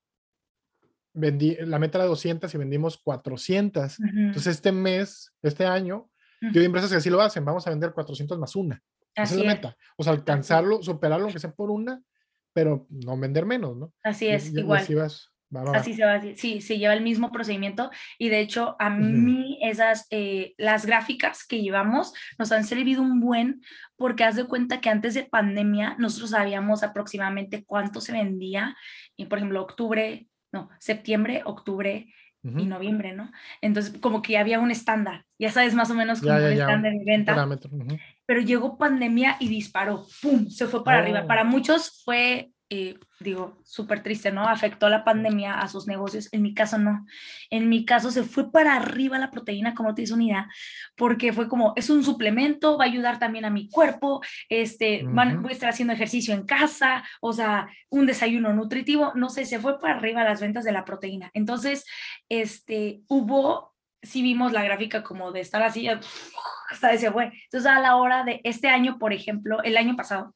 vendí, 1.16 1.55
la 1.61 1.80
meta 1.80 1.97
era 1.97 2.05
200 2.05 2.53
y 2.53 2.57
vendimos 2.57 2.97
400. 2.97 3.99
Entonces, 3.99 4.47
este 4.47 4.72
mes, 4.72 5.34
este 5.41 5.66
año, 5.66 6.09
yo 6.41 6.59
hay 6.59 6.66
empresas 6.66 6.91
que 6.91 6.97
así 6.97 7.09
lo 7.09 7.22
hacen, 7.22 7.43
vamos 7.43 7.66
a 7.66 7.72
vender 7.72 7.93
400 7.93 8.38
más 8.38 8.55
una. 8.55 8.82
Esa 9.16 9.34
es 9.34 9.39
la 9.41 9.53
meta. 9.53 9.78
O 9.97 10.03
sea, 10.03 10.13
alcanzarlo, 10.13 10.84
superarlo, 10.84 11.26
aunque 11.26 11.39
sea 11.39 11.51
por 11.51 11.72
una, 11.72 12.01
pero 12.53 12.86
no 12.89 13.18
vender 13.18 13.45
menos, 13.45 13.76
¿no? 13.76 13.93
Así 14.03 14.28
es, 14.28 14.53
igual. 14.53 14.82
Así, 14.82 14.93
vas, 14.93 15.32
así 15.74 15.93
se 15.93 16.05
va, 16.05 16.22
sí, 16.36 16.61
se 16.61 16.78
lleva 16.78 16.93
el 16.93 17.03
mismo 17.03 17.32
procedimiento 17.32 17.91
y 18.18 18.30
de 18.30 18.39
hecho 18.39 18.76
a 18.80 18.89
mí 18.89 19.59
esas, 19.61 20.07
eh, 20.09 20.53
las 20.57 20.86
gráficas 20.86 21.45
que 21.45 21.61
llevamos 21.61 22.13
nos 22.38 22.51
han 22.51 22.63
servido 22.63 23.01
un 23.01 23.20
buen 23.20 23.61
porque 23.95 24.24
haz 24.24 24.36
de 24.36 24.45
cuenta 24.45 24.82
que 24.82 24.89
antes 24.89 25.13
de 25.13 25.24
pandemia 25.24 25.95
nosotros 25.99 26.32
sabíamos 26.32 26.84
aproximadamente 26.84 27.63
cuánto 27.66 28.01
se 28.01 28.11
vendía, 28.11 28.76
y 29.16 29.26
por 29.26 29.38
ejemplo, 29.38 29.61
octubre, 29.61 30.28
no, 30.56 30.70
septiembre, 30.80 31.41
octubre 31.45 32.08
y 32.43 32.66
noviembre, 32.66 33.14
¿no? 33.14 33.32
Entonces, 33.60 33.97
como 33.99 34.22
que 34.22 34.34
ya 34.34 34.39
había 34.41 34.60
un 34.60 34.70
estándar, 34.70 35.26
ya 35.39 35.51
sabes 35.51 35.74
más 35.74 35.89
o 35.89 35.95
menos 35.95 36.22
cómo 36.22 36.36
un 36.36 36.43
estándar 36.43 36.93
de 36.93 37.03
venta. 37.03 37.47
Pero 38.28 38.41
llegó 38.41 38.78
pandemia 38.78 39.38
y 39.39 39.47
disparó, 39.47 40.06
¡pum! 40.22 40.47
Se 40.47 40.68
fue 40.68 40.84
para 40.84 40.99
arriba. 40.99 41.22
Oh. 41.24 41.28
Para 41.28 41.43
muchos 41.43 42.03
fue 42.06 42.51
eh, 42.70 42.97
digo, 43.20 43.59
súper 43.63 44.01
triste, 44.01 44.32
¿no? 44.32 44.47
Afectó 44.47 44.89
la 44.89 45.03
pandemia 45.03 45.59
a 45.59 45.68
sus 45.68 45.88
negocios. 45.88 46.30
En 46.32 46.41
mi 46.41 46.53
caso, 46.53 46.80
no. 46.80 47.05
En 47.51 47.70
mi 47.70 47.86
caso, 47.86 48.09
se 48.09 48.24
fue 48.24 48.51
para 48.51 48.76
arriba 48.76 49.20
la 49.20 49.30
proteína, 49.30 49.76
como 49.76 49.93
te 49.93 50.01
dice 50.01 50.13
unidad, 50.13 50.45
porque 50.95 51.32
fue 51.32 51.47
como, 51.47 51.74
es 51.76 51.89
un 51.89 52.03
suplemento, 52.03 52.78
va 52.78 52.86
a 52.86 52.88
ayudar 52.88 53.20
también 53.20 53.45
a 53.45 53.51
mi 53.51 53.70
cuerpo, 53.70 54.22
este, 54.49 55.03
van, 55.05 55.43
voy 55.43 55.51
a 55.51 55.53
estar 55.53 55.70
haciendo 55.70 55.93
ejercicio 55.93 56.34
en 56.34 56.45
casa, 56.45 57.03
o 57.22 57.34
sea, 57.34 57.70
un 57.89 58.07
desayuno 58.07 58.51
nutritivo, 58.53 59.11
no 59.16 59.30
sé, 59.30 59.45
se 59.45 59.59
fue 59.59 59.80
para 59.80 59.95
arriba 59.97 60.24
las 60.24 60.41
ventas 60.41 60.63
de 60.63 60.72
la 60.72 60.86
proteína. 60.86 61.30
Entonces, 61.34 61.86
este, 62.30 63.01
hubo, 63.07 63.74
si 64.01 64.21
vimos 64.21 64.51
la 64.51 64.63
gráfica 64.63 65.03
como 65.03 65.31
de 65.31 65.41
estar 65.41 65.61
así, 65.63 65.87
hasta 66.69 66.91
ese 66.91 67.11
fue. 67.11 67.31
Entonces, 67.45 67.71
a 67.71 67.79
la 67.79 67.95
hora 67.95 68.23
de 68.23 68.41
este 68.43 68.67
año, 68.67 68.97
por 68.99 69.13
ejemplo, 69.13 69.63
el 69.63 69.77
año 69.77 69.95
pasado, 69.95 70.35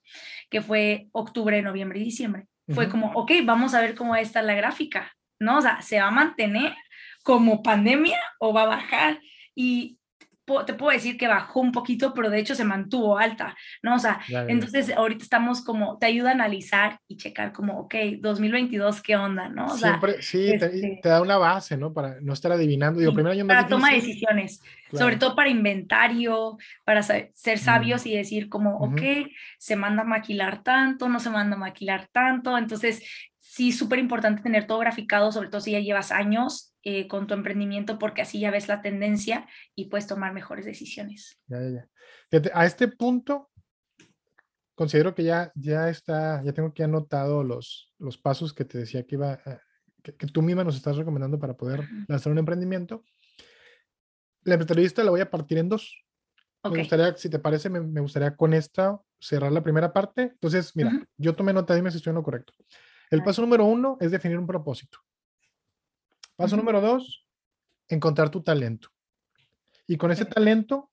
que 0.49 0.61
fue 0.61 1.07
octubre, 1.11 1.61
noviembre 1.61 1.99
y 1.99 2.05
diciembre. 2.05 2.47
Fue 2.73 2.87
como, 2.87 3.11
ok, 3.13 3.31
vamos 3.45 3.73
a 3.73 3.81
ver 3.81 3.95
cómo 3.95 4.15
está 4.15 4.43
la 4.43 4.53
gráfica, 4.53 5.11
¿no? 5.39 5.57
O 5.57 5.61
sea, 5.61 5.81
¿se 5.81 5.99
va 5.99 6.07
a 6.07 6.11
mantener 6.11 6.75
como 7.23 7.63
pandemia 7.63 8.19
o 8.39 8.53
va 8.53 8.63
a 8.63 8.67
bajar? 8.67 9.19
Y 9.55 9.98
te 10.65 10.73
puedo 10.73 10.91
decir 10.91 11.17
que 11.17 11.27
bajó 11.27 11.59
un 11.59 11.71
poquito, 11.71 12.13
pero 12.13 12.29
de 12.29 12.39
hecho 12.39 12.55
se 12.55 12.63
mantuvo 12.63 13.17
alta, 13.17 13.55
¿no? 13.81 13.95
O 13.95 13.99
sea, 13.99 14.19
entonces 14.47 14.91
ahorita 14.95 15.23
estamos 15.23 15.63
como, 15.63 15.97
te 15.97 16.07
ayuda 16.07 16.29
a 16.29 16.33
analizar 16.33 16.99
y 17.07 17.17
checar 17.17 17.51
como, 17.53 17.79
ok, 17.79 17.95
2022, 18.19 19.01
¿qué 19.01 19.15
onda, 19.15 19.49
no? 19.49 19.65
O 19.67 19.77
Siempre, 19.77 20.21
sí, 20.21 20.51
este 20.51 20.99
te, 21.01 21.09
da 21.09 21.21
una 21.21 21.37
base, 21.37 21.77
¿no? 21.77 21.93
Para 21.93 22.19
no 22.21 22.33
estar 22.33 22.51
adivinando. 22.51 22.99
Digo, 22.99 23.13
primero 23.13 23.47
para 23.47 23.67
toma 23.67 23.89
de 23.89 23.95
decisiones, 23.95 24.61
sobre 24.91 25.17
todo 25.17 25.35
para 25.35 25.49
inventario, 25.49 26.57
para 26.83 27.03
ser 27.03 27.59
sabios 27.59 28.05
y 28.05 28.15
decir 28.15 28.49
como, 28.49 28.77
ok, 28.77 29.01
se 29.57 29.75
manda 29.75 30.03
a 30.03 30.05
maquilar 30.05 30.63
tanto, 30.63 31.09
no 31.09 31.19
se 31.19 31.29
manda 31.29 31.55
a 31.55 31.59
maquilar 31.59 32.07
tanto, 32.11 32.57
entonces 32.57 33.01
sí, 33.37 33.71
súper 33.71 33.99
importante 33.99 34.41
tener 34.41 34.67
todo 34.67 34.79
graficado, 34.79 35.31
sobre 35.31 35.49
todo 35.49 35.61
si 35.61 35.71
ya 35.71 35.79
llevas 35.79 36.11
años 36.11 36.68
eh, 36.83 37.07
con 37.07 37.27
tu 37.27 37.33
emprendimiento, 37.33 37.99
porque 37.99 38.21
así 38.21 38.39
ya 38.39 38.51
ves 38.51 38.67
la 38.67 38.81
tendencia 38.81 39.47
y 39.75 39.89
puedes 39.89 40.07
tomar 40.07 40.33
mejores 40.33 40.65
decisiones. 40.65 41.39
Ya, 41.47 41.59
ya, 41.61 41.69
ya. 42.31 42.51
A 42.53 42.65
este 42.65 42.87
punto, 42.87 43.49
considero 44.75 45.13
que 45.13 45.23
ya, 45.23 45.51
ya 45.55 45.89
está, 45.89 46.41
ya 46.41 46.53
tengo 46.53 46.73
que 46.73 46.83
anotado 46.83 47.43
los, 47.43 47.93
los 47.99 48.17
pasos 48.17 48.53
que 48.53 48.63
te 48.63 48.77
decía 48.77 49.05
que 49.05 49.15
iba, 49.15 49.41
que, 50.01 50.13
tú 50.27 50.41
misma 50.41 50.63
nos 50.63 50.77
estás 50.77 50.95
recomendando 50.95 51.37
para 51.37 51.57
poder 51.57 51.85
lanzar 52.07 52.31
un 52.31 52.37
emprendimiento. 52.37 53.03
La 54.43 54.55
entrevista 54.55 55.03
la 55.03 55.11
voy 55.11 55.19
a 55.19 55.29
partir 55.29 55.57
en 55.57 55.67
dos. 55.67 56.05
Me 56.63 56.79
gustaría, 56.79 57.15
si 57.17 57.29
te 57.29 57.39
parece, 57.39 57.69
me, 57.69 57.99
gustaría 57.99 58.35
con 58.35 58.53
esta 58.53 58.99
cerrar 59.19 59.51
la 59.51 59.63
primera 59.63 59.91
parte. 59.91 60.21
Entonces, 60.21 60.73
mira, 60.75 60.91
yo 61.17 61.35
tomé 61.35 61.51
nota, 61.51 61.75
dime 61.75 61.91
si 61.91 61.97
estoy 61.97 62.11
en 62.11 62.15
lo 62.15 62.23
correcto. 62.23 62.53
El 63.09 63.23
paso 63.23 63.41
número 63.41 63.65
uno 63.65 63.97
es 63.99 64.11
definir 64.11 64.37
un 64.37 64.47
propósito. 64.47 64.99
Paso 66.39 66.55
número 66.55 66.79
dos, 66.79 67.27
encontrar 67.89 68.29
tu 68.31 68.41
talento. 68.41 68.87
Y 69.85 69.97
con 69.97 70.09
ese 70.09 70.23
talento, 70.23 70.89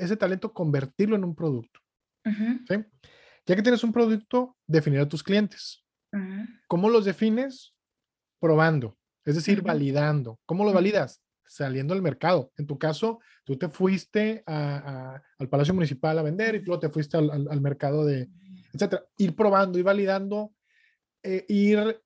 ese 0.00 0.16
talento 0.16 0.52
convertirlo 0.52 1.14
en 1.14 1.22
un 1.22 1.36
producto. 1.36 1.78
Ya 2.66 3.54
que 3.54 3.62
tienes 3.62 3.84
un 3.84 3.92
producto, 3.92 4.56
definir 4.66 4.98
a 4.98 5.08
tus 5.08 5.22
clientes. 5.22 5.86
¿Cómo 6.66 6.90
los 6.90 7.04
defines? 7.04 7.76
Probando, 8.40 8.98
es 9.24 9.36
decir, 9.36 9.62
validando. 9.62 10.40
¿Cómo 10.44 10.64
lo 10.64 10.72
validas? 10.72 11.22
Saliendo 11.46 11.94
al 11.94 12.02
mercado. 12.02 12.50
En 12.56 12.66
tu 12.66 12.76
caso, 12.80 13.20
tú 13.44 13.56
te 13.56 13.68
fuiste 13.68 14.42
al 14.44 15.48
Palacio 15.48 15.72
Municipal 15.72 16.18
a 16.18 16.22
vender 16.22 16.56
y 16.56 16.62
luego 16.62 16.80
te 16.80 16.88
fuiste 16.88 17.16
al, 17.16 17.60
mercado 17.60 18.04
de, 18.04 18.28
etcétera. 18.72 19.04
Ir 19.18 19.36
probando, 19.36 19.78
y 19.78 19.82
validando, 19.82 20.52
eh, 21.22 21.44
ir, 21.46 22.02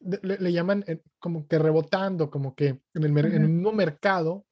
le, 0.00 0.52
llaman 0.52 0.84
eh, 0.86 1.02
como 1.18 1.46
que 1.46 1.58
rebotando, 1.58 2.30
como 2.30 2.54
que 2.54 2.80
en 2.94 3.04
el, 3.04 3.16
en 3.18 3.42
el 3.42 3.48
mismo 3.48 3.72
mercado, 3.72 4.46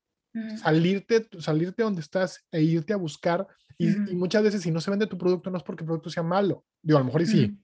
salirte, 0.58 1.26
salirte 1.38 1.82
donde 1.82 2.02
estás 2.02 2.46
e 2.52 2.60
irte 2.60 2.92
a 2.92 2.96
buscar 2.96 3.46
y, 3.78 3.88
muchas 4.14 4.42
veces 4.42 4.62
si 4.62 4.70
no 4.70 4.80
se 4.80 4.90
vende 4.90 5.06
tu 5.06 5.18
producto 5.18 5.50
no 5.50 5.58
es 5.58 5.62
porque 5.62 5.82
el 5.82 5.86
producto 5.86 6.10
sea 6.10 6.22
malo. 6.22 6.64
Digo, 6.82 6.98
a 6.98 7.00
lo 7.00 7.06
mejor 7.06 7.22
y 7.22 7.26
sí. 7.26 7.58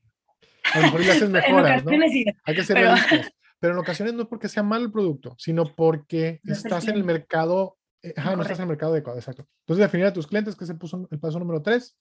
A 0.74 0.78
lo 0.78 0.84
mejor 0.84 1.00
le 1.00 1.12
haces 1.12 1.30
mejoras, 1.30 1.84
¿no? 1.84 1.90
Hay 1.90 2.54
que 2.54 2.64
ser 2.64 2.76
pero... 2.76 2.94
realistas. 2.94 3.32
Pero 3.58 3.74
en 3.74 3.78
ocasiones 3.78 4.14
no 4.14 4.22
es 4.22 4.28
porque 4.28 4.48
sea 4.48 4.64
malo 4.64 4.84
el 4.84 4.90
producto, 4.90 5.36
sino 5.38 5.64
porque 5.64 6.40
estás 6.42 6.88
en 6.88 6.96
el 6.96 7.04
mercado, 7.04 7.78
eh, 8.02 8.12
no 8.16 8.42
estás 8.42 8.58
en 8.58 8.64
el 8.64 8.70
mercado 8.70 8.90
adecuado, 8.90 9.20
exacto. 9.20 9.46
Entonces, 9.60 9.84
definir 9.84 10.06
a 10.06 10.12
tus 10.12 10.26
clientes, 10.26 10.56
que 10.56 10.64
es 10.64 10.70
el 10.70 10.78
paso, 10.78 11.06
el 11.08 11.20
paso 11.20 11.38
número 11.38 11.62
tres. 11.62 11.96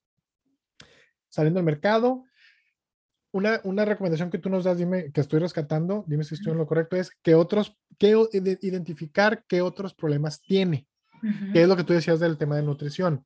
Saliendo 1.30 1.60
al 1.60 1.66
mercado. 1.66 2.26
Una, 3.34 3.62
una, 3.64 3.86
recomendación 3.86 4.30
que 4.30 4.38
tú 4.38 4.50
nos 4.50 4.66
das, 4.66 4.78
dime 4.78 5.12
que 5.12 5.22
estoy 5.22 5.40
rescatando, 5.40 6.04
dime 6.08 6.24
si 6.24 6.36
estoy 6.36 6.52
en 6.52 6.58
lo 6.58 6.68
correcto, 6.68 6.98
es 6.98 7.12
que 7.22 7.34
otros, 7.34 7.78
que 7.98 8.16
identificar 8.34 9.46
qué 9.48 9.62
otros 9.62 9.94
problemas 9.94 10.42
tiene. 10.42 10.88
¿Qué 11.54 11.62
es 11.62 11.68
lo 11.68 11.78
que 11.78 11.84
tú 11.84 11.94
decías 11.94 12.20
del 12.20 12.38
tema 12.38 12.56
de 12.56 12.64
nutrición? 12.64 13.26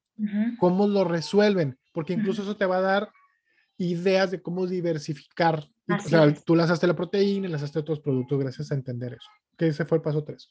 ¿Cómo 0.60 0.88
lo 0.88 1.06
resuelven? 1.06 1.80
Porque 1.94 2.14
incluso 2.14 2.42
eso 2.42 2.58
te 2.58 2.66
va 2.66 2.78
a 2.78 2.82
dar 2.82 3.10
ideas 3.78 4.32
de 4.32 4.42
cómo 4.42 4.68
diversificar. 4.68 5.68
o 5.88 6.00
sea, 6.00 6.34
tú 6.34 6.56
lanzaste 6.56 6.88
la 6.88 6.96
proteína 6.96 7.48
y 7.48 7.52
lanzaste 7.52 7.80
otros 7.80 8.00
productos 8.00 8.40
gracias 8.40 8.72
a 8.72 8.76
entender 8.76 9.14
eso. 9.14 9.30
Que 9.58 9.68
ese 9.68 9.86
fue 9.86 9.98
el 9.98 10.02
paso 10.02 10.24
3. 10.24 10.50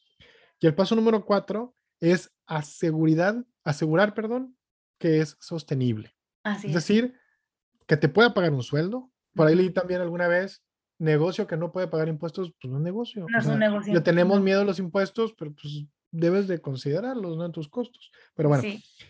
Y 0.61 0.67
el 0.67 0.75
paso 0.75 0.95
número 0.95 1.25
4 1.25 1.75
es 2.01 2.33
aseguridad, 2.47 3.45
asegurar, 3.63 4.15
perdón, 4.15 4.57
que 4.99 5.21
es 5.21 5.37
sostenible. 5.41 6.15
es 6.63 6.75
decir, 6.75 7.15
que 7.87 7.97
te 7.97 8.09
pueda 8.09 8.35
pagar 8.35 8.53
un 8.53 8.63
sueldo. 8.63 9.11
Por 9.35 9.47
ahí 9.47 9.55
leí 9.55 9.71
también 9.71 10.01
alguna 10.01 10.29
vez, 10.29 10.63
negocio 10.99 11.47
que 11.47 11.57
no 11.57 11.73
puede 11.73 11.89
pagar 11.89 12.09
impuestos, 12.09 12.53
pues 12.61 12.71
no 12.71 12.79
es 12.79 12.85
negocio. 12.85 13.27
No 13.29 13.39
es 13.39 13.47
un 13.47 13.59
negocio. 13.59 13.93
Le 13.93 14.01
tenemos 14.01 14.41
miedo 14.41 14.63
a 14.63 14.65
los 14.65 14.79
impuestos, 14.79 15.35
pero 15.37 15.53
pues 15.53 15.85
debes 16.11 16.47
de 16.47 16.61
considerarlos, 16.61 17.37
¿no? 17.37 17.45
En 17.45 17.53
tus 17.53 17.69
costos. 17.69 18.13
Pero 18.35 18.49
bueno, 18.49 18.63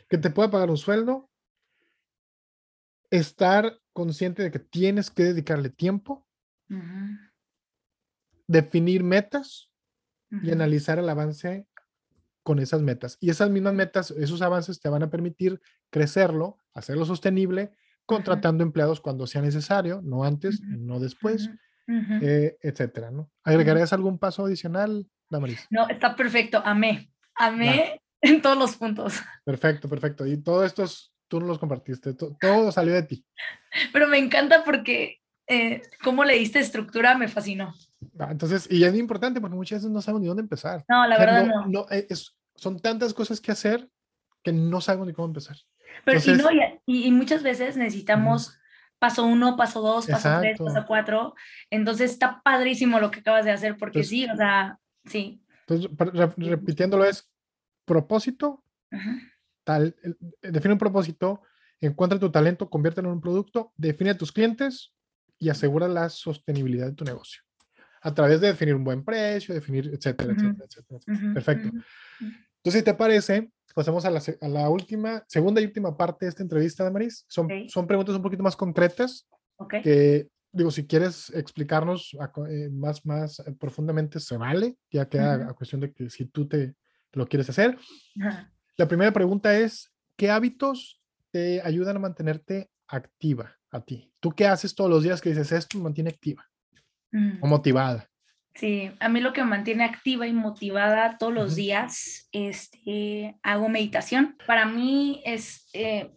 que 0.09 0.19
te 0.19 0.31
pueda 0.31 0.51
pagar 0.51 0.71
un 0.71 0.79
sueldo, 0.79 1.31
estar 3.11 3.79
consciente 3.93 4.43
de 4.43 4.51
que 4.51 4.59
tienes 4.59 5.11
que 5.11 5.25
dedicarle 5.25 5.69
tiempo, 5.69 6.27
definir 8.47 9.05
metas 9.05 9.71
y 10.31 10.51
analizar 10.51 10.99
el 10.99 11.09
avance 11.09 11.67
con 12.43 12.59
esas 12.59 12.83
metas. 12.83 13.17
Y 13.21 13.31
esas 13.31 13.51
mismas 13.51 13.75
metas, 13.75 14.11
esos 14.13 14.43
avances 14.43 14.81
te 14.81 14.89
van 14.89 15.03
a 15.03 15.11
permitir 15.11 15.61
crecerlo, 15.91 16.59
hacerlo 16.73 17.05
sostenible, 17.05 17.73
contratando 18.07 18.63
empleados 18.63 19.01
cuando 19.01 19.27
sea 19.27 19.43
necesario, 19.43 20.01
no 20.03 20.25
antes, 20.25 20.61
no 20.63 21.01
después, 21.01 21.51
eh, 21.89 22.57
etcétera, 22.61 23.11
¿no? 23.11 23.31
¿Agregarías 23.43 23.93
algún 23.93 24.19
paso 24.19 24.45
adicional, 24.45 25.07
Damaris? 25.31 25.67
No, 25.71 25.89
está 25.89 26.15
perfecto, 26.15 26.63
amé, 26.65 27.11
amé 27.35 28.01
en 28.21 28.43
todos 28.43 28.59
los 28.59 28.77
puntos. 28.77 29.21
Perfecto, 29.45 29.89
perfecto. 29.89 30.27
Y 30.27 30.39
todo 30.39 30.65
esto 30.65 30.85
tú 31.29 31.41
no 31.41 31.47
los 31.47 31.59
compartiste, 31.59 32.15
todo, 32.15 32.73
salió 32.73 32.95
de 32.95 33.03
ti. 33.03 33.27
Pero 33.93 34.09
me 34.09 34.19
encanta 34.19 34.65
porque 34.65 35.21
eh, 35.47 35.83
cómo 36.03 36.25
le 36.25 36.35
diste 36.35 36.59
estructura 36.59 37.17
me 37.17 37.29
fascinó. 37.29 37.75
Ah, 38.19 38.29
entonces, 38.31 38.67
y 38.71 38.85
es 38.85 38.95
importante 38.95 39.41
porque 39.41 39.57
muchas 39.57 39.81
veces 39.81 39.91
no 39.91 40.03
sabemos 40.03 40.23
ni 40.23 40.29
dónde 40.29 40.43
empezar. 40.43 40.85
No, 40.89 41.07
la 41.07 41.19
verdad 41.19 41.47
no. 41.67 41.87
Eh, 41.91 42.07
son 42.55 42.81
tantas 42.81 43.15
cosas 43.15 43.41
que 43.41 43.53
hacer 43.53 43.89
que 44.43 44.53
no 44.53 44.81
sabemos 44.81 45.07
ni 45.07 45.15
cómo 45.15 45.27
empezar. 45.27 45.57
Pero 46.05 46.21
y, 46.25 46.37
no, 46.37 46.49
y, 46.87 47.11
muchas 47.13 47.43
veces 47.43 47.77
necesitamos 47.77 48.59
paso 48.99 49.25
uno, 49.25 49.57
paso 49.57 49.81
dos, 49.81 50.07
paso 50.07 50.39
tres, 50.41 50.59
paso 50.59 50.85
cuatro. 50.87 51.35
Entonces 51.71 52.13
está 52.13 52.43
padrísimo 52.43 53.01
lo 53.01 53.11
que 53.11 53.21
acabas 53.21 53.45
de 53.45 53.53
hacer, 53.53 53.77
porque 53.77 54.05
sí, 54.05 54.27
o 54.29 54.37
sea, 54.37 54.79
sí. 55.05 55.43
Entonces, 55.67 55.91
repitiéndolo 56.37 57.05
es 57.05 57.31
propósito, 57.85 58.63
tal, 59.65 59.97
define 60.43 60.75
un 60.75 60.79
propósito, 60.79 61.43
encuentra 61.81 62.19
tu 62.19 62.31
talento, 62.31 62.69
conviértelo 62.69 63.09
en 63.09 63.15
un 63.15 63.21
producto, 63.21 63.73
define 63.77 64.11
a 64.11 64.19
tus 64.19 64.33
clientes 64.33 64.95
y 65.39 65.49
asegura 65.49 65.89
la 65.89 66.09
sostenibilidad 66.09 66.87
de 66.87 66.95
tu 66.95 67.05
negocio. 67.05 67.43
A 68.01 68.13
través 68.13 68.41
de 68.41 68.49
definir 68.49 68.75
un 68.75 68.85
buen 68.85 69.05
precio, 69.05 69.55
definir, 69.55 69.87
etcétera, 69.87 70.35
etcétera, 70.35 70.65
etcétera. 70.67 71.33
Perfecto. 71.33 71.69
Entonces, 72.19 72.81
si 72.81 72.83
te 72.83 72.95
parece, 72.95 73.51
pasamos 73.75 74.05
a 74.05 74.11
la, 74.11 74.23
a 74.41 74.49
la, 74.49 74.69
última, 74.71 75.25
segunda 75.27 75.61
y 75.61 75.65
última 75.65 75.97
parte 75.97 76.25
de 76.25 76.31
esta 76.31 76.43
entrevista, 76.43 76.89
Maris. 76.91 77.27
Son, 77.29 77.49
son 77.69 77.87
preguntas 77.87 78.15
un 78.15 78.23
poquito 78.23 78.43
más 78.43 78.57
concretas. 78.57 79.29
Que, 79.83 80.29
digo, 80.53 80.71
si 80.71 80.87
quieres 80.87 81.31
explicarnos 81.31 82.17
eh, 82.49 82.71
más, 82.71 83.05
más 83.05 83.41
eh, 83.41 83.53
profundamente, 83.59 84.21
se 84.21 84.37
vale. 84.37 84.77
Ya 84.91 85.09
queda 85.09 85.51
a 85.51 85.53
cuestión 85.55 85.81
de 85.81 85.93
que 85.93 86.09
si 86.09 86.27
tú 86.27 86.49
te 86.49 86.75
lo 87.13 87.27
quieres 87.27 87.51
hacer. 87.51 87.77
La 88.77 88.89
primera 88.89 89.13
pregunta 89.13 89.57
es, 89.59 89.93
¿qué 90.17 90.31
hábitos 90.31 91.03
te 91.31 91.61
ayudan 91.63 91.97
a 91.97 92.01
mantenerte 92.01 92.71
activa 92.87 93.57
a 93.71 93.85
ti? 93.85 94.13
¿Tú 94.21 94.31
qué 94.31 94.47
haces 94.47 94.75
todos 94.75 94.91
los 94.91 95.03
días 95.03 95.21
que 95.21 95.31
dices 95.31 95.53
esto 95.53 95.79
me 95.79 95.85
mantiene 95.85 96.11
activa 96.11 96.45
o 97.13 97.47
mm. 97.47 97.49
motivada? 97.49 98.09
Sí, 98.55 98.91
a 99.01 99.09
mí 99.09 99.21
lo 99.21 99.33
que 99.33 99.43
me 99.43 99.51
mantiene 99.51 99.85
activa 99.85 100.29
y 100.29 100.33
motivada 100.33 101.19
todos 101.19 101.35
los 101.35 101.57
días, 101.57 102.29
este, 102.31 103.37
hago 103.43 103.69
meditación. 103.69 104.37
Para 104.47 104.65
mí 104.65 105.23
es 105.25 105.69
eh, 105.73 106.13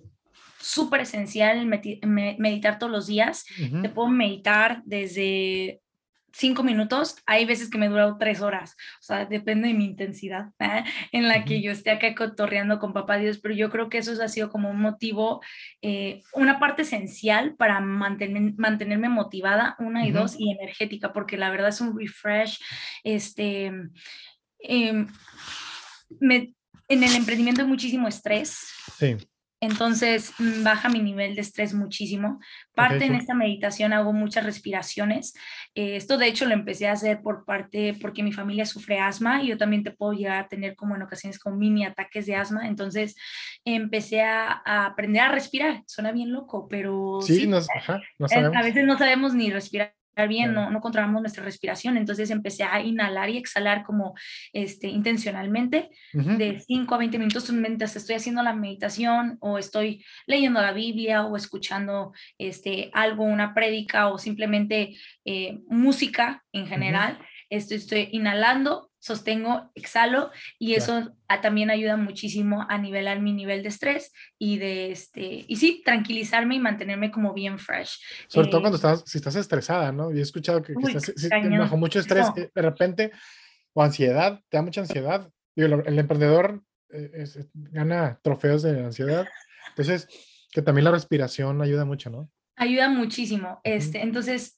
súper 0.59 1.01
esencial 1.01 1.65
meditar 1.65 2.77
todos 2.77 2.91
los 2.91 3.07
días. 3.07 3.45
Te 3.81 3.89
puedo 3.89 4.09
meditar 4.09 4.83
desde 4.85 5.81
cinco 6.37 6.63
minutos, 6.63 7.15
hay 7.25 7.45
veces 7.45 7.69
que 7.69 7.77
me 7.77 7.89
dura 7.89 8.15
tres 8.19 8.41
horas, 8.41 8.75
o 8.99 9.03
sea, 9.03 9.25
depende 9.25 9.67
de 9.67 9.73
mi 9.73 9.85
intensidad 9.85 10.51
¿eh? 10.59 10.83
en 11.11 11.27
la 11.27 11.43
que 11.43 11.61
yo 11.61 11.71
esté 11.71 11.89
acá 11.89 12.13
cotorreando 12.13 12.79
con 12.79 12.93
papá 12.93 13.17
Dios, 13.17 13.39
pero 13.39 13.55
yo 13.55 13.69
creo 13.69 13.89
que 13.89 13.97
eso 13.97 14.21
ha 14.21 14.27
sido 14.27 14.49
como 14.49 14.69
un 14.69 14.79
motivo, 14.79 15.41
eh, 15.81 16.21
una 16.33 16.59
parte 16.59 16.83
esencial 16.83 17.55
para 17.55 17.79
mantenerme 17.79 19.09
motivada, 19.09 19.75
una 19.79 20.05
y 20.05 20.11
dos, 20.11 20.35
y 20.37 20.51
energética, 20.51 21.11
porque 21.11 21.37
la 21.37 21.49
verdad 21.49 21.69
es 21.69 21.81
un 21.81 21.97
refresh, 21.97 22.59
este, 23.03 23.71
em, 24.59 25.07
me, 26.19 26.53
en 26.87 27.03
el 27.03 27.15
emprendimiento 27.15 27.61
hay 27.61 27.67
muchísimo 27.67 28.07
estrés. 28.07 28.67
Sí. 28.97 29.17
Entonces 29.59 30.33
mm, 30.37 30.63
baja 30.63 30.89
mi 30.89 30.99
nivel 30.99 31.35
de 31.35 31.41
estrés 31.41 31.73
muchísimo. 31.73 32.39
Parte 32.75 33.05
en 33.05 33.15
esta 33.15 33.33
meditación 33.33 33.91
hago 33.93 34.13
muchas 34.13 34.45
respiraciones. 34.45 35.33
Eh, 35.73 35.95
esto 35.95 36.17
de 36.17 36.27
hecho 36.27 36.45
lo 36.45 36.53
empecé 36.53 36.87
a 36.87 36.93
hacer 36.93 37.21
por 37.21 37.43
parte 37.45 37.95
porque 37.99 38.23
mi 38.23 38.31
familia 38.31 38.65
sufre 38.65 38.99
asma 38.99 39.41
y 39.41 39.47
yo 39.47 39.57
también 39.57 39.83
te 39.83 39.91
puedo 39.91 40.13
llegar 40.13 40.43
a 40.43 40.47
tener 40.47 40.75
como 40.75 40.95
en 40.95 41.01
ocasiones 41.01 41.39
como 41.39 41.57
mini 41.57 41.85
ataques 41.85 42.27
de 42.27 42.35
asma. 42.35 42.67
Entonces 42.67 43.15
empecé 43.65 44.21
a, 44.21 44.61
aprender 44.85 45.23
a 45.23 45.31
respirar. 45.31 45.83
Suena 45.87 46.11
bien 46.11 46.31
loco, 46.31 46.67
pero 46.67 47.19
sí, 47.21 47.49
a 48.31 48.63
veces 48.63 48.85
no 48.85 48.97
sabemos 48.97 49.33
ni 49.33 49.49
respirar 49.49 49.96
bien, 50.25 50.53
no, 50.53 50.71
no, 50.71 50.81
controlamos 50.81 51.21
nuestra 51.21 51.43
respiración, 51.43 51.97
entonces 51.97 52.31
empecé 52.31 52.63
a 52.63 52.81
inhalar 52.81 53.29
y 53.29 53.37
exhalar 53.37 53.83
como 53.83 54.15
este, 54.53 54.87
intencionalmente 54.87 55.89
de 56.13 56.59
5 56.59 56.95
a 56.95 56.97
20 56.97 57.19
minutos 57.19 57.51
mientras 57.51 57.95
estoy 57.95 58.15
haciendo 58.15 58.41
la 58.41 58.53
meditación 58.53 59.37
o 59.41 59.57
estoy 59.57 60.03
leyendo 60.25 60.61
la 60.61 60.71
Biblia 60.71 61.25
o 61.25 61.35
escuchando 61.35 62.13
este, 62.37 62.89
algo, 62.93 63.23
una 63.23 63.53
prédica 63.53 64.07
o 64.07 64.17
simplemente 64.17 64.95
eh, 65.25 65.59
música 65.67 66.43
en 66.51 66.67
general. 66.67 67.19
estoy, 67.49 67.77
estoy 67.77 68.09
inhalando 68.11 68.86
sostengo, 68.99 69.71
exhalo 69.75 70.31
y 70.59 70.73
eso 70.73 71.13
también 71.41 71.69
ayuda 71.69 71.97
muchísimo 71.97 72.65
a 72.67 72.77
nivelar 72.77 73.21
mi 73.21 73.33
nivel 73.33 73.61
de 73.61 73.69
estrés 73.69 74.11
y 74.39 74.57
de 74.57 74.91
este, 74.91 75.45
y 75.47 75.55
sí, 75.57 75.81
tranquilizarme 75.85 76.55
y 76.55 76.59
mantenerme 76.59 77.11
como 77.11 77.33
bien 77.33 77.59
fresh. 77.59 77.99
Sobre 78.27 78.47
todo 78.47 78.61
cuando 78.61 78.77
eh, 78.77 78.79
estás, 78.79 79.03
si 79.05 79.17
estás 79.17 79.35
estresada, 79.35 79.91
¿no? 79.91 80.11
Y 80.13 80.19
he 80.19 80.21
escuchado 80.21 80.61
que, 80.61 80.73
estás 80.73 81.13
bajo 81.57 81.77
mucho 81.77 81.99
estrés, 81.99 82.27
eh, 82.35 82.49
de 82.53 82.61
repente, 82.61 83.11
o 83.73 83.83
ansiedad, 83.83 84.41
te 84.49 84.57
da 84.57 84.63
mucha 84.63 84.81
ansiedad. 84.81 85.29
Digo, 85.55 85.81
el 85.85 85.99
emprendedor 85.99 86.63
eh, 86.89 87.25
gana 87.53 88.19
trofeos 88.23 88.63
de 88.63 88.83
ansiedad. 88.83 89.27
Entonces, 89.69 90.07
que 90.51 90.61
también 90.61 90.85
la 90.85 90.91
respiración 90.91 91.61
ayuda 91.61 91.85
mucho, 91.85 92.09
¿no? 92.09 92.29
Ayuda 92.55 92.89
muchísimo. 92.89 93.59
Este, 93.63 94.01
entonces, 94.01 94.55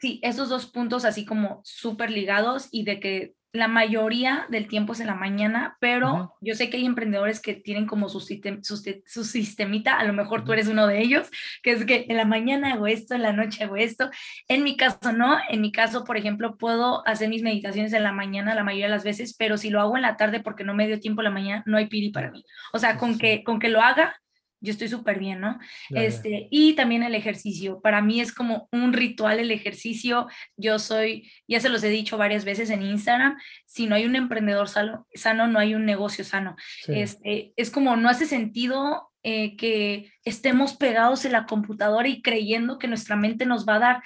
sí, 0.00 0.18
esos 0.22 0.48
dos 0.48 0.66
puntos 0.66 1.04
así 1.04 1.24
como 1.24 1.60
súper 1.62 2.10
ligados 2.10 2.68
y 2.72 2.82
de 2.82 2.98
que 2.98 3.34
la 3.52 3.66
mayoría 3.66 4.46
del 4.48 4.68
tiempo 4.68 4.92
es 4.92 5.00
en 5.00 5.08
la 5.08 5.14
mañana, 5.14 5.76
pero 5.80 6.36
yo 6.40 6.54
sé 6.54 6.70
que 6.70 6.76
hay 6.76 6.86
emprendedores 6.86 7.40
que 7.40 7.54
tienen 7.54 7.86
como 7.86 8.08
su, 8.08 8.20
su, 8.20 9.24
sistemita, 9.24 9.98
a 9.98 10.04
lo 10.04 10.12
mejor 10.12 10.44
tú 10.44 10.52
eres 10.52 10.68
uno 10.68 10.86
de 10.86 11.00
ellos, 11.00 11.28
que 11.62 11.72
es 11.72 11.84
que 11.84 12.06
en 12.08 12.16
la 12.16 12.24
mañana 12.24 12.72
hago 12.72 12.86
esto, 12.86 13.14
en 13.14 13.22
la 13.22 13.32
noche 13.32 13.64
hago 13.64 13.76
esto. 13.76 14.10
En 14.46 14.62
mi 14.62 14.76
caso 14.76 15.12
no, 15.12 15.38
en 15.48 15.60
mi 15.60 15.72
caso, 15.72 16.04
por 16.04 16.16
ejemplo, 16.16 16.56
puedo 16.56 17.06
hacer 17.08 17.28
mis 17.28 17.42
meditaciones 17.42 17.92
en 17.92 18.04
la 18.04 18.12
mañana 18.12 18.54
la 18.54 18.64
mayoría 18.64 18.86
de 18.86 18.92
las 18.92 19.04
veces, 19.04 19.34
pero 19.36 19.56
si 19.56 19.70
lo 19.70 19.80
hago 19.80 19.96
en 19.96 20.02
la 20.02 20.16
tarde 20.16 20.40
porque 20.40 20.64
no 20.64 20.74
me 20.74 20.86
dio 20.86 21.00
tiempo 21.00 21.22
la 21.22 21.30
mañana, 21.30 21.64
no 21.66 21.76
hay 21.76 21.86
piri 21.86 22.10
para 22.10 22.30
mí. 22.30 22.44
O 22.72 22.78
sea, 22.78 22.98
con 22.98 23.18
que, 23.18 23.42
con 23.42 23.58
que 23.58 23.68
lo 23.68 23.80
haga, 23.80 24.20
yo 24.60 24.72
estoy 24.72 24.88
súper 24.88 25.18
bien, 25.18 25.40
¿no? 25.40 25.58
este, 25.90 26.48
y 26.50 26.74
también 26.74 27.02
el 27.02 27.14
ejercicio. 27.14 27.80
Para 27.80 28.02
mí 28.02 28.20
es 28.20 28.32
como 28.32 28.68
un 28.72 28.92
ritual 28.92 29.38
el 29.38 29.50
ejercicio. 29.50 30.28
Yo 30.56 30.78
soy, 30.78 31.30
ya 31.48 31.60
se 31.60 31.68
los 31.68 31.82
he 31.82 31.88
dicho 31.88 32.18
varias 32.18 32.44
veces 32.44 32.70
en 32.70 32.82
Instagram, 32.82 33.38
si 33.66 33.86
no 33.86 33.94
hay 33.94 34.04
un 34.04 34.16
emprendedor 34.16 34.68
sano, 34.68 35.06
sano 35.14 35.46
no 35.46 35.58
hay 35.58 35.74
un 35.74 35.86
negocio 35.86 36.24
sano. 36.24 36.56
Este, 36.88 37.52
es 37.56 37.70
como 37.70 37.96
no 37.96 38.08
hace 38.08 38.26
sentido 38.26 39.10
eh, 39.22 39.56
que 39.56 40.12
estemos 40.24 40.74
pegados 40.74 41.24
en 41.24 41.32
la 41.32 41.46
computadora 41.46 42.08
y 42.08 42.22
creyendo 42.22 42.78
que 42.78 42.88
nuestra 42.88 43.16
mente 43.16 43.46
nos 43.46 43.66
va 43.66 43.76
a 43.76 43.80
dar 43.80 44.02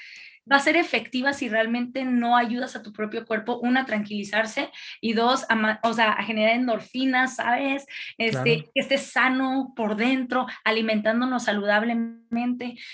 va 0.51 0.57
a 0.57 0.61
ser 0.61 0.77
efectiva 0.77 1.33
si 1.33 1.49
realmente 1.49 2.05
no 2.05 2.37
ayudas 2.37 2.77
a 2.77 2.83
tu 2.83 2.93
propio 2.93 3.25
cuerpo, 3.25 3.59
una, 3.59 3.81
a 3.81 3.87
tranquilizarse 3.87 4.71
y 5.01 5.15
dos, 5.15 5.45
a, 5.49 5.81
o 5.83 5.93
sea, 5.93 6.13
a 6.13 6.23
generar 6.25 6.55
endorfinas, 6.55 7.37
¿sabes? 7.37 7.87
Este, 8.19 8.71
Que 8.75 8.81
estés 8.81 9.07
sano 9.07 9.73
por 9.77 9.97
dentro, 9.97 10.47
alimentándonos 10.65 11.45
saludablemente. 11.45 12.24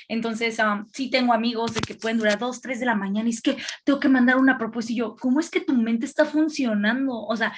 Entonces, 0.09 0.59
um, 0.59 0.87
sí 0.93 1.11
tengo 1.11 1.33
amigos 1.33 1.75
de 1.75 1.81
que 1.81 1.95
pueden 1.95 2.19
durar 2.19 2.39
dos, 2.39 2.61
tres 2.61 2.81
de 2.81 2.87
la 2.87 2.95
mañana 2.95 3.29
y 3.29 3.33
es 3.33 3.43
que 3.43 3.57
tengo 3.85 4.01
que 4.01 4.09
mandar 4.09 4.37
una 4.37 4.59
propuesta 4.59 4.93
y 4.93 4.97
yo, 4.97 5.17
¿cómo 5.17 5.41
es 5.41 5.51
que 5.51 5.61
tu 5.61 5.75
mente 5.75 6.07
está 6.07 6.25
funcionando? 6.25 7.15
O 7.15 7.37
sea, 7.37 7.53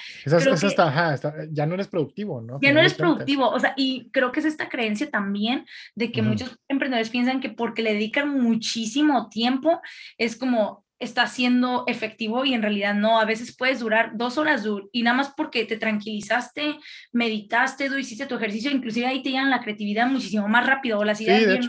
ya 1.51 1.65
no 1.65 1.73
eres 1.75 1.87
productivo, 1.87 2.41
¿no? 2.41 2.59
Ya 2.61 2.73
no 2.73 2.79
eres 2.79 2.93
productivo, 2.93 3.49
o 3.49 3.59
sea, 3.59 3.73
y 3.77 4.09
creo 4.11 4.31
que 4.31 4.39
es 4.39 4.45
esta 4.45 4.69
creencia 4.69 5.09
también 5.09 5.65
de 5.95 6.11
que 6.11 6.21
muchos 6.21 6.57
emprendedores 6.67 7.09
piensan 7.09 7.39
que 7.39 7.49
porque 7.49 7.81
le 7.81 7.93
dedican 7.93 8.29
muchísimo 8.29 9.29
tiempo, 9.29 9.81
es 10.17 10.35
como 10.35 10.82
está 11.03 11.27
siendo 11.27 11.83
efectivo 11.87 12.45
y 12.45 12.53
en 12.53 12.61
realidad 12.61 12.95
no, 12.95 13.19
a 13.19 13.25
veces 13.25 13.55
puedes 13.55 13.79
durar 13.79 14.11
dos 14.15 14.37
horas 14.37 14.65
y 14.91 15.03
nada 15.03 15.17
más 15.17 15.33
porque 15.35 15.65
te 15.65 15.77
tranquilizaste, 15.77 16.77
meditaste, 17.11 17.89
hiciste 17.99 18.25
tu 18.25 18.35
ejercicio, 18.35 18.71
inclusive 18.71 19.05
ahí 19.05 19.21
te 19.21 19.29
llegan 19.29 19.49
la 19.49 19.61
creatividad 19.61 20.07
muchísimo 20.07 20.47
más 20.47 20.65
rápido 20.65 20.99
o 20.99 21.03
las 21.03 21.21
ideas 21.21 21.67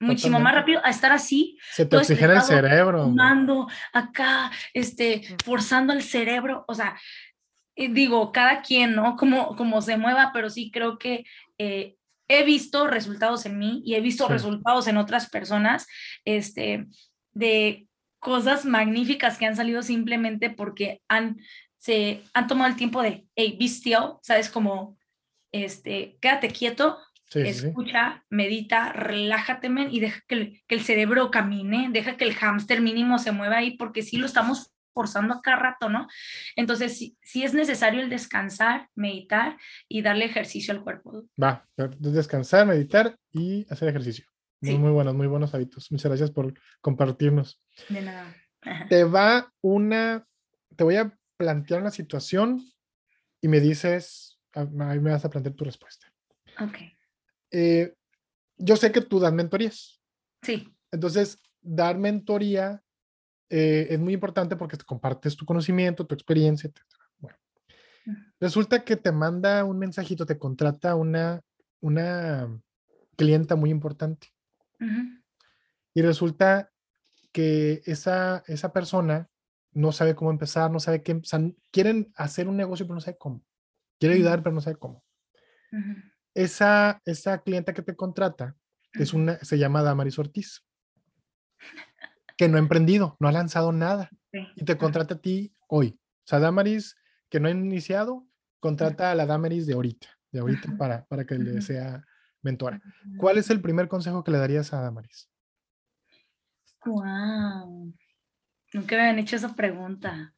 muchísimo 0.00 0.38
más 0.38 0.54
rápido 0.54 0.80
a 0.84 0.90
estar 0.90 1.12
así. 1.12 1.58
Se 1.72 1.84
te 1.84 1.96
oxigena 1.96 2.34
el 2.34 2.42
cerebro. 2.42 3.08
Mando 3.08 3.68
acá, 3.92 4.50
este, 4.72 5.22
forzando 5.44 5.92
el 5.92 6.02
cerebro, 6.02 6.64
o 6.68 6.74
sea, 6.74 6.96
eh, 7.74 7.88
digo, 7.88 8.32
cada 8.32 8.62
quien, 8.62 8.94
¿no? 8.94 9.16
Como, 9.16 9.56
como 9.56 9.80
se 9.82 9.96
mueva, 9.96 10.30
pero 10.32 10.50
sí 10.50 10.70
creo 10.70 10.98
que 10.98 11.24
eh, 11.58 11.96
he 12.28 12.44
visto 12.44 12.86
resultados 12.86 13.46
en 13.46 13.58
mí 13.58 13.82
y 13.84 13.94
he 13.94 14.00
visto 14.00 14.28
resultados 14.28 14.86
en 14.86 14.98
otras 14.98 15.30
personas, 15.30 15.86
este, 16.24 16.86
de 17.32 17.87
cosas 18.18 18.64
magníficas 18.64 19.38
que 19.38 19.46
han 19.46 19.56
salido 19.56 19.82
simplemente 19.82 20.50
porque 20.50 21.02
han, 21.08 21.38
se, 21.76 22.22
han 22.34 22.46
tomado 22.46 22.70
el 22.70 22.76
tiempo 22.76 23.02
de, 23.02 23.26
hey, 23.36 23.56
be 23.58 23.66
still, 23.66 24.18
¿sabes? 24.22 24.50
Como, 24.50 24.96
este, 25.52 26.18
quédate 26.20 26.50
quieto, 26.50 26.98
escucha, 27.34 28.24
medita, 28.30 28.92
relájate, 28.92 29.68
y 29.90 30.00
deja 30.00 30.22
que 30.26 30.34
el, 30.34 30.62
que 30.66 30.74
el, 30.74 30.82
cerebro 30.82 31.30
camine, 31.30 31.88
deja 31.90 32.16
que 32.16 32.24
el 32.24 32.34
hámster 32.34 32.80
mínimo 32.80 33.18
se 33.18 33.32
mueva 33.32 33.58
ahí, 33.58 33.76
porque 33.76 34.02
sí 34.02 34.16
lo 34.16 34.26
estamos 34.26 34.72
forzando 34.94 35.34
a 35.34 35.42
cada 35.42 35.58
rato, 35.58 35.88
¿no? 35.88 36.08
Entonces, 36.56 36.98
sí, 36.98 37.16
sí, 37.22 37.44
es 37.44 37.54
necesario 37.54 38.00
el 38.00 38.10
descansar, 38.10 38.88
meditar 38.96 39.56
y 39.88 40.02
darle 40.02 40.24
ejercicio 40.24 40.74
al 40.74 40.82
cuerpo. 40.82 41.24
Va, 41.40 41.64
descansar, 41.76 42.66
meditar 42.66 43.16
y 43.30 43.64
hacer 43.70 43.90
ejercicio. 43.90 44.26
Muy, 44.60 44.90
buenos, 44.90 45.14
muy 45.14 45.26
buenos 45.26 45.54
hábitos. 45.54 45.90
Muchas 45.92 46.10
gracias 46.10 46.30
por 46.30 46.52
compartirnos. 46.80 47.60
De 47.88 48.02
nada. 48.02 48.34
Te 48.88 49.04
va 49.04 49.52
una, 49.60 50.26
te 50.76 50.84
voy 50.84 50.96
a 50.96 51.16
plantear 51.36 51.80
una 51.80 51.90
situación 51.90 52.60
y 53.40 53.48
me 53.48 53.60
dices, 53.60 54.40
ahí 54.52 55.00
me 55.00 55.10
vas 55.12 55.24
a 55.24 55.30
plantear 55.30 55.54
tu 55.54 55.64
respuesta. 55.64 56.12
Ok. 56.60 56.76
Eh, 57.52 57.94
yo 58.56 58.76
sé 58.76 58.90
que 58.90 59.00
tú 59.00 59.20
das 59.20 59.32
mentorías. 59.32 60.02
Sí. 60.42 60.74
Entonces, 60.90 61.38
dar 61.60 61.96
mentoría 61.98 62.82
eh, 63.50 63.86
es 63.90 63.98
muy 63.98 64.14
importante 64.14 64.56
porque 64.56 64.76
te 64.76 64.84
compartes 64.84 65.36
tu 65.36 65.46
conocimiento, 65.46 66.06
tu 66.06 66.14
experiencia, 66.14 66.68
etc. 66.68 66.82
Bueno, 67.18 67.38
resulta 68.40 68.84
que 68.84 68.96
te 68.96 69.12
manda 69.12 69.64
un 69.64 69.78
mensajito, 69.78 70.26
te 70.26 70.38
contrata 70.38 70.96
una, 70.96 71.40
una 71.80 72.60
clienta 73.16 73.54
muy 73.54 73.70
importante. 73.70 74.28
Y 75.94 76.02
resulta 76.02 76.70
que 77.32 77.82
esa, 77.86 78.42
esa 78.46 78.72
persona 78.72 79.28
no 79.72 79.92
sabe 79.92 80.14
cómo 80.14 80.30
empezar, 80.30 80.70
no 80.70 80.80
sabe 80.80 81.02
qué, 81.02 81.12
o 81.12 81.24
sea, 81.24 81.40
quieren 81.70 82.12
hacer 82.16 82.48
un 82.48 82.56
negocio 82.56 82.86
pero 82.86 82.94
no 82.94 83.00
sabe 83.00 83.18
cómo. 83.18 83.44
Quiere 83.98 84.14
ayudar 84.14 84.42
pero 84.42 84.54
no 84.54 84.60
sabe 84.60 84.76
cómo. 84.76 85.04
Esa, 86.34 87.02
esa 87.04 87.42
clienta 87.42 87.74
que 87.74 87.82
te 87.82 87.96
contrata 87.96 88.56
es 88.92 89.12
una, 89.12 89.38
se 89.38 89.58
llama 89.58 89.82
Damaris 89.82 90.18
Ortiz, 90.18 90.64
que 92.36 92.48
no 92.48 92.56
ha 92.56 92.60
emprendido, 92.60 93.16
no 93.20 93.28
ha 93.28 93.32
lanzado 93.32 93.72
nada. 93.72 94.10
Y 94.56 94.64
te 94.64 94.76
contrata 94.76 95.14
a 95.14 95.20
ti 95.20 95.52
hoy. 95.68 95.98
O 96.00 96.26
sea, 96.28 96.38
Damaris 96.38 96.96
que 97.28 97.40
no 97.40 97.48
ha 97.48 97.50
iniciado, 97.50 98.26
contrata 98.60 99.10
a 99.10 99.14
la 99.14 99.26
Damaris 99.26 99.66
de 99.66 99.74
ahorita, 99.74 100.08
de 100.32 100.40
ahorita 100.40 100.76
para, 100.76 101.04
para 101.06 101.24
que 101.24 101.34
le 101.36 101.60
sea 101.62 102.04
mentora. 102.42 102.80
¿Cuál 103.16 103.38
es 103.38 103.50
el 103.50 103.60
primer 103.60 103.88
consejo 103.88 104.24
que 104.24 104.30
le 104.30 104.38
darías 104.38 104.72
a 104.72 104.80
Damaris? 104.80 105.30
Wow. 106.84 107.94
Nunca 108.72 108.96
me 108.96 109.02
habían 109.02 109.18
hecho 109.18 109.36
esa 109.36 109.54
pregunta. 109.54 110.34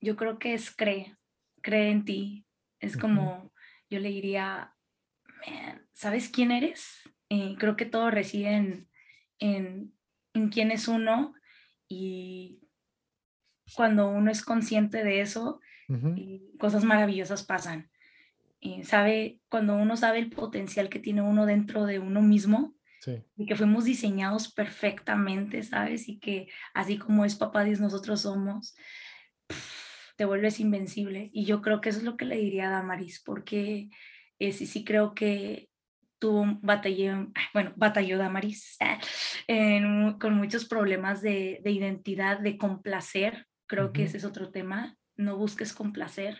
Yo 0.00 0.16
creo 0.16 0.38
que 0.38 0.54
es 0.54 0.74
cree, 0.74 1.16
cree 1.62 1.90
en 1.90 2.04
ti. 2.04 2.46
Es 2.78 2.96
como, 2.96 3.52
yo 3.90 3.98
le 4.00 4.08
diría, 4.08 4.74
¿sabes 5.92 6.30
quién 6.30 6.50
eres? 6.50 7.02
Eh, 7.28 7.56
creo 7.58 7.76
que 7.76 7.84
todo 7.84 8.10
reside 8.10 8.54
en, 8.54 8.90
en, 9.38 9.94
en 10.32 10.48
quién 10.48 10.70
es 10.70 10.88
uno 10.88 11.34
y 11.88 12.60
cuando 13.74 14.08
uno 14.08 14.30
es 14.30 14.42
consciente 14.42 15.04
de 15.04 15.20
eso, 15.20 15.60
cosas 16.58 16.84
maravillosas 16.84 17.44
pasan. 17.44 17.90
Eh, 18.60 18.84
sabe, 18.84 19.40
cuando 19.48 19.74
uno 19.76 19.96
sabe 19.96 20.18
el 20.18 20.30
potencial 20.30 20.88
que 20.88 20.98
tiene 20.98 21.22
uno 21.22 21.46
dentro 21.46 21.86
de 21.86 21.98
uno 21.98 22.20
mismo, 22.22 22.74
y 23.36 23.46
que 23.46 23.56
fuimos 23.56 23.84
diseñados 23.84 24.52
perfectamente, 24.52 25.62
¿sabes? 25.62 26.08
Y 26.08 26.18
que 26.18 26.48
así 26.74 26.98
como 26.98 27.24
es 27.24 27.34
papá 27.34 27.64
Dios, 27.64 27.80
nosotros 27.80 28.20
somos, 28.20 28.74
te 30.16 30.26
vuelves 30.26 30.60
invencible. 30.60 31.30
Y 31.32 31.46
yo 31.46 31.62
creo 31.62 31.80
que 31.80 31.88
eso 31.88 31.98
es 31.98 32.04
lo 32.04 32.16
que 32.16 32.26
le 32.26 32.36
diría 32.36 32.68
a 32.68 32.72
Damaris, 32.72 33.22
porque 33.24 33.88
eh, 34.38 34.52
sí, 34.52 34.66
sí 34.66 34.84
creo 34.84 35.14
que 35.14 35.70
tuvo 36.18 36.58
batalló, 36.60 37.32
bueno, 37.54 37.72
batalló 37.76 38.18
Damaris 38.18 38.76
con 40.20 40.34
muchos 40.34 40.66
problemas 40.66 41.22
de, 41.22 41.60
de, 41.64 41.70
identidad, 41.70 42.38
de 42.38 42.58
complacer. 42.58 43.46
Creo 43.66 43.92
que 43.92 44.04
ese 44.04 44.18
es 44.18 44.24
otro 44.24 44.50
tema. 44.50 44.96
No 45.16 45.36
busques 45.36 45.72
complacer. 45.72 46.38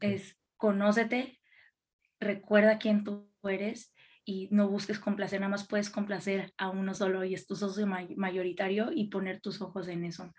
Es 0.00 0.37
conócete, 0.58 1.40
recuerda 2.20 2.78
quién 2.78 3.04
tú 3.04 3.32
eres 3.44 3.94
y 4.24 4.48
no 4.50 4.68
busques 4.68 4.98
complacer, 4.98 5.40
nada 5.40 5.50
más 5.50 5.66
puedes 5.66 5.88
complacer 5.88 6.52
a 6.58 6.68
uno 6.68 6.92
solo 6.92 7.24
y 7.24 7.32
es 7.32 7.46
tu 7.46 7.56
socio 7.56 7.86
mayoritario 7.86 8.90
y 8.92 9.08
poner 9.08 9.40
tus 9.40 9.62
ojos 9.62 9.88
en 9.88 10.04
eso, 10.04 10.34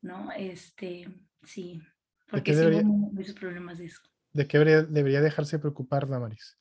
¿no? 0.00 0.32
Este, 0.32 1.06
sí, 1.42 1.82
porque 2.30 2.54
sí 2.54 2.60
hubo 2.60 2.82
muchos 2.82 3.34
problemas 3.34 3.78
de 3.78 3.86
eso. 3.86 4.00
¿De 4.32 4.48
qué 4.48 4.58
debería, 4.58 4.82
debería 4.82 5.20
dejarse 5.20 5.58
preocupar, 5.58 6.08
Damaris? 6.08 6.58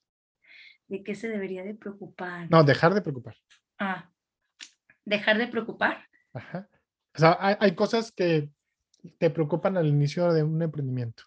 ¿De 0.87 1.03
qué 1.03 1.15
se 1.15 1.29
debería 1.29 1.63
de 1.63 1.73
preocupar? 1.73 2.51
No, 2.51 2.63
dejar 2.63 2.93
de 2.93 3.01
preocupar. 3.01 3.37
Ah, 3.79 4.11
dejar 5.05 5.37
de 5.37 5.47
preocupar. 5.47 6.09
Ajá. 6.33 6.67
O 7.15 7.19
sea, 7.19 7.37
hay, 7.39 7.55
hay 7.59 7.75
cosas 7.75 8.11
que 8.11 8.49
te 9.17 9.29
preocupan 9.29 9.77
al 9.77 9.87
inicio 9.87 10.31
de 10.31 10.43
un 10.43 10.61
emprendimiento, 10.61 11.23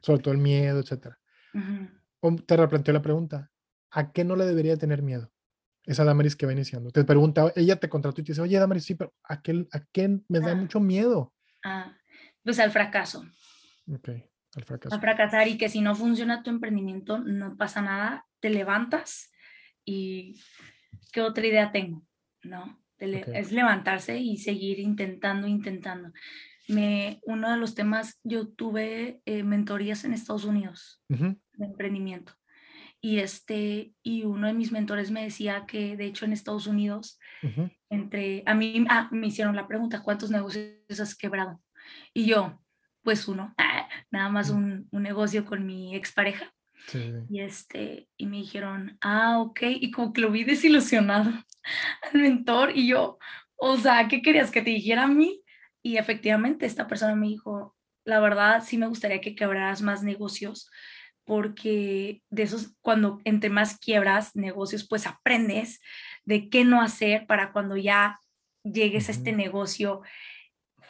sobre 0.00 0.22
todo 0.22 0.32
el 0.32 0.40
miedo, 0.40 0.80
etcétera. 0.80 1.18
O 2.20 2.34
te 2.34 2.56
replanteó 2.56 2.92
la 2.94 3.02
pregunta, 3.02 3.50
¿a 3.90 4.12
qué 4.12 4.24
no 4.24 4.36
le 4.36 4.44
debería 4.44 4.76
tener 4.76 5.02
miedo? 5.02 5.30
Esa 5.84 6.04
Damaris 6.04 6.34
que 6.34 6.46
va 6.46 6.52
iniciando. 6.52 6.90
Te 6.90 7.04
pregunta, 7.04 7.52
ella 7.54 7.76
te 7.76 7.88
contrató 7.88 8.20
y 8.20 8.24
te 8.24 8.32
dice, 8.32 8.42
oye, 8.42 8.58
Damaris, 8.58 8.84
sí, 8.84 8.94
pero 8.96 9.14
¿a 9.22 9.40
qué, 9.40 9.66
a 9.72 9.80
qué 9.92 10.18
me 10.28 10.40
da 10.40 10.52
ah. 10.52 10.56
mucho 10.56 10.80
miedo? 10.80 11.32
Ah, 11.62 11.96
pues 12.42 12.58
al 12.58 12.72
fracaso. 12.72 13.24
Ok, 13.92 14.08
al 14.56 14.64
fracaso. 14.64 14.96
A 14.96 14.98
fracasar 14.98 15.46
y 15.46 15.56
que 15.56 15.68
si 15.68 15.80
no 15.80 15.94
funciona 15.94 16.42
tu 16.42 16.50
emprendimiento, 16.50 17.18
no 17.18 17.56
pasa 17.56 17.82
nada, 17.82 18.26
te 18.40 18.50
levantas 18.50 19.30
y 19.84 20.40
¿qué 21.12 21.20
otra 21.20 21.46
idea 21.46 21.70
tengo? 21.70 22.04
¿No? 22.42 22.82
Es 22.98 23.52
levantarse 23.52 24.18
y 24.18 24.38
seguir 24.38 24.80
intentando, 24.80 25.46
intentando. 25.46 26.12
Me, 26.68 27.20
uno 27.22 27.50
de 27.50 27.56
los 27.56 27.74
temas, 27.74 28.20
yo 28.24 28.48
tuve 28.48 29.20
eh, 29.24 29.42
mentorías 29.42 30.04
en 30.04 30.12
Estados 30.12 30.44
Unidos 30.44 31.00
de 31.08 31.36
emprendimiento. 31.64 32.32
Y, 33.00 33.18
este, 33.18 33.92
y 34.02 34.24
uno 34.24 34.48
de 34.48 34.52
mis 34.52 34.72
mentores 34.72 35.10
me 35.10 35.22
decía 35.22 35.64
que, 35.66 35.96
de 35.96 36.06
hecho, 36.06 36.24
en 36.24 36.32
Estados 36.32 36.66
Unidos, 36.66 37.20
entre, 37.88 38.42
a 38.46 38.54
mí 38.54 38.84
ah, 38.88 39.08
me 39.12 39.28
hicieron 39.28 39.54
la 39.54 39.68
pregunta, 39.68 40.02
¿cuántos 40.02 40.30
negocios 40.30 41.00
has 41.00 41.14
quebrado? 41.14 41.60
Y 42.12 42.26
yo, 42.26 42.60
pues 43.02 43.28
uno, 43.28 43.54
nada 44.10 44.28
más 44.28 44.50
un, 44.50 44.88
un 44.90 45.02
negocio 45.02 45.44
con 45.44 45.64
mi 45.64 45.94
expareja. 45.94 46.52
Y, 47.28 47.40
este, 47.40 48.08
y 48.16 48.26
me 48.26 48.38
dijeron, 48.38 48.96
ah, 49.00 49.40
ok, 49.40 49.60
y 49.62 49.90
como 49.90 50.12
que 50.12 50.20
lo 50.20 50.30
vi 50.30 50.44
desilusionado 50.44 51.30
al 52.12 52.20
mentor 52.20 52.72
y 52.74 52.88
yo, 52.88 53.18
o 53.56 53.76
sea, 53.76 54.06
¿qué 54.08 54.22
querías 54.22 54.50
que 54.50 54.62
te 54.62 54.70
dijera 54.70 55.04
a 55.04 55.08
mí? 55.08 55.40
Y 55.86 55.98
efectivamente 55.98 56.66
esta 56.66 56.88
persona 56.88 57.14
me 57.14 57.28
dijo, 57.28 57.76
la 58.04 58.18
verdad 58.18 58.60
sí 58.66 58.76
me 58.76 58.88
gustaría 58.88 59.20
que 59.20 59.36
quebraras 59.36 59.82
más 59.82 60.02
negocios 60.02 60.68
porque 61.24 62.24
de 62.28 62.42
esos, 62.42 62.74
cuando 62.80 63.20
entre 63.22 63.50
más 63.50 63.78
quiebras 63.78 64.34
negocios, 64.34 64.84
pues 64.88 65.06
aprendes 65.06 65.78
de 66.24 66.48
qué 66.48 66.64
no 66.64 66.82
hacer 66.82 67.28
para 67.28 67.52
cuando 67.52 67.76
ya 67.76 68.18
llegues 68.64 69.08
a 69.08 69.12
este 69.12 69.30
negocio 69.30 70.02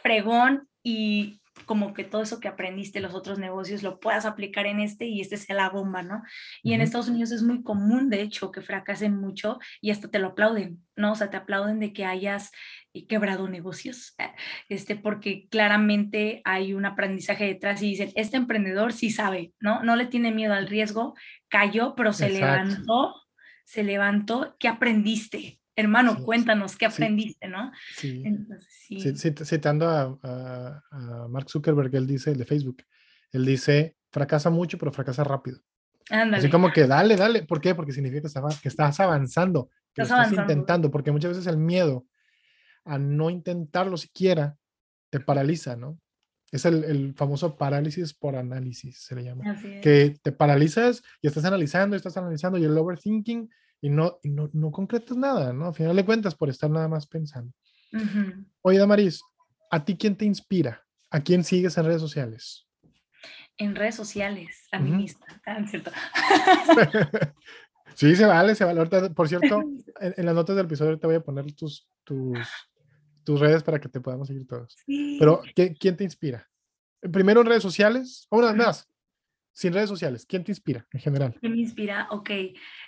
fregón 0.03 0.67
y 0.83 1.43
como 1.65 1.95
que 1.95 2.05
todo 2.05 2.23
eso 2.23 2.39
que 2.39 2.49
aprendiste 2.49 2.99
en 2.99 3.05
los 3.05 3.15
otros 3.15 3.39
negocios 3.39 3.83
lo 3.83 3.99
puedas 3.99 4.27
aplicar 4.27 4.67
en 4.67 4.81
este 4.81 5.07
y 5.07 5.21
este 5.21 5.37
sea 5.37 5.57
la 5.57 5.71
bomba, 5.71 6.03
¿no? 6.03 6.23
Y 6.63 6.75
en 6.75 6.81
Estados 6.81 7.09
Unidos 7.09 7.33
es 7.33 7.43
muy 7.43 7.63
común, 7.63 8.11
de 8.11 8.21
hecho, 8.21 8.51
que 8.51 8.61
fracasen 8.61 9.17
mucho 9.17 9.59
y 9.81 9.91
hasta 9.91 10.09
te 10.09 10.19
lo 10.19 10.29
aplauden, 10.29 10.85
¿no? 10.95 11.13
O 11.13 11.15
sea, 11.15 11.31
te 11.31 11.37
aplauden 11.37 11.81
de 11.81 11.93
que 11.93 12.05
hayas 12.05 12.53
eh, 12.93 13.07
quebrado 13.07 13.49
negocios, 13.49 14.15
eh, 14.19 14.31
este, 14.69 14.97
porque 14.97 15.49
claramente 15.49 16.43
hay 16.45 16.75
un 16.75 16.85
aprendizaje 16.85 17.45
detrás 17.45 17.83
y 17.83 17.89
dicen, 17.91 18.13
este 18.15 18.37
emprendedor 18.37 18.93
sí 18.93 19.11
sabe, 19.11 19.53
¿no? 19.59 19.83
No 19.83 19.97
le 19.97 20.07
tiene 20.07 20.33
miedo 20.33 20.55
al 20.55 20.69
riesgo, 20.69 21.15
cayó, 21.49 21.95
pero 21.97 22.13
se 22.13 22.29
levantó, 22.29 23.15
se 23.65 23.83
levantó, 23.83 24.57
¿qué 24.59 24.69
aprendiste? 24.69 25.61
Hermano, 25.77 26.25
cuéntanos 26.25 26.75
qué 26.77 26.87
aprendiste, 26.87 27.49
¿no? 27.49 27.71
Sí. 27.95 28.25
Citando 29.45 29.89
a, 29.89 30.83
Mark 31.29 31.51
Zuckerberg, 31.51 31.95
él 31.95 32.07
dice, 32.07 32.33
el 32.33 32.39
de 32.39 32.47
Facebook, 32.47 32.83
él 33.31 33.45
dice, 33.45 33.97
fracasa 34.11 34.51
mucho, 34.51 34.79
pero 34.79 34.93
fracasa 34.93 35.23
rápido. 35.23 35.61
Ándale. 36.11 36.39
Así 36.39 36.51
como 36.51 36.73
que 36.73 36.87
dale, 36.87 37.17
dale. 37.17 37.43
¿Por 37.45 37.61
qué? 37.61 37.75
Porque 37.75 37.93
significa 37.93 38.23
que, 38.63 38.69
estás 38.69 39.01
avanzando, 39.01 39.71
que 39.93 40.03
estás, 40.03 40.33
intentando, 40.33 40.91
porque 40.91 41.13
muchas 41.13 41.33
veces 41.33 41.47
el 41.47 41.59
miedo 41.59 42.07
a 42.85 42.99
no 42.99 43.29
intentarlo 43.29 43.97
siquiera 43.97 44.57
te 45.11 45.21
paraliza, 45.21 45.77
¿no? 45.77 45.99
Es 46.53 46.65
el, 46.65 47.13
famoso 47.15 47.57
parálisis 47.57 48.15
por 48.15 48.37
análisis, 48.37 49.01
se 49.01 49.15
le 49.17 49.25
llama. 49.25 49.57
Que 49.83 50.17
te 50.23 50.33
paralizas 50.33 51.03
y 51.21 51.27
estás 51.27 51.45
analizando, 51.45 51.97
y 51.97 51.99
estás 51.99 52.17
analizando 52.17 52.57
y 52.57 52.65
el 52.65 52.79
overthinking 52.79 53.51
y 53.81 53.91
no, 53.91 54.19
no, 54.23 54.51
no 54.53 54.71
concretas 54.71 55.17
nada, 55.17 55.53
¿no? 55.53 55.67
Al 55.67 55.75
final 55.75 55.97
de 55.97 56.05
cuentas, 56.05 56.35
por 56.35 56.49
estar 56.49 56.71
nada 56.71 56.89
más 56.89 57.07
pensando. 57.07 57.53
Oye, 58.63 58.79
Damaris, 58.79 59.23
¿a 59.71 59.85
ti 59.85 59.97
quién 59.97 60.17
te 60.17 60.25
inspira? 60.25 60.85
¿A 61.11 61.21
quién 61.21 61.45
sigues 61.45 61.77
en 61.79 61.85
redes 61.85 62.01
sociales? 62.01 62.67
En 63.59 63.75
redes 63.75 63.95
sociales, 63.95 64.69
a 64.71 64.79
mí 64.79 64.91
misma, 64.91 65.25
ah, 65.47 65.65
¿cierto? 65.67 65.91
sí, 67.95 68.15
se 68.15 68.27
vale, 68.27 68.55
se 68.55 68.65
vale. 68.65 68.85
por 69.15 69.29
cierto, 69.29 69.63
en, 70.01 70.27
las 70.27 70.35
notas 70.35 70.57
del 70.57 70.67
episodio 70.67 70.99
te 70.99 71.07
voy 71.07 71.17
a 71.17 71.23
poner 71.23 71.51
tus, 71.53 71.89
tus, 72.05 72.39
tus 73.25 73.41
redes 73.41 73.63
para 73.63 73.81
que 73.81 73.89
te 73.89 74.01
podamos 74.01 74.29
seguir 74.29 74.47
todos. 74.47 74.77
Pero, 74.87 75.43
¿quién 75.55 75.97
te 75.97 76.05
inspira? 76.05 76.47
Primero 77.01 77.41
en 77.41 77.47
redes 77.47 77.63
sociales, 77.63 78.27
o 78.31 78.39
una 78.39 78.49
vez 78.49 78.57
más, 78.57 78.89
sin 79.57 79.73
redes 79.73 79.89
sociales, 79.89 80.27
¿quién 80.27 80.45
te 80.45 80.53
inspira 80.53 80.87
en 80.93 81.01
general? 81.01 81.35
¿Quién 81.41 81.53
me 81.53 81.61
inspira? 81.61 82.09
Ok, 82.11 82.31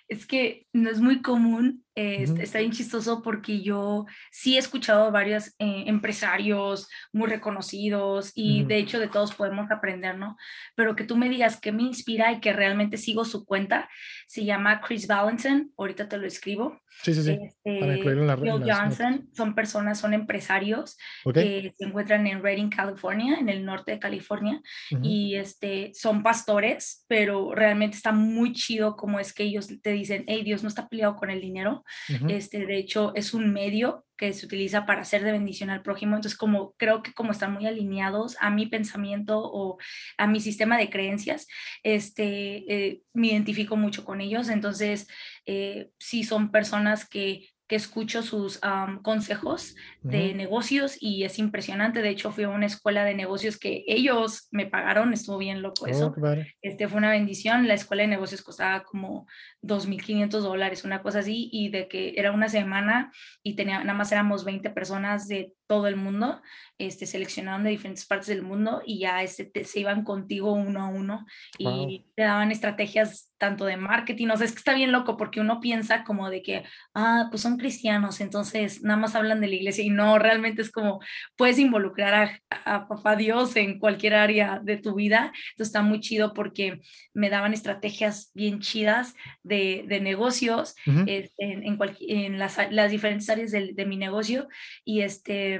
es 0.08 0.26
que 0.26 0.66
no 0.72 0.90
es 0.90 1.00
muy 1.00 1.20
común, 1.20 1.84
eh, 1.94 2.24
está 2.40 2.60
bien 2.60 2.70
chistoso 2.70 3.22
porque 3.22 3.60
yo 3.60 4.06
sí 4.30 4.56
he 4.56 4.58
escuchado 4.58 5.04
a 5.04 5.10
varios 5.10 5.48
eh, 5.58 5.84
empresarios 5.86 6.88
muy 7.12 7.28
reconocidos 7.28 8.32
y 8.34 8.64
de 8.64 8.78
hecho 8.78 9.00
de 9.00 9.08
todos 9.08 9.34
podemos 9.34 9.70
aprender, 9.70 10.16
¿no? 10.16 10.36
Pero 10.76 10.96
que 10.96 11.04
tú 11.04 11.16
me 11.16 11.28
digas 11.28 11.60
qué 11.60 11.72
me 11.72 11.82
inspira 11.82 12.32
y 12.32 12.40
que 12.40 12.52
realmente 12.52 12.96
sigo 12.96 13.24
su 13.24 13.44
cuenta, 13.44 13.88
se 14.26 14.44
llama 14.44 14.80
Chris 14.80 15.06
Valentin, 15.06 15.72
ahorita 15.76 16.08
te 16.08 16.18
lo 16.18 16.26
escribo. 16.26 16.80
Sí, 17.02 17.14
sí, 17.14 17.22
sí. 17.22 17.38
Este, 17.40 18.04
Bill 18.04 18.64
Johnson, 18.64 19.28
son 19.32 19.54
personas, 19.54 20.00
son 20.00 20.14
empresarios 20.14 20.96
que 21.32 21.72
se 21.76 21.84
encuentran 21.84 22.26
en 22.26 22.42
Redding, 22.42 22.70
California, 22.70 23.38
en 23.38 23.48
el 23.48 23.64
norte 23.64 23.92
de 23.92 23.98
California, 24.00 24.60
y 25.02 25.36
este, 25.36 25.92
son 25.94 26.22
pastores, 26.22 27.04
pero 27.06 27.54
realmente 27.54 27.96
está 27.96 28.10
muy 28.10 28.52
chido 28.52 28.96
como 28.96 29.20
es 29.20 29.32
que 29.32 29.44
ellos 29.44 29.68
te 29.80 29.92
dicen, 29.98 30.24
hey, 30.26 30.42
Dios 30.44 30.62
no 30.62 30.68
está 30.68 30.88
peleado 30.88 31.16
con 31.16 31.30
el 31.30 31.40
dinero. 31.40 31.84
este, 32.28 32.66
de 32.66 32.76
hecho, 32.78 33.12
es 33.14 33.34
un 33.34 33.52
medio 33.52 34.04
que 34.16 34.32
se 34.32 34.46
utiliza 34.46 34.84
para 34.84 35.02
hacer 35.02 35.22
de 35.22 35.32
bendición 35.32 35.70
al 35.70 35.82
prójimo. 35.82 36.16
Entonces, 36.16 36.36
como 36.36 36.72
creo 36.72 37.02
que 37.02 37.12
como 37.12 37.30
están 37.30 37.52
muy 37.52 37.66
alineados 37.66 38.36
a 38.40 38.50
mi 38.50 38.66
pensamiento 38.66 39.40
o 39.40 39.78
a 40.16 40.26
mi 40.26 40.40
sistema 40.40 40.76
de 40.76 40.90
creencias, 40.90 41.46
este, 41.82 42.64
eh, 42.72 43.02
me 43.12 43.28
identifico 43.28 43.76
mucho 43.76 44.04
con 44.04 44.20
ellos. 44.20 44.48
Entonces, 44.48 45.06
eh, 45.46 45.90
sí 45.98 46.24
son 46.24 46.50
personas 46.50 47.08
que 47.08 47.48
que 47.68 47.76
escucho 47.76 48.22
sus 48.22 48.60
consejos 49.02 49.76
de 50.00 50.32
negocios 50.34 50.96
y 51.00 51.24
es 51.24 51.38
impresionante. 51.38 52.00
De 52.00 52.08
hecho, 52.08 52.32
fui 52.32 52.44
a 52.44 52.48
una 52.48 52.64
escuela 52.64 53.04
de 53.04 53.14
negocios 53.14 53.58
que 53.58 53.84
ellos 53.86 54.48
me 54.50 54.66
pagaron, 54.66 55.12
estuvo 55.12 55.36
bien 55.36 55.60
loco 55.60 55.84
oh, 55.84 55.86
eso. 55.86 56.14
este 56.62 56.88
fue 56.88 56.96
una 56.96 57.10
bendición. 57.10 57.68
La 57.68 57.74
escuela 57.74 58.02
de 58.02 58.08
negocios 58.08 58.42
costaba 58.42 58.84
como 58.84 59.26
2.500 59.62 60.40
dólares, 60.40 60.84
una 60.84 61.02
cosa 61.02 61.18
así, 61.18 61.50
y 61.52 61.68
de 61.68 61.88
que 61.88 62.14
era 62.16 62.32
una 62.32 62.48
semana 62.48 63.12
y 63.42 63.54
tenía, 63.54 63.80
nada 63.80 63.94
más 63.98 64.10
éramos 64.12 64.46
20 64.46 64.70
personas 64.70 65.28
de 65.28 65.52
todo 65.68 65.86
el 65.86 65.96
mundo, 65.96 66.40
este, 66.78 67.06
seleccionaron 67.06 67.62
de 67.62 67.70
diferentes 67.70 68.06
partes 68.06 68.28
del 68.28 68.42
mundo 68.42 68.82
y 68.84 69.00
ya 69.00 69.22
este, 69.22 69.64
se 69.64 69.80
iban 69.80 70.02
contigo 70.02 70.52
uno 70.52 70.82
a 70.82 70.88
uno 70.88 71.26
y 71.58 72.06
te 72.16 72.22
daban 72.22 72.50
estrategias 72.50 73.32
tanto 73.36 73.66
de 73.66 73.76
marketing, 73.76 74.28
o 74.28 74.36
sea, 74.36 74.46
es 74.46 74.52
que 74.52 74.58
está 74.58 74.74
bien 74.74 74.90
loco 74.90 75.16
porque 75.16 75.40
uno 75.40 75.60
piensa 75.60 76.02
como 76.02 76.28
de 76.28 76.42
que, 76.42 76.64
ah, 76.94 77.28
pues 77.30 77.42
son 77.42 77.56
cristianos, 77.56 78.20
entonces 78.20 78.82
nada 78.82 78.98
más 78.98 79.14
hablan 79.14 79.40
de 79.40 79.46
la 79.46 79.54
iglesia 79.54 79.84
y 79.84 79.90
no, 79.90 80.18
realmente 80.18 80.62
es 80.62 80.72
como 80.72 81.00
puedes 81.36 81.58
involucrar 81.58 82.40
a, 82.50 82.88
papá 82.88 83.14
Dios 83.14 83.54
en 83.56 83.78
cualquier 83.78 84.14
área 84.14 84.60
de 84.62 84.76
tu 84.76 84.94
vida, 84.94 85.32
entonces 85.52 85.68
está 85.68 85.82
muy 85.82 86.00
chido 86.00 86.34
porque 86.34 86.80
me 87.14 87.30
daban 87.30 87.54
estrategias 87.54 88.32
bien 88.34 88.58
chidas 88.58 89.14
de, 89.42 89.84
de 89.86 90.00
negocios 90.00 90.74
este, 91.06 91.32
en, 91.38 91.64
en, 91.64 91.78
en 92.08 92.38
las, 92.38 92.58
las, 92.70 92.90
diferentes 92.90 93.28
áreas 93.30 93.52
de, 93.52 93.72
de 93.72 93.86
mi 93.86 93.96
negocio 93.96 94.48
y 94.84 95.02
este 95.02 95.57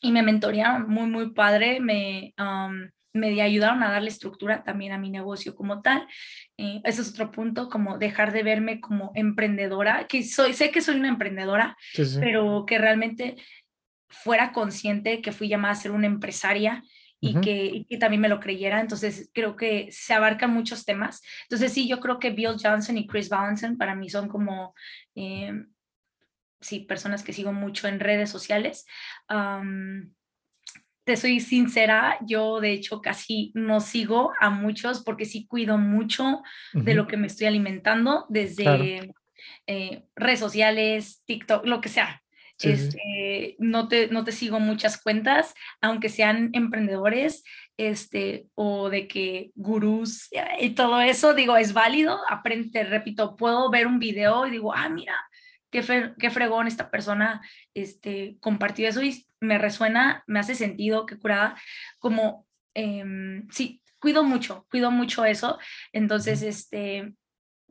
y 0.00 0.12
me 0.12 0.22
mentorearon 0.22 0.88
muy, 0.88 1.06
muy 1.08 1.32
padre, 1.32 1.80
me, 1.80 2.34
me 3.12 3.40
ayudaron 3.42 3.82
a 3.82 3.90
darle 3.90 4.08
estructura 4.08 4.62
también 4.62 4.92
a 4.92 4.98
mi 4.98 5.10
negocio 5.10 5.54
como 5.54 5.82
tal. 5.82 6.06
Eh, 6.56 6.80
ese 6.84 7.02
es 7.02 7.10
otro 7.10 7.32
punto, 7.32 7.68
como 7.68 7.98
dejar 7.98 8.32
de 8.32 8.42
verme 8.42 8.80
como 8.80 9.12
emprendedora, 9.14 10.06
que 10.06 10.22
soy, 10.22 10.52
sé 10.52 10.70
que 10.70 10.82
soy 10.82 10.96
una 10.96 11.08
emprendedora, 11.08 11.76
pero 12.20 12.64
que 12.66 12.78
realmente 12.78 13.36
fuera 14.08 14.52
consciente 14.52 15.20
que 15.20 15.32
fui 15.32 15.48
llamada 15.48 15.72
a 15.72 15.76
ser 15.76 15.90
una 15.90 16.06
empresaria 16.06 16.82
y, 17.18 17.40
que, 17.40 17.86
y, 17.88 17.98
también 17.98 18.20
me 18.20 18.28
lo 18.28 18.40
creyera. 18.40 18.80
Entonces, 18.80 19.30
creo 19.32 19.56
que 19.56 19.88
se 19.90 20.14
abarcan 20.14 20.52
muchos 20.52 20.84
temas. 20.84 21.22
Entonces, 21.42 21.72
sí, 21.72 21.88
yo 21.88 21.98
creo 21.98 22.18
que 22.18 22.30
Bill 22.30 22.56
Johnson 22.62 22.98
y 22.98 23.06
Chris 23.06 23.28
Valenson 23.28 23.76
para 23.76 23.94
mí 23.94 24.08
son 24.08 24.28
como 24.28 24.74
eh, 25.14 25.52
sí, 26.60 26.80
personas 26.80 27.22
que 27.22 27.32
sigo 27.32 27.52
mucho 27.52 27.88
en 27.88 28.00
redes 28.00 28.30
sociales. 28.30 28.86
te 31.04 31.16
soy 31.16 31.40
sincera, 31.40 32.18
yo 32.26 32.60
de 32.60 32.72
hecho 32.72 33.00
casi 33.00 33.52
no 33.54 33.80
sigo 33.80 34.32
a 34.40 34.50
muchos 34.50 35.02
porque 35.04 35.24
sí 35.24 35.46
cuido 35.46 35.78
mucho 35.78 36.42
de 36.72 36.94
lo 36.94 37.06
que 37.06 37.16
me 37.16 37.28
estoy 37.28 37.46
alimentando 37.46 38.26
desde 38.28 39.12
eh, 39.66 40.04
redes 40.14 40.40
sociales, 40.40 41.22
TikTok, 41.26 41.66
lo 41.66 41.80
que 41.80 41.88
sea. 41.88 42.22
este, 42.60 43.56
No, 43.58 43.88
te, 43.88 44.08
no 44.08 44.24
te 44.24 44.32
sigo 44.32 44.60
muchas 44.60 45.00
cuentas, 45.00 45.54
aunque 45.80 46.08
sean 46.08 46.50
emprendedores 46.54 47.44
este, 47.76 48.46
o 48.54 48.88
de 48.88 49.06
que 49.06 49.50
gurús 49.54 50.30
y 50.58 50.70
todo 50.70 51.00
eso, 51.00 51.34
digo, 51.34 51.56
es 51.56 51.72
válido. 51.72 52.18
Aprende, 52.28 52.84
repito, 52.84 53.36
puedo 53.36 53.70
ver 53.70 53.86
un 53.86 53.98
video 53.98 54.46
y 54.46 54.50
digo, 54.50 54.74
ah, 54.74 54.88
mira, 54.88 55.14
qué, 55.82 56.12
qué 56.18 56.30
fregón 56.30 56.66
esta 56.66 56.90
persona 56.90 57.40
este, 57.74 58.36
compartió 58.40 58.88
eso 58.88 59.02
y 59.02 59.26
me 59.40 59.58
resuena, 59.58 60.24
me 60.26 60.40
hace 60.40 60.54
sentido, 60.54 61.06
qué 61.06 61.18
curada, 61.18 61.56
como, 61.98 62.46
em, 62.74 63.46
sí, 63.50 63.82
cuido 63.98 64.24
mucho, 64.24 64.66
cuido 64.70 64.90
mucho 64.90 65.24
eso. 65.24 65.58
Entonces, 65.92 66.42
este, 66.42 67.14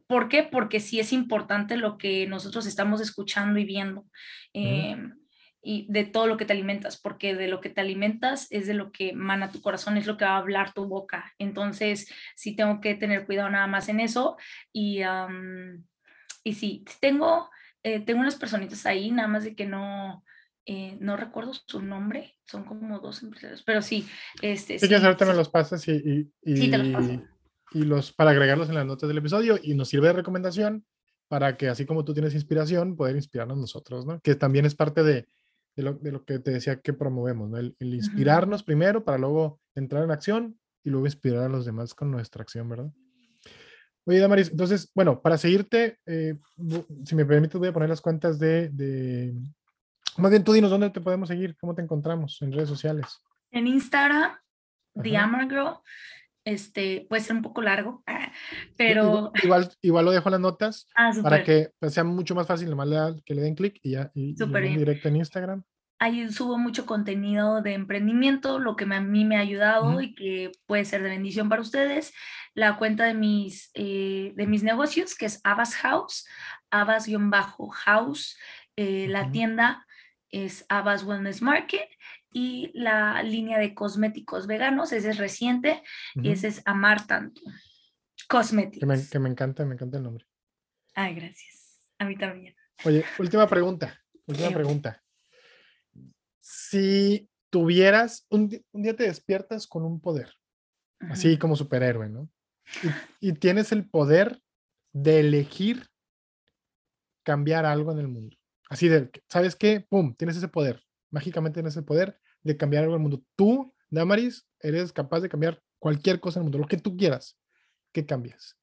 ¿por 0.07 0.29
qué? 0.29 0.43
Porque 0.43 0.79
sí 0.79 0.99
es 0.99 1.13
importante 1.13 1.77
lo 1.77 1.97
que 1.97 2.27
nosotros 2.27 2.65
estamos 2.65 3.01
escuchando 3.01 3.59
y 3.59 3.65
viendo. 3.65 4.05
Em, 4.53 5.13
y 5.61 5.87
de 5.89 6.05
todo 6.05 6.27
lo 6.27 6.37
que 6.37 6.45
te 6.45 6.53
alimentas, 6.53 7.01
porque 7.01 7.33
de 7.33 7.47
lo 7.47 7.59
que 7.59 7.71
te 7.71 7.81
alimentas 7.81 8.47
es 8.51 8.67
de 8.67 8.75
lo 8.75 8.91
que 8.91 9.13
mana 9.13 9.49
tu 9.49 9.61
corazón, 9.61 9.97
es 9.97 10.05
lo 10.05 10.15
que 10.15 10.25
va 10.25 10.35
a 10.35 10.37
hablar 10.37 10.73
tu 10.73 10.85
boca. 10.85 11.33
Entonces, 11.39 12.07
sí 12.35 12.55
tengo 12.55 12.79
que 12.81 12.93
tener 12.93 13.25
cuidado 13.25 13.49
nada 13.49 13.65
más 13.65 13.89
en 13.89 13.99
eso. 13.99 14.37
Y, 14.71 15.01
y 16.43 16.53
sí, 16.53 16.85
tengo, 17.01 17.49
eh, 17.85 17.99
tengo 17.99 18.21
unas 18.21 18.35
personitas 18.35 18.83
ahí, 18.87 19.11
nada 19.11 19.27
más 19.27 19.43
de 19.43 19.55
que 19.55 19.67
no, 19.67 20.23
eh, 20.65 20.97
no 20.99 21.17
recuerdo 21.17 21.53
su 21.53 21.83
nombre, 21.83 22.35
son 22.47 22.63
como 22.63 22.99
dos 22.99 23.21
empresarios, 23.21 23.61
pero 23.61 23.83
sí. 23.83 24.07
Este, 24.41 24.79
sí, 24.79 24.89
que 24.89 24.95
ahorita 24.95 25.23
me 25.23 25.35
los 25.35 25.49
pasas 25.49 25.87
y, 25.87 26.31
y, 26.43 26.57
sí, 26.57 26.71
te 26.71 26.79
los 26.79 26.87
paso. 26.87 27.21
y 27.73 27.83
los 27.83 28.11
para 28.11 28.31
agregarlos 28.31 28.69
en 28.69 28.75
las 28.75 28.87
notas 28.87 29.07
del 29.07 29.19
episodio 29.19 29.59
y 29.61 29.75
nos 29.75 29.89
sirve 29.89 30.07
de 30.07 30.13
recomendación 30.13 30.83
para 31.27 31.57
que 31.57 31.69
así 31.69 31.85
como 31.85 32.03
tú 32.03 32.15
tienes 32.15 32.33
inspiración, 32.33 32.95
poder 32.95 33.17
inspirarnos 33.17 33.59
nosotros, 33.59 34.03
¿no? 34.07 34.19
Que 34.19 34.33
también 34.33 34.65
es 34.65 34.73
parte 34.73 35.03
de, 35.03 35.27
de 35.75 36.11
lo, 36.11 36.25
que 36.25 36.39
te 36.39 36.49
decía 36.49 36.81
que 36.81 36.93
promovemos, 36.93 37.51
¿no? 37.51 37.59
El, 37.59 37.75
inspirarnos 37.79 38.63
primero 38.63 39.05
para 39.05 39.19
luego 39.19 39.61
entrar 39.75 40.03
en 40.03 40.09
acción 40.09 40.59
y 40.83 40.89
luego 40.89 41.05
inspirar 41.05 41.43
a 41.43 41.49
los 41.49 41.67
demás 41.67 41.93
con 41.93 42.09
nuestra 42.09 42.41
acción, 42.41 42.67
¿verdad? 42.67 42.91
Oye, 44.05 44.19
Damaris, 44.19 44.51
entonces, 44.51 44.91
bueno, 44.93 45.19
para 45.21 45.37
seguirte, 45.37 45.97
eh, 46.05 46.37
si 47.05 47.15
me 47.15 47.25
permites, 47.25 47.57
voy 47.57 47.69
a 47.69 47.73
poner 47.73 47.89
las 47.89 48.01
cuentas 48.01 48.37
de, 48.37 48.69
de, 48.69 49.33
Más 50.17 50.29
bien, 50.29 50.43
tú 50.43 50.53
dinos 50.53 50.69
dónde 50.69 50.91
te 50.91 51.01
podemos 51.01 51.27
seguir, 51.27 51.55
cómo 51.57 51.73
te 51.73 51.81
encontramos 51.81 52.39
en 52.41 52.51
redes 52.51 52.69
sociales. 52.69 53.19
En 53.51 53.65
Instagram, 53.65 54.31
The 55.01 55.09
Girl, 55.09 55.79
este, 56.45 57.07
puede 57.09 57.23
ser 57.23 57.35
un 57.35 57.41
poco 57.41 57.63
largo, 57.63 58.03
pero... 58.77 59.31
Igual, 59.41 59.71
igual 59.81 60.05
lo 60.05 60.11
dejo 60.11 60.29
en 60.29 60.33
las 60.33 60.41
notas 60.41 60.87
ah, 60.95 61.11
para 61.23 61.43
que 61.43 61.71
pues, 61.79 61.93
sea 61.93 62.03
mucho 62.03 62.35
más 62.35 62.45
fácil, 62.45 62.69
nomás 62.69 63.15
que 63.25 63.33
le 63.33 63.41
den 63.41 63.55
clic 63.55 63.79
y 63.81 63.91
ya, 63.91 64.11
y, 64.13 64.35
directo 64.35 65.07
en 65.07 65.15
Instagram. 65.15 65.63
Ahí 65.97 66.29
subo 66.31 66.57
mucho 66.57 66.85
contenido 66.85 67.61
de 67.61 67.73
emprendimiento, 67.73 68.59
lo 68.59 68.75
que 68.75 68.83
a 68.83 69.01
mí 69.01 69.23
me 69.23 69.37
ha 69.37 69.41
ayudado 69.41 70.01
y 70.01 70.13
que 70.13 70.51
puede 70.65 70.83
ser 70.83 71.01
de 71.03 71.09
bendición 71.09 71.47
para 71.47 71.61
ustedes. 71.61 72.13
La 72.53 72.77
cuenta 72.77 73.05
de 73.05 73.13
mis, 73.13 73.71
eh, 73.73 74.33
de 74.35 74.47
mis 74.47 74.63
negocios, 74.63 75.15
que 75.15 75.25
es 75.25 75.39
Abbas 75.43 75.75
House, 75.75 76.27
Abbas-House. 76.69 78.37
Eh, 78.75 79.07
la 79.09 79.31
tienda 79.31 79.85
es 80.29 80.65
Abbas 80.67 81.03
Wellness 81.03 81.41
Market 81.41 81.87
y 82.29 82.71
la 82.73 83.23
línea 83.23 83.57
de 83.57 83.73
cosméticos 83.73 84.47
veganos, 84.47 84.91
ese 84.91 85.11
es 85.11 85.17
reciente, 85.17 85.81
y 86.15 86.31
ese 86.31 86.49
es 86.49 86.61
Amar 86.65 87.07
Tanto. 87.07 87.39
Cosméticos. 88.27 89.09
Que 89.09 89.19
me, 89.19 89.29
encanta, 89.29 89.65
me 89.65 89.75
encanta 89.75 89.97
el 89.97 90.03
nombre. 90.03 90.25
Ay, 90.93 91.15
gracias. 91.15 91.89
A 91.97 92.03
mí 92.03 92.17
también. 92.17 92.53
Oye, 92.83 93.05
última 93.17 93.47
pregunta, 93.49 93.97
última 94.25 94.49
pregunta. 94.49 95.01
Si 96.47 97.27
tuvieras, 97.49 98.27
un, 98.29 98.49
día 98.71 98.95
te 98.95 99.05
despiertas 99.05 99.65
con 99.65 99.83
un 99.83 99.99
poder, 99.99 100.31
así 101.09 101.39
como 101.39 101.55
superhéroe, 101.55 102.07
¿no? 102.07 102.29
Y, 103.19 103.29
y 103.29 103.33
tienes 103.33 103.71
el 103.71 103.89
poder 103.89 104.39
de 104.93 105.21
elegir 105.21 105.87
cambiar 107.23 107.65
algo 107.65 107.91
en 107.91 107.97
el 107.97 108.07
mundo. 108.09 108.37
Así 108.69 108.87
de, 108.87 109.09
¿sabes 109.27 109.55
qué? 109.55 109.79
¡Pum! 109.89 110.13
Tienes 110.13 110.37
ese 110.37 110.47
poder. 110.47 110.83
Mágicamente 111.09 111.55
tienes 111.55 111.73
ese 111.73 111.81
poder 111.81 112.19
de 112.43 112.57
cambiar 112.57 112.83
algo 112.83 112.95
en 112.95 113.01
el 113.01 113.09
mundo. 113.09 113.23
Tú, 113.35 113.73
Damaris, 113.89 114.47
eres 114.59 114.93
capaz 114.93 115.21
de 115.21 115.29
cambiar 115.29 115.63
cualquier 115.79 116.19
cosa 116.19 116.37
en 116.37 116.41
el 116.41 116.43
mundo, 116.45 116.59
lo 116.59 116.67
que 116.67 116.77
tú 116.77 116.95
quieras. 116.95 117.39
¿Qué 117.91 118.05
cambias? 118.05 118.55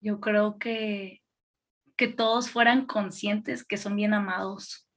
Yo 0.00 0.18
creo 0.18 0.58
que, 0.58 1.20
que 1.96 2.08
todos 2.08 2.50
fueran 2.50 2.86
conscientes 2.86 3.64
que 3.64 3.76
son 3.76 3.96
bien 3.96 4.14
amados. 4.14 4.88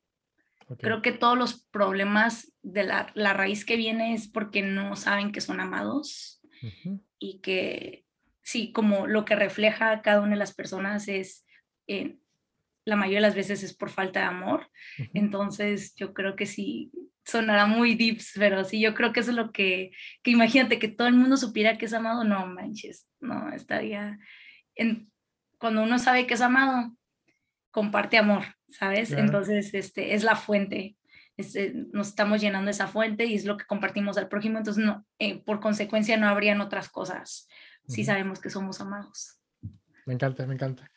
Creo 0.78 1.02
que 1.02 1.12
todos 1.12 1.38
los 1.38 1.66
problemas 1.72 2.54
de 2.62 2.84
la, 2.84 3.12
la, 3.16 3.34
raíz 3.34 3.66
que 3.66 3.76
viene 3.76 4.14
es 4.14 4.28
porque 4.28 4.62
no 4.62 4.96
saben 4.96 5.32
que 5.32 5.42
son 5.42 5.60
amados 5.60 6.42
y 7.18 7.40
que 7.40 8.06
sí, 8.44 8.72
como 8.72 9.08
lo 9.08 9.26
que 9.26 9.36
refleja 9.36 10.04
cada 10.04 10.22
una 10.22 10.32
de 10.32 10.38
las 10.38 10.54
personas 10.54 11.08
es 11.08 11.44
eh, 11.88 12.20
la 12.86 12.96
mayoría 12.96 13.18
de 13.18 13.28
las 13.28 13.36
veces 13.36 13.64
es 13.64 13.74
por 13.74 13.90
falta 13.90 14.20
de 14.20 14.26
amor. 14.26 14.70
Entonces, 15.14 15.96
yo 15.96 16.14
creo 16.14 16.36
que 16.36 16.46
sí, 16.46 16.92
sonará 17.26 17.66
muy 17.66 17.96
deeps, 17.96 18.34
pero 18.36 18.64
sí, 18.64 18.80
yo 18.82 18.94
creo 18.94 19.14
que 19.14 19.22
eso 19.22 19.32
es 19.32 19.38
lo 19.38 19.52
que, 19.52 19.92
que 20.24 20.32
imagínate 20.32 20.80
que 20.80 20.88
todo 20.88 21.08
el 21.08 21.14
mundo 21.14 21.38
supiera 21.38 21.78
que 21.78 21.86
es 21.86 21.94
amado, 21.94 22.24
no 22.24 22.46
manches, 22.48 23.08
no, 23.20 23.54
estaría, 23.54 24.20
en, 24.76 25.09
cuando 25.60 25.84
uno 25.84 26.00
sabe 26.00 26.26
que 26.26 26.34
es 26.34 26.42
amado, 26.42 26.96
comparte 27.72 28.18
amor, 28.18 28.44
¿sabes? 28.68 29.12
Entonces, 29.12 29.74
este, 29.74 30.16
es 30.16 30.24
la 30.24 30.36
fuente, 30.36 30.98
este, 31.38 31.74
nos 31.94 32.08
estamos 32.08 32.42
llenando 32.42 32.72
esa 32.72 32.88
fuente 32.88 33.26
y 33.26 33.36
es 33.36 33.46
lo 33.46 33.58
que 33.58 33.66
compartimos 33.66 34.18
al 34.18 34.28
prójimo, 34.28 34.58
entonces, 34.58 34.84
no, 34.84 35.06
eh, 35.20 35.44
por 35.44 35.60
consecuencia, 35.60 36.18
no 36.18 36.28
habrían 36.28 36.62
otras 36.62 36.90
cosas 36.90 37.48
si 37.88 38.04
sabemos 38.04 38.40
que 38.40 38.50
somos 38.50 38.82
amados. 38.82 39.40
Me 40.06 40.14
encanta, 40.14 40.46
me 40.46 40.54
encanta. 40.54 40.92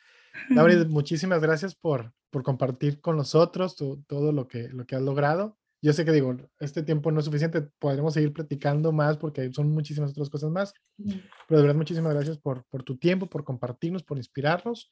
David, 0.49 0.85
muchísimas 0.87 1.41
gracias 1.41 1.75
por, 1.75 2.13
por 2.29 2.43
compartir 2.43 3.01
con 3.01 3.17
nosotros 3.17 3.75
todo 3.75 4.31
lo 4.31 4.47
que, 4.47 4.69
lo 4.69 4.85
que 4.85 4.95
has 4.95 5.01
logrado. 5.01 5.57
Yo 5.83 5.91
sé 5.91 6.05
que 6.05 6.13
digo, 6.13 6.33
este 6.61 6.81
tiempo 6.81 7.11
no 7.11 7.19
es 7.19 7.25
suficiente, 7.25 7.61
podremos 7.77 8.13
seguir 8.13 8.31
platicando 8.31 8.93
más 8.93 9.17
porque 9.17 9.51
son 9.51 9.69
muchísimas 9.69 10.11
otras 10.11 10.29
cosas 10.29 10.49
más, 10.49 10.73
pero 10.97 11.59
de 11.59 11.61
verdad 11.63 11.75
muchísimas 11.75 12.13
gracias 12.13 12.37
por, 12.37 12.63
por 12.69 12.83
tu 12.83 12.97
tiempo, 12.97 13.27
por 13.27 13.43
compartirnos, 13.43 14.01
por 14.01 14.17
inspirarnos 14.17 14.89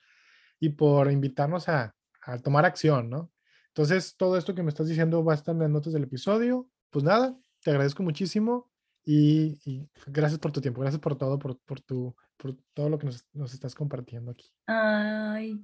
y 0.60 0.68
por 0.68 1.10
invitarnos 1.10 1.70
a, 1.70 1.96
a 2.24 2.38
tomar 2.40 2.66
acción, 2.66 3.10
¿no? 3.10 3.32
Entonces, 3.70 4.18
todo 4.18 4.38
esto 4.38 4.54
que 4.54 4.64
me 4.64 4.70
estás 4.70 4.90
diciendo 4.90 5.24
va 5.24 5.32
a 5.32 5.36
estar 5.38 5.56
en 5.56 5.62
las 5.62 5.70
notas 5.70 5.94
del 5.94 6.04
episodio. 6.04 6.68
Pues 6.90 7.06
nada, 7.06 7.38
te 7.64 7.72
agradezco 7.72 8.04
muchísimo 8.04 8.70
y, 9.06 9.60
y 9.64 9.88
gracias 10.08 10.40
por 10.40 10.52
tu 10.52 10.60
tiempo, 10.60 10.82
gracias 10.82 11.00
por 11.00 11.18
todo, 11.18 11.40
por, 11.40 11.58
por 11.60 11.80
tu 11.80 12.14
por 12.42 12.58
todo 12.74 12.90
lo 12.90 12.98
que 12.98 13.06
nos, 13.06 13.24
nos, 13.34 13.54
estás 13.54 13.76
compartiendo 13.76 14.32
aquí. 14.32 14.50
Ay, 14.66 15.60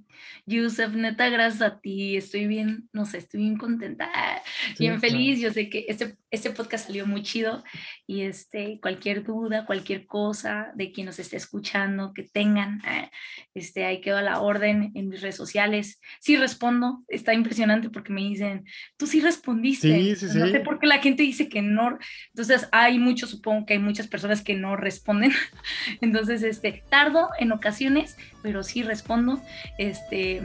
Yusef, 0.45 0.93
neta, 0.93 1.27
gracias 1.29 1.61
a 1.63 1.79
ti. 1.79 2.15
Estoy 2.15 2.45
bien, 2.45 2.87
no 2.93 3.05
sé, 3.05 3.17
estoy 3.17 3.41
bien 3.41 3.57
contenta, 3.57 4.11
bien 4.79 4.99
feliz. 4.99 5.39
Yo 5.39 5.51
sé 5.51 5.69
que 5.69 5.85
este, 5.87 6.17
este 6.29 6.51
podcast 6.51 6.85
salió 6.85 7.07
muy 7.07 7.23
chido 7.23 7.63
y 8.05 8.21
este, 8.21 8.79
cualquier 8.79 9.23
duda, 9.23 9.65
cualquier 9.65 10.05
cosa 10.05 10.71
de 10.75 10.91
quien 10.91 11.07
nos 11.07 11.17
esté 11.17 11.37
escuchando, 11.37 12.13
que 12.13 12.23
tengan, 12.23 12.81
ah, 12.85 13.09
este, 13.55 13.85
ahí 13.85 13.99
quedo 13.99 14.17
a 14.17 14.21
la 14.21 14.41
orden 14.41 14.91
en 14.93 15.09
mis 15.09 15.21
redes 15.21 15.35
sociales. 15.35 15.99
Sí 16.19 16.37
respondo, 16.37 17.03
está 17.07 17.33
impresionante 17.33 17.89
porque 17.89 18.13
me 18.13 18.21
dicen, 18.21 18.65
tú 18.97 19.07
sí 19.07 19.19
respondiste. 19.19 19.95
Sí, 19.95 20.15
sí, 20.15 20.29
sí. 20.29 20.37
No 20.37 20.47
sé 20.49 20.59
por 20.59 20.79
qué 20.79 20.85
la 20.85 20.99
gente 20.99 21.23
dice 21.23 21.49
que 21.49 21.63
no. 21.63 21.97
Entonces, 22.29 22.67
hay 22.71 22.99
muchos, 22.99 23.31
supongo 23.31 23.65
que 23.65 23.73
hay 23.73 23.79
muchas 23.79 24.07
personas 24.07 24.43
que 24.43 24.53
no 24.53 24.75
responden. 24.75 25.31
Entonces, 26.01 26.43
este, 26.43 26.66
Tardo 26.71 27.29
en 27.39 27.51
ocasiones, 27.51 28.17
pero 28.41 28.63
sí 28.63 28.83
respondo. 28.83 29.41
Este, 29.77 30.41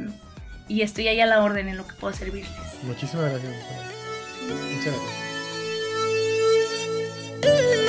y 0.69 0.82
estoy 0.82 1.09
ahí 1.09 1.20
a 1.20 1.27
la 1.27 1.43
orden 1.43 1.69
en 1.69 1.77
lo 1.77 1.86
que 1.86 1.94
puedo 1.94 2.15
servirles. 2.15 2.51
Muchísimas 2.82 3.31
gracias. 3.31 3.53
Muchas 4.49 4.94
gracias. 7.40 7.82